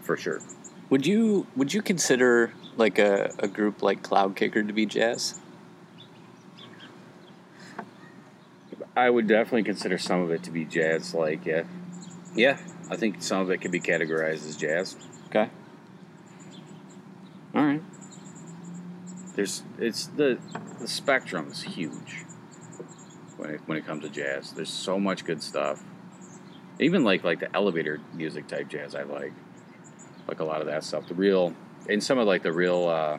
For 0.00 0.16
sure. 0.16 0.40
Would 0.88 1.06
you 1.06 1.46
would 1.56 1.74
you 1.74 1.82
consider 1.82 2.54
like 2.78 2.98
a, 2.98 3.34
a 3.40 3.46
group 3.46 3.82
like 3.82 4.02
Cloudkicker 4.02 4.66
to 4.66 4.72
be 4.72 4.86
jazz? 4.86 5.38
I 8.96 9.10
would 9.10 9.28
definitely 9.28 9.64
consider 9.64 9.98
some 9.98 10.22
of 10.22 10.30
it 10.30 10.42
to 10.44 10.50
be 10.50 10.64
jazz. 10.64 11.14
Like, 11.14 11.44
yeah, 11.44 11.64
yeah. 12.34 12.58
I 12.90 12.96
think 12.96 13.22
some 13.22 13.42
of 13.42 13.50
it 13.50 13.58
could 13.58 13.70
be 13.70 13.80
categorized 13.80 14.48
as 14.48 14.56
jazz. 14.56 14.96
Okay. 15.26 15.50
All 17.54 17.64
right. 17.66 17.82
There's, 19.34 19.62
it's 19.78 20.06
the 20.08 20.38
the 20.80 20.88
spectrum 20.88 21.48
is 21.52 21.62
huge 21.62 22.24
when 23.36 23.50
it 23.50 23.60
when 23.66 23.78
it 23.78 23.86
comes 23.86 24.02
to 24.04 24.10
jazz. 24.10 24.52
There's 24.52 24.70
so 24.70 24.98
much 24.98 25.24
good 25.24 25.42
stuff. 25.42 25.82
Even 26.78 27.04
like 27.04 27.22
like 27.24 27.40
the 27.40 27.54
elevator 27.54 28.00
music 28.14 28.48
type 28.48 28.68
jazz, 28.68 28.94
I 28.94 29.02
like. 29.04 29.32
Like 30.28 30.40
a 30.40 30.44
lot 30.44 30.60
of 30.60 30.66
that 30.66 30.84
stuff. 30.84 31.06
The 31.08 31.14
real 31.14 31.54
and 31.88 32.02
some 32.02 32.18
of 32.18 32.26
like 32.26 32.42
the 32.42 32.52
real, 32.52 32.86
uh, 32.88 33.18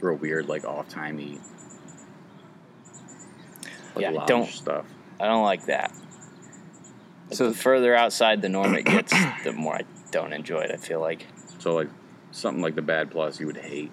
real 0.00 0.16
weird 0.16 0.48
like 0.48 0.64
off 0.64 0.88
timey. 0.88 1.38
Like 3.94 4.02
Yeah, 4.02 4.24
don't- 4.26 4.48
stuff. 4.48 4.86
I 5.20 5.26
don't 5.26 5.44
like 5.44 5.66
that. 5.66 5.92
Like, 7.28 7.36
So- 7.36 7.48
the 7.48 7.54
further 7.56 7.94
outside 7.94 8.42
the 8.42 8.48
norm 8.48 8.74
it 8.74 8.84
gets, 8.84 9.12
the 9.44 9.52
more 9.52 9.76
I 9.76 9.82
don't 10.10 10.32
enjoy 10.32 10.60
it. 10.62 10.70
I 10.72 10.76
feel 10.76 11.00
like. 11.00 11.26
So 11.58 11.74
like 11.74 11.88
something 12.32 12.62
like 12.62 12.74
the 12.74 12.82
Bad 12.82 13.10
Plus, 13.10 13.38
you 13.40 13.46
would 13.46 13.56
hate. 13.56 13.90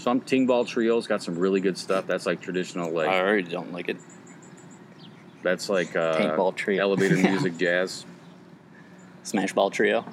Some 0.00 0.22
Tingvall 0.22 0.66
Trio's 0.66 1.06
got 1.06 1.22
some 1.22 1.38
really 1.38 1.60
good 1.60 1.76
stuff. 1.76 2.06
That's 2.06 2.24
like 2.24 2.40
traditional, 2.40 2.90
like 2.90 3.08
I 3.10 3.20
already 3.20 3.50
don't 3.50 3.70
like 3.70 3.90
it. 3.90 3.98
that's 5.42 5.68
like 5.68 5.94
uh, 5.94 6.16
Paintball 6.18 6.56
Trio. 6.56 6.80
elevator 6.80 7.16
Yeah. 7.18 7.30
music 7.32 7.58
jazz. 7.58 8.06
Smash 9.24 9.52
Ball 9.52 9.70
Trio. 9.70 10.06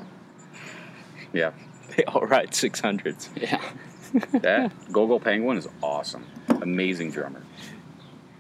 Yeah, 1.32 1.52
They 1.96 2.04
all 2.04 2.22
ride 2.28 2.54
six 2.54 2.82
hundreds. 2.82 3.30
Yeah. 3.40 3.62
that 4.34 4.74
Gogo 4.92 5.20
Penguin 5.20 5.58
is 5.58 5.70
awesome. 5.82 6.26
Amazing 6.50 7.12
drummer. 7.12 7.42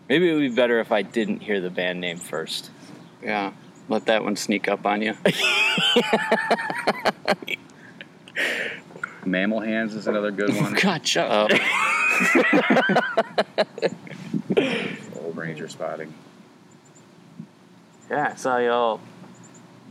Maybe 0.09 0.29
it 0.29 0.33
would 0.33 0.49
be 0.49 0.53
better 0.55 0.81
if 0.81 0.91
I 0.91 1.01
didn't 1.01 1.39
hear 1.39 1.61
the 1.61 1.69
band 1.69 2.01
name 2.01 2.17
first. 2.17 2.71
Yeah. 3.23 3.53
Let 3.87 4.05
that 4.07 4.21
one 4.25 4.35
sneak 4.35 4.67
up 4.67 4.85
on 4.85 5.01
you. 5.01 5.15
Mammal 9.27 9.59
Hands 9.59 9.93
is 9.93 10.07
another 10.07 10.31
good 10.31 10.55
one. 10.55 10.73
God, 10.73 11.05
shut 11.05 11.29
up. 11.29 11.51
Old 15.21 15.35
Ranger 15.37 15.67
spotting. 15.67 16.13
yeah, 18.09 18.31
I 18.33 18.35
saw 18.35 18.57
y'all 18.57 18.99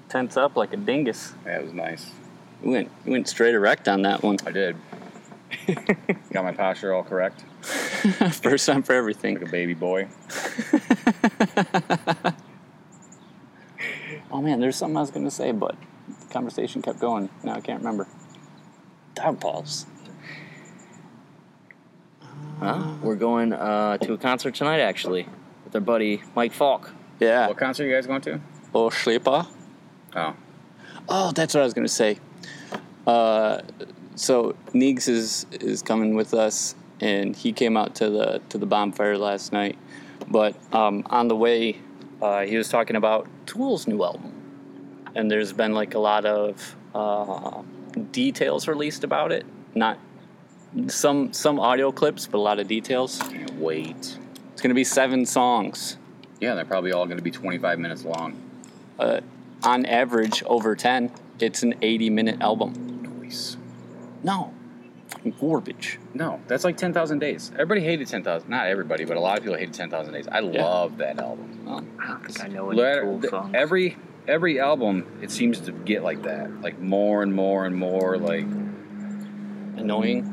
tense 0.09 0.37
up 0.37 0.57
like 0.57 0.73
a 0.73 0.77
dingus. 0.77 1.35
That 1.45 1.63
was 1.63 1.73
nice. 1.73 2.11
You 2.63 2.71
went, 2.71 2.91
you 3.05 3.13
went 3.13 3.29
straight 3.29 3.55
erect 3.55 3.87
on 3.89 4.03
that 4.03 4.23
one. 4.23 4.39
I 4.47 4.51
did. 4.51 4.77
Got 6.33 6.45
my 6.45 6.53
posture 6.53 6.93
all 6.95 7.05
correct, 7.05 7.41
First 7.63 8.67
time 8.67 8.83
for 8.83 8.95
everything. 8.95 9.35
like 9.39 9.47
a 9.49 9.51
baby 9.51 9.75
boy. 9.75 10.09
Oh 14.29 14.43
man, 14.43 14.61
there's 14.61 14.77
something 14.77 14.97
I 14.97 15.01
was 15.01 15.11
gonna 15.11 15.31
say, 15.31 15.53
but 15.53 15.77
the 16.09 16.27
conversation 16.33 16.83
kept 16.83 16.99
going. 16.99 17.31
Now 17.43 17.55
I 17.55 17.61
can't 17.61 17.79
remember. 17.79 18.07
Dog 19.17 19.41
balls. 19.41 19.87
Huh? 22.61 22.95
We're 23.03 23.17
going 23.17 23.53
uh, 23.53 23.99
to 23.99 24.13
a 24.13 24.19
concert 24.19 24.55
tonight, 24.55 24.81
actually, 24.81 25.27
with 25.65 25.75
our 25.75 25.81
buddy 25.81 26.23
Mike 26.35 26.53
Falk. 26.53 26.93
Yeah. 27.19 27.49
What 27.49 27.57
concert 27.57 27.85
are 27.85 27.89
you 27.89 27.95
guys 27.95 28.07
going 28.07 28.21
to? 28.23 28.41
Oh, 28.75 28.89
Schlepa. 28.89 29.47
Oh, 30.15 30.37
Oh, 31.09 31.33
that's 31.33 31.55
what 31.55 31.61
I 31.61 31.65
was 31.65 31.73
gonna 31.75 31.89
say. 31.89 32.19
Uh, 33.07 33.63
so 34.17 34.57
Neegs 34.75 35.09
is 35.09 35.47
is 35.53 35.83
coming 35.83 36.17
with 36.17 36.35
us, 36.35 36.75
and 37.01 37.37
he 37.37 37.53
came 37.53 37.77
out 37.77 37.95
to 37.97 38.11
the 38.11 38.43
to 38.49 38.59
the 38.59 38.67
bonfire 38.67 39.17
last 39.17 39.53
night. 39.53 39.79
But 40.29 40.57
um, 40.75 41.05
on 41.07 41.29
the 41.29 41.37
way, 41.37 41.79
uh, 42.21 42.41
he 42.45 42.57
was 42.57 42.69
talking 42.69 42.97
about 42.97 43.29
Tool's 43.47 43.87
new 43.87 44.03
album, 44.03 44.33
and 45.15 45.31
there's 45.31 45.53
been 45.53 45.75
like 45.75 45.95
a 45.95 46.01
lot 46.01 46.25
of 46.25 46.75
uh, 46.93 47.63
details 48.13 48.69
released 48.69 49.05
about 49.05 49.33
it. 49.33 49.45
Not 49.75 49.99
some 50.89 51.33
some 51.33 51.59
audio 51.61 51.93
clips, 51.93 52.27
but 52.27 52.39
a 52.39 52.41
lot 52.41 52.59
of 52.59 52.69
details. 52.69 53.19
can't 53.23 53.55
wait. 53.59 54.19
It's 54.53 54.63
gonna 54.63 54.75
be 54.75 54.85
seven 54.85 55.27
songs. 55.27 55.97
Yeah, 56.41 56.55
they're 56.55 56.65
probably 56.67 56.93
all 56.93 57.07
going 57.07 57.17
to 57.17 57.23
be 57.23 57.31
25 57.31 57.79
minutes 57.79 58.05
long. 58.05 58.39
Uh, 58.99 59.21
on 59.63 59.87
average, 59.87 60.43
over 60.45 60.77
ten. 60.77 61.11
It's 61.41 61.63
an 61.63 61.75
80 61.81 62.11
minute 62.11 62.43
album. 62.43 63.01
Noise. 63.23 63.57
No, 64.23 64.53
fucking 65.09 65.35
garbage. 65.41 65.99
No, 66.13 66.39
that's 66.47 66.63
like 66.63 66.77
10,000 66.77 67.21
Days. 67.21 67.53
Everybody 67.55 67.81
hated 67.81 68.09
10,000. 68.09 68.51
Not 68.51 68.67
everybody, 68.67 69.07
but 69.07 69.17
a 69.17 69.21
lot 69.21 69.39
of 69.39 69.45
people 69.45 69.57
hated 69.59 69.73
10,000 69.73 70.13
Days. 70.13 70.29
I 70.29 70.41
Yeah. 70.41 70.63
love 70.63 70.99
that 70.99 71.19
album. 71.19 71.59
Well, 71.65 71.83
I 72.03 72.07
don't 72.09 72.27
think 72.27 72.45
I 72.45 72.49
know 72.49 72.69
any 72.71 72.81
Let- 72.83 73.01
Tool 73.01 73.19
th- 73.21 73.31
songs. 73.31 73.55
every 73.55 73.97
every 74.29 74.61
album, 74.61 75.07
it 75.23 75.31
seems 75.31 75.61
to 75.61 75.73
get 75.73 76.03
like 76.03 76.23
that. 76.23 76.61
Like 76.63 76.79
more 76.79 77.23
and 77.23 77.35
more 77.35 77.67
and 77.67 77.75
more. 77.77 78.17
Like 78.19 78.47
annoying. 79.77 80.33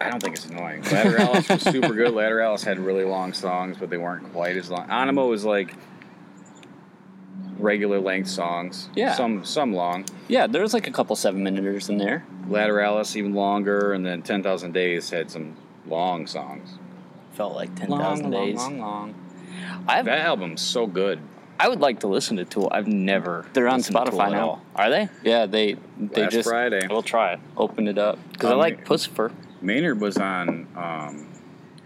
I 0.00 0.10
don't 0.10 0.22
think 0.22 0.36
it's 0.36 0.46
annoying. 0.46 0.82
Lateralus 0.82 1.48
was 1.52 1.62
super 1.62 1.94
good. 1.94 2.12
Lateralus 2.12 2.64
had 2.64 2.78
really 2.78 3.04
long 3.04 3.32
songs, 3.32 3.76
but 3.78 3.88
they 3.90 3.96
weren't 3.96 4.30
quite 4.32 4.56
as 4.56 4.70
long. 4.70 4.86
Ænima 4.88 5.26
was 5.28 5.44
like 5.44 5.74
regular 7.58 7.98
length 8.00 8.28
songs. 8.28 8.90
Yeah. 8.94 9.14
Some 9.14 9.44
some 9.44 9.72
long. 9.74 10.04
Yeah, 10.28 10.46
there 10.46 10.62
was 10.62 10.74
like 10.74 10.86
a 10.86 10.90
couple 10.90 11.16
seven 11.16 11.42
minuters 11.42 11.88
in 11.88 11.96
there. 11.98 12.26
Lateralus 12.48 13.16
even 13.16 13.34
longer, 13.34 13.92
and 13.92 14.04
then 14.06 14.22
10,000 14.22 14.72
Days 14.72 15.10
had 15.10 15.30
some 15.30 15.56
long 15.86 16.26
songs. 16.26 16.78
felt 17.32 17.54
like 17.54 17.74
Ten 17.74 17.88
Thousand 17.88 17.90
long, 17.90 18.00
thousand 18.02 18.30
long, 18.30 18.46
days. 18.46 18.56
long, 18.56 18.78
long. 18.80 19.14
I've, 19.88 20.04
That 20.04 20.20
album's 20.20 20.60
so 20.60 20.86
good. 20.86 21.20
I 21.58 21.68
would 21.68 21.80
like 21.80 22.00
to 22.00 22.06
listen 22.06 22.36
to 22.36 22.44
Tool. 22.44 22.68
I've 22.70 22.86
never. 22.86 23.46
They're 23.52 23.68
on 23.68 23.78
listened 23.78 23.96
to 23.96 24.04
Tool 24.10 24.18
Spotify 24.20 24.30
now. 24.32 24.62
Are 24.74 24.90
they? 24.90 25.08
Yeah, 25.24 25.46
they 25.46 25.76
they 25.98 26.22
Last 26.22 26.32
just 26.32 26.48
Friday, 26.48 26.86
We'll 26.88 27.02
try 27.02 27.34
it 27.34 27.40
opened 27.56 27.88
it 27.88 27.98
up. 27.98 28.18
because 28.32 28.50
I 28.50 28.52
Um, 28.52 28.58
like 28.58 28.84
Puscifer. 28.84 29.32
Maynard 29.62 30.00
was 30.00 30.18
on. 30.18 30.66
Um, 30.76 31.28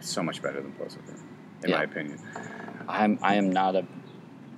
so 0.00 0.22
much 0.22 0.40
better 0.42 0.60
than 0.60 0.72
Puscifer, 0.72 1.14
in 1.62 1.70
Yeah. 1.70 1.76
my 1.78 1.82
opinion. 1.84 2.18
I'm 2.88 3.18
I 3.22 3.34
am 3.36 3.52
not 3.52 3.76
a 3.76 3.84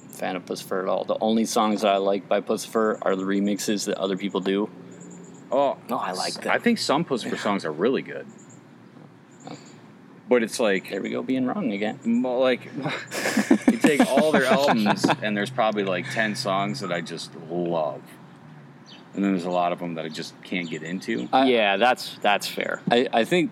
fan 0.09 0.37
of 0.37 0.45
Puscifer 0.47 0.83
at 0.83 0.89
all. 0.89 1.05
The 1.05 1.19
only 1.21 1.45
songs 1.45 1.83
that 1.83 1.93
I 1.93 1.97
like 1.99 2.29
by 2.29 2.41
Puscifer 2.41 2.99
are 3.03 3.17
the 3.17 3.25
remixes 3.25 3.87
that 3.87 3.99
other 3.99 4.17
people 4.17 4.41
do. 4.41 4.71
Oh, 5.51 5.77
No, 5.91 5.99
I 5.99 6.13
like 6.13 6.33
that. 6.35 6.47
I 6.55 6.59
think 6.59 6.79
some 6.79 7.05
Puscifer 7.05 7.37
songs 7.39 7.65
are 7.67 7.73
really 7.73 8.01
good, 8.03 8.27
but 10.29 10.43
it's 10.43 10.59
like 10.61 10.91
There 10.91 11.03
we 11.03 11.11
go, 11.11 11.23
being 11.23 11.47
wrong 11.47 11.73
again. 11.73 12.23
like 12.23 12.65
you 13.71 13.79
take 13.79 14.01
all 14.07 14.33
their 14.33 14.45
albums 14.47 15.05
and 15.23 15.37
there's 15.37 15.51
probably 15.51 15.85
like 15.85 16.11
10 16.13 16.35
songs 16.37 16.81
that 16.81 16.93
I 16.93 17.01
just 17.01 17.31
love. 17.51 18.03
And 19.15 19.23
then 19.23 19.33
there's 19.33 19.45
a 19.45 19.51
lot 19.51 19.73
of 19.73 19.79
them 19.79 19.95
that 19.95 20.05
I 20.07 20.09
just 20.09 20.41
can't 20.43 20.71
get 20.71 20.83
into. 20.83 21.29
I- 21.33 21.47
yeah, 21.49 21.77
that's 21.77 22.17
that's 22.23 22.47
fair. 22.49 22.81
I, 22.91 23.09
I 23.13 23.25
think 23.25 23.51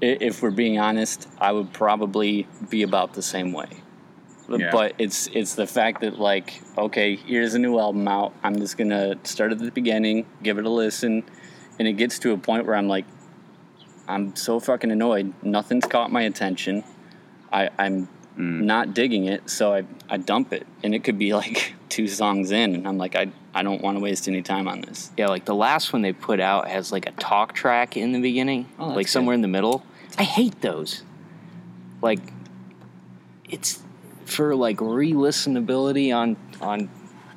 if 0.00 0.42
we're 0.42 0.50
being 0.52 0.78
honest, 0.78 1.28
I 1.40 1.52
would 1.52 1.72
probably 1.72 2.46
be 2.68 2.82
about 2.84 3.14
the 3.14 3.22
same 3.22 3.52
way. 3.52 3.66
Yeah. 4.48 4.70
But 4.72 4.94
it's 4.98 5.28
it's 5.28 5.54
the 5.54 5.66
fact 5.66 6.00
that 6.02 6.18
like 6.18 6.60
okay, 6.78 7.16
here's 7.16 7.54
a 7.54 7.58
new 7.58 7.78
album 7.78 8.06
out. 8.08 8.32
I'm 8.42 8.56
just 8.56 8.76
gonna 8.78 9.16
start 9.24 9.52
at 9.52 9.58
the 9.58 9.70
beginning, 9.70 10.26
give 10.42 10.58
it 10.58 10.64
a 10.64 10.70
listen, 10.70 11.22
and 11.78 11.86
it 11.88 11.92
gets 11.94 12.18
to 12.20 12.32
a 12.32 12.36
point 12.38 12.66
where 12.66 12.74
I'm 12.76 12.88
like, 12.88 13.04
I'm 14.10 14.36
so 14.36 14.60
fucking 14.60 14.90
annoyed. 14.90 15.32
Nothing's 15.42 15.86
caught 15.86 16.10
my 16.12 16.22
attention. 16.22 16.84
I, 17.52 17.70
I'm 17.78 18.08
Mm. 18.38 18.62
not 18.62 18.94
digging 18.94 19.24
it, 19.24 19.50
so 19.50 19.74
I 19.74 19.82
I 20.08 20.16
dump 20.16 20.52
it, 20.52 20.64
and 20.84 20.94
it 20.94 21.02
could 21.02 21.18
be 21.18 21.34
like 21.42 21.74
two 21.88 22.06
songs 22.06 22.52
in, 22.52 22.74
and 22.76 22.86
I'm 22.86 22.96
like 22.96 23.16
I 23.16 23.32
I 23.52 23.62
don't 23.64 23.82
want 23.82 23.98
to 23.98 24.02
waste 24.02 24.28
any 24.28 24.40
time 24.40 24.68
on 24.68 24.80
this. 24.82 25.10
Yeah, 25.16 25.26
like 25.26 25.44
the 25.46 25.54
last 25.54 25.92
one 25.92 26.00
they 26.02 26.12
put 26.12 26.38
out 26.38 26.68
has 26.68 26.92
like 26.92 27.06
a 27.06 27.10
talk 27.12 27.52
track 27.54 27.96
in 27.96 28.12
the 28.12 28.20
beginning, 28.20 28.66
Oh, 28.78 28.90
like 28.90 29.08
somewhere 29.08 29.34
in 29.34 29.40
the 29.42 29.48
middle. 29.48 29.84
I 30.16 30.22
hate 30.22 30.60
those. 30.60 31.02
Like, 32.00 32.20
it's 33.48 33.82
for 34.24 34.54
like 34.54 34.80
re-listenability 34.80 36.14
on 36.14 36.36
on 36.60 36.88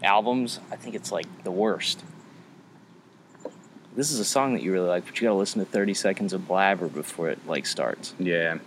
albums. 0.04 0.60
I 0.72 0.76
think 0.76 0.96
it's 0.96 1.12
like 1.12 1.26
the 1.44 1.52
worst. 1.52 2.04
This 3.96 4.12
is 4.12 4.20
a 4.20 4.26
song 4.26 4.54
that 4.54 4.64
you 4.64 4.72
really 4.72 4.88
like, 4.88 5.06
but 5.06 5.20
you 5.20 5.28
gotta 5.28 5.38
listen 5.38 5.64
to 5.64 5.70
30 5.70 5.94
seconds 5.94 6.34
of 6.34 6.48
blabber 6.48 6.88
before 6.88 7.30
it 7.30 7.40
like 7.48 7.66
starts. 7.66 8.16
Yeah. 8.18 8.58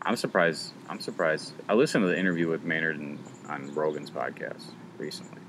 I'm 0.00 0.16
surprised. 0.16 0.72
I'm 0.88 1.00
surprised. 1.00 1.52
I 1.68 1.74
listened 1.74 2.04
to 2.04 2.08
the 2.08 2.18
interview 2.18 2.48
with 2.48 2.62
Maynard 2.62 2.98
and, 2.98 3.18
on 3.48 3.74
Rogan's 3.74 4.10
podcast 4.10 4.62
recently. 4.98 5.40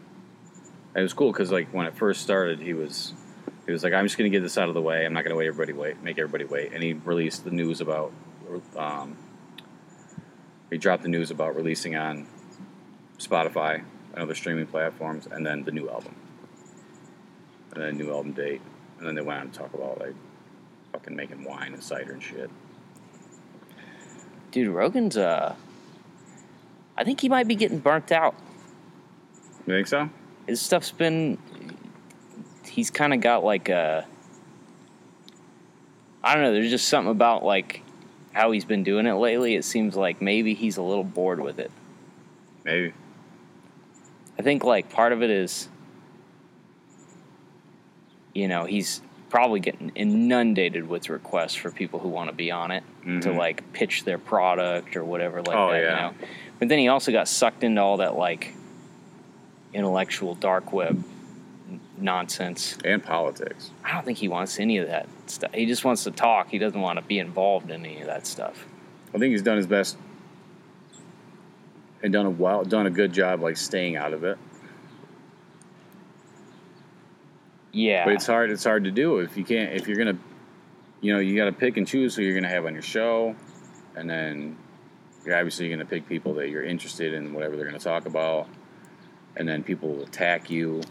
It 0.95 1.02
was 1.02 1.14
cool 1.14 1.32
because 1.32 1.52
like 1.52 1.72
when 1.74 1.86
it 1.86 1.95
first 1.95 2.22
started, 2.22 2.60
he 2.60 2.74
was 2.74 3.14
he 3.65 3.72
was 3.72 3.84
like, 3.84 3.94
"I'm 3.94 4.06
just 4.06 4.18
gonna 4.18 4.30
get 4.30 4.41
this 4.41 4.57
out 4.57 4.68
of 4.68 4.74
the 4.74 4.82
way. 4.82 5.06
I'm 5.06 5.14
not 5.14 5.24
gonna 5.24 5.36
wait 5.36 5.48
everybody 5.48 5.74
wait, 5.74 6.02
make 6.02 6.18
everybody 6.18 6.45
wait." 6.45 6.74
And 6.74 6.82
he 6.82 6.94
released 6.94 7.44
the 7.45 7.52
news 7.52 7.82
about. 7.82 8.11
Um, 8.76 9.15
he 10.69 10.78
dropped 10.78 11.03
the 11.03 11.10
news 11.10 11.32
about 11.32 11.56
releasing 11.56 11.95
on 11.95 12.28
Spotify 13.19 13.84
and 14.14 14.24
other 14.24 14.36
streaming 14.36 14.65
platforms, 14.65 15.28
and 15.30 15.45
then 15.45 15.64
the 15.64 15.72
new 15.72 15.88
album, 15.90 16.15
and 17.78 17.86
then 17.86 18.02
a 18.02 18.04
new 18.04 18.12
album 18.12 18.32
date, 18.32 18.62
and 18.98 19.08
then 19.08 19.14
they 19.14 19.22
went 19.22 19.40
on 19.40 19.52
to 19.52 19.60
talk 19.60 19.74
about 19.74 19.99
like 19.99 20.16
fucking 20.94 21.16
making 21.16 21.44
wine 21.44 21.74
and 21.74 21.84
cider 21.84 22.14
and 22.14 22.24
shit. 22.24 22.49
Dude, 24.52 24.70
Rogan's 24.70 25.16
uh 25.16 25.56
I 26.98 27.04
think 27.04 27.22
he 27.22 27.30
might 27.30 27.48
be 27.48 27.56
getting 27.56 27.78
burnt 27.78 28.12
out. 28.12 28.34
You 29.68 29.74
think 29.76 29.88
so? 29.88 30.10
his 30.48 30.62
stuff's 30.62 30.91
been 30.91 31.38
he's 32.66 32.90
kind 32.90 33.14
of 33.14 33.20
got 33.20 33.44
like 33.44 33.68
a 33.68 34.08
i 36.24 36.34
don't 36.34 36.44
know 36.44 36.54
there's 36.54 36.70
just 36.70 36.88
something 36.88 37.12
about 37.12 37.44
like 37.44 37.84
how 38.32 38.52
he's 38.52 38.64
been 38.64 38.84
doing 38.84 39.06
it 39.06 39.14
lately 39.16 39.56
it 39.56 39.66
seems 39.66 39.95
like 39.95 40.22
maybe 40.22 40.54
he's 40.54 40.78
a 40.78 40.82
little 40.82 41.04
bored 41.04 41.41
with 41.41 41.60
it 41.60 41.70
Maybe. 42.64 42.94
i 44.40 44.41
think 44.41 44.64
like 44.64 44.90
part 44.90 45.12
of 45.12 45.22
it 45.22 45.30
is 45.30 45.68
you 48.38 48.48
know 48.48 48.66
he's 48.66 49.02
probably 49.30 49.60
getting 49.60 49.92
inundated 49.96 50.88
with 50.88 51.10
requests 51.10 51.56
for 51.56 51.70
people 51.72 52.00
who 52.00 52.08
want 52.08 52.30
to 52.30 52.36
be 52.36 52.50
on 52.52 52.72
it 52.72 52.84
to 53.04 53.10
Mhm. 53.30 53.36
like 53.38 53.74
pitch 53.74 54.04
their 54.06 54.18
product 54.18 54.96
or 54.96 55.04
whatever 55.04 55.42
like 55.42 55.56
Oh, 55.58 55.72
that 55.72 55.82
yeah. 55.82 55.90
you 55.90 55.96
know 56.20 56.28
but 56.60 56.70
then 56.70 56.80
he 56.80 56.88
also 56.88 57.12
got 57.12 57.28
sucked 57.28 57.64
into 57.64 57.82
all 57.82 57.98
that 57.98 58.16
like 58.16 58.54
intellectual 59.74 60.36
dark 60.36 60.72
web 60.72 61.04
nonsense 62.00 62.78
And 62.86 63.04
politics. 63.04 63.72
I 63.84 63.92
don't 63.94 64.06
think 64.06 64.18
he 64.20 64.28
wants 64.28 64.60
any 64.60 64.78
of 64.78 64.88
that 64.88 65.08
stuff. 65.26 65.52
He 65.54 65.66
just 65.66 65.84
wants 65.84 66.04
to 66.06 66.12
talk. 66.12 66.50
He 66.50 66.60
doesn't 66.60 66.80
want 66.80 66.98
to 67.00 67.04
be 67.06 67.18
involved 67.20 67.70
in 67.72 67.84
any 67.86 68.00
of 68.02 68.08
that 68.08 68.26
stuff. 68.28 68.66
I 69.14 69.18
think 69.18 69.32
he's 69.32 69.42
done 69.42 69.58
his 69.58 69.66
best 69.68 69.98
and 72.04 72.14
done 72.14 72.26
a 72.28 72.30
well, 72.30 72.64
done 72.64 72.86
a 72.86 72.90
good 72.92 73.12
job 73.14 73.42
like 73.42 73.58
staying 73.58 73.96
out 73.98 74.14
of 74.14 74.24
it. 74.24 74.38
Yeah. 77.72 78.06
But 78.06 78.14
it's 78.14 78.27
hard. 78.27 78.52
It's 78.52 78.64
hard 78.64 78.84
to 78.85 78.91
do 78.91 79.19
if 79.19 79.38
you 79.38 79.44
can't. 79.44 79.73
If 79.73 79.88
you're 79.88 79.98
gonna, 79.98 80.18
you 81.02 81.14
know, 81.14 81.19
you 81.19 81.35
got 81.35 81.45
to 81.45 81.52
pick 81.52 81.77
and 81.77 81.88
choose 81.88 82.15
who 82.15 82.23
you're 82.23 82.35
gonna 82.35 82.53
have 82.53 82.65
on 82.65 82.73
your 82.73 82.81
show, 82.81 83.35
and 83.95 84.10
then 84.10 84.57
you're 85.26 85.35
obviously 85.35 85.69
gonna 85.69 85.85
pick 85.85 86.07
people 86.07 86.34
that 86.35 86.49
you're 86.49 86.64
interested 86.64 87.14
in, 87.14 87.34
whatever 87.34 87.56
they're 87.56 87.65
gonna 87.65 87.80
talk 87.80 88.06
about, 88.06 88.48
and 89.35 89.48
then 89.48 89.64
people 89.64 89.89
will 89.89 90.03
attack 90.03 90.49
you 90.49 90.81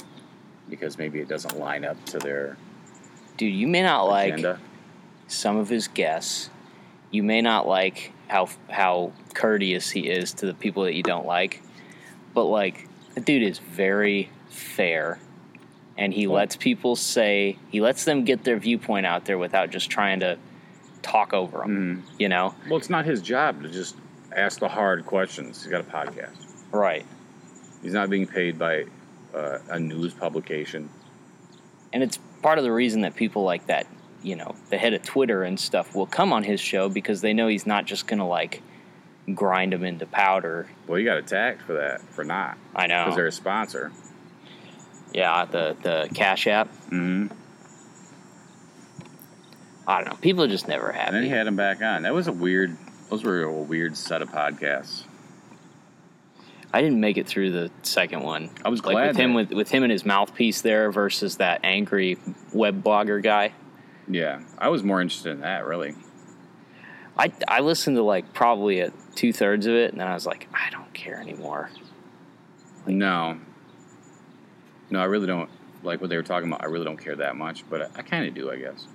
because 0.68 0.98
maybe 0.98 1.20
it 1.20 1.28
doesn't 1.28 1.58
line 1.58 1.84
up 1.84 2.02
to 2.06 2.18
their 2.18 2.56
Dude, 3.36 3.54
you 3.54 3.66
may 3.66 3.82
not 3.82 4.04
like 4.04 4.44
some 5.28 5.56
of 5.56 5.68
his 5.68 5.88
guests. 5.88 6.48
You 7.10 7.22
may 7.22 7.42
not 7.42 7.68
like 7.68 8.12
how 8.28 8.48
how 8.70 9.12
courteous 9.34 9.90
he 9.90 10.08
is 10.08 10.32
to 10.34 10.46
the 10.46 10.54
people 10.54 10.84
that 10.84 10.94
you 10.94 11.02
don't 11.02 11.26
like. 11.26 11.62
But 12.32 12.44
like 12.44 12.88
the 13.14 13.20
dude 13.20 13.42
is 13.42 13.58
very 13.58 14.30
fair 14.48 15.18
and 15.98 16.12
he 16.12 16.26
lets 16.26 16.56
people 16.56 16.96
say 16.96 17.58
he 17.70 17.80
lets 17.80 18.04
them 18.04 18.24
get 18.24 18.44
their 18.44 18.58
viewpoint 18.58 19.06
out 19.06 19.24
there 19.24 19.38
without 19.38 19.70
just 19.70 19.90
trying 19.90 20.20
to 20.20 20.38
talk 21.02 21.32
over 21.32 21.58
them, 21.58 22.02
Mhm. 22.08 22.20
you 22.20 22.28
know? 22.28 22.54
Well, 22.68 22.78
it's 22.78 22.90
not 22.90 23.04
his 23.04 23.22
job 23.22 23.62
to 23.62 23.68
just 23.68 23.96
ask 24.34 24.58
the 24.58 24.68
hard 24.68 25.06
questions. 25.06 25.62
He's 25.62 25.70
got 25.70 25.80
a 25.80 25.84
podcast. 25.84 26.36
Right. 26.72 27.06
He's 27.82 27.92
not 27.92 28.10
being 28.10 28.26
paid 28.26 28.58
by 28.58 28.84
uh, 29.34 29.58
a 29.68 29.78
news 29.78 30.14
publication. 30.14 30.88
and 31.92 32.02
it's 32.02 32.18
part 32.42 32.58
of 32.58 32.64
the 32.64 32.72
reason 32.72 33.02
that 33.02 33.14
people 33.14 33.42
like 33.44 33.66
that, 33.66 33.86
you 34.22 34.34
know, 34.34 34.54
the 34.70 34.76
head 34.78 34.92
of 34.94 35.02
Twitter 35.02 35.42
and 35.44 35.58
stuff 35.60 35.94
will 35.94 36.06
come 36.06 36.32
on 36.32 36.42
his 36.42 36.58
show 36.60 36.88
because 36.88 37.20
they 37.20 37.32
know 37.32 37.46
he's 37.48 37.66
not 37.66 37.84
just 37.86 38.06
gonna 38.06 38.26
like 38.26 38.60
grind 39.34 39.72
them 39.72 39.84
into 39.84 40.04
powder. 40.06 40.66
Well, 40.86 40.98
you 40.98 41.04
got 41.04 41.18
attacked 41.18 41.62
for 41.62 41.74
that 41.74 42.00
for 42.12 42.24
not 42.24 42.56
I 42.74 42.86
know. 42.86 43.04
because 43.04 43.16
they're 43.16 43.26
a 43.28 43.32
sponsor. 43.32 43.92
Yeah, 45.12 45.44
the 45.44 45.76
the 45.82 46.08
Cash 46.14 46.46
App. 46.46 46.68
Mm-hmm. 46.90 47.26
I 49.88 50.00
don't 50.00 50.10
know. 50.10 50.16
People 50.16 50.42
are 50.44 50.48
just 50.48 50.66
never 50.66 50.90
happy. 50.90 51.06
And 51.08 51.16
then 51.16 51.22
he 51.22 51.28
had 51.28 51.46
him 51.46 51.56
back 51.56 51.80
on. 51.80 52.02
That 52.02 52.14
was 52.14 52.26
a 52.26 52.32
weird. 52.32 52.76
Those 53.08 53.22
were 53.22 53.42
a 53.42 53.52
weird 53.52 53.96
set 53.96 54.20
of 54.20 54.30
podcasts. 54.30 55.04
I 56.72 56.82
didn't 56.82 57.00
make 57.00 57.16
it 57.16 57.26
through 57.26 57.52
the 57.52 57.70
second 57.82 58.22
one. 58.22 58.50
I 58.64 58.68
was 58.68 58.84
like 58.84 58.94
glad 58.94 59.08
with 59.08 59.16
him 59.16 59.34
with 59.34 59.50
with 59.52 59.70
him 59.70 59.82
and 59.82 59.92
his 59.92 60.04
mouthpiece 60.04 60.60
there 60.60 60.90
versus 60.90 61.36
that 61.36 61.60
angry 61.62 62.18
web 62.52 62.82
blogger 62.82 63.22
guy. 63.22 63.52
Yeah, 64.08 64.42
I 64.58 64.68
was 64.68 64.82
more 64.82 65.00
interested 65.00 65.30
in 65.30 65.40
that 65.40 65.64
really. 65.64 65.94
I 67.16 67.32
I 67.48 67.60
listened 67.60 67.96
to 67.96 68.02
like 68.02 68.34
probably 68.34 68.80
a 68.80 68.92
two 69.14 69.32
thirds 69.32 69.66
of 69.66 69.74
it, 69.74 69.92
and 69.92 70.00
then 70.00 70.08
I 70.08 70.14
was 70.14 70.26
like, 70.26 70.48
I 70.52 70.68
don't 70.70 70.92
care 70.92 71.18
anymore. 71.18 71.70
No, 72.86 73.38
no, 74.90 75.00
I 75.00 75.04
really 75.04 75.26
don't 75.26 75.50
like 75.82 76.00
what 76.00 76.10
they 76.10 76.16
were 76.16 76.22
talking 76.22 76.48
about. 76.48 76.62
I 76.62 76.66
really 76.66 76.84
don't 76.84 76.96
care 76.96 77.16
that 77.16 77.36
much, 77.36 77.68
but 77.68 77.82
I, 77.82 78.00
I 78.00 78.02
kind 78.02 78.26
of 78.26 78.34
do, 78.34 78.50
I 78.50 78.56
guess. 78.56 78.86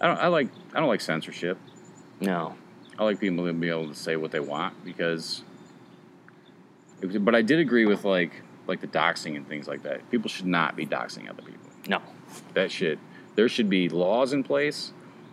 I 0.00 0.06
don't. 0.08 0.18
I 0.18 0.26
like. 0.28 0.48
I 0.74 0.80
don't 0.80 0.88
like 0.88 1.00
censorship. 1.00 1.58
No. 2.20 2.54
I 2.98 3.04
like 3.04 3.18
people 3.18 3.46
to 3.46 3.52
be 3.52 3.68
able 3.68 3.88
to 3.88 3.94
say 3.94 4.16
what 4.16 4.30
they 4.30 4.40
want 4.40 4.84
because. 4.84 5.42
But 7.00 7.34
I 7.34 7.42
did 7.42 7.58
agree 7.58 7.86
with 7.86 8.04
like 8.04 8.42
like 8.66 8.80
the 8.80 8.86
doxing 8.86 9.36
and 9.36 9.46
things 9.48 9.68
like 9.68 9.82
that. 9.82 10.08
People 10.10 10.28
should 10.28 10.46
not 10.46 10.76
be 10.76 10.86
doxing 10.86 11.28
other 11.28 11.42
people. 11.42 11.70
No. 11.88 12.00
That 12.54 12.70
should 12.70 12.98
There 13.34 13.48
should 13.48 13.68
be 13.68 13.88
laws 13.88 14.32
in 14.32 14.42
place 14.42 14.92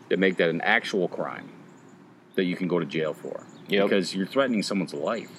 that 0.09 0.19
make 0.19 0.37
that 0.37 0.49
an 0.49 0.61
actual 0.61 1.07
crime 1.07 1.49
that 2.35 2.43
you 2.43 2.55
can 2.55 2.67
go 2.67 2.79
to 2.79 2.85
jail 2.85 3.13
for. 3.13 3.43
Yep. 3.67 3.83
Because 3.83 4.13
you're 4.13 4.25
threatening 4.25 4.63
someone's 4.63 4.93
life. 4.93 5.29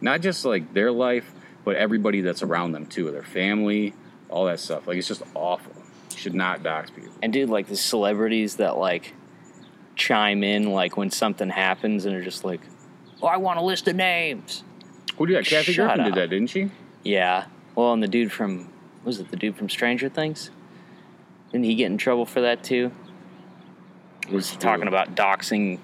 Not 0.00 0.20
just 0.20 0.44
like 0.44 0.74
their 0.74 0.92
life, 0.92 1.32
but 1.68 1.76
everybody 1.76 2.22
that's 2.22 2.42
around 2.42 2.72
them 2.72 2.86
too, 2.86 3.10
their 3.10 3.22
family, 3.22 3.92
all 4.30 4.46
that 4.46 4.58
stuff. 4.58 4.86
Like 4.86 4.96
it's 4.96 5.06
just 5.06 5.20
awful. 5.34 5.74
You 6.12 6.16
should 6.16 6.34
not 6.34 6.62
dox 6.62 6.90
people. 6.90 7.12
And 7.22 7.30
dude, 7.30 7.50
like 7.50 7.66
the 7.66 7.76
celebrities 7.76 8.56
that 8.56 8.78
like 8.78 9.12
chime 9.94 10.42
in 10.42 10.72
like 10.72 10.96
when 10.96 11.10
something 11.10 11.50
happens 11.50 12.06
and 12.06 12.16
are 12.16 12.24
just 12.24 12.42
like, 12.42 12.62
"Oh, 13.20 13.26
I 13.26 13.36
want 13.36 13.58
a 13.58 13.62
list 13.62 13.86
of 13.86 13.96
names." 13.96 14.64
Who 15.18 15.26
did 15.26 15.36
that? 15.36 15.44
Kathy 15.44 15.74
Shut 15.74 15.88
Griffin 15.88 16.00
up. 16.00 16.06
did 16.06 16.14
that, 16.14 16.30
didn't 16.30 16.48
she? 16.48 16.70
Yeah. 17.02 17.44
Well, 17.74 17.92
and 17.92 18.02
the 18.02 18.08
dude 18.08 18.32
from 18.32 18.72
was 19.04 19.20
it 19.20 19.30
the 19.30 19.36
dude 19.36 19.54
from 19.54 19.68
Stranger 19.68 20.08
Things? 20.08 20.50
Didn't 21.52 21.66
he 21.66 21.74
get 21.74 21.90
in 21.90 21.98
trouble 21.98 22.24
for 22.24 22.40
that 22.40 22.64
too? 22.64 22.92
He 24.26 24.34
was 24.34 24.56
talking 24.56 24.88
about 24.88 25.14
doxing. 25.14 25.80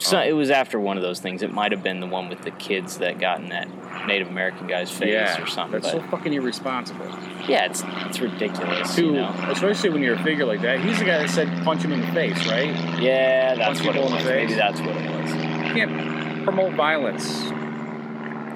So 0.00 0.18
Oh. 0.18 0.22
it 0.22 0.32
was 0.32 0.50
after 0.50 0.78
one 0.78 0.96
of 0.96 1.02
those 1.02 1.18
things. 1.20 1.42
It 1.42 1.52
might 1.52 1.72
have 1.72 1.82
been 1.82 1.98
the 2.00 2.06
one 2.06 2.28
with 2.28 2.42
the 2.42 2.52
kids 2.52 2.98
that 2.98 3.18
got 3.18 3.40
in 3.40 3.48
that 3.48 3.68
Native 4.06 4.28
American 4.28 4.66
guy's 4.68 4.90
face 4.90 5.10
yeah, 5.12 5.42
or 5.42 5.46
something. 5.46 5.80
That's 5.80 5.92
so 5.92 6.00
fucking 6.02 6.32
irresponsible. 6.32 7.06
yeah, 7.48 7.66
it's 7.66 7.82
it's 8.06 8.20
ridiculous. 8.20 8.94
To 8.94 9.04
you 9.04 9.12
know? 9.12 9.34
especially 9.48 9.90
when 9.90 10.02
you're 10.02 10.14
a 10.14 10.22
figure 10.22 10.44
like 10.46 10.62
that. 10.62 10.80
He's 10.80 10.98
the 11.00 11.04
guy 11.04 11.18
that 11.18 11.30
said 11.30 11.48
punch 11.64 11.82
him 11.82 11.92
in 11.92 12.00
the 12.00 12.06
face, 12.12 12.46
right? 12.46 12.72
Yeah, 13.00 13.56
that's 13.56 13.80
Punch 13.80 13.86
what 13.86 13.96
it 13.96 14.02
was. 14.10 14.24
Maybe 14.24 14.54
that's 14.54 14.80
what 14.80 14.96
it 14.96 15.20
was. 15.22 15.32
You 15.34 15.74
can't 15.74 16.44
promote 16.44 16.74
violence. 16.74 17.26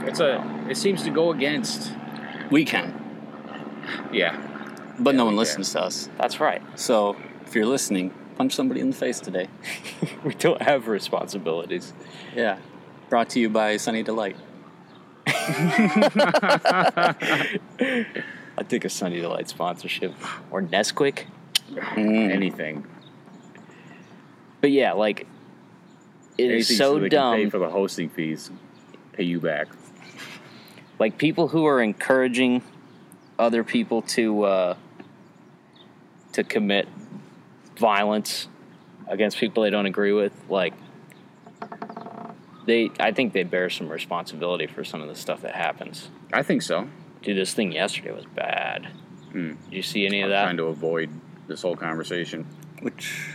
It's 0.08 0.20
a. 0.20 0.66
It 0.70 0.76
seems 0.76 1.02
to 1.02 1.10
go 1.10 1.32
against. 1.32 1.92
We 2.50 2.64
can, 2.64 2.92
Yeah. 4.12 4.36
but 4.98 5.14
no 5.14 5.24
one 5.24 5.34
we 5.34 5.38
listens 5.40 5.72
to 5.72 5.80
us. 5.82 6.08
That's 6.18 6.38
right. 6.38 6.60
So 6.78 7.16
if 7.46 7.54
you're 7.54 7.66
listening, 7.66 8.12
punch 8.36 8.54
somebody 8.54 8.80
in 8.80 8.90
the 8.90 8.96
face 8.96 9.20
today. 9.20 9.48
we 10.24 10.34
don't 10.34 10.60
have 10.62 10.88
responsibilities. 10.88 11.92
Yeah. 12.34 12.58
Brought 13.08 13.30
to 13.30 13.40
you 13.40 13.48
by 13.48 13.76
Sunny 13.76 14.02
Delight. 14.02 14.36
I 15.26 17.14
think 18.68 18.84
a 18.84 18.88
Sunny 18.88 19.20
Delight 19.20 19.48
sponsorship 19.48 20.14
or 20.50 20.62
Nesquik. 20.62 21.24
Mm. 21.70 22.30
Anything. 22.30 22.86
But 24.60 24.70
yeah, 24.70 24.92
like 24.92 25.26
it 26.38 26.50
is 26.50 26.70
Anything 26.70 26.76
so 26.76 26.94
they 26.98 27.08
can 27.08 27.32
pay 27.34 27.42
dumb. 27.42 27.50
for 27.50 27.58
the 27.58 27.70
hosting 27.70 28.08
fees. 28.08 28.50
Pay 29.12 29.24
you 29.24 29.40
back. 29.40 29.68
like 30.98 31.18
people 31.18 31.48
who 31.48 31.66
are 31.66 31.82
encouraging 31.82 32.62
other 33.38 33.64
people 33.64 34.02
to 34.02 34.42
uh, 34.44 34.76
to 36.32 36.44
commit 36.44 36.88
violence 37.78 38.48
against 39.08 39.38
people 39.38 39.62
they 39.62 39.70
don't 39.70 39.86
agree 39.86 40.12
with. 40.12 40.32
Like 40.48 40.74
they, 42.66 42.90
I 43.00 43.12
think 43.12 43.32
they 43.32 43.42
bear 43.42 43.70
some 43.70 43.88
responsibility 43.88 44.66
for 44.66 44.84
some 44.84 45.02
of 45.02 45.08
the 45.08 45.14
stuff 45.14 45.42
that 45.42 45.54
happens. 45.54 46.08
I 46.32 46.42
think 46.42 46.62
so. 46.62 46.88
Dude, 47.22 47.36
this 47.36 47.54
thing 47.54 47.72
yesterday 47.72 48.12
was 48.12 48.24
bad. 48.24 48.86
Hmm. 49.32 49.54
Did 49.64 49.72
you 49.72 49.82
see 49.82 50.06
any 50.06 50.20
I'm 50.20 50.24
of 50.26 50.30
that? 50.30 50.42
trying 50.44 50.56
to 50.58 50.64
avoid 50.64 51.10
this 51.46 51.62
whole 51.62 51.76
conversation. 51.76 52.46
Which, 52.80 53.30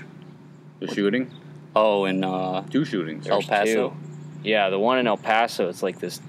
The 0.79 0.87
shooting? 0.93 1.31
oh, 1.75 2.05
and 2.05 2.23
uh, 2.25 2.63
Two 2.69 2.85
shootings. 2.85 3.27
El 3.27 3.41
Paso. 3.41 3.89
two. 3.89 3.95
Yeah, 4.43 4.69
the 4.69 4.79
one 4.79 4.97
in 4.99 5.07
El 5.07 5.17
Paso, 5.17 5.67
it's 5.69 5.83
like 5.83 5.99
this 5.99 6.21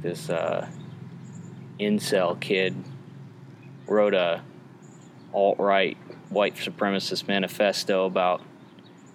this 0.00 0.28
uh 0.30 0.68
incel 1.78 2.38
kid 2.40 2.74
wrote 3.86 4.14
a 4.14 4.42
alt 5.32 5.58
right 5.60 5.96
white 6.32 6.56
supremacist 6.56 7.28
manifesto 7.28 8.06
about 8.06 8.40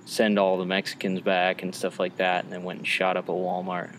send 0.06 0.38
all 0.39 0.57
the 0.57 0.65
Mexicans 0.65 1.19
back 1.22 1.61
and 1.64 1.73
stuff 1.76 1.99
like 1.99 2.15
that 2.18 2.44
and 2.44 2.53
then 2.53 2.64
went 2.64 2.80
and 2.80 2.88
shot 2.88 3.18
up 3.18 3.27
a 3.30 3.31
Walmart. 3.34 3.94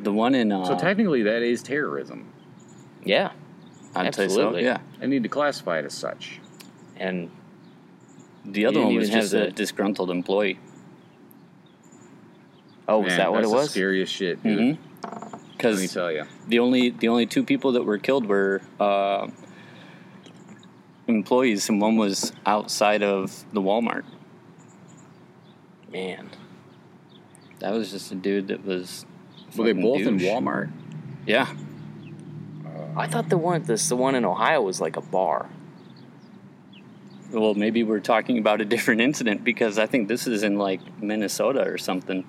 The 0.00 0.12
one 0.12 0.34
in. 0.34 0.50
Uh, 0.52 0.64
So 0.64 0.76
technically, 0.76 1.22
that 1.22 1.42
is 1.42 1.62
terrorism. 1.62 2.26
Yeah. 3.04 3.32
I'd 3.94 4.14
say 4.14 4.28
so. 4.28 4.34
absolutely. 4.34 4.64
Yeah. 4.64 4.78
I 5.00 5.06
need 5.06 5.22
to 5.22 5.28
classify 5.28 5.78
it 5.78 5.84
as 5.84 5.94
such. 5.94 6.40
And 6.96 7.30
The 8.44 8.66
other 8.66 8.80
one 8.80 8.94
was 8.94 9.10
just 9.10 9.32
a 9.34 9.38
the- 9.46 9.50
disgruntled 9.50 10.10
employee. 10.10 10.58
oh, 12.88 12.98
was 12.98 13.08
Man, 13.08 13.18
that 13.18 13.32
what 13.32 13.44
it 13.44 13.50
was? 13.50 13.66
The 13.66 13.70
scariest 13.72 14.12
shit, 14.12 14.42
dude. 14.42 14.58
Mm-hmm. 14.58 15.36
Let 15.64 15.76
me 15.78 15.86
tell 15.86 16.10
you. 16.10 16.24
the 16.48 16.58
only 16.58 16.90
the 16.90 17.06
only 17.08 17.24
two 17.26 17.44
people 17.44 17.72
that 17.72 17.84
were 17.84 17.98
killed 17.98 18.26
were 18.26 18.60
uh, 18.80 19.28
employees, 21.06 21.68
and 21.68 21.80
one 21.80 21.96
was 21.96 22.32
outside 22.46 23.02
of 23.02 23.44
the 23.52 23.60
Walmart. 23.60 24.04
Man. 25.92 26.30
That 27.58 27.72
was 27.72 27.90
just 27.90 28.10
a 28.12 28.14
dude 28.14 28.48
that 28.48 28.64
was. 28.64 29.06
Were 29.56 29.64
they 29.64 29.72
fucking 29.72 29.82
both 29.82 30.00
in. 30.00 30.18
Walmart? 30.18 30.70
Yeah. 31.26 31.54
I 32.96 33.06
thought 33.06 33.28
the 33.28 33.38
one 33.38 33.62
this 33.62 33.88
the 33.88 33.96
one 33.96 34.14
in 34.14 34.24
Ohio 34.24 34.62
was 34.62 34.80
like 34.80 34.96
a 34.96 35.00
bar. 35.00 35.48
Well, 37.30 37.54
maybe 37.54 37.82
we're 37.82 38.00
talking 38.00 38.38
about 38.38 38.60
a 38.60 38.64
different 38.64 39.00
incident 39.00 39.44
because 39.44 39.78
I 39.78 39.86
think 39.86 40.08
this 40.08 40.26
is 40.26 40.42
in 40.42 40.58
like 40.58 40.80
Minnesota 41.02 41.62
or 41.62 41.78
something. 41.78 42.26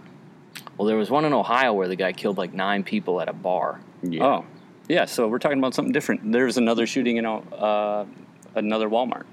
Well, 0.77 0.87
there 0.87 0.97
was 0.97 1.09
one 1.09 1.25
in 1.25 1.33
Ohio 1.33 1.73
where 1.73 1.87
the 1.87 1.95
guy 1.95 2.13
killed 2.13 2.37
like 2.37 2.53
nine 2.53 2.83
people 2.83 3.19
at 3.19 3.27
a 3.27 3.33
bar. 3.33 3.81
Yeah. 4.01 4.23
Oh, 4.23 4.45
yeah. 4.87 5.05
So 5.05 5.27
we're 5.27 5.39
talking 5.39 5.57
about 5.57 5.73
something 5.73 5.91
different. 5.91 6.31
There's 6.31 6.57
another 6.57 6.87
shooting 6.87 7.17
in 7.17 7.25
uh, 7.25 8.05
another 8.55 8.89
Walmart. 8.89 9.25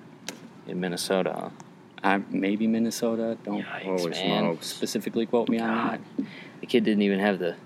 in 0.67 0.81
Minnesota. 0.81 1.35
Huh? 1.35 1.51
Uh, 2.03 2.21
maybe 2.31 2.67
Minnesota. 2.67 3.37
Don't 3.45 3.63
Yikes, 3.63 3.83
Holy 3.83 4.11
man. 4.11 4.43
smokes. 4.45 4.67
specifically 4.67 5.27
quote 5.27 5.49
me 5.49 5.59
on 5.59 5.69
God. 5.69 6.27
The 6.61 6.67
kid 6.67 6.85
didn't 6.85 7.03
even 7.03 7.19
have 7.21 7.39
the 7.39 7.57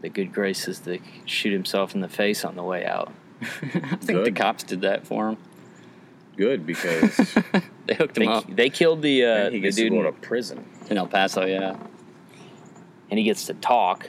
the 0.00 0.08
good 0.10 0.32
graces 0.34 0.80
to 0.80 0.98
shoot 1.24 1.52
himself 1.52 1.94
in 1.94 2.00
the 2.02 2.08
face 2.08 2.44
on 2.44 2.56
the 2.56 2.62
way 2.62 2.84
out. 2.84 3.12
I 3.42 3.46
think 3.96 4.24
the 4.24 4.32
cops 4.32 4.62
did 4.64 4.82
that 4.82 5.06
for 5.06 5.28
him. 5.30 5.36
Good, 6.36 6.66
because 6.66 7.16
They 7.86 7.94
hooked 7.94 8.16
him 8.18 8.24
They, 8.24 8.28
up 8.28 8.56
they 8.56 8.70
killed 8.70 9.02
the 9.02 9.24
uh, 9.24 9.44
he 9.50 9.56
the 9.56 9.60
gets 9.60 9.76
to 9.76 9.82
dude, 9.84 9.92
go 9.92 10.02
to 10.02 10.12
prison. 10.12 10.64
in 10.90 10.96
El 10.98 11.06
Paso. 11.06 11.44
Yeah. 11.46 11.76
And 13.10 13.18
he 13.18 13.24
gets 13.24 13.46
to 13.46 13.54
talk. 13.54 14.08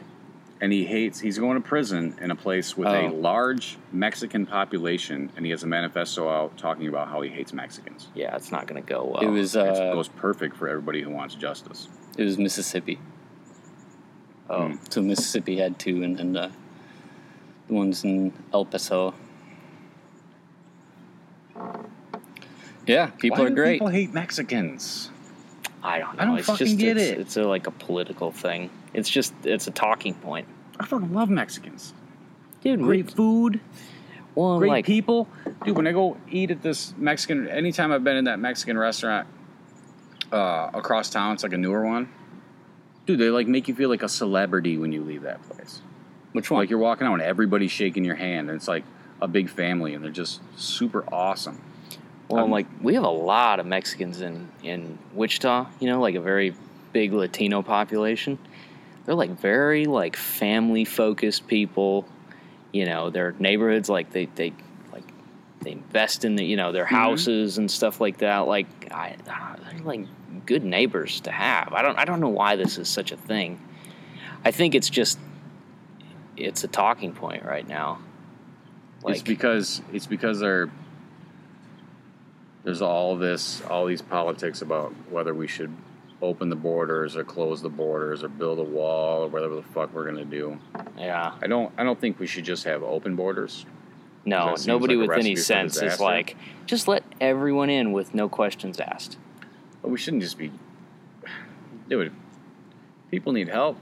And 0.65 0.73
he 0.73 0.83
hates, 0.83 1.19
he's 1.19 1.37
going 1.37 1.61
to 1.61 1.67
prison 1.67 2.15
in 2.19 2.31
a 2.31 2.35
place 2.35 2.75
with 2.75 2.87
a 2.87 3.05
Oh. 3.05 3.13
large 3.13 3.77
Mexican 3.91 4.47
population, 4.47 5.31
and 5.37 5.45
he 5.45 5.51
has 5.51 5.61
a 5.61 5.67
manifesto 5.67 6.27
out 6.27 6.57
talking 6.57 6.87
about 6.87 7.07
how 7.07 7.21
he 7.21 7.29
hates 7.29 7.53
Mexicans. 7.53 8.07
Yeah, 8.15 8.35
it's 8.35 8.51
not 8.51 8.65
going 8.65 8.81
to 8.83 8.89
go 8.93 9.05
well. 9.13 9.21
It 9.21 9.27
was 9.27 9.55
it 9.55 9.59
uh, 9.63 9.93
goes 9.93 10.07
perfect 10.07 10.57
for 10.57 10.67
everybody 10.67 11.03
who 11.03 11.11
wants 11.11 11.35
justice. 11.35 11.87
it 12.17 12.23
was 12.23 12.39
Mississippi. 12.39 12.97
oh, 14.49 14.69
Hmm. 14.69 14.75
So 14.89 15.03
Mississippi 15.03 15.57
had 15.57 15.77
two, 15.77 16.01
and 16.01 16.17
then 16.17 16.33
the, 16.33 16.49
the 17.67 17.73
ones 17.75 18.03
in 18.03 18.33
El 18.51 18.65
Paso. 18.65 19.13
Yeah, 22.87 23.11
people 23.19 23.37
Why 23.37 23.45
are 23.45 23.49
do 23.49 23.55
great. 23.55 23.73
People 23.73 23.89
hate 23.89 24.15
Mexicans. 24.15 25.11
I 25.83 25.99
don't 25.99 26.15
know. 26.15 26.23
I 26.23 26.25
don't 26.25 26.37
it's 26.39 26.47
fucking 26.47 26.65
just, 26.65 26.79
get 26.79 26.97
it's, 26.97 27.11
it. 27.11 27.19
It's 27.19 27.37
a, 27.37 27.43
like 27.43 27.67
a 27.67 27.71
political 27.71 28.31
thing. 28.31 28.71
It's 28.95 29.09
just 29.09 29.31
it's 29.43 29.67
a 29.67 29.71
talking 29.71 30.15
point, 30.15 30.47
I 30.79 30.85
fucking 30.85 31.13
love 31.13 31.29
Mexicans. 31.29 31.93
dude. 32.61 32.81
Great 32.81 33.11
food, 33.11 33.59
well, 34.35 34.59
great 34.59 34.69
like 34.69 34.85
people. 34.85 35.27
Dude, 35.63 35.77
when 35.77 35.87
I 35.87 35.93
go 35.93 36.17
eat 36.29 36.51
at 36.51 36.61
this 36.61 36.93
Mexican, 36.97 37.47
anytime 37.47 37.91
I've 37.91 38.03
been 38.03 38.17
in 38.17 38.25
that 38.25 38.39
Mexican 38.39 38.77
restaurant 38.77 39.27
uh, 40.31 40.69
across 40.73 41.09
town, 41.09 41.33
it's 41.33 41.43
like 41.43 41.53
a 41.53 41.57
newer 41.57 41.85
one. 41.85 42.09
Dude, 43.05 43.19
they 43.19 43.29
like 43.29 43.47
make 43.47 43.67
you 43.67 43.75
feel 43.75 43.89
like 43.89 44.03
a 44.03 44.09
celebrity 44.09 44.77
when 44.77 44.91
you 44.91 45.03
leave 45.03 45.21
that 45.21 45.41
place. 45.43 45.81
Which 46.33 46.51
one? 46.51 46.61
Like 46.61 46.69
you're 46.69 46.79
walking 46.79 47.07
out 47.07 47.13
and 47.13 47.21
everybody's 47.21 47.71
shaking 47.71 48.03
your 48.03 48.15
hand, 48.15 48.49
and 48.49 48.57
it's 48.57 48.67
like 48.67 48.83
a 49.21 49.27
big 49.27 49.49
family, 49.49 49.93
and 49.93 50.03
they're 50.03 50.11
just 50.11 50.41
super 50.57 51.05
awesome. 51.13 51.61
Well, 52.27 52.43
I'm, 52.43 52.51
like 52.51 52.67
we 52.81 52.95
have 52.95 53.03
a 53.03 53.09
lot 53.09 53.59
of 53.59 53.65
Mexicans 53.65 54.19
in 54.19 54.49
in 54.63 54.97
Wichita. 55.13 55.67
You 55.79 55.89
know, 55.89 56.01
like 56.01 56.15
a 56.15 56.21
very 56.21 56.53
big 56.91 57.13
Latino 57.13 57.61
population. 57.61 58.37
They're 59.05 59.15
like 59.15 59.39
very 59.39 59.85
like 59.85 60.15
family 60.15 60.85
focused 60.85 61.47
people. 61.47 62.05
You 62.71 62.85
know, 62.85 63.09
their 63.09 63.33
neighborhoods 63.39 63.89
like 63.89 64.11
they 64.11 64.25
they 64.25 64.53
like 64.91 65.03
they 65.61 65.73
invest 65.73 66.25
in 66.25 66.35
the 66.35 66.43
you 66.43 66.57
know 66.57 66.71
their 66.71 66.85
mm-hmm. 66.85 66.95
houses 66.95 67.57
and 67.57 67.69
stuff 67.69 68.01
like 68.01 68.17
that. 68.17 68.39
Like 68.39 68.67
I, 68.91 69.15
they're 69.25 69.79
like 69.85 70.07
good 70.45 70.63
neighbors 70.63 71.21
to 71.21 71.31
have. 71.31 71.73
I 71.73 71.81
don't 71.81 71.97
I 71.97 72.05
don't 72.05 72.19
know 72.19 72.29
why 72.29 72.55
this 72.55 72.77
is 72.77 72.89
such 72.89 73.11
a 73.11 73.17
thing. 73.17 73.59
I 74.43 74.51
think 74.51 74.75
it's 74.75 74.89
just 74.89 75.19
it's 76.37 76.63
a 76.63 76.67
talking 76.67 77.13
point 77.13 77.45
right 77.45 77.67
now. 77.67 77.99
it's 79.07 79.21
because 79.21 79.81
it's 79.93 80.07
because 80.07 80.39
they're 80.39 80.69
there's 82.63 82.81
all 82.81 83.15
this 83.15 83.61
all 83.69 83.85
these 83.85 84.01
politics 84.01 84.61
about 84.61 84.91
whether 85.09 85.33
we 85.33 85.47
should 85.47 85.71
open 86.25 86.49
the 86.49 86.55
borders 86.55 87.15
or 87.15 87.23
close 87.23 87.61
the 87.61 87.69
borders 87.69 88.23
or 88.23 88.27
build 88.27 88.59
a 88.59 88.63
wall 88.63 89.23
or 89.23 89.27
whatever 89.27 89.55
the 89.55 89.63
fuck 89.63 89.93
we're 89.93 90.05
gonna 90.05 90.25
do. 90.25 90.59
yeah. 90.97 91.33
I 91.41 91.47
don't 91.47 91.71
I 91.77 91.83
don't 91.83 91.99
think 91.99 92.19
we 92.19 92.27
should 92.27 92.45
just 92.45 92.63
have 92.65 92.83
open 92.83 93.15
borders. 93.15 93.65
No, 94.25 94.55
nobody 94.65 94.95
like 94.95 95.09
with 95.09 95.19
any 95.19 95.35
sense 95.35 95.79
is 95.81 95.99
like, 95.99 96.35
just 96.65 96.87
let 96.87 97.03
everyone 97.21 97.69
in 97.69 97.91
with 97.91 98.15
no 98.15 98.27
questions 98.27 98.79
asked. 98.79 99.17
But 99.83 99.91
we 99.91 99.99
shouldn't 99.99 100.23
just 100.23 100.37
be 100.37 100.51
dude. 101.87 102.11
People 103.11 103.33
need 103.33 103.49
help. 103.49 103.77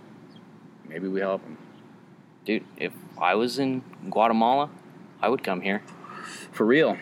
Maybe 0.87 1.07
we 1.07 1.21
help 1.21 1.41
them. 1.43 1.57
Dude, 2.45 2.65
if 2.75 2.91
I 3.17 3.35
was 3.35 3.57
in 3.57 3.83
Guatemala, 4.09 4.69
I 5.21 5.29
would 5.29 5.43
come 5.43 5.61
here. 5.61 5.81
For 6.51 6.65
real. 6.65 6.97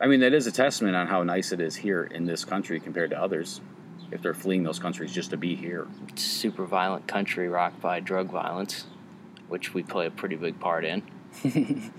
I 0.00 0.06
mean, 0.06 0.20
that 0.20 0.32
is 0.32 0.46
a 0.46 0.52
testament 0.52 0.96
on 0.96 1.08
how 1.08 1.22
nice 1.22 1.52
it 1.52 1.60
is 1.60 1.76
here 1.76 2.04
in 2.04 2.26
this 2.26 2.44
country 2.44 2.80
compared 2.80 3.10
to 3.10 3.20
others. 3.20 3.60
If 4.12 4.20
they're 4.22 4.34
fleeing 4.34 4.62
those 4.62 4.78
countries 4.78 5.10
just 5.12 5.30
to 5.30 5.36
be 5.36 5.56
here. 5.56 5.86
super 6.14 6.66
violent 6.66 7.08
country 7.08 7.48
rocked 7.48 7.80
by 7.80 7.98
drug 8.00 8.30
violence, 8.30 8.84
which 9.48 9.72
we 9.74 9.82
play 9.82 10.06
a 10.06 10.10
pretty 10.10 10.36
big 10.36 10.60
part 10.60 10.84
in. 10.84 11.02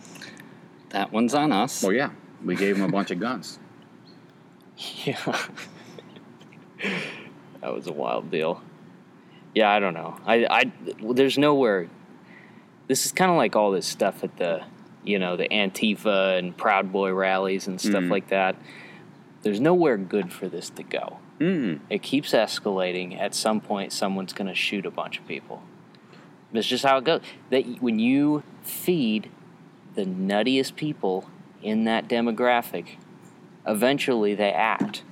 That 0.90 1.12
one's 1.12 1.34
on 1.34 1.52
us. 1.52 1.82
Well, 1.82 1.92
yeah, 1.92 2.12
we 2.46 2.56
gave 2.56 2.78
them 2.78 2.88
a 2.88 2.92
bunch 2.92 3.10
of 3.10 3.20
guns. 3.20 3.58
Yeah. 5.06 5.18
that 7.62 7.74
was 7.74 7.88
a 7.88 7.92
wild 7.92 8.30
deal. 8.30 8.62
Yeah, 9.56 9.72
I 9.72 9.80
don't 9.80 9.94
know. 9.96 10.18
I, 10.26 10.46
I, 10.46 10.72
there's 11.14 11.38
nowhere. 11.38 11.88
This 12.88 13.06
is 13.06 13.12
kind 13.12 13.32
of 13.32 13.38
like 13.38 13.56
all 13.56 13.72
this 13.72 13.86
stuff 13.88 14.24
at 14.24 14.38
the, 14.38 14.64
you 15.04 15.18
know, 15.20 15.36
the 15.38 15.48
Antifa 15.50 16.38
and 16.38 16.56
Proud 16.56 16.92
Boy 16.92 17.12
rallies 17.14 17.68
and 17.68 17.80
stuff 17.80 18.04
Mhm. 18.04 18.10
like 18.12 18.28
that. 18.30 18.56
There's 19.44 19.60
nowhere 19.60 19.98
good 19.98 20.32
for 20.34 20.48
this 20.48 20.70
to 20.72 20.84
go. 20.84 21.20
Mm. 21.40 21.80
It 21.90 22.02
keeps 22.02 22.32
escalating. 22.32 23.20
At 23.20 23.34
some 23.36 23.60
point, 23.60 23.92
someone's 23.92 24.34
going 24.34 24.48
to 24.48 24.56
shoot 24.56 24.86
a 24.86 24.92
bunch 24.92 25.20
of 25.20 25.28
people. 25.28 25.64
That's 26.52 26.68
just 26.68 26.86
how 26.86 26.98
it 26.98 27.04
goes. 27.04 27.22
That 27.50 27.82
when 27.82 28.00
you 28.00 28.44
feed 28.62 29.32
the 29.96 30.06
nuttiest 30.06 30.76
people 30.76 31.30
in 31.62 31.86
that 31.86 32.08
demographic, 32.08 32.98
eventually 33.66 34.36
they 34.36 34.52
act. 34.52 35.04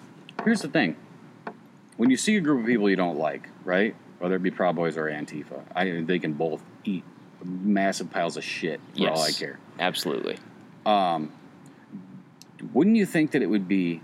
Here's 0.43 0.61
the 0.61 0.67
thing: 0.67 0.95
when 1.97 2.09
you 2.09 2.17
see 2.17 2.37
a 2.37 2.41
group 2.41 2.61
of 2.61 2.67
people 2.67 2.89
you 2.89 2.95
don't 2.95 3.17
like, 3.17 3.49
right? 3.65 3.95
Whether 4.19 4.35
it 4.35 4.43
be 4.43 4.51
Proud 4.51 4.75
Boys 4.75 4.97
or 4.97 5.05
Antifa, 5.05 5.63
I, 5.75 6.01
they 6.01 6.19
can 6.19 6.33
both 6.33 6.61
eat 6.83 7.03
massive 7.43 8.11
piles 8.11 8.37
of 8.37 8.43
shit 8.43 8.79
for 8.95 9.09
all 9.09 9.21
I 9.21 9.31
care. 9.31 9.57
Absolutely. 9.79 10.37
Um, 10.85 11.31
wouldn't 12.73 12.95
you 12.95 13.07
think 13.07 13.31
that 13.31 13.41
it 13.41 13.47
would 13.47 13.67
be 13.67 14.01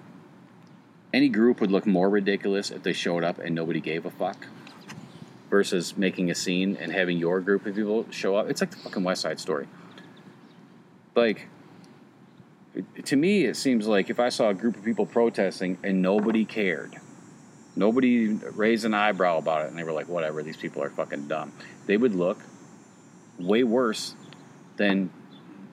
any 1.13 1.29
group 1.29 1.61
would 1.61 1.71
look 1.71 1.85
more 1.85 2.09
ridiculous 2.09 2.71
if 2.71 2.84
they 2.84 2.93
showed 2.93 3.23
up 3.23 3.39
and 3.39 3.55
nobody 3.55 3.79
gave 3.79 4.05
a 4.05 4.11
fuck 4.11 4.47
versus 5.49 5.97
making 5.97 6.29
a 6.29 6.35
scene 6.35 6.77
and 6.79 6.91
having 6.91 7.17
your 7.17 7.39
group 7.39 7.65
of 7.65 7.75
people 7.75 8.05
show 8.11 8.35
up? 8.35 8.49
It's 8.49 8.61
like 8.61 8.71
the 8.71 8.77
fucking 8.77 9.03
West 9.03 9.21
Side 9.21 9.39
Story. 9.39 9.67
Like, 11.15 11.47
to 13.05 13.15
me, 13.15 13.45
it 13.45 13.55
seems 13.55 13.88
like 13.88 14.09
if 14.09 14.19
I 14.19 14.29
saw 14.29 14.49
a 14.49 14.53
group 14.53 14.75
of 14.75 14.84
people 14.84 15.05
protesting 15.05 15.77
and 15.84 16.01
nobody 16.01 16.45
cared, 16.45 16.95
nobody 17.75 18.27
raised 18.27 18.85
an 18.85 18.93
eyebrow 18.93 19.38
about 19.38 19.65
it, 19.65 19.69
and 19.69 19.77
they 19.77 19.84
were 19.84 19.93
like, 19.93 20.07
whatever, 20.07 20.43
these 20.43 20.57
people 20.57 20.84
are 20.84 20.89
fucking 20.89 21.27
dumb, 21.27 21.53
they 21.85 21.97
would 21.97 22.13
look 22.13 22.39
way 23.39 23.63
worse 23.63 24.15
than 24.77 25.09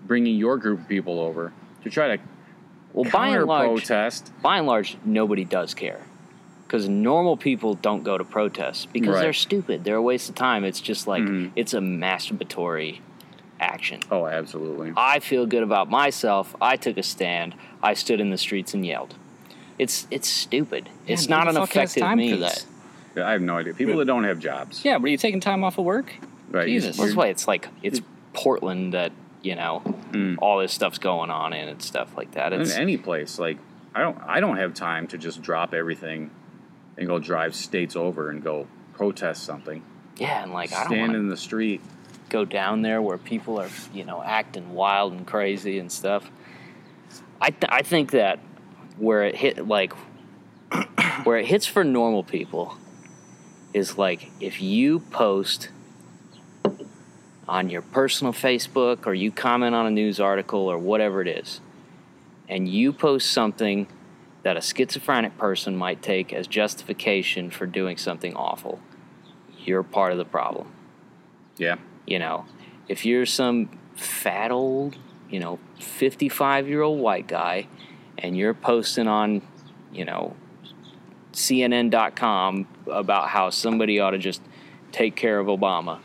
bringing 0.07 0.37
your 0.37 0.57
group 0.57 0.81
of 0.81 0.89
people 0.89 1.21
over 1.21 1.53
to 1.83 1.91
try 1.91 2.17
to 2.17 2.23
Well, 2.95 3.11
by 3.11 3.29
and 3.29 3.45
large, 3.45 3.69
protest. 3.87 4.33
by 4.41 4.59
and 4.59 4.67
large, 4.67 4.97
nobody 5.05 5.45
does 5.45 5.75
care. 5.75 6.01
Because 6.67 6.89
normal 6.89 7.37
people 7.37 7.75
don't 7.75 8.03
go 8.05 8.17
to 8.17 8.25
protests 8.25 8.87
because 8.87 9.17
Right. 9.17 9.21
they're 9.23 9.33
stupid. 9.35 9.85
They're 9.85 9.97
a 9.97 10.03
waste 10.03 10.29
of 10.31 10.35
time. 10.35 10.65
It's 10.65 10.81
just 10.81 11.07
like 11.07 11.23
Mhm. 11.23 11.51
it's 11.55 11.75
a 11.75 11.81
masturbatory 11.81 13.01
action. 13.61 14.01
Oh, 14.11 14.27
absolutely. 14.27 14.93
I 14.97 15.19
feel 15.21 15.45
good 15.47 15.63
about 15.63 15.91
myself. 15.91 16.57
I 16.61 16.77
took 16.77 16.97
a 16.97 17.03
stand. 17.03 17.55
I 17.83 17.95
stood 17.95 18.21
in 18.21 18.31
the 18.31 18.39
streets 18.39 18.75
and 18.75 18.85
yelled. 18.87 19.15
It's 19.79 20.07
it's 20.11 20.29
stupid. 20.29 20.89
it's 21.07 21.29
not 21.29 21.49
an 21.49 21.55
the 21.55 21.61
fuck 21.61 21.73
has 21.75 21.97
effective 21.97 22.17
means. 22.17 22.41
that? 23.15 23.27
I 23.27 23.33
have 23.33 23.43
no 23.43 23.59
idea. 23.59 23.75
People 23.75 23.97
that 23.99 24.07
don't 24.07 24.25
have 24.25 24.39
jobs. 24.39 24.85
Yeah, 24.85 24.99
but 24.99 25.07
are 25.07 25.11
you 25.11 25.17
taking 25.19 25.41
time 25.41 25.63
off 25.65 25.79
of 25.79 25.85
work? 25.85 26.15
Right. 26.51 26.67
Jesus. 26.67 26.97
That's 26.97 27.15
why 27.15 27.27
it's 27.29 27.47
like 27.49 27.69
it's 27.83 28.01
Portland 28.33 28.95
that 28.95 29.13
you 29.43 29.55
know 29.55 29.83
Mm. 30.15 30.37
all 30.41 30.59
this 30.59 30.73
stuff's 30.73 30.99
going 30.99 31.31
on 31.31 31.53
in 31.53 31.69
and 31.69 31.83
stuff 31.83 32.17
like 32.17 32.33
that. 32.33 32.53
in 32.53 32.71
any 32.71 32.97
place 32.97 33.39
like 33.39 33.59
i 33.95 34.01
don't 34.01 34.19
i 34.23 34.41
don't 34.41 34.57
have 34.57 34.75
time 34.75 35.07
to 35.09 35.19
just 35.19 35.43
drop 35.43 35.75
everything 35.75 36.31
and 36.97 37.07
go 37.07 37.19
drive 37.19 37.55
states 37.55 37.97
over 37.97 38.31
and 38.31 38.43
go 38.43 38.67
protest 38.95 39.43
something 39.43 39.83
yeah, 40.17 40.45
and 40.45 40.53
like 40.53 40.73
I 40.73 40.87
stand 40.87 41.17
in 41.17 41.29
the 41.29 41.37
street 41.37 41.81
go 42.29 42.45
down 42.45 42.83
there 42.83 43.03
where 43.03 43.19
people 43.19 43.61
are 43.61 43.69
you 43.93 44.05
know 44.05 44.23
acting 44.23 44.75
wild 44.75 45.13
and 45.13 45.27
crazy 45.27 45.79
and 45.79 45.91
stuff. 45.91 46.31
I 47.41 47.51
th- 47.51 47.71
I 47.71 47.83
think 47.83 48.13
that 48.13 48.39
where 48.97 49.25
it 49.25 49.37
hit 49.37 49.67
like 49.67 49.93
where 51.25 51.37
it 51.37 51.47
hits 51.47 51.67
for 51.67 51.85
normal 51.85 52.23
people 52.25 52.77
is 53.73 53.99
like 53.99 54.31
if 54.41 54.61
you 54.61 55.01
post 55.01 55.69
on 57.49 57.71
your 57.71 57.83
personal 57.83 58.33
Facebook 58.33 59.07
or 59.07 59.15
you 59.15 59.31
comment 59.31 59.75
on 59.75 59.87
a 59.87 59.91
news 59.91 60.21
article 60.21 60.61
or 60.61 60.79
whatever 60.79 61.21
it 61.21 61.29
is, 61.29 61.61
and 62.49 62.69
you 62.69 62.93
post 62.93 63.31
something 63.31 63.87
that 64.43 64.57
a 64.57 64.61
schizophrenic 64.61 65.37
person 65.39 65.77
might 65.77 66.03
take 66.03 66.33
as 66.33 66.47
justification 66.47 67.51
for 67.51 67.67
doing 67.67 67.97
something 67.97 68.35
awful, 68.37 68.79
you're 69.59 69.83
part 69.83 70.13
of 70.13 70.19
the 70.19 70.25
problem. 70.25 70.73
yeah. 71.57 71.77
You 72.07 72.19
know, 72.19 72.45
if 72.87 73.07
you're 73.07 73.25
some 73.25 73.79
fat 73.97 74.51
old, 74.51 74.99
you 75.31 75.41
know, 75.41 75.59
55 75.79 76.69
year 76.69 76.83
old 76.83 77.01
white 77.01 77.27
guy 77.27 77.67
and 78.19 78.37
you're 78.37 78.53
posting 78.53 79.09
on, 79.09 79.41
you 79.91 80.05
know, 80.05 80.37
CNN.com 81.33 82.69
about 82.87 83.29
how 83.29 83.49
somebody 83.49 84.01
ought 84.01 84.11
to 84.11 84.19
just 84.19 84.43
take 84.93 85.17
care 85.17 85.41
of 85.41 85.47
Obama, 85.47 86.01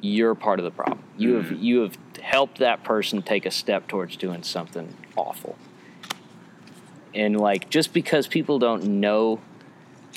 you're 0.00 0.34
part 0.34 0.58
of 0.58 0.64
the 0.64 0.70
problem. 0.70 1.02
You 1.16 1.34
have 1.34 1.46
mm-hmm. 1.46 1.62
you 1.62 1.80
have 1.80 1.96
helped 2.22 2.58
that 2.58 2.84
person 2.84 3.22
take 3.22 3.46
a 3.46 3.50
step 3.50 3.88
towards 3.88 4.16
doing 4.16 4.42
something 4.42 4.94
awful. 5.16 5.56
And 7.14 7.38
like 7.38 7.70
just 7.70 7.92
because 7.92 8.26
people 8.26 8.58
don't 8.58 8.84
know 8.84 9.40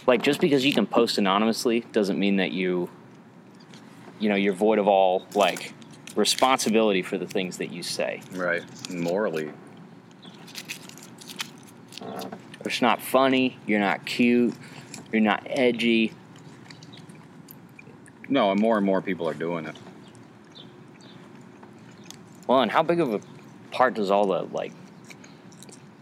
like 0.07 0.21
just 0.21 0.39
because 0.39 0.65
you 0.65 0.73
can 0.73 0.87
post 0.87 1.17
anonymously 1.17 1.81
doesn't 1.91 2.17
mean 2.19 2.37
that 2.37 2.51
you 2.51 2.89
you 4.19 4.29
know 4.29 4.35
you're 4.35 4.53
void 4.53 4.79
of 4.79 4.87
all 4.87 5.25
like 5.35 5.73
responsibility 6.15 7.01
for 7.01 7.17
the 7.17 7.27
things 7.27 7.57
that 7.57 7.71
you 7.71 7.83
say. 7.83 8.21
right 8.33 8.63
morally 8.91 9.51
uh, 12.01 12.23
It's 12.65 12.81
not 12.81 13.01
funny, 13.01 13.57
you're 13.65 13.79
not 13.79 14.05
cute, 14.05 14.53
you're 15.11 15.21
not 15.21 15.45
edgy. 15.45 16.13
No 18.31 18.49
and 18.51 18.59
more 18.59 18.77
and 18.77 18.85
more 18.85 19.01
people 19.01 19.27
are 19.27 19.33
doing 19.33 19.65
it. 19.65 19.75
Well, 22.47 22.61
and 22.61 22.71
how 22.71 22.81
big 22.81 22.99
of 22.99 23.13
a 23.13 23.21
part 23.71 23.93
does 23.93 24.09
all 24.09 24.25
the 24.25 24.43
like 24.43 24.71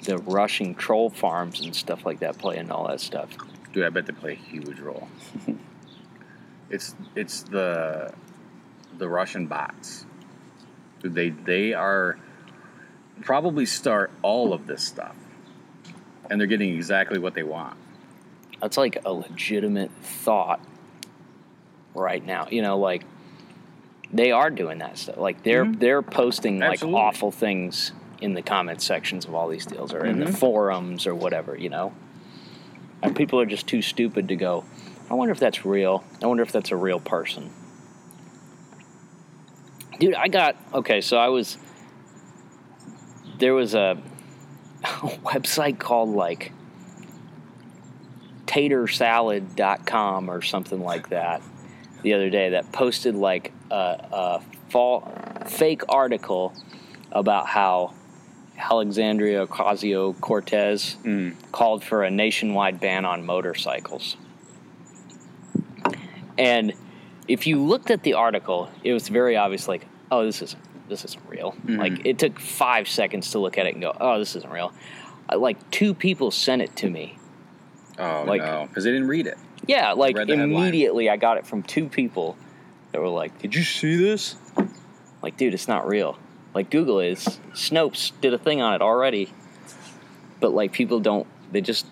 the 0.04 0.20
Russian 0.20 0.76
troll 0.76 1.10
farms 1.10 1.60
and 1.60 1.76
stuff 1.76 2.06
like 2.06 2.20
that 2.20 2.38
play 2.38 2.58
in 2.58 2.72
all 2.72 2.88
that 2.88 3.02
stuff? 3.02 3.30
dude 3.72 3.86
i 3.86 3.90
bet 3.90 4.06
they 4.06 4.14
play 4.14 4.32
a 4.32 4.36
huge 4.36 4.80
role. 4.80 5.08
It's 6.72 6.94
it's 7.16 7.42
the 7.42 8.14
the 9.00 9.10
russian 9.10 9.48
bots. 9.48 10.06
Dude, 11.02 11.16
they 11.16 11.32
they 11.32 11.74
are 11.74 12.20
probably 13.22 13.66
start 13.66 14.12
all 14.22 14.54
of 14.54 14.68
this 14.68 14.84
stuff 14.84 15.16
and 16.30 16.40
they're 16.40 16.48
getting 16.48 16.76
exactly 16.76 17.18
what 17.18 17.34
they 17.34 17.42
want. 17.42 17.76
That's 18.62 18.78
like 18.78 19.02
a 19.04 19.12
legitimate 19.12 19.90
thought 20.04 20.64
right 21.94 22.26
now. 22.26 22.48
You 22.50 22.62
know, 22.62 22.78
like 22.78 23.04
they 24.12 24.32
are 24.32 24.50
doing 24.50 24.80
that 24.80 24.98
stuff. 24.98 25.18
Like 25.18 25.44
they're 25.44 25.66
Mhm. 25.66 25.80
they're 25.80 26.02
posting 26.02 26.60
like 26.60 26.84
awful 26.84 27.32
things 27.32 27.92
in 28.22 28.34
the 28.34 28.42
comment 28.42 28.82
sections 28.82 29.26
of 29.26 29.34
all 29.34 29.48
these 29.48 29.66
deals 29.66 29.94
or 29.94 30.06
in 30.06 30.20
the 30.20 30.26
Mhm. 30.26 30.38
forums 30.38 31.08
or 31.08 31.16
whatever, 31.16 31.56
you 31.56 31.70
know. 31.70 31.94
And 33.02 33.16
people 33.16 33.40
are 33.40 33.46
just 33.46 33.66
too 33.68 33.82
stupid 33.82 34.28
to 34.28 34.36
go, 34.36 34.66
I 35.10 35.14
wonder 35.14 35.32
if 35.32 35.40
that's 35.40 35.66
real. 35.66 36.04
I 36.22 36.28
wonder 36.28 36.44
if 36.44 36.52
that's 36.52 36.72
a 36.72 36.76
real 36.76 37.00
person. 37.00 37.52
Dude, 40.00 40.16
I 40.16 40.28
got 40.28 40.56
okay, 40.74 41.02
so 41.02 41.18
I 41.18 41.30
was 41.30 41.58
there 43.38 43.54
was 43.54 43.74
a, 43.74 43.98
a 44.84 44.88
website 45.24 45.78
called 45.80 46.10
like 46.10 46.52
tatersalad.com 48.48 50.30
or 50.30 50.42
something 50.42 50.82
like 50.82 51.10
that 51.10 51.42
the 52.04 52.14
other 52.14 52.30
day 52.30 52.50
that 52.52 52.72
posted 52.72 53.16
like 53.16 53.52
a, 53.72 53.76
a 53.76 54.42
fall, 54.70 55.12
fake 55.48 55.82
article 55.90 56.54
about 57.12 57.48
how 57.48 57.94
Alexandria 58.58 59.48
Ocasio 59.48 60.20
Cortez 60.20 60.98
Mm. 61.04 61.36
called 61.52 61.84
for 61.84 62.04
a 62.04 62.12
nationwide 62.12 62.80
ban 62.80 63.06
on 63.06 63.26
motorcycles. 63.26 64.18
And 66.38 66.74
if 67.28 67.48
you 67.48 67.62
looked 67.64 67.92
at 67.92 68.04
the 68.04 68.14
article, 68.14 68.70
it 68.84 68.94
was 68.94 69.08
very 69.10 69.36
obvious 69.36 69.68
like, 69.68 69.86
oh, 70.12 70.26
this 70.26 70.42
isn't 70.42 70.62
this 70.88 71.06
isn't 71.06 71.24
real. 71.30 71.56
Like 71.68 72.04
it 72.04 72.18
took 72.18 72.40
five 72.40 72.88
seconds 72.88 73.30
to 73.32 73.40
look 73.40 73.60
at 73.60 73.68
it 73.68 73.74
and 73.76 73.82
go, 73.82 73.96
oh, 74.02 74.18
this 74.18 74.36
isn't 74.36 74.52
real. 74.52 74.74
Uh, 75.32 75.38
Like 75.38 75.70
two 75.70 75.94
people 75.94 76.32
sent 76.32 76.62
it 76.64 76.76
to 76.78 76.90
me 76.90 77.16
oh 78.00 78.24
Like- 78.26 78.42
no 78.42 78.66
because 78.68 78.84
they 78.86 78.92
didn't 78.92 79.08
read 79.08 79.28
it 79.28 79.38
yeah, 79.68 79.94
like 79.94 80.18
headline. 80.18 80.40
immediately 80.40 81.10
I 81.10 81.18
got 81.18 81.38
it 81.38 81.46
from 81.46 81.64
two 81.64 81.88
people 81.90 82.38
that 82.92 83.02
were 83.02 83.10
like, 83.10 83.40
Did 83.40 83.56
you 83.56 83.64
see 83.64 83.96
this? 83.96 84.36
Like, 85.22 85.38
dude, 85.38 85.54
it's 85.54 85.68
not 85.68 85.88
real. 85.88 86.18
Like 86.54 86.70
Google 86.70 87.00
is. 87.00 87.40
Snopes 87.54 88.12
did 88.22 88.34
a 88.34 88.38
thing 88.38 88.62
on 88.62 88.74
it 88.74 88.82
already. 88.82 89.32
but 90.40 90.54
like 90.54 90.72
people 90.72 91.00
don't. 91.00 91.28
They 91.52 91.62
just 91.62 91.86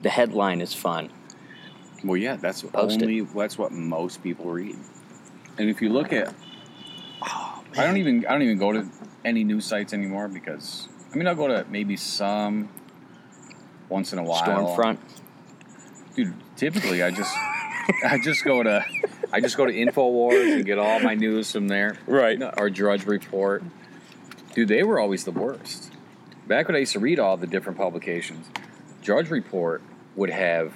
the 0.00 0.10
headline 0.10 0.60
is 0.60 0.74
fun. 0.74 1.10
Well, 2.04 2.16
yeah, 2.16 2.36
that's 2.36 2.62
Post 2.62 2.96
it. 2.96 3.02
only 3.02 3.20
that's 3.20 3.58
what 3.58 3.72
most 3.72 4.22
people 4.22 4.46
read. 4.50 4.76
And 5.58 5.68
if 5.68 5.82
you 5.82 5.88
look 5.88 6.12
at, 6.12 6.32
oh, 7.22 7.64
I 7.76 7.84
don't 7.84 7.96
even 7.96 8.24
I 8.26 8.32
don't 8.32 8.42
even 8.42 8.58
go 8.58 8.72
to 8.72 8.88
any 9.24 9.44
news 9.44 9.64
sites 9.64 9.92
anymore 9.92 10.28
because 10.28 10.88
I 11.12 11.16
mean 11.16 11.26
I'll 11.26 11.34
go 11.34 11.48
to 11.48 11.66
maybe 11.68 11.96
some 11.96 12.68
once 13.88 14.12
in 14.12 14.18
a 14.18 14.22
while. 14.22 14.42
Stormfront. 14.42 14.98
Dude. 16.14 16.34
Typically, 16.56 17.02
I 17.02 17.10
just 17.10 17.34
I 18.04 18.18
just 18.22 18.44
go 18.44 18.62
to 18.62 18.84
I 19.32 19.40
just 19.40 19.56
go 19.56 19.66
to 19.66 19.72
Infowars 19.72 20.54
and 20.54 20.64
get 20.64 20.78
all 20.78 21.00
my 21.00 21.14
news 21.14 21.52
from 21.52 21.68
there. 21.68 21.98
Right. 22.06 22.40
Or 22.56 22.70
Drudge 22.70 23.04
Report. 23.06 23.62
Dude, 24.54 24.68
they 24.68 24.82
were 24.82 24.98
always 24.98 25.24
the 25.24 25.32
worst. 25.32 25.92
Back 26.46 26.68
when 26.68 26.76
I 26.76 26.80
used 26.80 26.92
to 26.94 26.98
read 26.98 27.18
all 27.18 27.36
the 27.36 27.46
different 27.46 27.78
publications, 27.78 28.48
Drudge 29.02 29.30
Report 29.30 29.82
would 30.16 30.30
have 30.30 30.72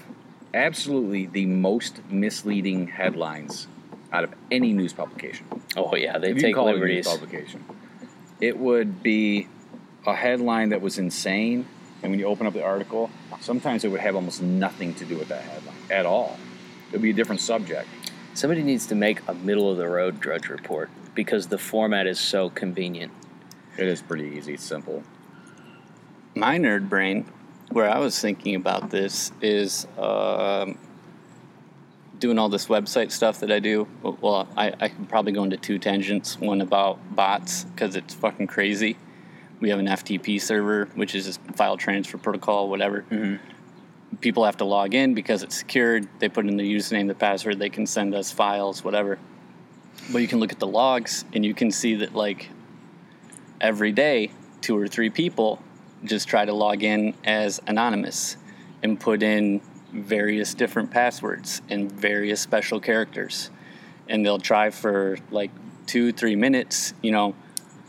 absolutely 0.55 1.27
the 1.27 1.47
most 1.47 2.01
misleading 2.11 2.89
headlines 2.89 3.67
out 4.13 4.25
of 4.25 4.35
any 4.51 4.73
news 4.73 4.93
publication. 4.93 5.47
Oh 5.77 5.97
yeah, 5.97 6.19
they 6.19 6.35
take 6.35 6.55
call 6.55 6.69
it 6.69 6.75
liberties. 6.75 7.09
publication. 7.09 7.65
It 8.41 8.59
would 8.59 9.03
be 9.03 9.49
a 10.07 10.15
headline 10.15 10.71
that 10.71 10.81
was 10.83 10.99
insane, 10.99 11.67
and 12.03 12.11
when 12.11 12.19
you 12.19 12.27
open 12.27 12.47
up 12.47 12.53
the 12.53 12.65
article, 12.65 13.11
sometimes 13.41 13.85
it 13.85 13.89
would 13.89 14.01
have 14.01 14.17
almost 14.17 14.43
nothing 14.43 14.95
to 14.95 15.05
do 15.05 15.17
with 15.17 15.29
that 15.29 15.43
headline 15.43 15.75
at 15.91 16.07
all. 16.07 16.39
It 16.89 16.93
would 16.93 17.03
be 17.03 17.11
a 17.11 17.15
different 17.15 17.41
subject. 17.41 17.89
Somebody 18.35 18.63
needs 18.63 18.87
to 18.87 18.95
make 18.95 19.21
a 19.29 19.35
middle 19.35 19.71
of 19.71 19.77
the 19.77 19.89
road 19.89 20.21
Drudge 20.21 20.49
Report 20.49 20.91
because 21.15 21.49
the 21.49 21.59
format 21.59 22.07
is 22.07 22.19
so 22.19 22.51
convenient. 22.51 23.13
It 23.79 23.87
is 23.87 24.03
pretty 24.03 24.37
easy, 24.37 24.55
it's 24.55 24.65
simple. 24.65 25.03
my 26.35 26.59
nerd 26.59 26.89
brain, 26.89 27.27
where 27.71 27.89
I 27.89 27.99
was 27.99 28.19
thinking 28.19 28.55
about 28.55 28.91
this, 28.91 29.33
is 29.41 29.87
um, 29.99 30.79
doing 32.19 32.39
all 32.39 32.49
this 32.49 32.67
website 32.67 33.11
stuff 33.13 33.41
that 33.41 33.51
I 33.53 33.59
do. 33.59 33.87
Well, 34.03 34.49
I, 34.57 34.73
I 34.81 34.89
could 34.89 35.09
probably 35.09 35.33
go 35.33 35.45
into 35.45 35.57
two 35.57 35.79
tangents. 35.79 36.39
One 36.39 36.61
about 36.61 36.99
bots 37.15 37.65
because 37.65 37.97
it's 37.97 38.15
fucking 38.15 38.47
crazy. 38.47 38.97
We 39.63 39.71
have 39.71 39.79
an 39.79 39.87
FTP 39.87 40.41
server, 40.41 40.87
which 40.97 41.15
is 41.15 41.29
a 41.29 41.53
file 41.53 41.77
transfer 41.77 42.19
protocol, 42.19 42.69
whatever. 42.69 43.03
Mm-hmm. 43.03 44.17
People 44.17 44.45
have 44.45 44.57
to 44.57 44.65
log 44.65 44.93
in 44.93 45.15
because 45.15 45.45
it's 45.45 45.57
secured. 45.57 46.09
They 46.19 46.29
put 46.29 46.47
in 46.47 46.57
the 46.57 46.65
username, 46.65 47.07
the 47.07 47.15
password. 47.15 47.61
They 47.61 47.71
can 47.71 47.87
send 47.87 48.13
us 48.13 48.33
files, 48.33 48.83
whatever. 48.83 49.21
But 50.11 50.19
you 50.19 50.27
can 50.27 50.41
look 50.41 50.51
at 50.51 50.59
the 50.59 50.67
logs 50.67 51.25
and 51.33 51.47
you 51.47 51.55
can 51.55 51.71
see 51.71 51.95
that 51.95 52.13
like 52.13 52.49
every 53.61 53.93
day, 53.93 54.33
two 54.63 54.77
or 54.77 54.89
three 54.89 55.11
people 55.11 55.63
just 56.03 56.27
try 56.27 56.45
to 56.45 56.53
log 56.53 56.83
in 56.83 57.15
as 57.23 57.61
anonymous 57.69 58.37
and 58.83 58.99
put 58.99 59.23
in 59.23 59.61
various 59.93 60.55
different 60.55 60.91
passwords 60.91 61.63
and 61.71 61.93
various 61.93 62.41
special 62.41 62.81
characters. 62.81 63.49
And 64.09 64.27
they'll 64.27 64.41
try 64.41 64.71
for 64.71 65.19
like 65.31 65.53
two, 65.87 66.11
three 66.11 66.35
minutes, 66.35 66.95
you 67.01 67.13
know, 67.13 67.37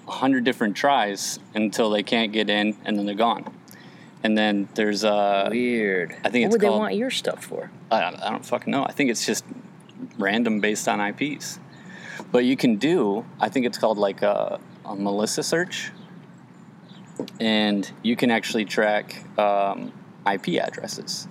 a 0.08 0.12
hundred 0.12 0.44
different 0.44 0.76
tries 0.76 1.40
until 1.54 1.90
they 1.90 2.04
can't 2.04 2.32
get 2.32 2.50
in 2.50 2.76
and 2.86 2.98
then 2.98 3.06
they're 3.06 3.16
gone. 3.16 3.54
And 4.24 4.38
then 4.38 4.70
there's 4.76 5.04
uh 5.04 5.50
Weird. 5.52 6.16
I 6.24 6.30
think 6.30 6.44
what 6.44 6.46
it's 6.46 6.52
would 6.54 6.62
they 6.62 6.70
want 6.70 6.96
your 6.96 7.12
stuff 7.12 7.44
for? 7.44 7.70
I 7.92 8.00
don't, 8.00 8.16
I 8.22 8.30
don't 8.30 8.46
fucking 8.46 8.72
know. 8.72 8.86
I 8.86 8.92
think 8.92 9.10
it's 9.10 9.26
just 9.26 9.44
random 10.18 10.60
based 10.60 10.88
on 10.88 11.02
IPs. 11.02 11.60
But 12.32 12.46
you 12.46 12.58
can 12.58 12.78
do, 12.78 13.26
I 13.40 13.50
think 13.50 13.66
it's 13.66 13.78
called 13.78 13.98
like 13.98 14.22
a, 14.22 14.60
a 14.86 14.96
Melissa 14.96 15.44
search. 15.44 15.92
And 17.40 17.90
you 18.02 18.16
can 18.16 18.32
actually 18.32 18.66
track 18.66 19.24
um, 19.38 19.92
IP 20.32 20.60
addresses. 20.60 21.28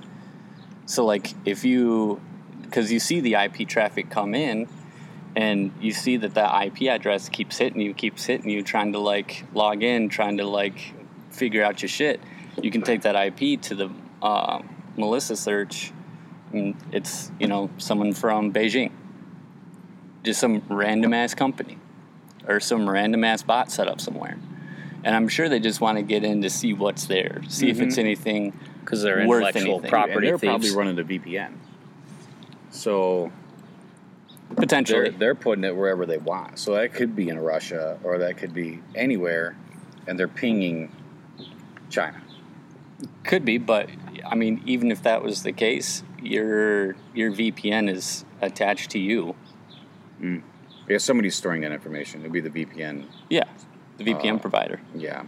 So, 0.86 1.04
like, 1.04 1.34
if 1.44 1.64
you, 1.64 2.20
because 2.62 2.92
you 2.92 3.00
see 3.00 3.20
the 3.20 3.34
IP 3.34 3.68
traffic 3.68 4.10
come 4.10 4.34
in, 4.34 4.68
and 5.34 5.72
you 5.80 5.92
see 5.92 6.16
that 6.18 6.34
that 6.34 6.66
IP 6.66 6.82
address 6.88 7.28
keeps 7.28 7.58
hitting 7.58 7.80
you, 7.80 7.94
keeps 7.94 8.24
hitting 8.26 8.50
you, 8.50 8.62
trying 8.62 8.92
to 8.92 8.98
like 8.98 9.44
log 9.54 9.82
in, 9.82 10.08
trying 10.08 10.36
to 10.38 10.44
like 10.44 10.94
figure 11.30 11.62
out 11.64 11.82
your 11.82 11.88
shit. 11.88 12.20
You 12.60 12.70
can 12.70 12.82
take 12.82 13.02
that 13.02 13.14
IP 13.16 13.60
to 13.62 13.74
the 13.74 13.90
uh, 14.20 14.60
Melissa 14.96 15.36
search, 15.36 15.92
and 16.52 16.74
it's 16.92 17.30
you 17.40 17.46
know 17.46 17.70
someone 17.78 18.12
from 18.12 18.52
Beijing, 18.52 18.92
just 20.22 20.40
some 20.40 20.62
random 20.68 21.14
ass 21.14 21.34
company, 21.34 21.78
or 22.46 22.60
some 22.60 22.88
random 22.88 23.24
ass 23.24 23.42
bot 23.42 23.72
set 23.72 23.88
up 23.88 24.00
somewhere, 24.00 24.36
and 25.02 25.16
I'm 25.16 25.28
sure 25.28 25.48
they 25.48 25.60
just 25.60 25.80
want 25.80 25.96
to 25.96 26.02
get 26.02 26.24
in 26.24 26.42
to 26.42 26.50
see 26.50 26.74
what's 26.74 27.06
there, 27.06 27.40
see 27.48 27.70
if 27.70 27.80
it's 27.80 27.96
anything. 27.98 28.52
Because 28.80 29.02
they're 29.02 29.26
Worth 29.28 29.46
intellectual 29.54 29.74
anything. 29.74 29.90
property 29.90 30.14
and 30.14 30.26
they're 30.26 30.38
thieves. 30.38 30.50
probably 30.50 30.70
running 30.72 30.96
the 30.96 31.04
VPN. 31.04 31.52
So 32.70 33.30
Potentially, 34.56 35.10
they're 35.10 35.18
they're 35.18 35.34
putting 35.34 35.64
it 35.64 35.74
wherever 35.76 36.06
they 36.06 36.18
want. 36.18 36.58
So 36.58 36.74
that 36.74 36.92
could 36.92 37.14
be 37.16 37.28
in 37.28 37.38
Russia 37.38 37.98
or 38.04 38.18
that 38.18 38.36
could 38.38 38.52
be 38.54 38.80
anywhere, 38.94 39.56
and 40.06 40.18
they're 40.18 40.28
pinging 40.28 40.94
China. 41.90 42.22
Could 43.24 43.44
be, 43.44 43.58
but 43.58 43.88
I 44.26 44.34
mean, 44.34 44.62
even 44.66 44.90
if 44.90 45.02
that 45.02 45.22
was 45.22 45.42
the 45.42 45.52
case, 45.52 46.02
your 46.20 46.94
your 47.14 47.32
VPN 47.32 47.90
is 47.90 48.24
attached 48.40 48.90
to 48.92 48.98
you. 48.98 49.34
Because 50.86 51.02
somebody's 51.04 51.34
storing 51.34 51.62
that 51.62 51.72
information. 51.72 52.20
It'd 52.20 52.32
be 52.32 52.40
the 52.40 52.50
VPN. 52.50 53.06
Yeah, 53.28 53.44
the 53.98 54.04
VPN 54.04 54.36
Uh, 54.36 54.38
provider. 54.38 54.80
Yeah, 54.94 55.24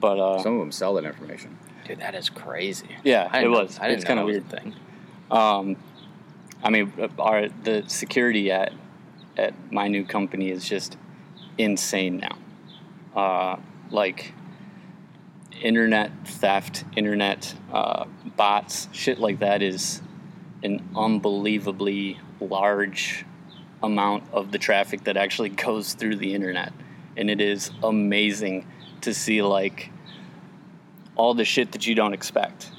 But 0.00 0.18
uh, 0.18 0.42
some 0.42 0.54
of 0.54 0.60
them 0.60 0.72
sell 0.72 0.94
that 0.94 1.04
information. 1.04 1.56
Dude, 1.86 1.98
that 2.00 2.14
is 2.14 2.28
crazy. 2.30 2.88
yeah, 3.04 3.28
I 3.32 3.42
it 3.44 3.48
was. 3.48 3.78
I 3.78 3.88
didn't 3.88 3.98
it's 3.98 4.04
kind 4.06 4.20
of 4.20 4.26
weird. 4.26 4.48
thing. 4.48 4.74
Um, 5.30 5.76
I 6.62 6.70
mean, 6.70 6.92
our 7.18 7.48
the 7.48 7.84
security 7.88 8.50
at 8.50 8.72
at 9.36 9.72
my 9.72 9.88
new 9.88 10.04
company 10.04 10.50
is 10.50 10.68
just 10.68 10.96
insane 11.58 12.18
now. 12.18 12.38
Uh, 13.20 13.56
like 13.90 14.32
internet 15.60 16.10
theft, 16.26 16.84
internet 16.96 17.54
uh, 17.72 18.04
bots, 18.36 18.88
shit 18.92 19.18
like 19.18 19.40
that 19.40 19.62
is 19.62 20.02
an 20.62 20.88
unbelievably 20.96 22.20
large 22.40 23.24
amount 23.82 24.24
of 24.32 24.52
the 24.52 24.58
traffic 24.58 25.04
that 25.04 25.16
actually 25.16 25.48
goes 25.66 25.94
through 25.94 26.16
the 26.16 26.34
internet, 26.34 26.72
and 27.16 27.30
it 27.30 27.40
is 27.40 27.70
amazing 27.82 28.66
to 29.00 29.12
see 29.12 29.42
like 29.42 29.90
all 31.16 31.34
the 31.34 31.44
shit 31.44 31.72
that 31.72 31.86
you 31.86 31.94
don't 31.94 32.14
expect. 32.14 32.70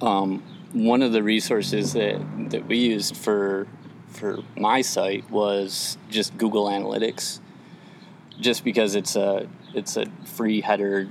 Um, 0.00 0.42
one 0.74 1.02
of 1.02 1.12
the 1.12 1.22
resources 1.22 1.92
that, 1.92 2.20
that 2.50 2.66
we 2.66 2.78
used 2.78 3.16
for 3.16 3.66
for 4.08 4.38
my 4.56 4.80
site 4.80 5.28
was 5.30 5.98
just 6.08 6.36
Google 6.38 6.66
Analytics, 6.66 7.40
just 8.40 8.64
because 8.64 8.94
it's 8.94 9.16
a 9.16 9.48
it's 9.74 9.96
a 9.96 10.06
free 10.24 10.60
header 10.60 11.08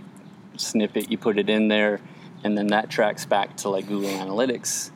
snippet. 0.58 1.12
You 1.12 1.18
put 1.18 1.38
it 1.38 1.50
in 1.50 1.68
there, 1.68 2.00
and 2.44 2.58
then 2.58 2.68
that 2.68 2.90
tracks 2.90 3.26
back 3.26 3.58
to 3.58 3.70
like 3.70 3.88
Google 3.88 4.10
Analytics, 4.10 4.92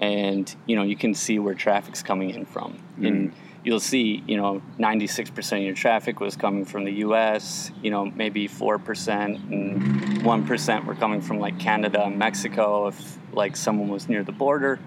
and 0.00 0.54
you 0.66 0.76
know 0.76 0.82
you 0.82 0.96
can 0.96 1.14
see 1.14 1.38
where 1.38 1.54
traffic's 1.54 2.02
coming 2.02 2.30
in 2.30 2.44
from, 2.44 2.74
mm-hmm. 2.74 3.06
and 3.06 3.32
you'll 3.64 3.80
see 3.80 4.22
you 4.26 4.36
know 4.36 4.62
96% 4.78 5.56
of 5.56 5.62
your 5.62 5.74
traffic 5.74 6.20
was 6.20 6.36
coming 6.36 6.64
from 6.64 6.84
the 6.84 6.92
U.S. 6.92 7.70
You 7.82 7.90
know 7.90 8.06
maybe 8.06 8.46
four 8.46 8.78
percent 8.78 9.38
and 9.50 10.22
one 10.22 10.46
percent 10.46 10.84
were 10.84 10.94
coming 10.94 11.20
from 11.20 11.38
like 11.38 11.58
Canada 11.58 12.04
and 12.04 12.18
Mexico 12.18 12.88
if 12.88 13.17
like 13.32 13.56
someone 13.56 13.88
was 13.88 14.08
near 14.08 14.22
the 14.24 14.32
border, 14.32 14.78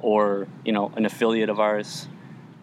or 0.00 0.46
you 0.64 0.72
know 0.72 0.92
an 0.96 1.04
affiliate 1.06 1.48
of 1.50 1.60
ours. 1.60 2.08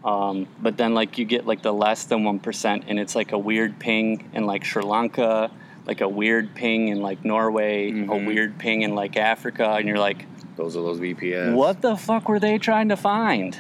Um, 0.04 0.48
but 0.60 0.78
then 0.78 0.94
like 0.96 1.18
you 1.18 1.26
get 1.26 1.46
like 1.46 1.62
the 1.62 1.74
less 1.74 2.06
than 2.06 2.24
one 2.24 2.40
percent, 2.40 2.86
and 2.88 3.00
it's 3.00 3.16
like 3.16 3.32
a 3.32 3.38
weird 3.38 3.80
ping 3.80 4.30
in 4.34 4.46
like 4.46 4.64
Sri 4.66 4.82
Lanka, 4.84 5.52
like 5.86 6.02
a 6.02 6.10
weird 6.10 6.56
ping 6.56 6.88
in 6.88 7.02
like 7.02 7.24
Norway, 7.24 7.90
a 7.90 7.94
Mhm. 7.94 8.26
weird 8.26 8.58
ping 8.58 8.82
in 8.82 8.96
like 8.96 9.16
Africa, 9.18 9.76
and 9.78 9.88
you're 9.88 10.00
like, 10.00 10.26
Those 10.56 10.76
are 10.76 10.82
those 10.82 11.00
VPNs. 11.00 11.54
what 11.56 11.82
the 11.82 11.96
fuck 11.96 12.28
were 12.30 12.40
they 12.40 12.58
trying 12.58 12.90
to 12.90 12.98
find? 12.98 13.58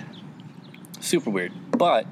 Super 1.00 1.30
weird. 1.30 1.52
But 1.78 2.06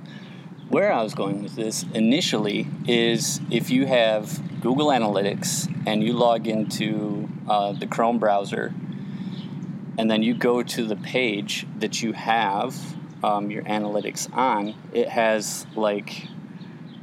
where 0.69 0.91
I 0.93 1.01
was 1.01 1.13
going 1.15 1.41
with 1.41 1.55
this 1.55 1.83
initially 1.93 2.67
is 2.87 3.39
if 3.49 3.69
you 3.71 3.87
have 3.87 4.39
Google 4.61 4.87
Analytics 4.87 5.71
and 5.87 6.03
you 6.03 6.13
log 6.13 6.47
into 6.47 7.27
uh, 7.47 7.71
the 7.71 7.87
Chrome 7.87 8.19
browser, 8.19 8.73
and 9.99 10.09
then 10.09 10.23
you 10.23 10.34
go 10.34 10.63
to 10.63 10.85
the 10.85 10.95
page 10.95 11.67
that 11.80 12.01
you 12.01 12.13
have 12.13 12.73
um, 13.21 13.51
your 13.51 13.63
analytics 13.63 14.34
on, 14.34 14.73
it 14.93 15.09
has 15.09 15.67
like 15.76 16.26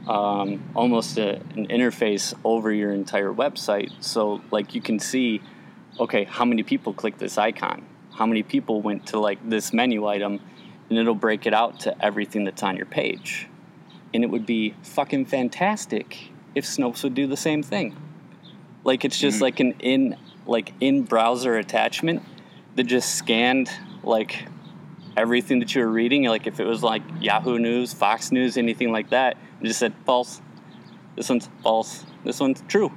um, 0.09 0.65
almost 0.75 1.19
a, 1.19 1.35
an 1.57 1.67
interface 1.67 2.33
over 2.43 2.73
your 2.73 2.93
entire 2.93 3.31
website. 3.31 3.93
So, 4.03 4.41
like, 4.51 4.75
you 4.75 4.81
can 4.81 4.99
see, 4.99 5.43
okay, 6.01 6.25
how 6.25 6.47
many 6.47 6.63
people 6.63 6.95
clicked 6.95 7.19
this 7.19 7.37
icon? 7.37 7.85
How 8.15 8.25
many 8.25 8.43
people 8.43 8.81
went 8.81 9.09
to 9.09 9.21
like 9.21 9.47
this 9.47 9.75
menu 9.75 10.07
item? 10.07 10.41
And 10.89 10.99
it'll 10.99 11.15
break 11.15 11.45
it 11.45 11.53
out 11.53 11.81
to 11.81 12.03
everything 12.03 12.45
that's 12.45 12.63
on 12.63 12.79
your 12.79 12.87
page. 12.87 13.47
And 14.15 14.25
it 14.25 14.31
would 14.31 14.47
be 14.47 14.75
fucking 14.81 15.27
fantastic 15.27 16.31
if 16.55 16.65
Snopes 16.65 17.05
would 17.05 17.15
do 17.15 17.27
the 17.27 17.37
same 17.37 17.63
thing. 17.63 17.95
Like 18.85 19.05
it's 19.05 19.19
just 19.19 19.43
like 19.43 19.61
an 19.61 19.73
in 19.81 20.17
like 20.47 20.73
in 20.81 21.03
browser 21.03 21.57
attachment 21.57 22.23
that 22.77 22.85
just 22.85 23.15
scanned 23.17 23.71
like 24.03 24.47
everything 25.17 25.59
that 25.61 25.75
you 25.75 25.81
were 25.83 25.91
reading. 25.91 26.25
Like 26.25 26.47
if 26.47 26.61
it 26.61 26.67
was 26.67 26.83
like 26.83 27.03
Yahoo 27.21 27.59
News, 27.59 27.93
Fox 27.93 28.31
News, 28.31 28.57
anything 28.57 28.93
like 28.93 29.11
that, 29.11 29.37
it 29.61 29.67
just 29.67 29.79
said 29.81 29.95
false. 30.05 30.41
This 31.17 31.29
one's 31.29 31.49
false. 31.63 32.05
This 32.25 32.39
one's 32.41 32.63
true. 32.69 32.93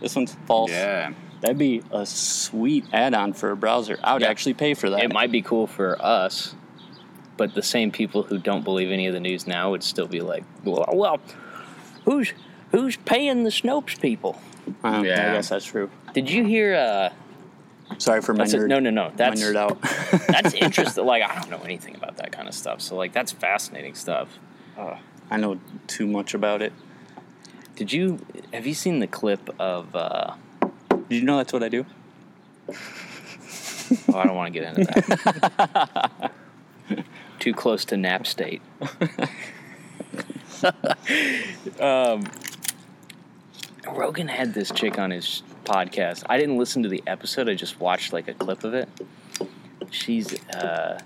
This 0.00 0.14
one's 0.14 0.36
false. 0.46 0.70
Yeah. 0.70 1.12
That'd 1.40 1.58
be 1.58 1.82
a 1.90 2.06
sweet 2.06 2.86
add-on 2.92 3.32
for 3.34 3.50
a 3.50 3.56
browser. 3.56 3.98
I 4.02 4.14
would 4.14 4.22
Yeah. 4.22 4.28
actually 4.28 4.54
pay 4.54 4.74
for 4.74 4.88
that. 4.90 5.02
It 5.02 5.12
might 5.12 5.30
be 5.30 5.42
cool 5.42 5.66
for 5.66 6.00
us, 6.00 6.54
but 7.36 7.54
the 7.54 7.62
same 7.62 7.90
people 7.90 8.22
who 8.22 8.38
don't 8.38 8.64
believe 8.64 8.90
any 8.90 9.06
of 9.06 9.12
the 9.12 9.20
news 9.20 9.46
now 9.46 9.70
would 9.72 9.82
still 9.82 10.06
be 10.06 10.20
like, 10.20 10.44
well, 10.64 10.84
well 10.92 11.20
who's 12.04 12.32
who's 12.70 12.96
paying 12.96 13.42
the 13.44 13.50
Snopes 13.50 14.00
people? 14.00 14.40
Uh, 14.82 14.88
I 14.88 15.02
guess 15.02 15.50
that's 15.50 15.66
true. 15.66 15.90
Did 16.14 16.30
you 16.30 16.44
hear? 16.44 16.74
Uh, 16.74 17.10
Sorry 17.98 18.20
for 18.22 18.32
my 18.34 18.44
that's 18.44 18.54
a- 18.54 18.58
nerd. 18.58 18.68
no, 18.68 18.78
no, 18.80 18.90
no. 18.90 19.10
my 19.10 19.14
That's 19.16 19.40
nerd 19.42 19.56
out. 19.56 19.80
that's 20.28 20.54
interesting. 20.54 21.04
Like 21.04 21.22
I 21.22 21.34
don't 21.40 21.50
know 21.50 21.60
anything 21.64 21.94
about 21.94 22.16
that 22.16 22.32
kind 22.32 22.48
of 22.48 22.54
stuff, 22.54 22.80
so 22.80 22.96
like 22.96 23.12
that's 23.12 23.32
fascinating 23.32 23.94
stuff. 23.94 24.38
I 25.30 25.36
know 25.36 25.58
too 25.86 26.06
much 26.06 26.34
about 26.34 26.60
it. 26.62 26.72
Did 27.76 27.92
you 27.92 28.24
have 28.52 28.66
you 28.66 28.74
seen 28.74 28.98
the 29.00 29.06
clip 29.06 29.48
of? 29.60 29.94
Uh, 29.94 30.34
Did 31.08 31.16
you 31.16 31.22
know 31.22 31.36
that's 31.36 31.52
what 31.52 31.62
I 31.62 31.68
do? 31.68 31.84
oh, 32.70 32.74
I 34.14 34.24
don't 34.24 34.34
want 34.36 34.52
to 34.52 34.60
get 34.60 34.76
into 34.78 34.84
that. 34.84 36.32
Too 37.38 37.52
close 37.52 37.84
to 37.86 37.96
nap 37.96 38.26
state. 38.26 38.62
um, 41.80 42.24
Rogan 43.92 44.28
had 44.28 44.54
this 44.54 44.70
chick 44.70 44.98
on 44.98 45.10
his 45.10 45.42
podcast. 45.64 46.24
I 46.28 46.38
didn't 46.38 46.58
listen 46.58 46.82
to 46.82 46.88
the 46.88 47.02
episode. 47.06 47.48
I 47.48 47.54
just 47.54 47.80
watched 47.80 48.12
like 48.12 48.28
a 48.28 48.34
clip 48.34 48.64
of 48.64 48.74
it. 48.74 48.88
She's 49.90 50.34
uh, 50.50 51.00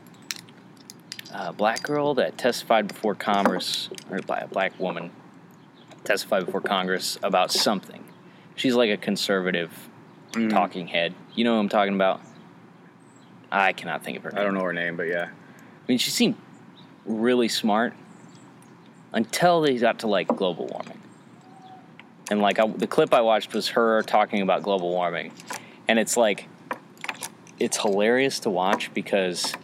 a 1.33 1.53
black 1.53 1.83
girl 1.83 2.15
that 2.15 2.39
testified 2.39 2.89
before 2.89 3.15
Congress, 3.15 3.89
or 4.11 4.21
by 4.21 4.39
a 4.39 4.47
black 4.49 4.79
woman 4.79 5.11
testified 6.05 6.47
before 6.47 6.61
Congress 6.61 7.19
about 7.23 7.51
something. 7.53 8.05
She's 8.57 8.75
like 8.75 8.91
a 8.91 8.97
conservative 8.97 9.89
Mm-hmm. 10.33 10.49
talking 10.51 10.87
head. 10.89 11.15
You 11.35 11.45
know 11.45 11.55
who 11.55 11.61
I'm 11.61 11.71
talking 11.71 11.95
about? 11.95 12.21
I 13.51 13.73
cannot 13.73 14.05
think 14.05 14.19
of 14.19 14.25
her 14.25 14.31
name. 14.31 14.39
I 14.39 14.43
don't 14.45 14.53
know 14.53 14.63
her 14.63 14.75
name, 14.75 14.95
but 14.95 15.05
yeah. 15.05 15.29
I 15.31 15.85
mean, 15.89 15.97
she 15.97 16.11
seemed 16.11 16.37
really 17.07 17.49
smart 17.49 17.95
until 19.15 19.63
they 19.63 19.79
got 19.79 20.01
to 20.01 20.07
like 20.07 20.29
global 20.29 20.67
warming. 20.67 21.01
And 22.31 22.41
like 22.41 22.59
I, 22.59 22.67
the 22.67 22.87
clip 22.87 23.15
I 23.15 23.21
watched 23.21 23.55
was 23.55 23.69
her 23.69 24.03
talking 24.03 24.43
about 24.43 24.63
global 24.63 24.91
warming, 24.91 25.33
and 25.87 25.99
it's 25.99 26.17
like 26.17 26.49
it's 27.59 27.79
hilarious 27.79 28.41
to 28.41 28.51
watch 28.51 28.93
because 28.95 29.55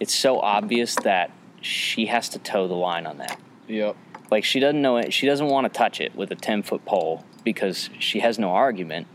it's 0.00 0.14
so 0.14 0.38
obvious 0.40 0.94
that 0.96 1.30
she 1.60 2.06
has 2.06 2.28
to 2.30 2.38
toe 2.38 2.68
the 2.68 2.74
line 2.74 3.06
on 3.06 3.18
that. 3.18 3.40
Yep. 3.68 3.96
Like 4.30 4.44
she 4.44 4.60
doesn't 4.60 4.82
know 4.82 4.98
it. 4.98 5.12
She 5.12 5.26
doesn't 5.26 5.46
want 5.46 5.64
to 5.64 5.76
touch 5.76 6.00
it 6.00 6.14
with 6.14 6.30
a 6.30 6.36
ten 6.36 6.62
foot 6.62 6.84
pole 6.84 7.24
because 7.42 7.90
she 7.98 8.20
has 8.20 8.38
no 8.38 8.50
argument 8.50 9.06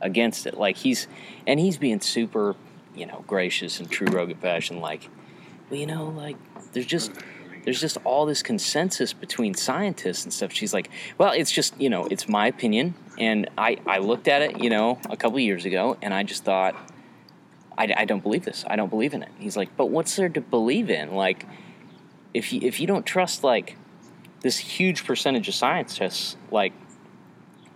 against 0.00 0.46
it. 0.46 0.56
Like 0.56 0.76
he's 0.76 1.06
and 1.46 1.60
he's 1.60 1.78
being 1.78 2.00
super, 2.00 2.56
you 2.94 3.06
know, 3.06 3.24
gracious 3.26 3.80
and 3.80 3.90
true 3.90 4.08
Rogan 4.08 4.36
fashion. 4.36 4.80
Like, 4.80 5.08
well, 5.70 5.78
you 5.78 5.86
know, 5.86 6.06
like 6.06 6.36
there's 6.72 6.86
just 6.86 7.12
there's 7.66 7.80
just 7.80 7.98
all 8.04 8.26
this 8.26 8.42
consensus 8.42 9.12
between 9.12 9.52
scientists 9.52 10.22
and 10.22 10.32
stuff. 10.32 10.52
She's 10.52 10.72
like, 10.72 10.88
well, 11.18 11.32
it's 11.32 11.50
just 11.50 11.78
you 11.78 11.90
know, 11.90 12.06
it's 12.06 12.28
my 12.28 12.46
opinion, 12.46 12.94
and 13.18 13.50
I 13.58 13.76
I 13.86 13.98
looked 13.98 14.28
at 14.28 14.40
it, 14.40 14.62
you 14.62 14.70
know, 14.70 14.98
a 15.10 15.16
couple 15.16 15.38
years 15.40 15.66
ago, 15.66 15.98
and 16.00 16.14
I 16.14 16.22
just 16.22 16.44
thought. 16.44 16.74
I, 17.78 17.92
I 17.94 18.04
don't 18.06 18.22
believe 18.22 18.46
this. 18.46 18.64
I 18.66 18.74
don't 18.76 18.88
believe 18.88 19.12
in 19.12 19.22
it. 19.22 19.28
He's 19.38 19.54
like, 19.54 19.76
but 19.76 19.90
what's 19.90 20.16
there 20.16 20.30
to 20.30 20.40
believe 20.40 20.88
in? 20.88 21.14
Like, 21.14 21.44
if 22.32 22.50
you 22.50 22.60
if 22.62 22.80
you 22.80 22.86
don't 22.86 23.04
trust 23.04 23.44
like 23.44 23.76
this 24.40 24.56
huge 24.56 25.04
percentage 25.04 25.46
of 25.46 25.54
scientists, 25.54 26.38
like 26.50 26.72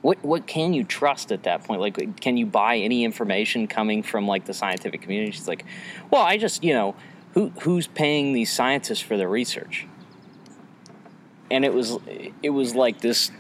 what 0.00 0.16
what 0.24 0.46
can 0.46 0.72
you 0.72 0.84
trust 0.84 1.32
at 1.32 1.42
that 1.42 1.64
point? 1.64 1.82
Like, 1.82 2.18
can 2.18 2.38
you 2.38 2.46
buy 2.46 2.78
any 2.78 3.04
information 3.04 3.66
coming 3.66 4.02
from 4.02 4.26
like 4.26 4.46
the 4.46 4.54
scientific 4.54 5.02
community? 5.02 5.32
She's 5.32 5.48
like, 5.48 5.66
well, 6.10 6.22
I 6.22 6.38
just 6.38 6.64
you 6.64 6.72
know 6.72 6.94
who 7.35 7.51
who's 7.61 7.86
paying 7.86 8.32
these 8.32 8.52
scientists 8.52 9.01
for 9.01 9.16
their 9.16 9.28
research? 9.28 9.86
And 11.51 11.65
it 11.65 11.74
was 11.74 11.98
it 12.43 12.51
was 12.51 12.74
like 12.74 13.01
this 13.01 13.31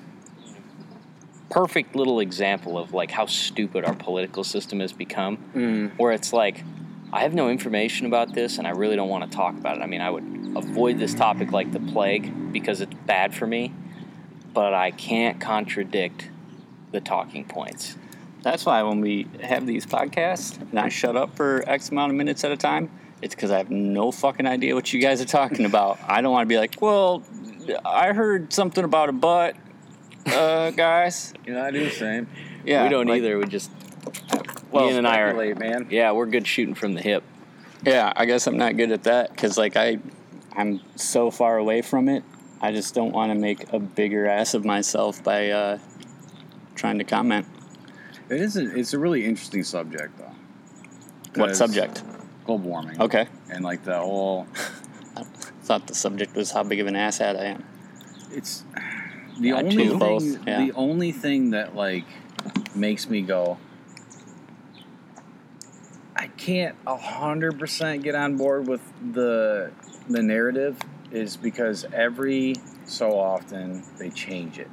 perfect 1.50 1.96
little 1.96 2.20
example 2.20 2.78
of 2.78 2.92
like 2.94 3.10
how 3.10 3.26
stupid 3.26 3.84
our 3.84 3.94
political 3.94 4.44
system 4.44 4.80
has 4.80 4.92
become, 4.92 5.38
mm. 5.54 5.98
where 5.98 6.12
it's 6.12 6.32
like. 6.32 6.64
I 7.12 7.22
have 7.22 7.34
no 7.34 7.48
information 7.48 8.06
about 8.06 8.34
this 8.34 8.58
and 8.58 8.68
I 8.68 8.70
really 8.70 8.94
don't 8.94 9.08
want 9.08 9.28
to 9.28 9.36
talk 9.36 9.54
about 9.54 9.78
it. 9.78 9.82
I 9.82 9.86
mean, 9.86 10.00
I 10.00 10.10
would 10.10 10.52
avoid 10.56 11.00
this 11.00 11.12
topic 11.12 11.50
like 11.50 11.72
the 11.72 11.80
plague 11.80 12.52
because 12.52 12.80
it's 12.80 12.94
bad 13.04 13.34
for 13.34 13.48
me, 13.48 13.72
but 14.54 14.74
I 14.74 14.92
can't 14.92 15.40
contradict 15.40 16.28
the 16.92 17.00
talking 17.00 17.44
points. 17.44 17.96
That's 18.42 18.64
why 18.64 18.82
when 18.82 19.00
we 19.00 19.26
have 19.42 19.66
these 19.66 19.86
podcasts 19.86 20.60
and 20.60 20.78
I 20.78 20.88
shut 20.88 21.16
up 21.16 21.36
for 21.36 21.62
X 21.66 21.90
amount 21.90 22.12
of 22.12 22.16
minutes 22.16 22.42
at 22.44 22.52
a 22.52 22.56
time, 22.56 22.90
it's 23.22 23.34
because 23.34 23.50
I 23.50 23.58
have 23.58 23.70
no 23.70 24.10
fucking 24.10 24.46
idea 24.46 24.74
what 24.74 24.92
you 24.92 25.00
guys 25.00 25.20
are 25.20 25.26
talking 25.26 25.64
about. 25.66 25.98
I 26.06 26.20
don't 26.20 26.32
want 26.32 26.44
to 26.46 26.48
be 26.52 26.58
like, 26.58 26.80
well, 26.80 27.22
I 27.84 28.12
heard 28.12 28.52
something 28.52 28.84
about 28.84 29.08
a 29.08 29.12
butt, 29.12 29.56
uh, 30.26 30.70
guys. 30.76 31.34
You 31.46 31.54
know, 31.54 31.62
I 31.64 31.70
do 31.70 31.84
the 31.84 31.90
same. 31.90 32.28
Yeah, 32.64 32.82
we 32.84 32.88
don't 32.88 33.06
like- 33.06 33.18
either. 33.18 33.38
We 33.38 33.46
just 33.46 33.70
Well, 34.70 34.86
Ian 34.86 34.98
and 34.98 35.06
I 35.08 35.18
are 35.20 35.54
man. 35.54 35.88
yeah, 35.90 36.12
we're 36.12 36.26
good 36.26 36.46
shooting 36.46 36.74
from 36.74 36.94
the 36.94 37.00
hip. 37.02 37.22
Yeah, 37.84 38.12
I 38.14 38.26
guess 38.26 38.46
I'm 38.46 38.58
not 38.58 38.76
good 38.76 38.92
at 38.92 39.04
that 39.04 39.30
because 39.30 39.56
like 39.56 39.76
I, 39.76 39.98
I'm 40.56 40.80
so 40.96 41.30
far 41.30 41.56
away 41.56 41.82
from 41.82 42.08
it. 42.08 42.22
I 42.60 42.72
just 42.72 42.94
don't 42.94 43.12
want 43.12 43.32
to 43.32 43.38
make 43.38 43.72
a 43.72 43.78
bigger 43.78 44.26
ass 44.26 44.52
of 44.52 44.66
myself 44.66 45.24
by 45.24 45.48
uh, 45.50 45.78
trying 46.74 46.98
to 46.98 47.04
comment. 47.04 47.46
It 48.28 48.40
is. 48.40 48.56
A, 48.58 48.76
it's 48.76 48.92
a 48.92 48.98
really 48.98 49.24
interesting 49.24 49.64
subject, 49.64 50.18
though. 50.18 51.40
What 51.40 51.56
subject? 51.56 52.02
Global 52.44 52.70
warming. 52.70 53.00
Okay, 53.00 53.26
And 53.50 53.64
like 53.64 53.84
the 53.84 53.98
whole, 53.98 54.46
I 55.16 55.22
thought 55.62 55.86
the 55.86 55.94
subject 55.94 56.34
was 56.34 56.50
how 56.52 56.62
big 56.62 56.80
of 56.80 56.86
an 56.86 56.94
asshat 56.94 57.38
I 57.38 57.44
am. 57.46 57.64
it's 58.32 58.64
the 59.38 59.48
Yeah, 59.48 59.54
only 59.56 59.88
thing. 59.88 59.98
both, 59.98 60.46
yeah. 60.46 60.66
The 60.66 60.72
only 60.72 61.12
thing 61.12 61.50
that 61.50 61.74
like 61.76 62.04
makes 62.74 63.08
me 63.08 63.22
go. 63.22 63.58
I 66.16 66.26
can't 66.26 66.76
hundred 66.86 67.58
percent 67.58 68.02
get 68.02 68.14
on 68.14 68.36
board 68.36 68.66
with 68.68 68.82
the 69.12 69.70
the 70.08 70.22
narrative 70.22 70.76
is 71.10 71.36
because 71.36 71.86
every 71.92 72.54
so 72.84 73.18
often 73.18 73.82
they 73.98 74.10
change 74.10 74.58
it 74.58 74.68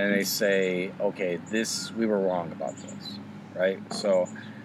and 0.00 0.12
they 0.12 0.24
say, 0.24 0.90
okay, 1.00 1.36
this 1.50 1.92
we 1.92 2.06
were 2.06 2.18
wrong 2.18 2.50
about 2.52 2.76
this, 2.76 3.18
right? 3.54 3.78
So, 3.92 4.26
but 4.26 4.61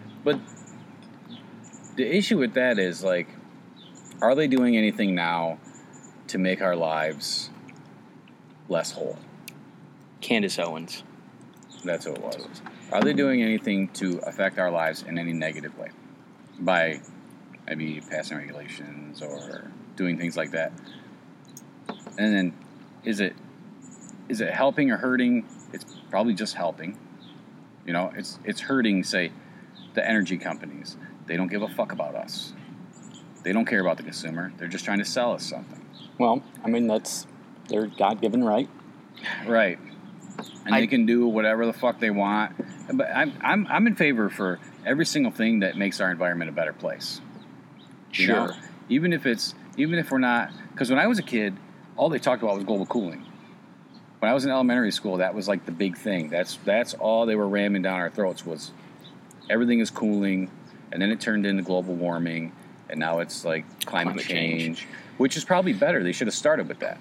the 1.98 2.16
issue 2.16 2.38
with 2.38 2.54
that 2.54 2.78
is 2.80 3.04
like, 3.04 3.28
are 4.22 4.36
they 4.36 4.48
doing 4.48 4.78
anything 4.78 5.16
now 5.16 5.58
to 6.28 6.38
make 6.38 6.62
our 6.62 6.76
lives 6.76 7.50
less 8.70 8.92
whole? 8.92 9.18
Candace 10.22 10.60
Owens. 10.60 11.04
That's 11.84 12.06
what 12.06 12.18
it 12.18 12.24
was. 12.24 12.62
Are 12.92 13.02
they 13.02 13.14
doing 13.14 13.42
anything 13.42 13.90
to 13.90 14.20
affect 14.20 14.60
our 14.60 14.72
lives 14.72 15.04
in 15.04 15.18
any 15.18 15.34
negative 15.34 15.78
way 15.78 15.90
by 16.60 17.02
maybe 17.68 18.02
passing 18.10 18.38
regulations 18.38 19.22
or 19.22 19.72
doing 19.96 20.18
things 20.18 20.38
like 20.38 20.52
that? 20.52 20.72
And 22.18 22.34
then, 22.34 22.54
is 23.04 23.20
it 23.20 23.36
is 24.30 24.42
it 24.42 24.52
helping 24.54 24.92
or 24.92 24.98
hurting? 24.98 25.46
It's 25.74 25.86
probably 26.10 26.34
just 26.34 26.56
helping. 26.56 26.98
You 27.86 27.94
know, 27.94 28.12
it's 28.16 28.40
it's 28.44 28.62
hurting. 28.62 29.04
Say, 29.04 29.32
the 29.94 30.08
energy 30.08 30.38
companies. 30.38 30.98
They 31.28 31.38
don't 31.38 31.48
give 31.50 31.62
a 31.62 31.68
fuck 31.68 31.92
about 31.92 32.16
us. 32.16 32.54
They 33.44 33.54
don't 33.54 33.66
care 33.66 33.82
about 33.82 33.98
the 33.98 34.04
consumer. 34.04 34.52
They're 34.58 34.68
just 34.68 34.84
trying 34.86 35.00
to 35.00 35.06
sell 35.06 35.34
us 35.34 35.44
something. 35.46 35.86
Well, 36.18 36.42
I 36.64 36.70
mean 36.70 36.88
that's 36.88 37.28
their 37.70 37.88
God-given 37.88 38.44
right. 38.44 38.70
Right. 39.46 39.78
And 40.66 40.76
I- 40.76 40.82
they 40.82 40.88
can 40.88 41.06
do 41.06 41.28
whatever 41.28 41.66
the 41.66 41.74
fuck 41.74 42.00
they 42.00 42.10
want. 42.10 42.54
But 42.94 43.10
I'm, 43.14 43.34
I'm, 43.42 43.68
I'm 43.70 43.88
in 43.88 43.96
favor 43.96 44.30
for 44.30 44.60
every 44.86 45.06
single 45.06 45.32
thing 45.32 45.60
that 45.60 45.78
makes 45.78 46.00
our 46.00 46.10
environment 46.10 46.50
a 46.50 46.54
better 46.54 46.74
place. 46.74 47.20
You 48.14 48.28
know? 48.28 48.52
Even 48.90 49.12
if 49.12 49.26
it's, 49.26 49.54
even 49.76 50.00
if 50.00 50.10
we're 50.12 50.20
not, 50.20 50.52
because 50.72 50.90
when 50.90 50.98
I 51.00 51.08
was 51.08 51.20
a 51.20 51.24
kid, 51.24 51.58
all 51.98 52.08
they 52.10 52.20
talked 52.20 52.42
about 52.42 52.56
was 52.56 52.64
global 52.64 52.86
cooling. 52.86 53.26
When 54.20 54.32
I 54.32 54.34
was 54.34 54.46
in 54.46 54.52
elementary 54.52 54.92
school, 54.92 55.18
that 55.18 55.36
was 55.36 55.48
like 55.48 55.66
the 55.66 55.72
big 55.72 55.98
thing. 55.98 56.30
That's, 56.30 56.58
that's 56.64 56.94
all 56.94 57.26
they 57.26 57.36
were 57.36 57.48
ramming 57.48 57.82
down 57.82 58.00
our 58.00 58.10
throats 58.10 58.46
was 58.46 58.72
everything 59.50 59.80
is 59.80 59.92
cooling. 59.92 60.50
And 60.92 61.02
then 61.02 61.12
it 61.12 61.20
turned 61.20 61.46
into 61.46 61.64
global 61.64 61.96
warming. 61.96 62.52
And 62.90 63.00
now 63.00 63.20
it's 63.20 63.44
like 63.44 63.66
climate, 63.86 64.14
Climate 64.14 64.26
change, 64.26 64.62
change. 64.80 64.88
which 65.18 65.36
is 65.38 65.44
probably 65.44 65.74
better. 65.74 66.04
They 66.04 66.14
should 66.14 66.28
have 66.28 66.36
started 66.36 66.68
with 66.68 66.80
that 66.80 66.98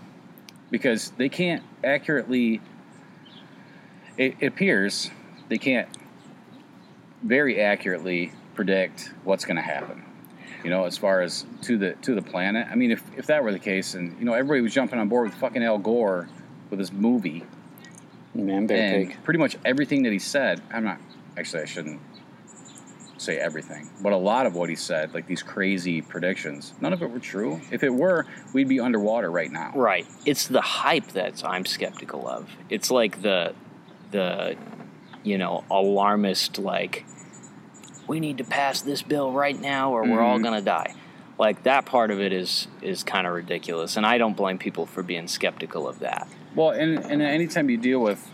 because 0.70 1.10
they 1.12 1.28
can't 1.28 1.62
accurately 1.84 2.60
it, 4.18 4.34
it 4.40 4.46
appears 4.46 5.10
they 5.48 5.58
can't 5.58 5.88
very 7.22 7.60
accurately 7.60 8.32
predict 8.54 9.12
what's 9.24 9.44
going 9.44 9.56
to 9.56 9.62
happen. 9.62 10.02
You 10.64 10.70
know, 10.70 10.84
as 10.84 10.98
far 10.98 11.20
as 11.20 11.46
to 11.62 11.78
the 11.78 11.92
to 12.02 12.14
the 12.14 12.22
planet. 12.22 12.66
I 12.70 12.74
mean, 12.74 12.90
if 12.90 13.02
if 13.16 13.26
that 13.26 13.44
were 13.44 13.52
the 13.52 13.58
case, 13.58 13.94
and 13.94 14.18
you 14.18 14.24
know, 14.24 14.32
everybody 14.32 14.60
was 14.62 14.72
jumping 14.74 14.98
on 14.98 15.08
board 15.08 15.28
with 15.28 15.38
fucking 15.38 15.62
Al 15.62 15.78
Gore 15.78 16.28
with 16.70 16.80
his 16.80 16.90
movie, 16.90 17.44
Man, 18.34 18.58
and 18.58 18.68
pig. 18.68 19.16
pretty 19.22 19.38
much 19.38 19.56
everything 19.64 20.02
that 20.02 20.12
he 20.12 20.18
said. 20.18 20.60
I'm 20.72 20.82
not 20.82 20.98
actually. 21.36 21.62
I 21.62 21.66
shouldn't 21.66 22.00
say 23.26 23.36
everything, 23.38 23.90
but 24.00 24.12
a 24.12 24.16
lot 24.16 24.46
of 24.46 24.54
what 24.54 24.70
he 24.70 24.76
said, 24.76 25.12
like 25.12 25.26
these 25.26 25.42
crazy 25.42 26.00
predictions, 26.00 26.72
none 26.80 26.92
of 26.92 27.02
it 27.02 27.10
were 27.10 27.18
true. 27.18 27.60
If 27.70 27.82
it 27.82 27.92
were, 27.92 28.24
we'd 28.54 28.68
be 28.68 28.80
underwater 28.80 29.30
right 29.30 29.50
now. 29.50 29.72
Right. 29.74 30.06
It's 30.24 30.46
the 30.46 30.60
hype 30.60 31.08
that 31.08 31.44
I'm 31.44 31.66
skeptical 31.66 32.26
of. 32.28 32.48
It's 32.70 32.90
like 32.90 33.20
the 33.22 33.54
the 34.12 34.56
you 35.24 35.36
know 35.36 35.64
alarmist 35.70 36.58
like 36.58 37.04
we 38.06 38.20
need 38.20 38.38
to 38.38 38.44
pass 38.44 38.80
this 38.80 39.02
bill 39.02 39.32
right 39.32 39.60
now 39.60 39.90
or 39.92 40.04
we're 40.04 40.22
all 40.22 40.38
Mhm. 40.38 40.44
gonna 40.44 40.62
die. 40.62 40.94
Like 41.38 41.64
that 41.64 41.84
part 41.84 42.10
of 42.12 42.20
it 42.20 42.32
is 42.32 42.68
is 42.80 43.02
kind 43.02 43.26
of 43.26 43.34
ridiculous, 43.34 43.96
and 43.96 44.06
I 44.06 44.16
don't 44.18 44.36
blame 44.36 44.56
people 44.58 44.86
for 44.86 45.02
being 45.02 45.26
skeptical 45.26 45.86
of 45.88 45.98
that. 45.98 46.28
Well, 46.54 46.70
and 46.70 46.98
and 47.00 47.20
anytime 47.20 47.68
you 47.68 47.76
deal 47.76 48.00
with 48.00 48.30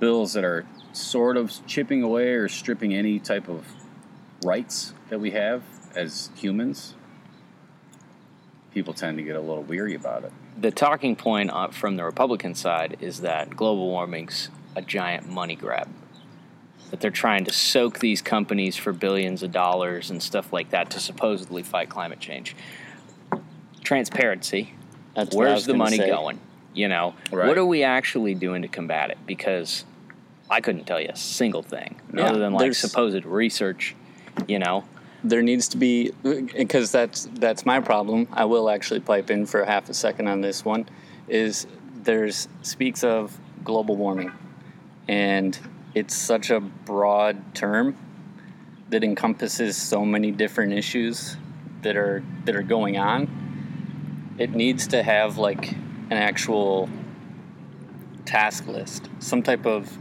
bills 0.00 0.32
that 0.32 0.44
are 0.44 0.66
sort 0.92 1.36
of 1.36 1.52
chipping 1.66 2.02
away 2.02 2.30
or 2.32 2.48
stripping 2.48 2.92
any 2.92 3.20
type 3.20 3.48
of 3.48 3.64
rights 4.50 4.94
that 5.10 5.18
we 5.18 5.32
have 5.32 5.62
as 5.94 6.30
humans, 6.36 6.94
people 8.72 8.94
tend 8.94 9.18
to 9.18 9.22
get 9.24 9.36
a 9.36 9.40
little 9.40 9.62
weary 9.62 9.94
about 9.94 10.24
it. 10.24 10.32
The 10.58 10.70
talking 10.70 11.16
point 11.16 11.50
uh, 11.50 11.68
from 11.68 11.96
the 11.96 12.04
Republican 12.04 12.54
side 12.54 12.96
is 13.00 13.20
that 13.20 13.50
global 13.56 13.88
warming's 13.88 14.48
a 14.74 14.82
giant 14.82 15.28
money 15.28 15.56
grab. 15.56 15.88
That 16.90 17.00
they're 17.00 17.10
trying 17.10 17.44
to 17.46 17.52
soak 17.52 17.98
these 17.98 18.22
companies 18.22 18.76
for 18.76 18.92
billions 18.92 19.42
of 19.42 19.50
dollars 19.50 20.10
and 20.10 20.22
stuff 20.22 20.52
like 20.52 20.70
that 20.70 20.88
to 20.90 21.00
supposedly 21.00 21.62
fight 21.64 21.88
climate 21.88 22.20
change. 22.20 22.54
Transparency. 23.82 24.72
That's 25.14 25.34
Where's 25.34 25.66
the 25.66 25.74
money 25.74 25.96
say. 25.96 26.08
going? 26.08 26.38
You 26.74 26.88
know, 26.88 27.14
Right. 27.32 27.48
what 27.48 27.58
are 27.58 27.64
we 27.64 27.82
actually 27.82 28.34
doing 28.34 28.62
to 28.62 28.68
combat 28.68 29.10
it? 29.10 29.18
Because 29.26 29.84
I 30.48 30.60
couldn't 30.60 30.84
tell 30.84 31.00
you 31.00 31.08
a 31.08 31.16
single 31.16 31.62
thing 31.62 32.00
Yeah, 32.14 32.26
other 32.28 32.38
than 32.38 32.52
like 32.52 32.60
there's- 32.60 32.78
supposed 32.78 33.24
research. 33.24 33.96
You 34.46 34.58
know, 34.58 34.84
there 35.24 35.42
needs 35.42 35.68
to 35.68 35.76
be 35.76 36.12
because 36.22 36.92
that's 36.92 37.28
that's 37.34 37.66
my 37.66 37.80
problem. 37.80 38.28
I 38.32 38.44
will 38.44 38.70
actually 38.70 39.00
pipe 39.00 39.30
in 39.30 39.46
for 39.46 39.64
half 39.64 39.88
a 39.88 39.94
second 39.94 40.28
on 40.28 40.40
this 40.40 40.64
one. 40.64 40.88
Is 41.28 41.66
there's 42.02 42.48
speaks 42.62 43.02
of 43.02 43.36
global 43.64 43.96
warming, 43.96 44.32
and 45.08 45.58
it's 45.94 46.14
such 46.14 46.50
a 46.50 46.60
broad 46.60 47.54
term 47.54 47.96
that 48.90 49.02
encompasses 49.02 49.76
so 49.76 50.04
many 50.04 50.30
different 50.30 50.72
issues 50.72 51.36
that 51.82 51.96
are 51.96 52.22
that 52.44 52.54
are 52.54 52.62
going 52.62 52.98
on. 52.98 54.34
It 54.38 54.50
needs 54.50 54.86
to 54.88 55.02
have 55.02 55.38
like 55.38 55.72
an 55.72 56.12
actual 56.12 56.88
task 58.26 58.66
list, 58.66 59.08
some 59.18 59.42
type 59.42 59.66
of 59.66 59.96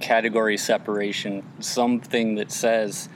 category 0.00 0.56
separation, 0.56 1.42
something 1.60 2.34
that 2.36 2.50
says, 2.50 3.08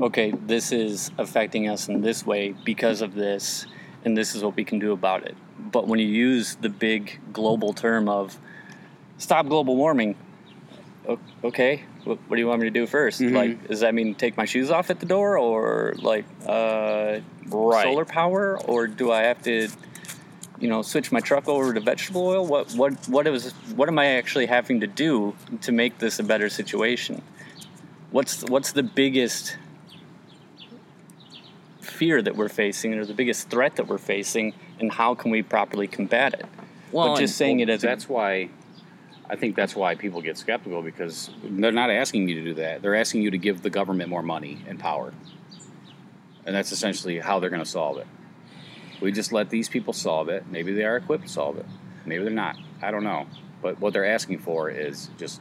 okay, 0.00 0.30
this 0.32 0.72
is 0.72 1.10
affecting 1.18 1.68
us 1.68 1.88
in 1.88 2.00
this 2.02 2.26
way 2.26 2.54
because 2.64 3.00
of 3.00 3.14
this, 3.14 3.66
and 4.04 4.16
this 4.16 4.34
is 4.34 4.42
what 4.42 4.56
we 4.56 4.64
can 4.64 4.78
do 4.78 4.92
about 4.92 5.24
it. 5.24 5.36
But 5.58 5.86
when 5.86 5.98
you 5.98 6.06
use 6.06 6.56
the 6.56 6.68
big 6.68 7.18
global 7.32 7.72
term 7.72 8.08
of 8.08 8.38
stop 9.18 9.48
global 9.48 9.76
warming, 9.76 10.14
okay, 11.42 11.82
what, 12.04 12.18
do 12.28 12.36
you 12.36 12.46
want 12.46 12.60
me 12.60 12.66
to 12.66 12.70
do 12.70 12.86
1st 12.86 13.20
Mhm. 13.20 13.32
Like, 13.32 13.68
does 13.68 13.80
that 13.80 13.94
mean 13.94 14.14
take 14.14 14.36
my 14.36 14.44
shoes 14.44 14.70
off 14.70 14.90
at 14.90 15.00
the 15.00 15.06
door, 15.06 15.38
or 15.38 15.94
like 15.98 16.24
uh, 16.46 17.18
Right. 17.48 17.84
solar 17.84 18.04
power, 18.04 18.58
or 18.66 18.86
do 18.86 19.10
I 19.12 19.22
have 19.22 19.42
to? 19.42 19.68
You 20.58 20.68
know, 20.68 20.82
switch 20.82 21.12
my 21.12 21.20
truck 21.20 21.48
over 21.48 21.74
to 21.74 21.80
vegetable 21.80 22.26
oil. 22.26 22.46
What 22.46 22.72
what 22.72 22.94
what 23.08 23.26
is 23.26 23.52
what 23.74 23.88
am 23.88 23.98
I 23.98 24.06
actually 24.06 24.46
having 24.46 24.80
to 24.80 24.86
do 24.86 25.34
to 25.62 25.72
make 25.72 25.98
this 25.98 26.18
a 26.18 26.22
better 26.22 26.48
situation? 26.48 27.22
What's 28.10 28.42
what's 28.44 28.72
the 28.72 28.82
biggest 28.82 29.58
fear 31.80 32.22
that 32.22 32.36
we're 32.36 32.48
facing, 32.48 32.94
or 32.94 33.04
the 33.04 33.14
biggest 33.14 33.48
threat 33.50 33.76
that 33.76 33.86
we're 33.86 33.98
facing, 33.98 34.54
and 34.80 34.92
how 34.92 35.14
can 35.14 35.30
we 35.30 35.42
properly 35.42 35.86
combat 35.86 36.34
it? 36.34 36.46
well, 36.92 37.08
but 37.08 37.20
just 37.20 37.36
saying 37.36 37.60
it 37.60 37.68
as 37.68 37.82
a, 37.84 37.86
that's 37.86 38.08
why 38.08 38.48
I 39.28 39.36
think 39.36 39.56
that's 39.56 39.74
why 39.74 39.94
people 39.94 40.22
get 40.22 40.38
skeptical 40.38 40.82
because 40.82 41.30
they're 41.42 41.72
not 41.72 41.90
asking 41.90 42.28
you 42.28 42.36
to 42.36 42.44
do 42.44 42.54
that. 42.54 42.82
They're 42.82 42.94
asking 42.94 43.22
you 43.22 43.30
to 43.30 43.38
give 43.38 43.62
the 43.62 43.70
government 43.70 44.08
more 44.08 44.22
money 44.22 44.64
and 44.68 44.78
power. 44.78 45.12
And 46.44 46.54
that's 46.54 46.70
essentially 46.70 47.18
how 47.18 47.40
they're 47.40 47.50
going 47.50 47.62
to 47.62 47.68
solve 47.68 47.98
it. 47.98 48.06
We 49.00 49.12
just 49.12 49.32
let 49.32 49.50
these 49.50 49.68
people 49.68 49.92
solve 49.92 50.28
it. 50.28 50.44
Maybe 50.50 50.72
they 50.72 50.84
are 50.84 50.96
equipped 50.96 51.24
to 51.24 51.28
solve 51.28 51.58
it. 51.58 51.66
Maybe 52.04 52.24
they're 52.24 52.32
not. 52.32 52.56
I 52.82 52.90
don't 52.90 53.04
know. 53.04 53.26
But 53.62 53.80
what 53.80 53.92
they're 53.92 54.06
asking 54.06 54.38
for 54.40 54.70
is 54.70 55.10
just 55.18 55.40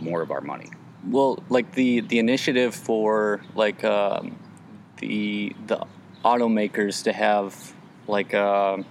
more 0.00 0.22
of 0.22 0.30
our 0.30 0.40
money. 0.40 0.70
well, 1.06 1.42
like 1.48 1.72
the 1.74 2.00
the 2.00 2.18
initiative 2.18 2.74
for 2.74 3.40
like 3.54 3.84
um, 3.84 4.38
the 4.98 5.54
the 5.66 5.84
automakers 6.24 7.04
to 7.04 7.12
have 7.12 7.74
like 8.06 8.34
um 8.34 8.84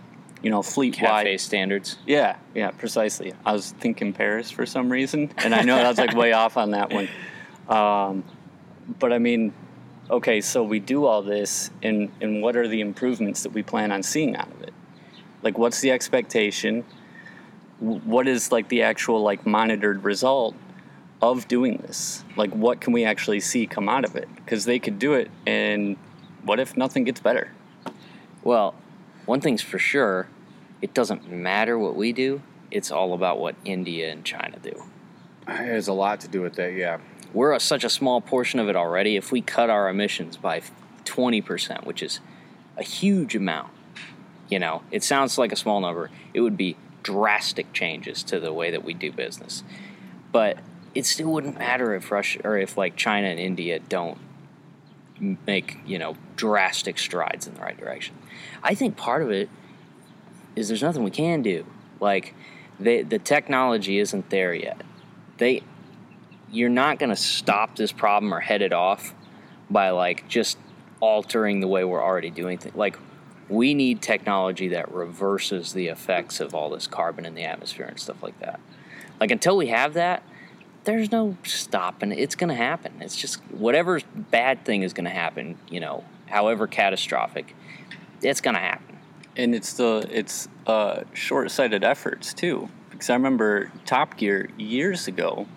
you 0.44 0.50
know 0.50 0.62
fleet 0.62 1.02
wide 1.02 1.40
standards. 1.40 1.98
Yeah, 2.06 2.38
yeah, 2.54 2.72
precisely. 2.72 3.34
I 3.46 3.54
was 3.54 3.72
thinking 3.72 4.14
Paris 4.14 4.52
for 4.52 4.66
some 4.66 4.90
reason, 4.92 5.32
and 5.38 5.54
I 5.56 5.64
know 5.64 5.78
I 5.78 5.88
was 5.88 5.98
like 5.98 6.16
way 6.16 6.32
off 6.44 6.58
on 6.58 6.72
that 6.72 6.92
one. 6.92 7.10
Um, 7.68 8.24
but 9.00 9.12
I 9.12 9.20
mean, 9.20 9.54
okay, 10.10 10.42
so 10.42 10.64
we 10.64 10.80
do 10.80 11.06
all 11.06 11.22
this, 11.22 11.72
and 11.84 12.12
and 12.22 12.42
what 12.42 12.56
are 12.56 12.68
the 12.68 12.82
improvements 12.82 13.44
that 13.44 13.52
we 13.52 13.64
plan 13.64 13.92
on 13.92 14.04
seeing 14.04 14.36
out 14.36 14.52
of 14.52 14.62
it? 14.64 14.74
Like, 15.44 15.58
what's 15.58 15.82
the 15.82 15.92
expectation? 15.92 16.84
What 17.80 18.28
is 18.28 18.52
like 18.52 18.70
the 18.70 18.82
actual 18.82 19.22
like 19.22 19.46
monitored 19.46 20.04
result 20.04 20.56
of 21.22 21.48
doing 21.48 21.78
this? 21.78 22.24
Like, 22.36 22.52
what 22.52 22.82
can 22.82 22.94
we 22.94 23.06
actually 23.06 23.40
see 23.40 23.68
come 23.68 23.90
out 23.90 24.06
of 24.06 24.16
it? 24.16 24.28
Because 24.36 24.66
they 24.66 24.80
could 24.80 25.00
do 25.00 25.14
it, 25.14 25.30
and 25.46 25.98
what 26.44 26.60
if 26.60 26.78
nothing 26.78 27.04
gets 27.04 27.20
better? 27.20 27.52
Well, 28.44 28.76
one 29.26 29.42
thing's 29.42 29.62
for 29.62 29.80
sure, 29.80 30.28
it 30.82 30.94
doesn't 30.94 31.30
matter 31.30 31.78
what 31.78 31.96
we 31.96 32.14
do. 32.14 32.42
It's 32.72 32.92
all 32.92 33.14
about 33.14 33.40
what 33.40 33.56
India 33.66 34.12
and 34.12 34.24
China 34.24 34.58
do. 34.60 34.84
There's 35.48 35.88
a 35.88 35.94
lot 35.94 36.22
to 36.22 36.28
do 36.28 36.42
with 36.42 36.56
that, 36.56 36.74
yeah. 36.74 37.00
We're 37.38 37.54
a, 37.54 37.60
such 37.60 37.84
a 37.84 37.90
small 37.90 38.20
portion 38.20 38.60
of 38.60 38.68
it 38.68 38.76
already. 38.76 39.16
If 39.16 39.32
we 39.32 39.44
cut 39.44 39.70
our 39.70 39.90
emissions 39.90 40.38
by 40.38 40.64
20%, 41.06 41.86
which 41.86 42.02
is 42.02 42.20
a 42.78 42.82
huge 42.82 43.36
amount, 43.36 43.70
you 44.50 44.58
know, 44.58 44.82
it 44.90 45.04
sounds 45.04 45.38
like 45.38 45.52
a 45.52 45.56
small 45.56 45.80
number. 45.80 46.10
It 46.34 46.42
would 46.42 46.58
be 46.58 46.78
drastic 47.04 47.74
changes 47.74 48.24
to 48.24 48.40
the 48.40 48.52
way 48.52 48.72
that 48.72 48.84
we 48.84 48.96
do 48.96 49.12
business. 49.12 49.64
But 50.32 50.58
it 50.96 51.06
still 51.06 51.28
wouldn't 51.28 51.60
matter 51.60 51.94
if 51.94 52.10
Russia 52.12 52.42
or 52.44 52.58
if 52.58 52.76
like 52.76 52.96
China 52.96 53.28
and 53.28 53.40
India 53.40 53.78
don't 53.78 54.18
make, 55.46 55.78
you 55.86 56.00
know, 56.00 56.18
drastic 56.38 56.98
strides 56.98 57.46
in 57.46 57.54
the 57.54 57.62
right 57.62 57.78
direction. 57.78 58.16
I 58.64 58.74
think 58.74 58.98
part 58.98 59.22
of 59.22 59.30
it 59.30 59.48
is 60.56 60.70
there's 60.70 60.82
nothing 60.82 61.04
we 61.04 61.12
can 61.12 61.44
do. 61.44 61.68
Like 62.00 62.34
they, 62.80 63.04
the 63.04 63.20
technology 63.20 64.00
isn't 64.00 64.32
there 64.32 64.56
yet. 64.56 64.82
They 65.38 65.62
you're 66.52 66.70
not 66.70 67.00
going 67.00 67.10
to 67.10 67.16
stop 67.16 67.76
this 67.76 67.92
problem 67.92 68.34
or 68.34 68.40
head 68.40 68.62
it 68.62 68.74
off 68.74 69.14
by 69.70 69.90
like 69.90 70.28
just 70.28 70.58
altering 71.00 71.60
the 71.60 71.68
way 71.68 71.84
we're 71.84 72.04
already 72.04 72.30
doing 72.30 72.58
things. 72.58 72.76
Like 72.76 72.98
we 73.50 73.74
need 73.74 74.02
technology 74.02 74.70
that 74.70 74.92
reverses 74.94 75.74
the 75.74 75.88
effects 75.88 76.40
of 76.40 76.54
all 76.56 76.70
this 76.70 76.88
carbon 76.88 77.26
in 77.26 77.36
the 77.36 77.44
atmosphere 77.44 77.86
and 77.86 78.00
stuff 78.00 78.22
like 78.24 78.40
that. 78.40 78.60
Like 79.20 79.32
until 79.32 79.58
we 79.58 79.68
have 79.68 79.94
that, 79.94 80.24
there's 80.84 81.12
no 81.12 81.38
stopping. 81.44 82.12
it. 82.12 82.20
It's 82.20 82.36
going 82.36 82.50
to 82.50 82.56
happen. 82.56 82.94
It's 83.02 83.16
just 83.16 83.40
whatever 83.52 84.00
bad 84.16 84.64
thing 84.64 84.84
is 84.84 84.94
going 84.94 85.06
to 85.06 85.12
happen, 85.12 85.58
you 85.70 85.80
know, 85.80 86.04
however 86.28 86.68
catastrophic, 86.68 87.56
it's 88.22 88.42
going 88.42 88.56
to 88.56 88.62
happen. 88.62 88.98
and 89.36 89.54
it's 89.54 89.74
the 89.74 90.08
it's 90.12 90.48
uh, 90.66 91.04
short-sighted 91.14 91.84
efforts 91.84 92.34
too 92.34 92.68
because 92.90 93.10
i 93.10 93.14
remember 93.14 93.72
top 93.86 94.18
gear 94.18 94.50
years 94.58 95.08
ago 95.08 95.48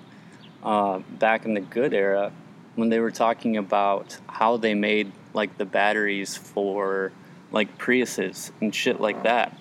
uh, 0.62 0.98
back 1.18 1.44
in 1.44 1.54
the 1.54 1.60
good 1.60 1.94
era 1.94 2.32
when 2.76 2.88
they 2.88 3.00
were 3.00 3.10
talking 3.10 3.56
about 3.56 4.16
how 4.28 4.56
they 4.56 4.74
made 4.74 5.12
like 5.34 5.56
the 5.58 5.64
batteries 5.64 6.36
for 6.36 7.12
like 7.52 7.78
priuses 7.78 8.50
and 8.60 8.74
shit 8.74 9.00
like 9.00 9.22
that 9.22 9.56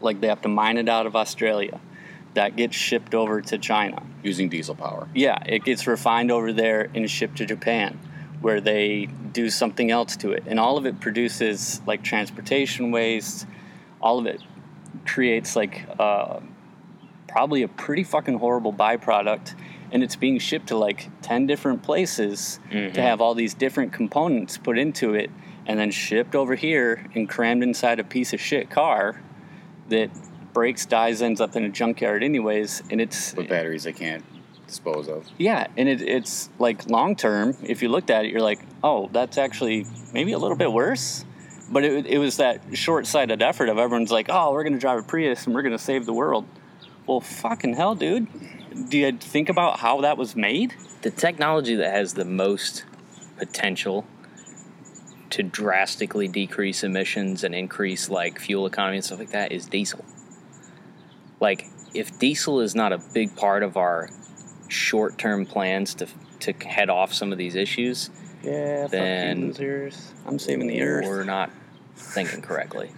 like 0.00 0.20
they 0.20 0.28
have 0.28 0.40
to 0.42 0.48
mine 0.48 0.78
it 0.78 0.88
out 0.88 1.06
of 1.06 1.16
australia 1.16 1.80
that 2.34 2.56
gets 2.56 2.76
shipped 2.76 3.14
over 3.14 3.40
to 3.40 3.58
china 3.58 4.02
Using 4.22 4.50
diesel 4.50 4.74
power. 4.74 5.08
yeah, 5.14 5.42
it 5.46 5.64
gets 5.64 5.86
refined 5.86 6.30
over 6.30 6.52
there 6.52 6.90
and 6.94 7.10
shipped 7.10 7.38
to 7.38 7.46
Japan, 7.46 7.98
where 8.42 8.60
they 8.60 9.06
do 9.32 9.48
something 9.48 9.90
else 9.90 10.16
to 10.16 10.32
it. 10.32 10.44
And 10.46 10.60
all 10.60 10.76
of 10.76 10.84
it 10.84 11.00
produces 11.00 11.80
like 11.86 12.02
transportation 12.02 12.90
waste. 12.90 13.46
All 13.98 14.18
of 14.18 14.26
it 14.26 14.42
creates 15.06 15.56
like 15.56 15.86
uh, 15.98 16.40
probably 17.28 17.62
a 17.62 17.68
pretty 17.68 18.04
fucking 18.04 18.38
horrible 18.38 18.74
byproduct 18.74 19.54
and 19.92 20.02
it's 20.02 20.16
being 20.16 20.38
shipped 20.38 20.68
to 20.68 20.76
like 20.76 21.08
10 21.22 21.46
different 21.46 21.82
places 21.82 22.60
Mhm. 22.70 22.92
to 22.94 23.02
have 23.02 23.20
all 23.20 23.34
these 23.34 23.54
different 23.54 23.92
components 23.92 24.56
put 24.58 24.78
into 24.78 25.14
it 25.14 25.30
and 25.66 25.78
then 25.78 25.90
shipped 25.90 26.34
over 26.34 26.54
here 26.54 27.04
and 27.14 27.28
crammed 27.28 27.62
inside 27.62 27.98
a 28.00 28.04
piece 28.04 28.32
of 28.32 28.40
shit 28.40 28.70
car 28.70 29.20
that 29.88 30.10
breaks 30.52 30.86
dies 30.86 31.22
ends 31.22 31.40
up 31.40 31.54
in 31.56 31.64
a 31.64 31.68
junkyard 31.68 32.22
anyways 32.22 32.82
and 32.90 33.00
it's 33.00 33.34
With 33.36 33.48
batteries 33.48 33.84
they 33.84 33.92
can't 33.92 34.24
dispose 34.66 35.08
of. 35.08 35.26
yeah 35.38 35.66
and 35.76 35.88
it, 35.88 36.00
it's 36.02 36.48
like 36.58 36.88
long 36.88 37.16
term 37.16 37.56
if 37.62 37.82
you 37.82 37.88
looked 37.88 38.10
at 38.10 38.24
it 38.24 38.30
you're 38.30 38.40
like 38.40 38.60
oh 38.84 39.08
that's 39.12 39.36
actually 39.38 39.84
maybe 40.12 40.32
a 40.32 40.38
little 40.38 40.56
bit 40.56 40.72
worse 40.72 41.24
but 41.72 41.84
it, 41.84 42.06
it 42.06 42.18
was 42.18 42.36
that 42.38 42.60
short-sighted 42.72 43.42
effort 43.42 43.68
of 43.68 43.78
everyone's 43.78 44.10
like 44.12 44.26
oh 44.28 44.52
we're 44.52 44.62
going 44.64 44.72
to 44.72 44.78
drive 44.78 44.98
a 44.98 45.02
prius 45.02 45.46
and 45.46 45.54
we're 45.54 45.62
going 45.62 45.76
to 45.76 45.78
save 45.78 46.06
the 46.06 46.12
world 46.12 46.44
well 47.06 47.20
fucking 47.20 47.74
hell 47.74 47.94
dude 47.96 48.26
do 48.88 48.98
you 48.98 49.12
think 49.12 49.48
about 49.48 49.80
how 49.80 50.00
that 50.02 50.16
was 50.16 50.36
made 50.36 50.74
The 51.02 51.10
technology 51.10 51.74
that 51.76 51.92
has 51.92 52.14
the 52.14 52.24
most 52.24 52.84
potential 53.38 54.06
to 55.30 55.42
drastically 55.42 56.28
decrease 56.28 56.82
emissions 56.82 57.44
and 57.44 57.54
increase 57.54 58.10
like 58.10 58.38
fuel 58.38 58.66
economy 58.66 58.96
and 58.96 59.04
stuff 59.04 59.18
like 59.20 59.30
that 59.30 59.52
is 59.52 59.66
diesel. 59.66 60.04
Like 61.40 61.66
if 61.94 62.18
diesel 62.18 62.60
is 62.60 62.74
not 62.74 62.92
a 62.92 62.98
big 63.14 63.36
part 63.36 63.62
of 63.62 63.76
our 63.76 64.10
short-term 64.68 65.46
plans 65.46 65.94
to 65.94 66.06
to 66.40 66.52
head 66.66 66.88
off 66.90 67.12
some 67.12 67.32
of 67.32 67.38
these 67.38 67.54
issues, 67.54 68.10
yeah 68.42 68.86
Then- 68.86 69.54
i'm 70.26 70.38
saving 70.38 70.66
the 70.68 70.80
earth 70.82 71.04
we're 71.06 71.24
not 71.24 71.50
thinking 71.96 72.40
correctly. 72.42 72.90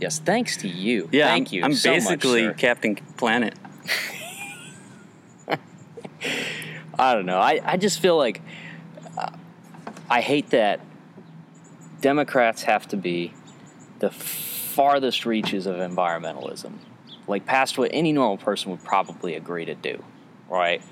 Yes, 0.00 0.20
thanks 0.20 0.56
to 0.58 0.68
you. 0.68 1.08
yeah 1.10 1.26
thank 1.26 1.48
I'm, 1.48 1.54
you. 1.54 1.64
i'm 1.64 1.74
so 1.74 1.90
much, 1.94 2.04
basically 2.04 2.42
sir. 2.42 2.52
captain 2.54 2.96
planet 3.16 3.54
I 6.98 7.14
don't 7.14 7.26
know. 7.26 7.38
I, 7.38 7.60
I 7.64 7.76
just 7.76 8.00
feel 8.00 8.16
like 8.16 8.42
uh, 9.16 9.30
I 10.10 10.20
hate 10.20 10.50
that 10.50 10.80
Democrats 12.00 12.62
have 12.62 12.88
to 12.88 12.96
be 12.96 13.32
the 13.98 14.10
farthest 14.10 15.26
reaches 15.26 15.66
of 15.66 15.76
environmentalism, 15.76 16.72
like 17.26 17.44
past 17.46 17.78
what 17.78 17.90
any 17.92 18.12
normal 18.12 18.36
person 18.36 18.70
would 18.70 18.84
probably 18.84 19.34
agree 19.34 19.64
to 19.64 19.74
do, 19.74 20.02
right? 20.48 20.82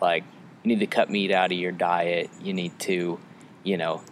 Like, 0.00 0.24
you 0.62 0.68
need 0.68 0.80
to 0.80 0.86
cut 0.86 1.10
meat 1.10 1.30
out 1.30 1.52
of 1.52 1.58
your 1.58 1.72
diet. 1.72 2.30
You 2.42 2.52
need 2.52 2.78
to, 2.80 3.18
you 3.62 3.76
know, 3.76 4.02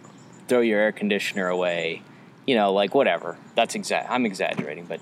throw 0.47 0.61
your 0.61 0.79
air 0.79 0.91
conditioner 0.91 1.47
away. 1.47 2.01
You 2.47 2.55
know, 2.55 2.73
like 2.73 2.93
whatever. 2.93 3.37
That's 3.55 3.73
exact. 3.73 4.09
I'm 4.09 4.25
exaggerating, 4.25 4.85
but 4.85 5.01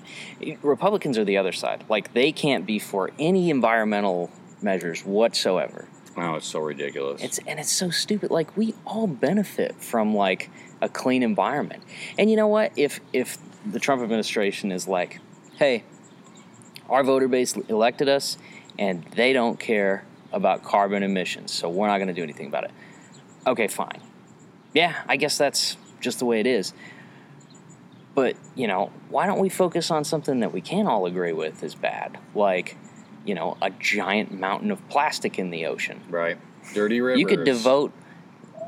Republicans 0.62 1.18
are 1.18 1.24
the 1.24 1.36
other 1.36 1.52
side. 1.52 1.84
Like, 1.88 2.14
they 2.14 2.32
can't 2.32 2.64
be 2.64 2.78
for 2.78 3.10
any 3.18 3.50
environmental 3.50 4.30
measures 4.64 5.04
whatsoever. 5.04 5.86
Oh, 6.16 6.34
it's 6.34 6.46
so 6.46 6.60
ridiculous. 6.60 7.22
It's 7.22 7.38
and 7.46 7.60
it's 7.60 7.72
so 7.72 7.90
stupid. 7.90 8.30
Like 8.30 8.56
we 8.56 8.74
all 8.86 9.06
benefit 9.06 9.76
from 9.82 10.14
like 10.14 10.50
a 10.80 10.88
clean 10.88 11.22
environment. 11.22 11.82
And 12.18 12.30
you 12.30 12.36
know 12.36 12.48
what? 12.48 12.72
If 12.76 13.00
if 13.12 13.38
the 13.64 13.78
Trump 13.78 14.02
administration 14.02 14.72
is 14.72 14.88
like, 14.88 15.20
hey, 15.58 15.84
our 16.88 17.02
voter 17.02 17.28
base 17.28 17.56
elected 17.68 18.08
us 18.08 18.38
and 18.78 19.04
they 19.14 19.32
don't 19.32 19.58
care 19.58 20.04
about 20.32 20.64
carbon 20.64 21.02
emissions, 21.02 21.52
so 21.52 21.68
we're 21.68 21.86
not 21.86 21.98
going 21.98 22.08
to 22.08 22.14
do 22.14 22.22
anything 22.22 22.48
about 22.48 22.64
it. 22.64 22.70
Okay, 23.46 23.68
fine. 23.68 24.00
Yeah, 24.72 25.02
I 25.06 25.16
guess 25.16 25.38
that's 25.38 25.76
just 26.00 26.18
the 26.18 26.24
way 26.24 26.40
it 26.40 26.46
is. 26.46 26.74
But, 28.14 28.36
you 28.54 28.66
know, 28.66 28.90
why 29.08 29.26
don't 29.26 29.40
we 29.40 29.48
focus 29.48 29.90
on 29.90 30.04
something 30.04 30.40
that 30.40 30.52
we 30.52 30.60
can 30.60 30.86
all 30.86 31.06
agree 31.06 31.32
with 31.32 31.62
is 31.62 31.74
bad? 31.74 32.18
Like, 32.34 32.76
you 33.24 33.34
know, 33.34 33.56
a 33.62 33.70
giant 33.70 34.32
mountain 34.32 34.70
of 34.70 34.86
plastic 34.88 35.38
in 35.38 35.50
the 35.50 35.66
ocean. 35.66 36.00
right. 36.08 36.38
Dirty 36.72 37.00
rivers. 37.02 37.20
You 37.20 37.26
could 37.26 37.44
devote 37.44 37.92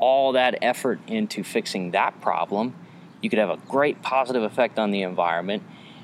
all 0.00 0.32
that 0.32 0.58
effort 0.60 1.00
into 1.06 1.42
fixing 1.42 1.92
that 1.92 2.20
problem. 2.20 2.74
You 3.22 3.30
could 3.30 3.38
have 3.38 3.48
a 3.48 3.56
great 3.68 4.02
positive 4.02 4.42
effect 4.42 4.78
on 4.78 4.90
the 4.90 5.00
environment 5.00 5.62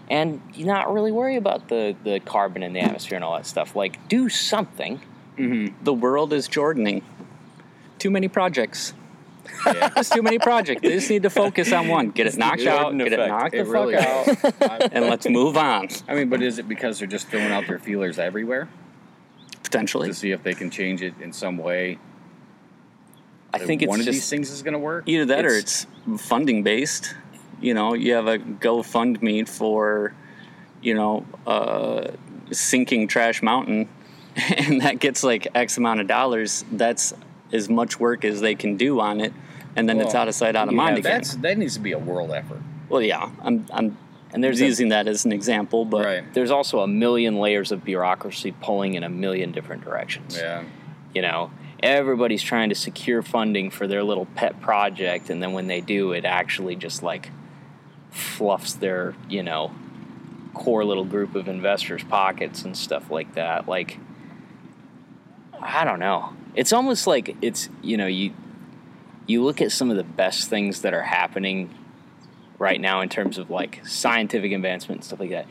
and 0.08 0.40
you 0.54 0.64
not 0.64 0.92
really 0.92 1.12
worry 1.12 1.36
about 1.36 1.68
the, 1.68 1.94
the 2.02 2.20
carbon 2.20 2.62
in 2.62 2.72
the 2.72 2.80
atmosphere 2.80 3.16
and 3.16 3.24
all 3.24 3.36
that 3.36 3.46
stuff. 3.46 3.76
Like, 3.76 4.08
do 4.08 4.28
something. 4.28 5.00
Mm-hmm. 5.38 5.82
the 5.82 5.94
world 5.94 6.34
is 6.34 6.46
jordaning 6.46 7.02
too 7.98 8.10
many 8.10 8.28
projects 8.28 8.92
Yeah. 9.66 9.88
There's 9.90 10.10
too 10.10 10.22
many 10.22 10.38
projects. 10.38 10.82
They 10.82 10.90
just 10.90 11.08
need 11.10 11.22
to 11.24 11.30
focus 11.30 11.72
on 11.72 11.88
one. 11.88 12.10
Get 12.10 12.26
it 12.26 12.36
knocked 12.36 12.62
out. 12.62 12.82
Jordan 12.92 12.98
Get 12.98 13.12
it 13.12 13.18
effect. 13.20 13.30
knocked 13.30 13.52
the 13.52 13.58
It 13.58 13.64
fuck 13.64 13.72
really 13.72 13.96
out. 13.96 14.28
is. 14.28 14.44
I- 14.62 14.88
and 14.92 15.04
let's 15.06 15.28
move 15.28 15.56
on. 15.56 15.88
I 16.08 16.14
mean, 16.14 16.28
but 16.28 16.42
is 16.42 16.58
it 16.58 16.68
because 16.68 16.98
they're 16.98 17.08
just 17.08 17.28
throwing 17.28 17.52
out 17.52 17.66
their 17.66 17.78
feelers 17.78 18.18
everywhere 18.18 18.68
Potentially. 19.62 20.08
to 20.08 20.14
see 20.14 20.30
if 20.32 20.42
they 20.42 20.54
can 20.54 20.70
change 20.70 21.02
it 21.02 21.14
in 21.20 21.32
some 21.32 21.58
way? 21.58 21.98
I 23.54 23.58
that 23.58 23.66
think 23.66 23.82
it's 23.82 23.88
one 23.90 24.00
of 24.00 24.06
just 24.06 24.16
these 24.16 24.30
things 24.30 24.50
is 24.50 24.62
going 24.62 24.72
to 24.72 24.78
work. 24.78 25.04
either 25.06 25.26
that 25.26 25.44
or 25.44 25.54
it's 25.54 25.86
funding 26.18 26.62
based. 26.62 27.14
You 27.60 27.74
know, 27.74 27.94
you 27.94 28.14
have 28.14 28.26
a 28.26 28.38
GoFundMe 28.38 29.48
for, 29.48 30.14
you 30.80 30.94
know, 30.94 31.26
uh, 31.46 32.08
sinking 32.50 33.06
Trash 33.08 33.42
Mountain, 33.42 33.88
and 34.36 34.80
that 34.80 34.98
gets 34.98 35.22
like 35.22 35.46
X 35.54 35.76
amount 35.78 36.00
of 36.00 36.06
dollars. 36.08 36.64
That's 36.72 37.12
as 37.52 37.68
much 37.68 38.00
work 38.00 38.24
as 38.24 38.40
they 38.40 38.54
can 38.54 38.76
do 38.76 39.00
on 39.00 39.20
it, 39.20 39.32
and 39.76 39.88
then 39.88 40.00
it's 40.00 40.14
out 40.14 40.28
of 40.28 40.34
sight, 40.34 40.56
out 40.56 40.68
of 40.68 40.74
yeah, 40.74 40.76
mind 40.76 40.98
again. 40.98 41.12
That's 41.12 41.36
that 41.36 41.58
needs 41.58 41.74
to 41.74 41.80
be 41.80 41.92
a 41.92 41.98
world 41.98 42.30
effort. 42.30 42.60
Well, 42.88 43.02
yeah, 43.02 43.30
I'm 43.42 43.66
I'm 43.72 43.96
And 44.32 44.42
there's 44.42 44.58
there's 44.58 44.68
using 44.70 44.88
that 44.88 45.06
as 45.06 45.24
an 45.24 45.32
example, 45.32 45.84
but 45.84 46.04
right. 46.04 46.34
There's 46.34 46.50
also 46.50 46.80
a 46.80 46.86
million 46.86 47.38
layers 47.38 47.70
of 47.70 47.84
bureaucracy 47.84 48.52
pulling 48.52 48.94
in 48.94 49.02
a 49.02 49.08
million 49.08 49.52
different 49.52 49.84
directions. 49.84 50.36
Yeah. 50.36 50.64
You 51.14 51.22
know, 51.22 51.50
everybody's 51.82 52.42
trying 52.42 52.70
to 52.70 52.74
secure 52.74 53.22
funding 53.22 53.70
for 53.70 53.86
their 53.86 54.02
little 54.02 54.26
pet 54.34 54.60
project, 54.60 55.28
and 55.28 55.42
then 55.42 55.52
when 55.52 55.66
they 55.66 55.80
do, 55.82 56.12
it 56.12 56.24
actually 56.24 56.76
just 56.76 57.02
like 57.02 57.30
fluffs 58.10 58.72
their, 58.74 59.14
you 59.28 59.42
know, 59.42 59.72
core 60.54 60.84
little 60.84 61.04
group 61.04 61.34
of 61.34 61.48
investors' 61.48 62.04
pockets 62.04 62.62
and 62.62 62.76
stuff 62.76 63.10
like 63.10 63.34
that. 63.34 63.68
Like, 63.68 63.98
I 65.60 65.84
don't 65.84 66.00
know. 66.00 66.34
It's 66.54 66.72
almost 66.72 67.06
like 67.06 67.36
it's, 67.42 67.68
you 67.82 67.96
know, 67.96 68.06
you 68.06 68.32
you 69.26 69.42
look 69.44 69.60
at 69.62 69.70
some 69.72 69.90
of 69.90 69.96
the 69.96 70.02
best 70.04 70.48
things 70.50 70.82
that 70.82 70.92
are 70.94 71.02
happening 71.02 71.70
right 72.58 72.80
now 72.80 73.00
in 73.00 73.08
terms 73.08 73.38
of 73.38 73.50
like 73.50 73.80
scientific 73.86 74.52
advancement 74.52 74.98
and 74.98 75.04
stuff 75.04 75.20
like 75.20 75.30
that. 75.30 75.46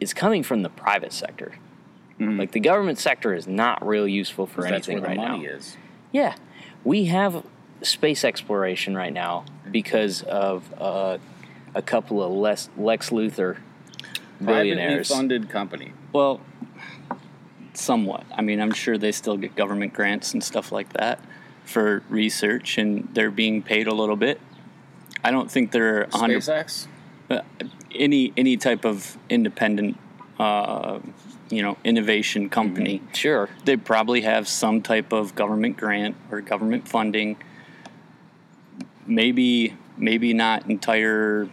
It's 0.00 0.14
coming 0.14 0.42
from 0.42 0.62
the 0.62 0.68
private 0.70 1.12
sector. 1.12 1.52
Mhm. 2.18 2.38
Like 2.38 2.52
the 2.52 2.60
government 2.60 2.98
sector 2.98 3.34
is 3.34 3.46
not 3.46 3.86
real 3.86 4.06
useful 4.08 4.46
for 4.46 4.62
'Cause 4.62 4.70
that's 4.70 4.88
anything 4.88 5.02
where 5.02 5.14
the 5.14 5.20
right 5.20 5.28
money 5.30 5.44
now. 5.46 5.52
is. 5.54 5.76
Yeah, 6.12 6.34
we 6.84 7.06
have 7.06 7.44
space 7.82 8.24
exploration 8.24 8.94
right 8.96 9.12
now 9.12 9.44
because 9.70 10.22
of 10.22 10.72
uh, 10.80 11.18
a 11.74 11.82
couple 11.82 12.22
of 12.22 12.30
Les- 12.32 12.68
Lex 12.76 13.10
Luthor 13.10 13.56
Privately 14.38 14.70
billionaires. 14.70 15.08
funded 15.08 15.48
company. 15.50 15.92
well, 16.12 16.40
somewhat. 17.80 18.24
I 18.34 18.42
mean, 18.42 18.60
I'm 18.60 18.72
sure 18.72 18.98
they 18.98 19.12
still 19.12 19.36
get 19.36 19.56
government 19.56 19.92
grants 19.92 20.32
and 20.32 20.42
stuff 20.44 20.70
like 20.70 20.92
that 20.94 21.20
for 21.64 22.02
research, 22.08 22.78
and 22.78 23.08
they're 23.12 23.30
being 23.30 23.62
paid 23.62 23.86
a 23.86 23.94
little 23.94 24.16
bit. 24.16 24.40
I 25.24 25.30
don't 25.30 25.50
think 25.50 25.72
they're 25.72 26.06
100 26.10 26.38
SpaceX. 26.42 26.86
uh, 27.30 27.40
any 27.94 28.32
any 28.36 28.56
type 28.56 28.84
of 28.84 29.18
independent, 29.28 29.98
uh, 30.38 31.00
you 31.50 31.62
know, 31.62 31.76
innovation 31.84 32.48
company. 32.48 33.02
Sure, 33.12 33.48
They 33.64 33.76
probably 33.76 34.22
have 34.22 34.48
some 34.48 34.82
type 34.82 35.12
of 35.12 35.34
government 35.34 35.76
grant 35.76 36.16
or 36.30 36.40
government 36.40 36.88
funding. 36.88 37.36
Maybe 39.06 39.76
maybe 39.96 40.32
not 40.32 40.68
entire 40.70 41.48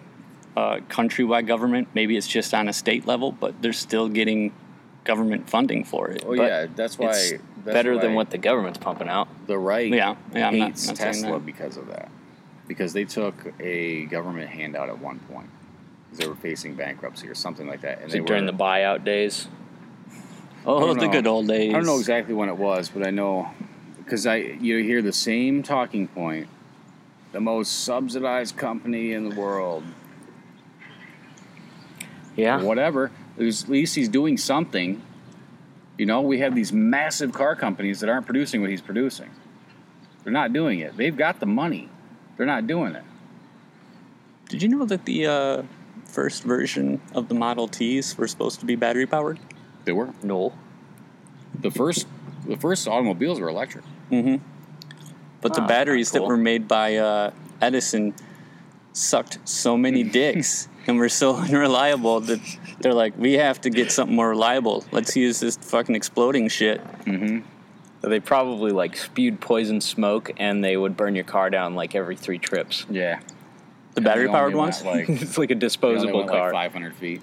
uh, 0.55 0.77
countrywide 0.89 1.45
government. 1.47 1.89
Maybe 1.93 2.17
it's 2.17 2.27
just 2.27 2.53
on 2.53 2.67
a 2.67 2.73
state 2.73 3.05
level, 3.05 3.31
but 3.31 3.61
they're 3.61 3.73
still 3.73 4.07
getting 4.07 4.53
government 5.07 5.49
funding 5.49 5.83
for 5.83 6.09
it. 6.09 6.23
Oh 6.27 6.33
yeah, 6.33 6.67
that's 6.75 6.99
why. 6.99 7.09
it's 7.09 7.31
that's 7.31 7.41
better 7.65 7.97
than 7.97 8.13
what 8.13 8.29
the 8.29 8.37
government's 8.37 8.77
pumping 8.77 9.07
out. 9.09 9.27
the 9.47 9.57
right 9.57 9.91
Yeah, 9.91 10.15
yeah, 10.35 10.47
I'm 10.49 10.57
not- 10.59 10.67
hates 10.69 10.87
not 10.87 10.95
Tesla 10.97 11.39
because 11.39 11.77
of 11.77 11.87
that. 11.87 12.09
Because 12.67 12.91
they 12.93 13.05
took 13.05 13.53
a 13.61 14.05
government 14.05 14.49
handout 14.49 14.89
at 14.89 14.99
one 14.99 15.19
point 15.31 15.49
because 16.05 16.19
They 16.19 16.27
were 16.29 16.35
facing 16.35 16.75
bankruptcy 16.75 17.27
or 17.29 17.35
something 17.35 17.65
like 17.67 17.81
that, 17.81 18.01
and 18.01 18.11
they 18.11 18.19
during 18.19 18.45
were, 18.45 18.51
the 18.51 18.57
buyout 18.57 19.03
days? 19.05 19.47
Oh, 20.65 20.93
the 20.93 21.05
know. 21.05 21.11
good 21.11 21.25
old 21.27 21.47
days. 21.47 21.73
I 21.73 21.77
don't 21.77 21.85
know 21.85 21.97
exactly 21.97 22.33
when 22.33 22.49
it 22.49 22.57
was, 22.57 22.89
but 22.89 23.07
I 23.07 23.09
know 23.11 23.49
because 24.03 24.27
I 24.27 24.35
you 24.35 24.77
hear 24.83 25.01
the 25.01 25.13
same 25.13 25.63
talking 25.63 26.07
point. 26.07 26.47
The 27.33 27.39
most 27.41 27.83
subsidized 27.83 28.55
company 28.57 29.11
in 29.13 29.29
the 29.29 29.35
world, 29.35 29.83
Yeah. 32.35 32.61
whatever. 32.61 33.11
At 33.37 33.69
least 33.69 33.95
he's 33.95 34.09
doing 34.09 34.37
something. 34.37 35.01
You 35.97 36.05
know, 36.05 36.21
we 36.21 36.39
have 36.39 36.55
these 36.55 36.71
massive 36.73 37.31
car 37.33 37.55
companies 37.55 37.99
that 38.01 38.09
aren't 38.09 38.25
producing 38.25 38.61
what 38.61 38.69
he's 38.69 38.81
producing. 38.81 39.29
They're 40.23 40.33
not 40.33 40.53
doing 40.53 40.79
it. 40.79 40.95
They've 40.97 41.15
got 41.15 41.39
the 41.39 41.45
money. 41.45 41.89
They're 42.35 42.45
not 42.45 42.67
doing 42.67 42.95
it. 42.95 43.03
Did 44.49 44.61
you 44.61 44.69
know 44.69 44.85
that 44.85 45.05
the 45.05 45.27
uh, 45.27 45.63
first 46.05 46.43
version 46.43 47.01
of 47.13 47.27
the 47.27 47.35
Model 47.35 47.67
Ts 47.67 48.17
were 48.17 48.27
supposed 48.27 48.59
to 48.59 48.65
be 48.65 48.75
battery 48.75 49.05
powered? 49.05 49.39
They 49.85 49.91
were 49.91 50.13
No. 50.23 50.53
the 51.59 51.71
first. 51.71 52.07
The 52.45 52.57
first 52.57 52.87
automobiles 52.87 53.39
were 53.41 53.49
electric. 53.49 53.83
Mm-hmm. 54.11 54.37
But 55.41 55.53
the 55.53 55.63
Oh, 55.63 55.67
batteries 55.67 56.11
that 56.11 56.23
were 56.23 56.37
made 56.37 56.67
by 56.67 56.95
uh, 56.95 57.31
Edison 57.61 58.13
sucked 58.93 59.39
so 59.43 59.77
many 59.77 60.03
dicks 60.19 60.67
and 60.87 60.97
we're 60.97 61.09
so 61.09 61.35
unreliable 61.37 62.19
that 62.21 62.39
they're 62.79 62.93
like, 62.93 63.17
we 63.17 63.33
have 63.33 63.61
to 63.61 63.69
get 63.69 63.91
something 63.91 64.15
more 64.15 64.29
reliable. 64.29 64.85
Let's 64.91 65.15
use 65.15 65.39
this 65.39 65.57
fucking 65.57 65.95
exploding 65.95 66.47
shit. 66.47 66.81
Mm-hmm. 67.05 67.39
They 68.09 68.19
probably 68.19 68.71
like 68.71 68.95
spewed 68.95 69.41
poison 69.41 69.81
smoke 69.81 70.31
and 70.37 70.63
they 70.63 70.77
would 70.77 70.95
burn 70.95 71.15
your 71.15 71.23
car 71.25 71.49
down 71.49 71.75
like 71.75 71.95
every 71.95 72.15
three 72.15 72.37
trips. 72.37 72.85
Yeah. 72.89 73.19
The 73.95 74.01
battery 74.01 74.27
powered 74.27 74.53
ones? 74.53 74.83
Like, 74.83 75.09
it's 75.09 75.37
like 75.37 75.49
a 75.49 75.55
they 75.55 75.55
only 75.55 75.59
disposable 75.59 76.25
car. 76.25 76.53
Like 76.53 76.71
500 76.71 76.95
feet. 76.95 77.21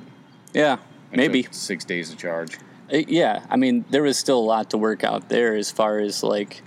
yeah, 0.53 0.74
It 1.12 1.16
maybe. 1.16 1.45
took 1.45 1.55
six 1.55 1.85
days 1.85 2.11
of 2.12 2.19
charge. 2.19 2.59
Uh, 2.93 2.99
yeah, 3.09 3.47
I 3.49 3.57
mean, 3.57 3.85
there 3.91 4.03
was 4.03 4.19
still 4.19 4.39
a 4.39 4.45
lot 4.45 4.70
to 4.70 4.78
work 4.78 5.05
out 5.05 5.28
there 5.28 5.55
as 5.55 5.70
far 5.70 6.01
as 6.01 6.23
like 6.23 6.62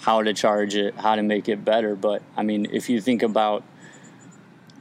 how 0.00 0.22
to 0.22 0.34
charge 0.34 0.76
it, 0.76 0.94
how 0.96 1.16
to 1.16 1.22
make 1.22 1.48
it 1.48 1.64
better. 1.64 1.96
But 1.96 2.22
I 2.36 2.42
mean, 2.42 2.68
if 2.70 2.88
you 2.90 3.00
think 3.00 3.22
about 3.22 3.64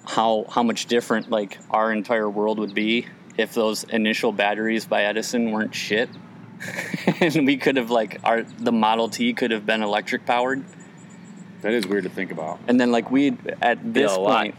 how 0.07 0.45
how 0.49 0.63
much 0.63 0.85
different 0.87 1.29
like 1.29 1.57
our 1.69 1.91
entire 1.91 2.29
world 2.29 2.59
would 2.59 2.73
be 2.73 3.05
if 3.37 3.53
those 3.53 3.83
initial 3.83 4.31
batteries 4.31 4.85
by 4.85 5.03
Edison 5.03 5.51
weren't 5.51 5.75
shit, 5.75 6.09
and 7.21 7.45
we 7.45 7.57
could 7.57 7.75
have 7.75 7.91
like 7.91 8.19
our 8.23 8.43
the 8.43 8.71
Model 8.71 9.09
T 9.09 9.33
could 9.33 9.51
have 9.51 9.65
been 9.65 9.83
electric 9.83 10.25
powered, 10.25 10.63
That 11.61 11.73
is 11.73 11.85
weird 11.85 12.05
to 12.05 12.09
think 12.09 12.31
about. 12.31 12.59
and 12.67 12.79
then 12.79 12.91
like 12.91 13.11
we 13.11 13.37
at 13.61 13.93
this 13.93 14.11
a 14.15 14.19
lot, 14.19 14.41
point, 14.43 14.55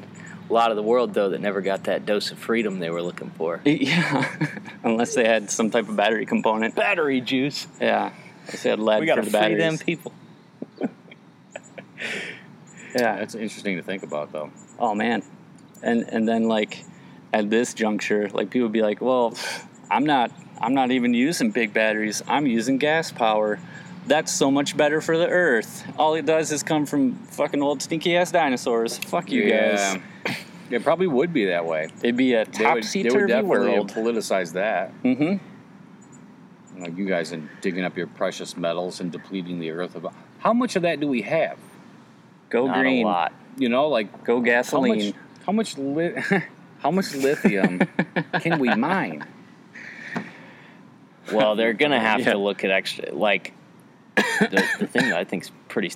a 0.49 0.53
lot 0.53 0.71
of 0.71 0.77
the 0.77 0.83
world 0.83 1.15
though 1.15 1.31
that 1.31 1.41
never 1.41 1.61
got 1.63 1.85
that 1.85 2.05
dose 2.07 2.31
of 2.31 2.39
freedom 2.39 2.79
they 2.79 2.91
were 2.91 3.03
looking 3.03 3.31
for. 3.31 3.61
yeah, 3.65 4.31
unless 4.85 5.15
they 5.15 5.25
had 5.27 5.51
some 5.51 5.71
type 5.71 5.89
of 5.89 5.97
battery 5.97 6.27
component, 6.27 6.75
Battery 6.75 7.21
juice. 7.23 7.67
yeah, 7.81 8.13
unless 8.47 8.63
they 8.63 8.71
had 8.71 8.79
lead 8.81 9.01
We 9.01 9.07
got 9.07 9.17
for 9.17 9.23
to 9.25 9.31
the 9.31 9.39
free 9.39 9.41
batteries. 9.57 9.79
them 9.79 9.87
people. 9.87 10.13
yeah, 12.95 13.17
That's 13.17 13.35
interesting 13.35 13.77
to 13.77 13.83
think 13.83 14.03
about, 14.03 14.31
though. 14.33 14.51
oh 14.79 14.95
man 14.95 15.23
and 15.83 16.03
and 16.09 16.29
then 16.29 16.49
like 16.49 16.85
at 17.33 17.51
this 17.51 17.75
juncture 17.75 18.29
like 18.31 18.51
people 18.51 18.69
be 18.69 18.83
like 18.83 19.01
well 19.01 19.35
i'm 19.91 20.05
not 20.05 20.31
i'm 20.61 20.75
not 20.75 20.91
even 20.91 21.13
using 21.15 21.51
big 21.51 21.73
batteries 21.73 22.23
i'm 22.29 22.47
using 22.47 22.79
gas 22.79 23.13
power 23.13 23.59
that's 24.07 24.33
so 24.33 24.51
much 24.51 24.77
better 24.77 25.01
for 25.01 25.19
the 25.19 25.29
earth 25.29 25.85
all 25.99 26.15
it 26.15 26.25
does 26.25 26.51
is 26.53 26.63
come 26.63 26.87
from 26.87 27.15
fucking 27.27 27.63
old 27.63 27.83
stinky 27.83 28.17
ass 28.17 28.31
dinosaurs 28.33 28.99
fuck 28.99 29.31
you 29.31 29.43
guys 29.51 29.97
Yeah. 30.27 30.35
It 30.71 30.85
probably 30.85 31.07
would 31.07 31.33
be 31.33 31.47
that 31.47 31.65
way. 31.65 31.89
it'd 32.03 32.19
be 32.19 32.35
a 32.35 32.45
They 32.45 32.51
would, 32.51 32.55
they 32.55 32.65
would 32.67 32.83
topsy-turvy 32.83 33.27
definitely 33.29 33.47
world 33.71 33.91
politicize 33.91 34.53
that. 34.53 34.93
mm-hmm 35.03 35.37
Like 36.83 36.95
you 36.97 37.07
guys 37.07 37.33
are 37.33 37.41
digging 37.63 37.85
up 37.87 37.97
your 37.97 38.07
precious 38.07 38.55
metals 38.55 39.01
and 39.01 39.11
depleting 39.11 39.61
the 39.61 39.71
earth. 39.71 39.95
Of 39.97 40.07
how 40.41 40.53
much 40.53 40.77
of 40.77 40.83
that 40.83 41.01
do 41.01 41.09
we 41.09 41.23
have? 41.23 41.57
go 42.51 42.67
Not 42.67 42.81
green 42.81 43.07
a 43.07 43.09
lot. 43.09 43.33
You 43.57 43.71
know, 43.71 43.89
like 43.89 44.25
go 44.25 44.41
gasoline? 44.41 45.15
How 45.49 45.53
much? 45.53 45.79
Li- 45.79 46.13
how 46.81 46.91
much 46.91 47.15
lithium 47.15 47.81
can 48.43 48.59
we 48.59 48.75
mine? 48.75 49.25
Well, 51.33 51.57
they're 51.57 51.73
gonna 51.73 51.99
have 51.99 52.21
Yeah. 52.21 52.33
to 52.33 52.39
look 52.39 52.65
at 52.65 52.71
extra. 52.71 53.15
Like 53.15 53.55
the, 54.15 54.63
the 54.79 54.87
thing 54.87 55.09
that 55.09 55.17
I 55.19 55.25
think's 55.25 55.51
pretty 55.69 55.93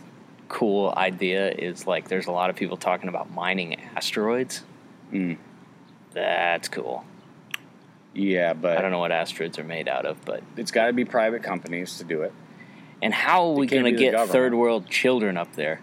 cool 0.48 0.90
idea 0.96 1.50
is 1.50 1.86
like 1.86 2.08
there's 2.08 2.28
a 2.28 2.32
lot 2.32 2.48
of 2.48 2.56
people 2.56 2.78
talking 2.78 3.10
about 3.10 3.30
mining 3.30 3.78
asteroids. 3.94 4.62
Mm. 5.12 5.36
That's 6.14 6.68
cool. 6.68 7.04
Yeah, 8.14 8.54
but 8.54 8.78
I 8.78 8.80
don't 8.80 8.90
know 8.90 9.00
what 9.00 9.12
asteroids 9.12 9.58
are 9.58 9.64
made 9.64 9.86
out 9.86 10.06
of, 10.06 10.22
but 10.24 10.42
It's 10.56 10.70
got 10.70 10.86
to 10.86 10.94
be 10.94 11.04
private 11.04 11.42
companies 11.42 11.98
to 11.98 12.04
do 12.04 12.22
it. 12.22 12.32
and 13.02 13.12
how 13.12 13.48
are 13.48 13.52
we 13.52 13.66
gonna 13.66 13.92
get 13.92 14.12
government. 14.12 14.32
third 14.32 14.54
world 14.54 14.88
children 14.88 15.36
up 15.36 15.54
there? 15.56 15.80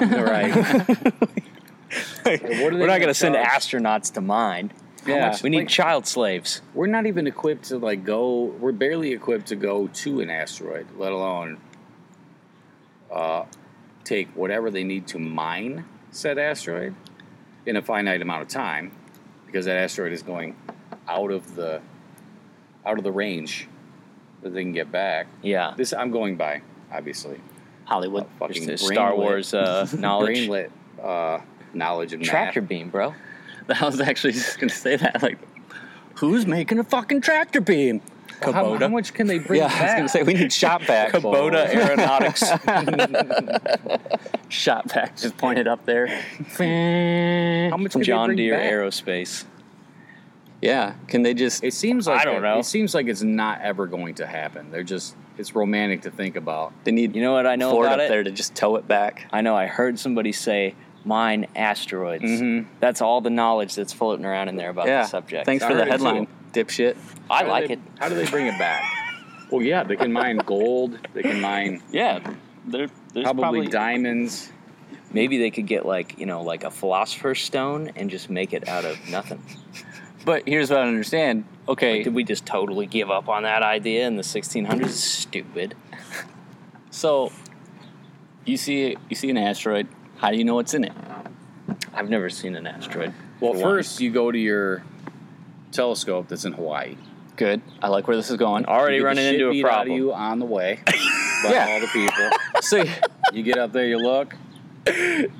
right. 0.00 0.86
are 2.26 2.38
We're 2.42 2.70
not 2.70 2.86
gonna 2.86 2.98
gonna 3.00 3.14
send 3.14 3.34
astronauts 3.36 4.12
to 4.14 4.20
mine. 4.20 4.72
Yeah. 5.06 5.36
we 5.42 5.50
need 5.50 5.58
Like- 5.58 5.68
child 5.68 6.06
slaves. 6.06 6.62
We're 6.72 6.86
not 6.86 7.04
even 7.06 7.26
equipped 7.26 7.64
to 7.66 7.78
like 7.78 8.04
go. 8.04 8.44
We're 8.58 8.72
barely 8.72 9.12
equipped 9.12 9.48
to 9.48 9.56
go 9.56 9.88
to 9.88 10.20
an 10.20 10.30
asteroid, 10.30 10.86
let 10.96 11.12
alone 11.12 11.58
uh, 13.12 13.44
take 14.04 14.28
whatever 14.34 14.70
they 14.70 14.84
need 14.84 15.06
to 15.08 15.18
mine 15.18 15.84
said 16.10 16.38
asteroid 16.38 16.94
in 17.66 17.76
a 17.76 17.82
finite 17.82 18.22
amount 18.22 18.42
of 18.42 18.48
time, 18.48 18.92
because 19.46 19.64
that 19.66 19.76
asteroid 19.76 20.12
is 20.12 20.22
going 20.22 20.56
out 21.08 21.30
of 21.30 21.54
the 21.54 21.80
out 22.86 22.98
of 22.98 23.04
the 23.04 23.12
range 23.12 23.68
that 24.42 24.52
they 24.54 24.62
can 24.62 24.72
get 24.72 24.90
back. 24.92 25.26
Yeah, 25.42 25.72
This 25.76 25.92
I'm 25.94 26.10
going 26.10 26.36
by, 26.36 26.60
obviously. 26.92 27.40
hollywood 27.86 28.26
Fucking 28.38 28.76
Star 28.76 29.14
Wars 29.16 29.54
uh, 29.54 29.86
knowledge. 29.98 30.36
brainlit 30.48 30.70
uh, 31.02 31.40
knowledge 31.74 32.12
of 32.12 32.20
Tractor 32.22 32.60
math. 32.60 32.68
beam, 32.68 32.90
bro. 32.90 33.14
i 33.80 33.84
was 33.86 33.98
actually 34.00 34.32
just 34.34 34.58
gonna 34.58 34.70
say 34.70 34.96
that 34.96 35.22
like 35.22 35.38
who's 36.16 36.46
making 36.46 36.78
a 36.78 36.84
fucking 36.84 37.22
tractor 37.22 37.62
beam 37.62 38.02
How, 38.42 38.52
Kubota. 38.52 38.80
how 38.80 38.88
much 38.88 39.14
can 39.14 39.26
they 39.26 39.38
bring 39.38 39.60
yeah 39.62 39.68
back? 39.68 39.80
i 39.80 39.84
was 39.84 39.94
gonna 39.94 40.08
say 40.10 40.22
we 40.22 40.34
need 40.34 40.52
shop 40.52 40.82
back. 40.86 41.12
Kubota 41.12 41.66
Aeronautics. 41.74 42.42
shop 44.48 44.88
back. 44.92 45.16
just 45.16 45.36
pointed 45.38 45.66
up 45.66 45.84
there 45.86 46.06
How 46.08 47.76
much 47.76 47.92
can 47.92 48.00
they 48.00 48.06
John 48.06 48.28
bring 48.28 48.36
Deere 48.36 48.56
back? 48.56 48.70
Aerospace. 48.70 49.44
Yeah, 50.62 50.94
can 51.08 51.22
they 51.22 51.34
just? 51.34 51.62
It 51.62 51.74
seems 51.74 52.06
like 52.06 52.20
I 52.20 52.24
don't 52.24 52.36
it, 52.36 52.40
know. 52.40 52.58
It 52.58 52.64
seems 52.64 52.94
like 52.94 53.06
it's 53.06 53.22
not 53.22 53.60
ever 53.60 53.86
going 53.86 54.14
to 54.14 54.26
happen. 54.26 54.70
They're 54.70 54.82
just 54.82 55.14
it's 55.36 55.54
romantic 55.54 56.02
to 56.02 56.10
think 56.10 56.36
about. 56.36 56.72
They 56.84 56.92
need 56.92 57.14
You 57.14 57.20
know 57.20 57.34
what 57.34 57.46
I 57.46 57.56
know 57.56 57.70
Ford 57.70 57.86
about 57.86 58.00
up 58.00 58.06
it? 58.06 58.08
there 58.08 58.22
to 58.22 58.30
just 58.30 58.54
tow 58.54 58.76
it 58.76 58.88
back. 58.88 59.26
I 59.30 59.42
know 59.42 59.54
I 59.54 59.66
heard 59.66 59.98
somebody 59.98 60.32
say 60.32 60.74
mine 61.04 61.46
asteroids. 61.54 62.24
Mhm. 62.24 62.66
That's 62.80 63.02
all 63.02 63.20
the 63.20 63.30
knowledge 63.30 63.74
that's 63.74 63.92
floating 63.92 64.24
around 64.24 64.48
in 64.48 64.56
there 64.56 64.70
about 64.70 64.86
yeah. 64.86 65.02
the 65.02 65.08
subject. 65.08 65.46
Thanks 65.46 65.64
I 65.64 65.68
for 65.68 65.74
the 65.74 65.80
heard 65.80 65.88
it 65.88 65.92
headline, 65.92 66.26
dipshit. 66.52 66.96
I 67.30 67.44
How 67.44 67.50
like 67.50 67.68
they- 67.68 67.74
it. 67.74 67.80
How 67.98 68.08
do 68.08 68.14
they 68.14 68.26
bring 68.26 68.46
it 68.46 68.58
back? 68.58 68.82
well, 69.50 69.62
yeah, 69.62 69.82
they 69.82 69.96
can 69.96 70.12
mine 70.12 70.38
gold. 70.38 70.98
They 71.12 71.22
can 71.22 71.40
mine 71.40 71.82
Yeah, 71.90 72.20
there, 72.66 72.88
there's 73.12 73.24
probably, 73.24 73.42
probably, 73.42 73.66
diamonds. 73.68 74.50
Maybe 75.12 75.38
they 75.38 75.50
could 75.50 75.66
get 75.66 75.86
like 75.86 76.18
you 76.18 76.26
know 76.26 76.42
like 76.42 76.64
a 76.64 76.70
philosopher's 76.70 77.40
stone 77.40 77.92
and 77.96 78.10
just 78.10 78.30
make 78.30 78.52
it 78.52 78.68
out 78.68 78.84
of 78.84 78.98
nothing. 79.08 79.42
But 80.24 80.48
here's 80.48 80.70
what 80.70 80.80
I 80.80 80.88
understand. 80.88 81.44
Okay, 81.68 82.02
Did 82.02 82.14
we 82.14 82.24
just 82.24 82.46
totally 82.46 82.86
give 82.86 83.10
up 83.10 83.28
on 83.28 83.42
that 83.42 83.62
idea 83.62 84.06
in 84.06 84.16
the 84.16 84.22
1600s? 84.22 84.88
Stupid. 84.88 85.74
so 86.90 87.30
you 88.44 88.56
see 88.56 88.96
you 89.08 89.16
see 89.16 89.30
an 89.30 89.36
asteroid. 89.36 89.86
How 90.24 90.30
do 90.30 90.38
you 90.38 90.44
know 90.44 90.54
what's 90.54 90.72
in 90.72 90.84
it? 90.84 90.92
I've 91.92 92.08
never 92.08 92.30
seen 92.30 92.56
an 92.56 92.66
asteroid. 92.66 93.12
Well, 93.40 93.52
For 93.52 93.60
first 93.60 94.00
you 94.00 94.10
go 94.10 94.32
to 94.32 94.38
your 94.38 94.82
telescope 95.70 96.28
that's 96.28 96.46
in 96.46 96.54
Hawaii. 96.54 96.96
Good. 97.36 97.60
I 97.82 97.88
like 97.88 98.08
where 98.08 98.16
this 98.16 98.30
is 98.30 98.38
going. 98.38 98.64
Already 98.64 98.96
You 98.96 99.02
get 99.02 99.02
the 99.02 99.06
running 99.08 99.24
shit 99.24 99.34
into 99.34 99.48
a 99.48 99.50
beat 99.50 99.64
out 99.66 99.68
of 99.68 99.74
problem. 99.74 99.96
you 99.98 100.14
on 100.14 100.38
the 100.38 100.46
way 100.46 100.80
by 100.86 101.50
Yeah. 101.50 101.66
all 101.68 101.80
the 101.80 101.88
people. 101.88 102.30
So 102.62 102.84
You 103.34 103.42
get 103.42 103.58
up 103.58 103.72
there, 103.72 103.84
you 103.86 103.98
look. 103.98 104.34
All 104.86 104.94
right, 104.94 105.30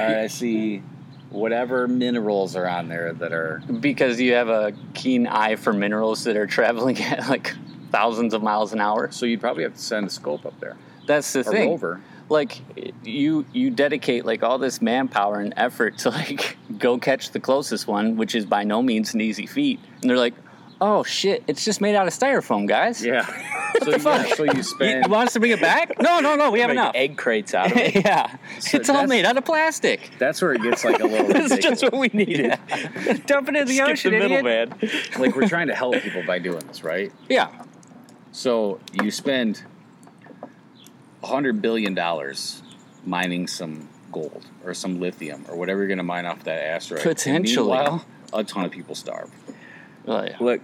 I 0.00 0.26
see 0.26 0.82
whatever 1.30 1.86
minerals 1.86 2.56
are 2.56 2.66
on 2.66 2.88
there 2.88 3.12
that 3.12 3.32
are 3.32 3.62
because 3.78 4.20
you 4.20 4.32
have 4.34 4.48
a 4.48 4.72
keen 4.94 5.28
eye 5.28 5.54
for 5.54 5.72
minerals 5.72 6.24
that 6.24 6.36
are 6.36 6.48
traveling 6.48 7.00
at 7.00 7.28
like 7.28 7.54
thousands 7.92 8.34
of 8.34 8.42
miles 8.42 8.72
an 8.72 8.80
hour. 8.80 9.08
so 9.12 9.24
you'd 9.24 9.40
probably 9.40 9.62
have 9.62 9.74
to 9.74 9.80
send 9.80 10.08
a 10.08 10.10
scope 10.10 10.44
up 10.44 10.58
there. 10.58 10.76
That's 11.06 11.32
the 11.32 11.40
A 11.40 11.44
thing. 11.44 11.70
rover. 11.70 12.00
Like 12.32 12.60
you 13.04 13.44
you 13.52 13.70
dedicate 13.70 14.24
like 14.24 14.42
all 14.42 14.58
this 14.58 14.82
manpower 14.82 15.38
and 15.40 15.54
effort 15.56 15.98
to 15.98 16.10
like 16.10 16.56
go 16.78 16.98
catch 16.98 17.30
the 17.30 17.40
closest 17.40 17.86
one 17.86 18.16
which 18.16 18.34
is 18.34 18.44
by 18.46 18.64
no 18.64 18.82
means 18.82 19.14
an 19.14 19.20
easy 19.20 19.46
feat 19.46 19.78
and 20.00 20.10
they're 20.10 20.16
like 20.16 20.34
oh 20.80 21.04
shit 21.04 21.44
it's 21.46 21.64
just 21.64 21.80
made 21.80 21.94
out 21.94 22.06
of 22.08 22.12
styrofoam 22.12 22.66
guys 22.66 23.04
Yeah. 23.04 23.24
so, 23.78 23.84
the 23.84 23.90
you, 23.92 23.98
fuck? 23.98 24.26
so 24.34 24.42
you 24.44 24.62
spend 24.62 25.04
you 25.06 25.10
want 25.12 25.28
us 25.28 25.32
to 25.34 25.40
bring 25.40 25.52
it 25.52 25.60
back 25.60 26.00
no 26.00 26.18
no 26.20 26.34
no 26.34 26.50
we 26.50 26.58
have 26.64 26.70
enough 26.70 26.92
egg 26.96 27.16
crates 27.16 27.54
out 27.54 27.70
of 27.70 27.76
it. 27.76 27.94
yeah 28.04 28.36
So 28.58 28.78
it's 28.78 28.88
all 28.88 29.06
made 29.06 29.24
out 29.24 29.36
of 29.36 29.44
plastic 29.44 30.10
That's 30.18 30.42
where 30.42 30.52
it 30.54 30.62
gets 30.62 30.84
like 30.84 31.00
a 31.00 31.04
little 31.06 31.28
That's 31.28 31.50
ridiculous. 31.50 31.80
just 31.80 31.92
what 31.92 32.00
we 32.00 32.08
needed. 32.12 32.58
yeah. 32.68 33.12
dump 33.26 33.48
it 33.48 33.56
in 33.56 33.66
the 33.68 33.74
Skip 33.76 33.88
ocean 33.88 34.10
the 34.12 34.24
idiot. 34.24 34.44
middleman. 34.44 34.90
like 35.20 35.36
we're 35.36 35.48
trying 35.48 35.68
to 35.68 35.74
help 35.74 35.94
people 35.96 36.24
by 36.26 36.38
doing 36.40 36.60
this, 36.66 36.82
right? 36.82 37.12
yeah 37.28 37.48
So 38.32 38.80
you 39.02 39.10
spend 39.10 39.62
hundred 41.24 41.62
billion 41.62 41.94
dollars 41.94 42.62
mining 43.04 43.46
some 43.46 43.88
gold 44.10 44.44
or 44.64 44.74
some 44.74 45.00
lithium 45.00 45.44
or 45.48 45.56
whatever 45.56 45.80
you're 45.80 45.88
going 45.88 45.98
to 45.98 46.02
mine 46.04 46.26
off 46.26 46.44
that 46.44 46.62
asteroid. 46.62 47.02
Potentially. 47.02 47.66
Meanwhile, 47.68 48.04
a 48.32 48.44
ton 48.44 48.64
of 48.64 48.70
people 48.70 48.94
starve. 48.94 49.30
oh, 50.06 50.22
yeah. 50.24 50.36
Look, 50.40 50.60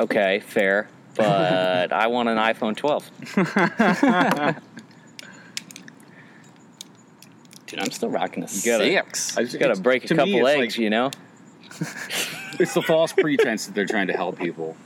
okay, 0.00 0.40
fair, 0.40 0.88
but 1.16 1.92
I 1.92 2.06
want 2.08 2.28
an 2.28 2.36
iPhone 2.38 2.76
12. 2.76 3.10
dude 7.66 7.78
i'm 7.78 7.90
still 7.90 8.10
rocking 8.10 8.42
a 8.42 8.46
You 8.46 8.62
gotta- 8.62 8.84
six 8.84 9.36
I 9.38 9.42
just 9.44 9.58
got 9.58 9.74
to 9.74 9.80
break 9.80 10.04
a 10.04 10.08
to 10.08 10.14
couple 10.16 10.34
it's 10.34 10.48
eggs, 10.48 10.74
like- 10.74 10.78
you 10.78 10.90
know. 10.90 11.10
It's 12.60 12.72
the 12.72 12.82
false 12.82 13.12
pretense 13.12 13.66
that 13.66 13.74
they're 13.74 13.84
trying 13.84 14.06
to 14.06 14.12
help 14.12 14.38
people. 14.38 14.76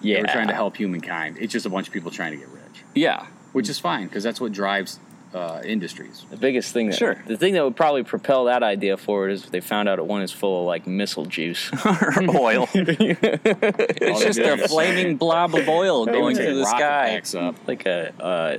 Yeah, 0.00 0.22
they're 0.22 0.32
trying 0.32 0.46
to 0.46 0.54
help 0.54 0.76
humankind. 0.76 1.36
It's 1.40 1.52
just 1.52 1.66
a 1.66 1.68
bunch 1.68 1.88
of 1.88 1.92
people 1.92 2.12
trying 2.12 2.30
to 2.30 2.36
get 2.38 2.46
rich, 2.48 2.84
Yeah. 2.94 3.26
Which 3.54 3.70
is 3.70 3.78
fine 3.78 4.06
because 4.06 4.22
that's 4.22 4.40
what 4.42 4.52
drives 4.52 5.00
uh, 5.34 5.60
industries. 5.64 6.24
The 6.30 6.36
biggest 6.36 6.72
thing 6.72 6.86
that 6.90 6.96
Sure. 6.96 7.20
the 7.26 7.36
thing 7.36 7.54
that 7.54 7.64
would 7.64 7.74
probably 7.74 8.04
propel 8.04 8.44
that 8.44 8.62
idea 8.62 8.96
forward 8.96 9.30
is 9.32 9.42
if 9.42 9.50
they 9.50 9.60
found 9.60 9.88
out 9.88 9.98
it 9.98 10.06
one 10.06 10.22
is 10.22 10.30
full 10.30 10.60
of 10.60 10.66
like 10.68 10.86
missile 10.86 11.26
juice. 11.26 11.72
or 11.84 12.12
oil. 12.36 12.68
it's 12.74 14.20
just 14.22 14.38
a 14.38 14.68
flaming 14.68 15.16
blob 15.16 15.56
of 15.56 15.68
oil 15.68 16.06
going 16.06 16.36
through 16.36 16.54
the 16.54 16.64
sky. 16.66 17.20
like 17.66 17.84
a 17.84 18.12
uh, 18.22 18.58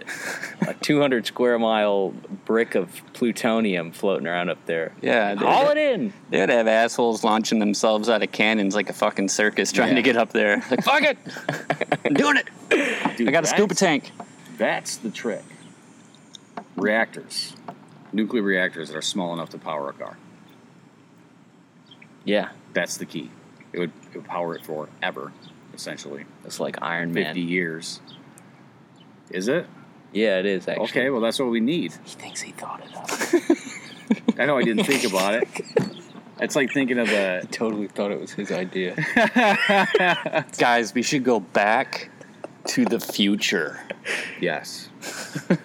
a 0.67 0.73
200 0.73 1.25
square 1.25 1.57
mile 1.57 2.09
brick 2.43 2.75
of 2.75 3.01
plutonium 3.13 3.93
floating 3.93 4.27
around 4.27 4.49
up 4.49 4.65
there. 4.65 4.91
Yeah, 5.01 5.35
they- 5.35 5.45
haul 5.45 5.69
it 5.69 5.77
in. 5.77 6.11
They'd 6.29 6.49
have 6.49 6.67
assholes 6.67 7.23
launching 7.23 7.59
themselves 7.59 8.09
out 8.09 8.21
of 8.21 8.33
cannons 8.33 8.75
like 8.75 8.89
a 8.89 8.93
fucking 8.93 9.29
circus 9.29 9.71
trying 9.71 9.91
Yeah. 9.91 9.95
to 9.95 10.01
get 10.01 10.17
up 10.17 10.33
there. 10.33 10.61
Like, 10.69 10.83
fuck 10.83 11.03
it! 11.03 11.17
I'm 12.05 12.13
doing 12.15 12.35
it! 12.35 13.15
Dude, 13.15 13.29
I 13.29 13.31
got 13.31 13.45
a 13.45 13.47
scuba 13.47 13.73
that's- 13.73 13.79
tank. 13.79 14.11
That's 14.57 14.97
the 14.97 15.09
trick. 15.09 15.43
Reactors, 16.75 17.55
nuclear 18.11 18.43
reactors 18.43 18.89
that 18.89 18.97
are 18.97 19.01
small 19.01 19.33
enough 19.33 19.49
to 19.49 19.57
power 19.57 19.89
a 19.89 19.93
car. 19.93 20.17
Yeah, 22.23 22.49
That's 22.73 22.97
the 22.97 23.05
key. 23.05 23.29
It 23.71 23.79
would, 23.79 23.91
it 24.11 24.17
would 24.17 24.25
power 24.25 24.55
it 24.55 24.65
forever, 24.65 25.31
essentially. 25.73 26.25
it's 26.43 26.59
like 26.59 26.81
Iron 26.81 27.13
50 27.13 27.39
Man. 27.39 27.47
years. 27.49 28.01
Is 29.29 29.47
it? 29.47 29.67
Yeah, 30.11 30.39
it 30.39 30.45
is 30.45 30.67
actually. 30.67 30.85
Okay, 30.85 31.09
well, 31.09 31.21
that's 31.21 31.39
what 31.39 31.49
we 31.49 31.59
need. 31.59 31.93
He 32.03 32.15
thinks 32.15 32.41
he 32.41 32.51
thought 32.51 32.81
it 32.85 32.95
up. 32.95 34.39
I 34.39 34.45
know 34.45 34.57
I 34.57 34.63
didn't 34.63 34.85
think 34.85 35.03
about 35.05 35.35
it. 35.35 35.47
It's 36.37 36.53
like 36.53 36.73
thinking 36.73 36.99
of 36.99 37.07
the. 37.07 37.47
totally 37.49 37.87
thought 37.87 38.11
it 38.11 38.19
was 38.19 38.33
his 38.33 38.51
idea. 38.51 38.93
Guys, 40.57 40.93
we 40.93 41.01
should 41.01 41.23
go 41.23 41.39
back 41.39 42.09
to 42.67 42.85
the 42.85 42.99
future. 42.99 43.79
Yes. 44.41 44.89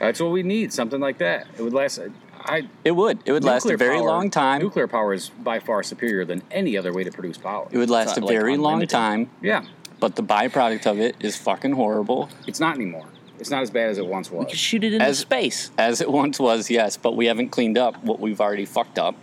that's 0.00 0.20
what 0.20 0.30
we 0.32 0.42
need, 0.42 0.72
something 0.72 1.00
like 1.00 1.18
that. 1.18 1.46
It 1.58 1.62
would 1.62 1.72
last. 1.72 2.00
I, 2.40 2.68
It 2.84 2.92
would. 2.92 3.18
It 3.24 3.32
would 3.32 3.44
last 3.44 3.66
a 3.66 3.76
very 3.76 3.96
power- 3.98 4.06
long 4.06 4.30
time. 4.30 4.60
Nuclear 4.62 4.86
power 4.86 5.12
is 5.12 5.30
by 5.30 5.58
far 5.58 5.82
superior 5.82 6.24
than 6.24 6.42
any 6.50 6.76
other 6.76 6.92
way 6.92 7.04
to 7.04 7.10
produce 7.10 7.38
power. 7.38 7.66
It 7.70 7.78
would 7.78 7.90
last 7.90 8.16
a 8.16 8.20
like, 8.20 8.28
very 8.32 8.56
long 8.56 8.86
time, 8.86 9.30
Yeah, 9.42 9.64
but 10.00 10.16
the 10.16 10.22
byproduct 10.22 10.86
of 10.86 11.00
it 11.00 11.16
is 11.20 11.36
fucking 11.36 11.72
horrible. 11.72 12.28
it's 12.46 12.60
not 12.60 12.76
anymore. 12.76 13.06
It's 13.38 13.50
not 13.50 13.62
as 13.62 13.70
bad 13.70 13.90
as 13.90 13.98
it 13.98 14.06
once 14.06 14.30
was. 14.30 14.38
We 14.38 14.44
was. 14.44 14.52
could 14.52 14.58
shoot 14.58 14.82
it 14.84 14.94
into 14.94 15.04
As- 15.04 15.18
space. 15.18 15.70
As 15.76 16.00
it 16.00 16.10
once 16.10 16.38
was, 16.40 16.70
yes, 16.70 16.96
but 16.96 17.16
we 17.16 17.26
haven't 17.26 17.50
cleaned 17.50 17.76
up 17.76 18.02
what 18.02 18.18
we've 18.20 18.40
already 18.40 18.64
fucked 18.64 18.98
up. 18.98 19.14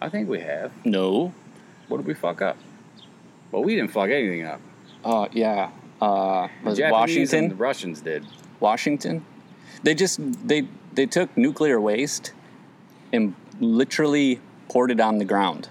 I 0.00 0.08
think 0.08 0.28
we 0.28 0.40
have. 0.40 0.72
No. 0.84 1.32
What 1.88 1.98
did 1.98 2.06
we 2.06 2.14
fuck 2.14 2.42
up? 2.42 2.56
Well, 3.50 3.62
we 3.62 3.76
didn't 3.76 3.92
fuck 3.92 4.10
anything 4.10 4.44
up. 4.44 4.60
Uh, 5.04 5.28
yeah. 5.32 5.70
Uh, 6.02 6.48
was 6.64 6.80
Washington? 6.80 7.38
and 7.38 7.50
the 7.52 7.54
Russians 7.54 8.00
did. 8.00 8.26
Washington. 8.58 9.24
They 9.82 9.94
just 9.94 10.18
they 10.46 10.66
they 10.92 11.06
took 11.06 11.36
nuclear 11.36 11.80
waste 11.80 12.32
and 13.12 13.34
literally 13.60 14.40
poured 14.68 14.90
it 14.90 15.00
on 15.00 15.18
the 15.18 15.24
ground. 15.24 15.68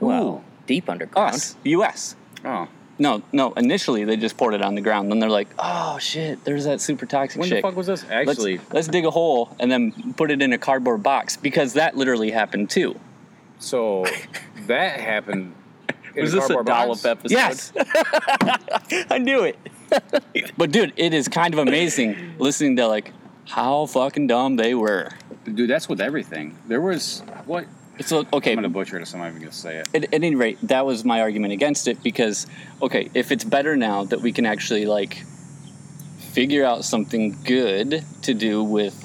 Well, 0.00 0.44
deep 0.66 0.88
underground. 0.88 1.34
Us, 1.34 1.56
U.S. 1.64 2.14
Oh, 2.44 2.68
No, 3.00 3.22
no. 3.32 3.52
Initially, 3.54 4.04
they 4.04 4.16
just 4.16 4.36
poured 4.36 4.54
it 4.54 4.62
on 4.62 4.76
the 4.76 4.80
ground. 4.80 5.10
Then 5.10 5.18
they're 5.18 5.28
like, 5.30 5.48
"Oh 5.58 5.98
shit, 5.98 6.44
there's 6.44 6.64
that 6.66 6.80
super 6.80 7.04
toxic 7.06 7.40
when 7.40 7.48
shit. 7.48 7.58
the 7.58 7.62
fuck 7.68 7.76
was 7.76 7.88
this? 7.88 8.04
let's, 8.08 8.30
Actually, 8.30 8.60
let's 8.72 8.86
dig 8.86 9.04
a 9.04 9.10
hole 9.10 9.56
and 9.58 9.70
then 9.70 10.14
put 10.14 10.30
it 10.30 10.40
in 10.42 10.52
a 10.52 10.58
cardboard 10.58 11.02
box 11.02 11.36
because 11.36 11.72
that 11.72 11.96
literally 11.96 12.30
happened 12.30 12.70
too. 12.70 12.98
so 13.58 14.06
that 14.68 15.00
happened. 15.00 15.54
In 16.18 16.24
Was 16.24 16.34
a 16.34 16.36
this 16.40 16.50
a 16.50 16.64
dollop 16.64 17.02
box? 17.02 17.04
episode? 17.04 17.30
Yes, 17.30 17.72
I 19.10 19.18
knew 19.18 19.44
it. 19.44 19.56
but 20.58 20.72
dude, 20.72 20.92
it 20.96 21.14
is 21.14 21.28
kind 21.28 21.54
of 21.54 21.60
amazing 21.60 22.34
listening 22.38 22.76
to 22.76 22.86
like 22.88 23.12
how 23.46 23.86
fucking 23.86 24.26
dumb 24.26 24.56
they 24.56 24.74
were. 24.74 25.10
Dude, 25.44 25.70
that's 25.70 25.88
with 25.88 26.00
everything. 26.00 26.58
There 26.66 26.80
was 26.80 27.22
what? 27.46 27.66
So 28.00 28.26
okay, 28.32 28.50
I'm 28.50 28.56
gonna 28.56 28.68
butcher 28.68 28.98
it, 28.98 29.06
so 29.06 29.16
I'm 29.16 29.22
not 29.22 29.28
even 29.30 29.40
gonna 29.42 29.52
say 29.52 29.76
it. 29.78 29.88
at, 29.94 30.04
at 30.04 30.14
any 30.14 30.34
rate, 30.34 30.58
that 30.64 30.84
was 30.84 31.04
my 31.04 31.20
argument 31.20 31.52
against 31.52 31.86
it 31.88 32.02
because, 32.02 32.46
okay, 32.82 33.10
if 33.14 33.30
it's 33.32 33.44
better 33.44 33.76
now 33.76 34.04
that 34.04 34.20
we 34.20 34.32
can 34.32 34.44
actually 34.44 34.86
like 34.86 35.24
figure 36.32 36.64
out 36.64 36.84
something 36.84 37.36
good 37.44 38.04
to 38.22 38.34
do 38.34 38.62
with 38.62 39.04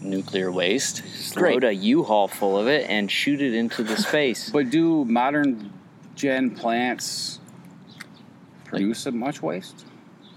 nuclear 0.00 0.50
waste, 0.50 1.02
great. 1.34 1.54
Load 1.54 1.64
a 1.64 1.72
U-Haul 1.72 2.28
full 2.28 2.58
of 2.58 2.66
it 2.66 2.88
and 2.90 3.10
shoot 3.10 3.40
it 3.40 3.54
into 3.54 3.82
the 3.82 3.96
space. 4.08 4.50
But 4.50 4.70
do 4.70 5.04
modern 5.04 5.71
gen 6.14 6.50
plants 6.50 7.40
produce 8.64 9.06
much 9.06 9.42
waste? 9.42 9.84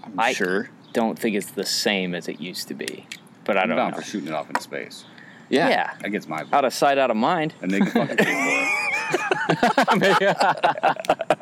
I'm 0.04 0.18
I- 0.18 0.32
sure. 0.32 0.70
don't 0.92 1.18
think 1.18 1.36
it's 1.36 1.50
the 1.50 1.64
same 1.66 2.14
as 2.14 2.28
it 2.28 2.40
used 2.40 2.68
to 2.68 2.74
be. 2.74 3.06
But 3.44 3.56
I 3.56 3.62
I'm 3.62 3.68
don't 3.68 3.76
down 3.76 3.90
know. 3.92 3.96
for 3.98 4.02
shooting 4.02 4.28
it 4.28 4.34
off 4.34 4.48
into 4.48 4.60
space. 4.62 5.04
Yeah. 5.48 5.68
yeah. 5.68 5.94
That 6.00 6.10
gets 6.10 6.26
my 6.26 6.44
Out 6.52 6.64
of 6.64 6.74
sight, 6.74 6.98
out 6.98 7.10
of 7.10 7.16
mind. 7.16 7.54
and 7.62 7.70
they 7.70 7.78
can 7.78 7.90
fucking 7.90 8.16
pay 8.16 8.24
for 8.24 9.96
it. 10.02 11.38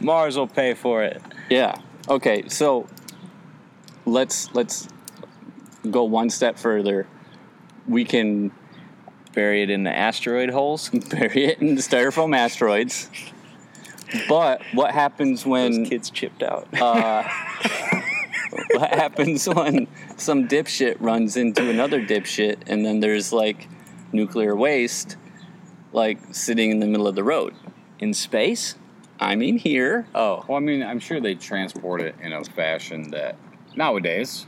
Mars 0.00 0.36
will 0.38 0.46
pay 0.46 0.72
for 0.74 1.02
it. 1.02 1.20
Yeah. 1.50 1.74
Okay. 2.08 2.48
So 2.48 2.86
let's 4.06 4.52
let's 4.54 4.88
go 5.90 6.04
one 6.04 6.30
step 6.30 6.56
further. 6.58 7.06
We 7.86 8.04
can 8.04 8.50
Bury 9.32 9.62
it 9.62 9.70
in 9.70 9.84
the 9.84 9.96
asteroid 9.96 10.50
holes. 10.50 10.88
bury 11.10 11.44
it 11.46 11.60
in 11.60 11.74
the 11.74 11.82
styrofoam 11.82 12.36
asteroids. 12.36 13.08
But 14.28 14.62
what 14.74 14.92
happens 14.92 15.46
when 15.46 15.82
Those 15.82 15.88
kids 15.88 16.10
chipped 16.10 16.42
out. 16.42 16.66
uh, 16.74 17.22
what 18.72 18.90
happens 18.92 19.48
when 19.48 19.86
some 20.16 20.48
dipshit 20.48 20.96
runs 20.98 21.36
into 21.36 21.70
another 21.70 22.04
dipshit 22.04 22.58
and 22.66 22.84
then 22.84 22.98
there's 22.98 23.32
like 23.32 23.68
nuclear 24.12 24.56
waste 24.56 25.16
like 25.92 26.18
sitting 26.32 26.70
in 26.72 26.80
the 26.80 26.86
middle 26.86 27.06
of 27.06 27.14
the 27.14 27.24
road? 27.24 27.54
in 28.00 28.14
space? 28.14 28.74
I 29.20 29.36
mean 29.36 29.58
here. 29.58 30.06
Oh. 30.14 30.44
Well, 30.48 30.56
I 30.56 30.60
mean, 30.60 30.82
I'm 30.82 30.98
sure 30.98 31.20
they 31.20 31.34
transport 31.34 32.00
it 32.00 32.14
in 32.22 32.32
a 32.32 32.42
fashion 32.42 33.10
that 33.10 33.36
nowadays, 33.76 34.46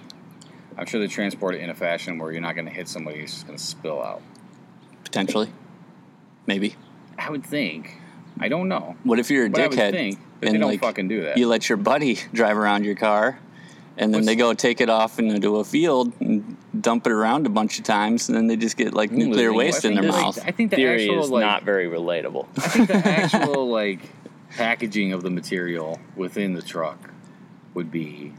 I'm 0.78 0.86
sure 0.86 0.98
they 0.98 1.06
transport 1.06 1.54
it 1.54 1.60
in 1.60 1.68
a 1.68 1.74
fashion 1.74 2.18
where 2.18 2.32
you're 2.32 2.40
not 2.40 2.54
going 2.54 2.64
to 2.64 2.72
hit 2.72 2.88
somebody 2.88 3.20
who's 3.20 3.32
just 3.32 3.46
going 3.46 3.58
to 3.58 3.62
spill 3.62 4.02
out. 4.02 4.22
Potentially. 5.04 5.50
Maybe. 6.46 6.74
I 7.18 7.30
would 7.30 7.44
think. 7.44 7.98
I 8.40 8.48
don't 8.48 8.68
know. 8.68 8.96
What 9.04 9.18
if 9.18 9.30
you're 9.30 9.46
a 9.46 9.50
But 9.50 9.60
I 9.60 9.66
would 9.68 9.78
dickhead 9.78 9.90
think 9.92 10.18
that 10.40 10.46
and 10.46 10.54
they 10.54 10.58
don't 10.58 10.70
like 10.70 10.80
fucking 10.80 11.08
do 11.08 11.22
that. 11.22 11.36
you 11.38 11.46
let 11.46 11.68
your 11.68 11.76
buddy 11.78 12.18
drive 12.32 12.56
around 12.56 12.84
your 12.84 12.94
car 12.96 13.38
and 13.96 14.12
then 14.12 14.20
What's- 14.20 14.26
they 14.26 14.36
go 14.36 14.54
take 14.54 14.80
it 14.80 14.88
off 14.88 15.18
into 15.18 15.56
a 15.56 15.64
field 15.64 16.12
and 16.20 16.56
dump 16.80 17.06
it 17.06 17.12
around 17.12 17.46
a 17.46 17.50
bunch 17.50 17.78
of 17.78 17.84
times 17.84 18.28
and 18.28 18.36
then 18.36 18.46
they 18.46 18.56
just 18.56 18.76
get 18.76 18.94
like 18.94 19.12
nuclear 19.12 19.50
Well, 19.50 19.58
waste 19.58 19.84
in 19.84 19.94
their 19.94 20.02
the- 20.02 20.08
mouth. 20.08 20.38
I 20.44 20.50
think 20.50 20.70
the 20.70 20.76
Theory 20.76 21.04
actual 21.04 21.22
is 21.22 21.30
like, 21.30 21.42
not 21.42 21.62
very 21.64 21.86
relatable. 21.88 22.48
I 22.56 22.60
think 22.68 22.88
the 22.88 22.94
actual 23.06 23.68
like 23.68 24.00
packaging 24.50 25.12
of 25.12 25.22
the 25.22 25.30
material 25.30 26.00
within 26.16 26.54
the 26.54 26.62
truck 26.62 27.10
would 27.74 27.90
be 27.90 28.32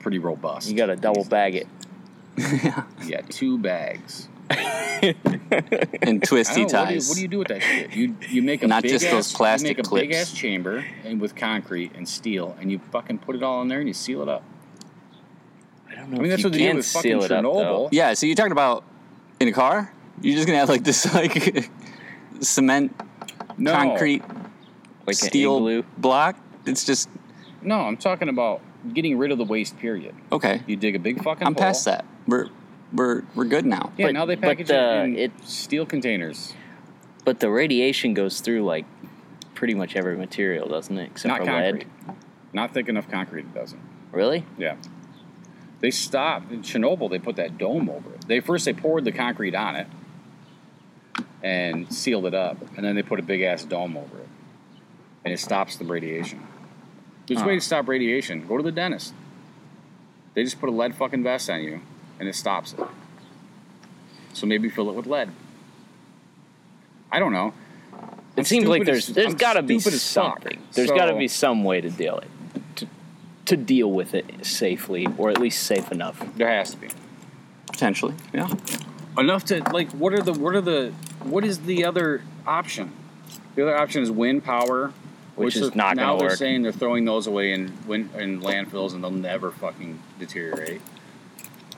pretty 0.00 0.18
robust. 0.18 0.68
You 0.70 0.76
got 0.76 0.86
to 0.86 0.96
double 0.96 1.24
bag 1.24 1.54
it. 1.54 1.66
Yeah, 3.04 3.20
two 3.28 3.58
bags. 3.58 4.28
and 6.02 6.22
twisty 6.22 6.64
don't 6.64 6.72
know, 6.72 6.78
what, 6.80 6.88
do 6.88 6.94
you, 6.94 6.98
ties. 7.00 7.08
what 7.08 7.16
do 7.16 7.22
you 7.22 7.28
do 7.28 7.38
with 7.38 7.48
that 7.48 7.62
shit? 7.62 7.94
You 7.94 8.16
you 8.28 8.42
make 8.42 8.62
a 8.62 8.66
Not 8.66 8.82
big 8.82 8.92
just 8.92 9.06
ass, 9.06 9.12
those 9.12 9.32
plastic 9.32 9.78
you 9.78 9.82
make 9.82 9.86
a 9.86 9.94
big 9.94 10.12
ass 10.12 10.32
chamber 10.32 10.84
and 11.04 11.20
with 11.20 11.34
concrete 11.34 11.92
and 11.94 12.08
steel, 12.08 12.56
and 12.60 12.70
you 12.70 12.78
fucking 12.90 13.18
put 13.18 13.36
it 13.36 13.42
all 13.42 13.62
in 13.62 13.68
there 13.68 13.80
and 13.80 13.88
you 13.88 13.94
seal 13.94 14.22
it 14.22 14.28
up. 14.28 14.44
I 15.90 15.94
don't 15.96 16.10
know 16.10 16.18
I 16.18 16.20
mean, 16.20 16.30
that's 16.30 16.42
you 16.42 16.46
what 16.46 16.52
they 16.52 16.58
did 16.58 16.68
can 16.68 16.76
with 16.76 16.86
fucking 16.86 17.10
seal 17.10 17.22
it 17.22 17.32
up, 17.32 17.42
though. 17.42 17.52
Chernobyl. 17.52 17.88
Yeah, 17.92 18.14
so 18.14 18.26
you're 18.26 18.36
talking 18.36 18.52
about 18.52 18.84
in 19.40 19.48
a 19.48 19.52
car? 19.52 19.92
You're 20.20 20.36
just 20.36 20.46
gonna 20.46 20.58
have 20.58 20.68
like 20.68 20.84
this 20.84 21.12
like 21.14 21.68
cement 22.40 22.94
No, 23.58 23.72
concrete 23.72 24.22
Like 25.06 25.16
steel 25.16 25.66
an 25.66 25.84
block? 25.98 26.36
It's 26.66 26.84
just 26.84 27.08
No, 27.60 27.80
I'm 27.80 27.96
talking 27.96 28.28
about 28.28 28.60
getting 28.94 29.18
rid 29.18 29.32
of 29.32 29.38
the 29.38 29.44
waste. 29.44 29.78
Period. 29.78 30.14
okay. 30.30 30.62
You 30.66 30.76
dig 30.76 30.94
a 30.94 30.98
big 30.98 31.22
fucking. 31.22 31.46
I'm 31.46 31.54
hole. 31.54 31.62
past 31.62 31.84
that. 31.86 32.04
We're 32.26 32.48
we're 32.92 33.22
we're 33.34 33.44
good 33.44 33.66
now. 33.66 33.92
Yeah, 33.96 34.06
But- 34.06 34.12
now 34.14 34.26
they 34.26 34.34
but 34.36 34.42
package 34.48 34.70
it 34.70 34.76
uh, 34.76 35.02
in 35.04 35.16
it- 35.18 35.32
steel 35.44 35.86
containers, 35.86 36.54
But 37.24 37.40
the 37.40 37.50
radiation 37.50 38.14
goes 38.14 38.40
through 38.40 38.64
like 38.64 38.84
pretty 39.54 39.74
much 39.74 39.94
every 39.96 40.16
material, 40.16 40.68
doesn't 40.68 40.96
it? 40.98 41.10
Except 41.12 41.28
not 41.30 41.40
for 41.40 41.46
concrete. 41.46 41.86
lead. 42.06 42.16
Not 42.52 42.74
thick 42.74 42.88
enough 42.88 43.08
concrete. 43.10 43.46
It 43.46 43.54
doesn't. 43.54 43.80
Really? 44.10 44.44
Yeah. 44.58 44.76
They 45.80 45.90
stopped 45.90 46.52
in 46.52 46.62
Chernobyl. 46.62 47.10
They 47.10 47.18
put 47.18 47.36
that 47.36 47.58
dome 47.58 47.88
over 47.88 48.12
it. 48.14 48.26
They 48.28 48.40
first 48.40 48.64
they 48.66 48.72
poured 48.72 49.04
the 49.04 49.12
concrete 49.12 49.54
on 49.54 49.74
it 49.76 49.86
and 51.42 51.92
sealed 51.92 52.26
it 52.26 52.34
up, 52.34 52.56
and 52.76 52.84
then 52.84 52.94
they 52.94 53.02
put 53.02 53.18
a 53.18 53.22
big 53.22 53.42
ass 53.42 53.64
dome 53.64 53.96
over 53.96 54.18
it, 54.18 54.28
and 55.24 55.32
it 55.34 55.38
stops 55.40 55.76
the 55.76 55.84
radiation. 55.84 56.46
There's 57.26 57.40
a 57.40 57.44
way 57.46 57.54
to 57.54 57.60
stop 57.60 57.88
radiation. 57.88 58.46
Go 58.46 58.56
to 58.58 58.62
the 58.62 58.72
dentist. 58.72 59.14
They 60.34 60.44
just 60.44 60.60
put 60.60 60.68
a 60.68 60.72
lead 60.72 60.94
fucking 60.94 61.22
vest 61.22 61.48
on 61.50 61.62
you, 61.62 61.80
and 62.22 62.28
it 62.28 62.36
stops 62.36 62.72
it. 62.72 62.78
So 64.32 64.46
maybe 64.46 64.68
fill 64.70 64.88
it 64.88 64.94
with 64.94 65.06
lead. 65.08 65.28
I 67.10 67.18
don't 67.18 67.32
know. 67.32 67.52
It 68.36 68.46
seems 68.46 68.66
like 68.68 68.82
stupid 68.82 68.86
there's 68.94 69.08
as- 69.08 69.14
there's 69.16 69.32
I'm 69.32 69.36
got 69.36 69.54
to 69.54 69.62
be 69.62 69.80
stupid 69.80 70.00
fuck. 70.00 70.38
something. 70.38 70.62
There's 70.72 70.90
got 70.92 71.06
to 71.06 71.16
be 71.16 71.26
some 71.26 71.64
way 71.64 71.80
to 71.80 71.90
deal 71.90 72.18
it 72.18 72.30
to, 72.76 72.86
to 73.46 73.56
deal 73.56 73.90
with 73.90 74.14
it 74.14 74.46
safely, 74.46 75.08
or 75.18 75.30
at 75.30 75.38
least 75.38 75.64
safe 75.64 75.90
enough. 75.90 76.24
There 76.36 76.48
has 76.48 76.70
to 76.70 76.76
be 76.76 76.88
Potentially, 77.66 78.14
yeah. 78.32 78.48
enough 79.18 79.44
to 79.46 79.58
like. 79.72 79.90
What 79.90 80.12
are 80.12 80.22
the 80.22 80.32
what 80.32 80.54
are 80.54 80.60
the 80.60 80.92
what 81.24 81.44
is 81.44 81.58
the 81.62 81.84
other 81.84 82.22
option? 82.46 82.92
The 83.56 83.62
other 83.62 83.76
option 83.76 84.02
is 84.02 84.10
wind 84.12 84.44
power, 84.44 84.92
Which 85.34 85.56
is 85.56 85.70
are- 85.70 85.74
not 85.74 85.96
now 85.96 86.02
gonna 86.02 86.12
work. 86.12 86.12
Now 86.12 86.18
they're 86.18 86.28
work. 86.28 86.38
saying 86.38 86.62
they're 86.62 86.70
throwing 86.72 87.04
those 87.04 87.26
away 87.26 87.52
in 87.52 87.64
in 87.88 88.40
landfills 88.40 88.94
and 88.94 89.02
they'll 89.02 89.10
never 89.10 89.50
fucking 89.50 89.98
deteriorate. 90.20 90.80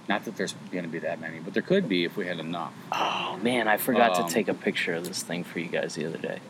Not 0.09 0.25
that 0.27 0.37
there's 0.37 0.55
going 0.71 0.85
to 0.85 0.91
be 0.91 0.99
that 0.99 1.21
many, 1.21 1.39
but 1.41 1.55
there 1.55 1.63
could 1.63 1.89
be 1.89 2.05
if 2.05 2.17
we 2.17 2.27
had 2.27 2.39
enough. 2.39 2.73
Oh 2.93 3.39
man, 3.43 3.69
I 3.69 3.77
forgot 3.79 4.19
Um, 4.19 4.27
to 4.29 4.35
take 4.35 4.49
a 4.49 4.55
picture 4.55 4.95
of 4.95 5.07
this 5.09 5.23
thing 5.23 5.45
for 5.45 5.59
you 5.61 5.69
guys 5.69 5.95
the 5.95 6.05
other 6.07 6.19
day. 6.19 6.41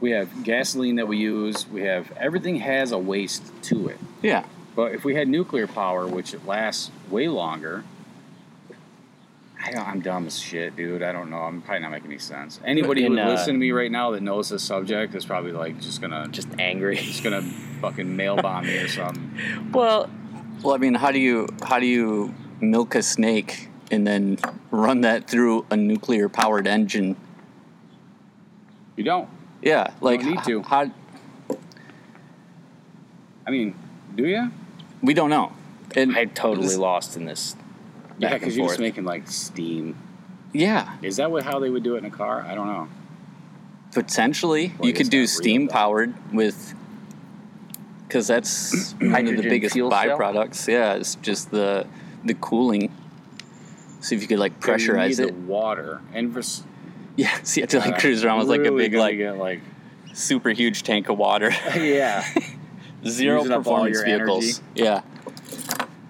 We 0.00 0.10
have 0.10 0.42
gasoline 0.44 0.96
that 0.96 1.08
we 1.08 1.16
use. 1.16 1.66
We 1.68 1.82
have 1.82 2.12
everything 2.18 2.56
has 2.56 2.92
a 2.92 2.98
waste 2.98 3.42
to 3.64 3.88
it. 3.88 3.98
Yeah. 4.22 4.44
But 4.76 4.92
if 4.92 5.04
we 5.04 5.14
had 5.14 5.28
nuclear 5.28 5.66
power, 5.66 6.06
which 6.06 6.34
it 6.34 6.44
lasts 6.46 6.90
way 7.08 7.28
longer, 7.28 7.84
I 9.64 9.70
don't, 9.70 9.88
I'm 9.88 10.00
dumb 10.00 10.26
as 10.26 10.38
shit, 10.38 10.76
dude. 10.76 11.02
I 11.02 11.12
don't 11.12 11.30
know. 11.30 11.38
I'm 11.38 11.62
probably 11.62 11.80
not 11.80 11.90
making 11.92 12.10
any 12.10 12.18
sense. 12.18 12.60
Anybody 12.66 13.06
In, 13.06 13.12
who 13.12 13.18
would 13.18 13.26
uh, 13.28 13.30
listen 13.30 13.54
to 13.54 13.58
me 13.58 13.70
right 13.70 13.90
now 13.90 14.10
that 14.10 14.22
knows 14.22 14.50
this 14.50 14.62
subject 14.62 15.14
is 15.14 15.24
probably 15.24 15.52
like 15.52 15.80
just 15.80 16.02
gonna 16.02 16.28
Just 16.28 16.48
angry. 16.58 16.96
just 16.96 17.22
gonna 17.24 17.40
fucking 17.80 18.14
mail 18.14 18.36
bomb 18.36 18.66
me 18.66 18.76
or 18.76 18.88
something. 18.88 19.70
well, 19.72 20.10
Well, 20.62 20.74
I 20.74 20.78
mean, 20.78 20.92
how 20.94 21.12
do 21.12 21.18
you 21.18 21.48
how 21.62 21.78
do 21.78 21.86
you 21.86 22.34
milk 22.64 22.94
a 22.94 23.02
snake 23.02 23.68
and 23.90 24.06
then 24.06 24.38
run 24.70 25.02
that 25.02 25.28
through 25.28 25.66
a 25.70 25.76
nuclear 25.76 26.28
powered 26.28 26.66
engine? 26.66 27.16
You 28.96 29.04
don't. 29.04 29.28
Yeah, 29.62 29.90
like 30.00 30.22
need 30.22 30.42
to. 30.44 30.60
h- 30.60 30.66
How 30.66 30.90
I 33.46 33.50
mean, 33.50 33.74
do 34.14 34.26
you? 34.26 34.50
we 35.02 35.14
don't 35.14 35.30
know. 35.30 35.52
And 35.96 36.16
I 36.16 36.24
totally 36.26 36.68
this- 36.68 36.76
lost 36.78 37.16
in 37.16 37.24
this. 37.24 37.56
Yeah, 38.18 38.34
because 38.34 38.48
and 38.48 38.56
you're 38.56 38.68
just 38.68 38.80
making 38.80 39.04
like 39.04 39.28
steam. 39.28 39.96
Yeah, 40.52 40.94
Is 41.02 41.16
that 41.16 41.32
what 41.32 41.42
how 41.42 41.58
they 41.58 41.68
would 41.68 41.82
do 41.82 41.96
it 41.96 41.98
in 41.98 42.04
a 42.04 42.10
car? 42.10 42.42
I 42.48 42.54
don't 42.54 42.68
know. 42.68 42.88
potentially 43.92 44.72
Well, 44.78 44.86
you 44.88 44.94
could 44.94 45.10
do 45.10 45.18
not 45.18 45.20
real, 45.22 45.26
steam 45.26 45.68
powered 45.68 46.14
with 46.32 46.74
because 48.06 48.28
that's 48.28 48.92
one 49.00 49.26
of 49.26 49.36
the 49.36 49.42
biggest 49.42 49.72
fuel 49.74 49.90
cell? 49.90 50.16
byproducts. 50.16 50.68
Yeah, 50.68 50.94
it's 50.94 51.16
just 51.16 51.50
the 51.50 51.86
the 52.24 52.34
cooling. 52.34 52.90
See 54.00 54.14
if 54.16 54.22
you 54.22 54.28
could 54.28 54.38
like 54.38 54.52
You 54.52 54.72
pressurize 54.72 55.08
need 55.08 55.16
the 55.18 55.28
it. 55.28 55.34
water 55.34 56.00
and 56.12 56.32
for 56.32 56.40
s- 56.40 56.62
Yeah, 57.16 57.38
so 57.42 57.58
you 57.58 57.62
have 57.62 57.70
to 57.70 57.78
like 57.78 57.94
uh, 57.94 57.98
cruise 58.00 58.24
around 58.24 58.38
with 58.40 58.48
like 58.48 58.66
a 58.66 58.72
big 58.72 58.94
like 58.94 59.16
get, 59.16 59.38
like 59.38 59.60
super 60.12 60.50
huge 60.50 60.82
tank 60.82 61.08
of 61.08 61.18
water. 61.18 61.50
yeah. 61.76 62.24
Zero 63.06 63.42
Using 63.42 63.56
performance 63.56 63.96
your 63.96 64.04
vehicles. 64.06 64.62
Yeah, 64.74 65.02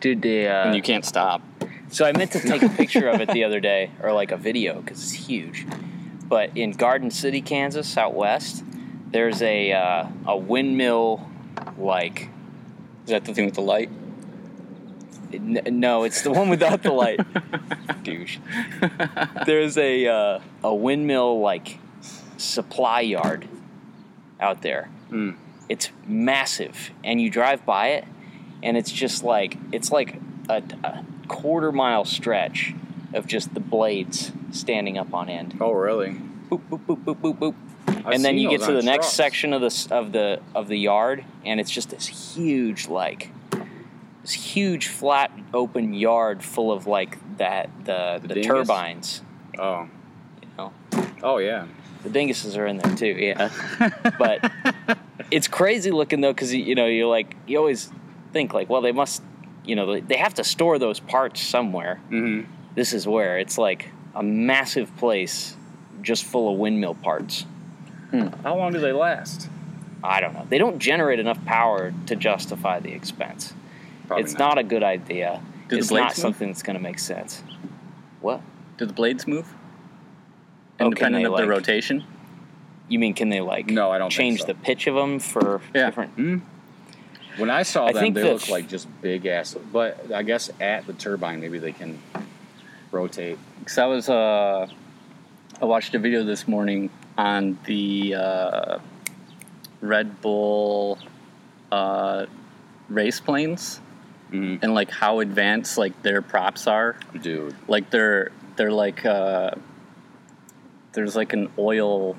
Dude, 0.00 0.22
the 0.22 0.46
uh, 0.48 0.66
and 0.66 0.76
you 0.76 0.82
can't 0.82 1.04
stop. 1.04 1.42
So 1.88 2.04
I 2.04 2.12
meant 2.12 2.32
to 2.32 2.40
take 2.40 2.62
a 2.62 2.68
picture 2.68 3.08
of 3.08 3.20
it 3.20 3.28
the 3.30 3.44
other 3.44 3.58
day, 3.60 3.90
or 4.02 4.12
like 4.12 4.30
a 4.32 4.36
video, 4.36 4.80
because 4.80 5.02
it's 5.02 5.12
huge. 5.26 5.66
But 6.28 6.56
in 6.56 6.72
Garden 6.72 7.10
City, 7.10 7.40
Kansas, 7.40 7.96
out 7.96 8.14
west, 8.14 8.64
there's 9.10 9.42
a 9.42 9.72
uh, 9.72 10.06
a 10.26 10.36
windmill, 10.36 11.28
like 11.78 12.28
Is 13.04 13.10
that 13.10 13.24
the 13.24 13.34
thing 13.34 13.44
with 13.46 13.54
the 13.54 13.60
light? 13.62 13.90
N- 15.36 15.80
no, 15.80 16.04
it's 16.04 16.22
the 16.22 16.30
one 16.30 16.48
without 16.48 16.82
the 16.82 16.92
light. 16.92 17.20
Douche. 18.02 18.38
There's 19.46 19.76
a 19.76 20.06
uh, 20.06 20.40
a 20.62 20.74
windmill 20.74 21.40
like 21.40 21.78
supply 22.36 23.00
yard 23.00 23.48
out 24.40 24.62
there. 24.62 24.90
Mm. 25.10 25.36
It's 25.68 25.90
massive, 26.06 26.90
and 27.02 27.20
you 27.20 27.30
drive 27.30 27.64
by 27.64 27.88
it, 27.88 28.04
and 28.62 28.76
it's 28.76 28.92
just 28.92 29.24
like 29.24 29.56
it's 29.72 29.90
like 29.90 30.20
a, 30.48 30.62
a 30.82 31.04
quarter 31.28 31.72
mile 31.72 32.04
stretch 32.04 32.74
of 33.14 33.26
just 33.26 33.54
the 33.54 33.60
blades 33.60 34.32
standing 34.50 34.98
up 34.98 35.14
on 35.14 35.28
end. 35.28 35.56
Oh 35.60 35.72
really? 35.72 36.20
Boop 36.50 36.60
boop 36.68 36.80
boop 36.86 37.04
boop 37.04 37.16
boop 37.16 37.38
boop. 37.38 37.54
I've 37.86 38.06
and 38.06 38.24
then 38.24 38.38
you 38.38 38.50
get 38.50 38.62
to 38.62 38.72
the 38.72 38.82
next 38.82 39.12
section 39.12 39.52
of 39.52 39.60
the 39.60 39.88
of 39.90 40.12
the 40.12 40.40
of 40.54 40.68
the 40.68 40.78
yard, 40.78 41.24
and 41.44 41.60
it's 41.60 41.70
just 41.70 41.90
this 41.90 42.06
huge 42.06 42.88
like 42.88 43.30
this 44.24 44.32
huge 44.32 44.88
flat 44.88 45.30
open 45.52 45.92
yard 45.94 46.42
full 46.42 46.72
of 46.72 46.86
like 46.86 47.18
that 47.36 47.68
the 47.84 48.18
The 48.22 48.34
the, 48.34 48.42
turbines. 48.42 49.20
Oh. 49.58 49.86
You 50.42 50.48
know, 50.58 50.72
Oh 51.22 51.38
yeah. 51.38 51.66
the 52.02 52.08
dinguses 52.08 52.56
are 52.56 52.66
in 52.66 52.78
there 52.78 52.96
too. 52.96 53.06
Yeah, 53.06 53.50
but 54.18 54.50
it's 55.30 55.46
crazy 55.48 55.90
looking 55.90 56.20
though 56.22 56.32
because 56.32 56.52
you 56.54 56.74
know 56.74 56.86
you're 56.86 57.06
like 57.06 57.36
you 57.46 57.58
always 57.58 57.90
think 58.32 58.52
like 58.54 58.68
well 58.70 58.80
they 58.80 58.92
must 58.92 59.22
you 59.64 59.76
know 59.76 60.00
they- 60.00 60.16
have 60.16 60.34
to 60.34 60.44
store 60.44 60.78
those 60.78 61.00
parts 61.00 61.40
somewhere. 61.40 62.00
Mm-hmm. 62.10 62.50
This 62.74 62.92
is 62.92 63.06
where 63.06 63.38
it's 63.38 63.58
like 63.58 63.90
a 64.14 64.22
massive 64.22 64.94
place 64.96 65.56
just 66.02 66.24
full 66.24 66.52
of 66.52 66.58
windmill 66.58 66.94
parts. 66.94 67.46
How 68.44 68.56
long 68.56 68.72
do 68.72 68.78
they 68.80 68.92
last? 68.92 69.48
I 70.02 70.20
don't 70.20 70.34
know. 70.34 70.46
They 70.48 70.58
don't 70.58 70.78
generate 70.78 71.18
enough 71.18 71.44
power 71.46 71.92
to 72.06 72.14
justify 72.14 72.78
the 72.78 72.92
expense. 72.92 73.52
Probably 74.06 74.24
it's 74.24 74.34
not. 74.38 74.58
a 74.58 74.62
good 74.62 74.82
idea. 74.82 75.40
Do 75.68 75.76
it's 75.78 75.90
not 75.90 76.08
move? 76.10 76.16
something 76.16 76.48
that's 76.48 76.62
going 76.62 76.76
to 76.76 76.82
make 76.82 76.98
sense. 76.98 77.42
What? 78.20 78.40
Do 78.76 78.86
the 78.86 78.92
blades 78.92 79.26
move? 79.26 79.46
Oh, 80.80 80.86
Independent 80.86 81.26
of 81.26 81.32
the 81.32 81.38
like- 81.42 81.48
rotation? 81.48 82.04
You 82.88 82.98
mean 82.98 83.14
can 83.14 83.30
they 83.30 83.40
like 83.40 83.66
No, 83.68 83.90
I 83.90 83.96
don't 83.98 84.10
change 84.10 84.40
so. 84.40 84.46
the 84.46 84.54
pitch 84.54 84.86
of 84.86 84.94
them 84.94 85.18
for 85.18 85.62
Yeah. 85.74 85.86
different? 85.86 86.42
When 87.38 87.48
I 87.50 87.62
saw 87.62 87.86
I 87.86 87.92
them, 87.92 88.12
they 88.12 88.20
the 88.22 88.32
look 88.34 88.42
f- 88.42 88.50
like 88.50 88.68
just 88.68 88.86
big 89.00 89.24
ass. 89.26 89.56
But 89.72 90.12
I 90.12 90.22
guess 90.22 90.50
at 90.60 90.86
the 90.86 90.92
turbine, 90.92 91.40
maybe 91.40 91.58
they 91.58 91.72
can 91.72 91.98
rotate. 92.92 93.38
Because 93.60 93.78
I 93.78 93.86
was, 93.86 94.08
uh, 94.10 94.66
I 95.62 95.64
watched 95.64 95.94
a 95.94 95.98
video 95.98 96.24
this 96.24 96.46
morning 96.46 96.90
on 97.16 97.58
the 97.64 98.14
uh, 98.16 98.78
Red 99.80 100.20
Bull 100.20 100.98
uh, 101.72 102.26
race 102.90 103.18
planes 103.18 103.80
Mm-hmm. 104.34 104.64
and 104.64 104.74
like 104.74 104.90
how 104.90 105.20
advanced 105.20 105.78
like 105.78 106.02
their 106.02 106.20
props 106.20 106.66
are. 106.66 106.96
Dude, 107.22 107.54
Like 107.68 107.90
they're 107.90 108.32
they're 108.56 108.72
like 108.72 109.06
uh, 109.06 109.52
there's 110.92 111.14
like 111.14 111.32
an 111.34 111.52
oil 111.56 112.16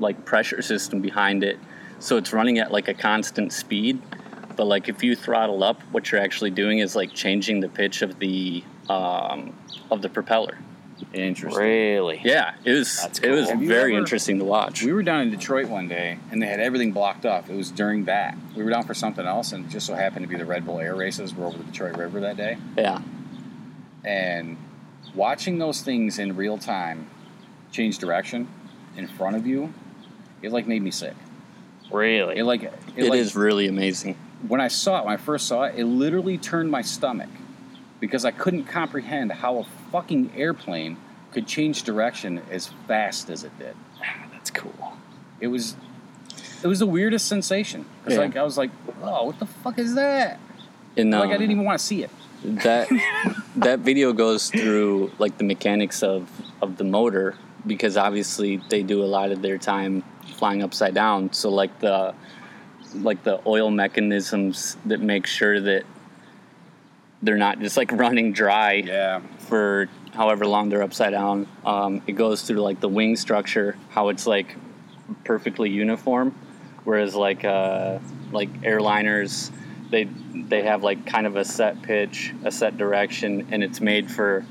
like 0.00 0.24
pressure 0.24 0.60
system 0.60 1.00
behind 1.00 1.44
it, 1.44 1.60
so 2.00 2.16
it's 2.16 2.32
running 2.32 2.58
at 2.58 2.72
like 2.72 2.88
a 2.88 2.94
constant 2.94 3.52
speed. 3.52 4.02
But 4.56 4.66
like 4.66 4.88
if 4.88 5.04
you 5.04 5.14
throttle 5.14 5.62
up, 5.62 5.80
what 5.92 6.10
you're 6.10 6.20
actually 6.20 6.50
doing 6.50 6.80
is 6.80 6.96
like 6.96 7.14
changing 7.14 7.60
the 7.60 7.68
pitch 7.68 8.02
of 8.02 8.18
the 8.18 8.64
um, 8.88 9.54
of 9.92 10.02
the 10.02 10.08
propeller. 10.08 10.58
Interesting. 11.12 11.62
Really? 11.62 12.20
Yeah, 12.24 12.54
it 12.64 12.72
was 12.72 13.00
That's 13.00 13.18
it 13.20 13.30
was. 13.30 13.48
Have 13.50 13.60
very 13.60 13.92
ever- 13.92 13.98
interesting 13.98 14.38
to 14.38 14.44
watch. 14.44 14.82
We 14.82 14.92
were 14.92 15.02
down 15.02 15.22
in 15.22 15.30
Detroit 15.30 15.68
one 15.68 15.88
day, 15.88 16.18
and 16.30 16.42
they 16.42 16.46
had 16.46 16.60
everything 16.60 16.92
blocked 16.92 17.26
off. 17.26 17.50
It 17.50 17.56
was 17.56 17.70
during 17.70 18.04
that. 18.06 18.36
We 18.56 18.62
were 18.62 18.70
down 18.70 18.84
for 18.84 18.94
something 18.94 19.26
else, 19.26 19.52
and 19.52 19.66
it 19.66 19.68
just 19.68 19.86
so 19.86 19.94
happened 19.94 20.24
to 20.24 20.28
be 20.28 20.36
the 20.36 20.46
Red 20.46 20.66
Bull 20.66 20.80
Air 20.80 20.94
Races. 20.94 21.34
We're 21.34 21.46
over 21.46 21.58
the 21.58 21.64
Detroit 21.64 21.96
River 21.96 22.20
that 22.20 22.36
day, 22.36 22.56
yeah, 22.76 23.00
and 24.04 24.56
watching 25.14 25.58
those 25.58 25.82
things 25.82 26.18
in 26.18 26.36
real 26.36 26.58
time 26.58 27.08
change 27.72 27.98
direction 27.98 28.48
in 28.96 29.06
front 29.06 29.36
of 29.36 29.46
you, 29.46 29.72
it 30.42 30.52
like 30.52 30.66
made 30.66 30.82
me 30.82 30.90
sick. 30.90 31.14
Really? 31.92 32.38
It 32.38 32.44
like 32.44 32.62
it, 32.64 32.72
it 32.96 33.08
like, 33.08 33.18
is 33.18 33.36
really 33.36 33.68
amazing. 33.68 34.16
when 34.48 34.60
I 34.60 34.68
saw 34.68 35.00
it, 35.00 35.04
when 35.04 35.14
I 35.14 35.18
first 35.18 35.46
saw 35.46 35.64
it, 35.64 35.74
it 35.76 35.84
literally 35.84 36.38
turned 36.38 36.70
my 36.70 36.82
stomach 36.82 37.28
because 38.00 38.24
I 38.24 38.30
couldn't 38.30 38.64
comprehend 38.64 39.32
how 39.32 39.58
a 39.58 39.64
fucking 39.92 40.32
airplane 40.36 40.96
could 41.32 41.46
change 41.46 41.82
direction 41.82 42.40
as 42.50 42.70
fast 42.86 43.30
as 43.30 43.44
it 43.44 43.56
did. 43.58 43.76
That's 44.32 44.50
cool. 44.50 44.96
It 45.40 45.48
was, 45.48 45.76
it 46.62 46.66
was 46.66 46.78
the 46.78 46.86
weirdest 46.86 47.26
sensation. 47.26 47.84
Because 48.02 48.18
Yeah. 48.18 48.24
like 48.24 48.36
I 48.36 48.42
was 48.42 48.56
like, 48.58 48.70
oh, 49.02 49.24
what 49.24 49.38
the 49.38 49.46
fuck 49.46 49.78
is 49.78 49.94
that? 49.94 50.38
And 50.96 51.10
Like 51.10 51.30
I 51.30 51.34
um, 51.34 51.38
didn't 51.40 51.50
even 51.52 51.64
want 51.64 51.78
to 51.78 51.84
see 51.84 52.02
it. 52.04 52.10
that 52.42 52.88
that 53.56 53.80
video 53.80 54.12
goes 54.12 54.50
through 54.50 55.10
like 55.18 55.36
the 55.38 55.44
mechanics 55.44 56.02
of 56.02 56.28
of 56.62 56.76
the 56.76 56.84
motor 56.84 57.34
because 57.66 57.96
obviously 57.96 58.58
they 58.68 58.82
do 58.82 59.02
a 59.02 59.06
lot 59.06 59.30
of 59.32 59.42
their 59.42 59.58
time 59.58 60.02
flying 60.36 60.62
upside 60.62 60.94
down 60.94 61.32
so 61.32 61.48
like 61.50 61.80
the 61.80 62.14
like 62.96 63.22
the 63.24 63.40
oil 63.46 63.70
mechanisms 63.70 64.76
that 64.84 65.00
make 65.00 65.26
sure 65.26 65.60
that 65.60 65.84
they're 67.22 67.36
not 67.36 67.58
just 67.60 67.76
like 67.76 67.90
running 68.04 68.32
dry 68.32 68.74
Yeah. 68.74 69.20
for 69.38 69.88
however 70.12 70.46
long 70.46 70.68
they're 70.68 70.82
upside 70.82 71.12
down 71.12 71.46
um, 71.64 72.02
it 72.06 72.12
goes 72.12 72.42
through 72.42 72.60
like 72.60 72.80
the 72.80 72.88
wing 72.88 73.16
structure 73.16 73.76
how 73.90 74.08
it's 74.08 74.26
like 74.26 74.56
perfectly 75.24 75.70
uniform 75.70 76.34
whereas 76.84 77.14
like 77.14 77.44
uh, 77.44 77.98
like 78.32 78.50
airliners 78.62 79.50
they 79.90 80.04
they 80.34 80.62
have 80.62 80.82
like 80.82 81.06
kind 81.06 81.26
of 81.26 81.36
a 81.36 81.44
set 81.44 81.80
pitch 81.82 82.34
a 82.44 82.50
set 82.50 82.76
direction 82.76 83.46
and 83.50 83.62
it's 83.62 83.80
made 83.80 84.10
for 84.10 84.44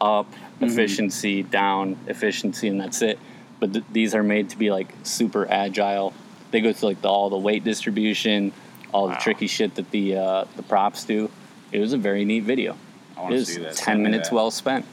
up 0.00 0.32
efficiency 0.60 1.42
down 1.42 1.96
efficiency 2.06 2.68
and 2.68 2.80
that's 2.80 3.02
it 3.02 3.18
but 3.60 3.72
th- 3.72 3.84
these 3.92 4.14
are 4.14 4.22
made 4.24 4.50
to 4.50 4.58
be 4.58 4.70
like 4.72 4.92
super 5.04 5.48
agile. 5.48 6.12
They 6.50 6.60
go 6.60 6.72
through 6.72 6.88
like 6.90 7.00
the, 7.00 7.08
all 7.08 7.30
the 7.30 7.38
weight 7.38 7.62
distribution, 7.62 8.52
all 8.92 9.06
the 9.08 9.14
tricky 9.14 9.46
shit 9.46 9.76
that 9.76 9.88
the 9.92 10.16
uh, 10.16 10.44
the 10.56 10.64
props 10.64 11.04
do. 11.04 11.30
It 11.72 11.78
was 11.80 11.92
a 11.92 11.98
very 11.98 12.24
neat 12.24 12.44
video. 12.44 12.76
I 13.16 13.20
It 13.20 13.22
want 13.22 13.30
to 13.32 13.38
was 13.38 13.48
see 13.48 13.60
that. 13.62 13.74
ten 13.74 13.84
Send 13.96 14.02
minutes 14.02 14.28
that. 14.28 14.34
well 14.34 14.50
spent. 14.50 14.84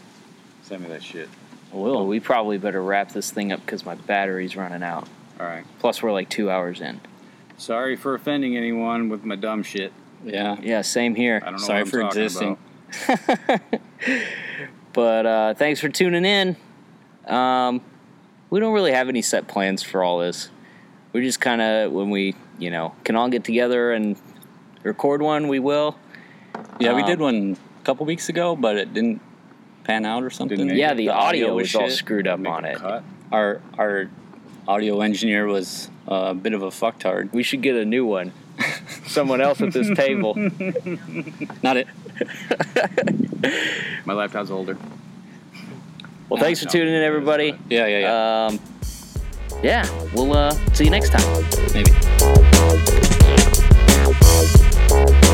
Send 0.64 0.82
me 0.84 0.90
that 0.90 1.04
shit. 1.04 1.30
Well, 1.72 2.08
we 2.08 2.20
probably 2.20 2.58
better 2.58 2.82
wrap 2.82 3.12
this 3.12 3.30
thing 3.32 3.52
up 3.52 3.60
because 3.66 3.86
my 3.86 3.96
battery's 3.96 4.56
running 4.56 4.82
out. 4.82 5.08
All 5.40 5.46
right. 5.46 5.66
Plus, 5.80 6.02
we're 6.02 6.12
like 6.12 6.30
two 6.30 6.50
hours 6.50 6.82
in. 6.82 7.00
Sorry 7.58 7.96
for 7.96 8.16
offending 8.16 8.58
anyone 8.58 9.10
with 9.10 9.24
my 9.24 9.36
dumb 9.36 9.62
shit. 9.64 9.92
Yeah. 10.24 10.58
Yeah, 10.62 10.82
same 10.82 11.16
here. 11.16 11.42
I 11.44 11.52
don't 11.52 11.60
know 11.60 11.66
Sorry 11.68 11.84
what 11.84 11.86
I'm 11.86 11.92
for 11.92 12.02
talking 12.02 12.22
existing. 12.24 12.58
about. 13.08 13.62
But 14.92 15.26
uh, 15.28 15.54
thanks 15.54 15.80
for 15.80 15.88
tuning 15.88 16.26
in. 16.26 16.58
Um, 17.28 17.82
we 18.50 18.60
don't 18.60 18.74
really 18.74 18.92
have 18.92 19.08
any 19.08 19.22
set 19.22 19.48
plans 19.48 19.84
for 19.84 20.04
all 20.04 20.18
this. 20.18 20.50
We 21.14 21.22
just 21.22 21.40
kind 21.40 21.62
of, 21.62 21.92
when 21.92 22.10
we, 22.10 22.36
you 22.58 22.72
know, 22.72 22.96
can 23.04 23.16
all 23.16 23.30
get 23.30 23.44
together 23.44 23.92
and 23.92 24.20
record 24.84 25.22
one, 25.22 25.48
we 25.48 25.60
will. 25.60 25.96
Yeah, 26.80 26.94
we 26.94 27.02
Um, 27.02 27.08
did 27.08 27.20
one 27.20 27.58
a 27.82 27.86
couple 27.86 28.06
weeks 28.06 28.30
ago, 28.30 28.56
but 28.56 28.78
it 28.78 28.94
didn't 28.94 29.22
pan 29.84 30.06
out 30.06 30.24
or 30.24 30.30
something. 30.30 30.70
Yeah, 30.76 30.92
it. 30.92 30.96
the, 30.96 31.10
audio 31.10 31.56
was 31.56 31.74
all 31.76 31.90
screwed 31.90 32.28
up 32.28 32.46
on 32.48 32.66
it. 32.66 32.78
Cut. 32.78 33.04
Our 33.32 33.62
our 33.78 34.10
audio 34.68 35.02
engineer 35.02 35.46
was 35.48 35.90
a 36.08 36.34
bit 36.34 36.54
of 36.54 36.62
a 36.62 36.68
fucktard. 36.70 37.34
We 37.34 37.44
should 37.44 37.62
get 37.62 37.76
a 37.76 37.86
new 37.86 38.06
one. 38.06 38.32
Someone 39.08 39.42
else 39.42 39.62
at 39.62 39.74
this 39.74 39.90
table. 39.96 40.36
Not 41.64 41.78
it. 41.78 41.88
My 44.06 44.14
laptop's 44.14 44.50
older. 44.52 44.78
Well, 46.28 46.40
thanks 46.42 46.60
for 46.60 46.66
No, 46.68 46.72
tuning 46.72 46.94
in, 46.94 47.02
everybody. 47.02 47.56
Yeah, 47.70 47.88
yeah, 47.88 48.00
yeah. 48.00 48.46
Um, 48.48 48.60
yeah, 49.64 49.88
we'll 50.14 50.34
uh, 50.34 50.52
see 50.74 50.84
you 50.86 50.92
next 50.92 51.10
time. 51.10 51.44
Maybe. 51.74 51.92
Thank 54.92 55.24
you. 55.24 55.29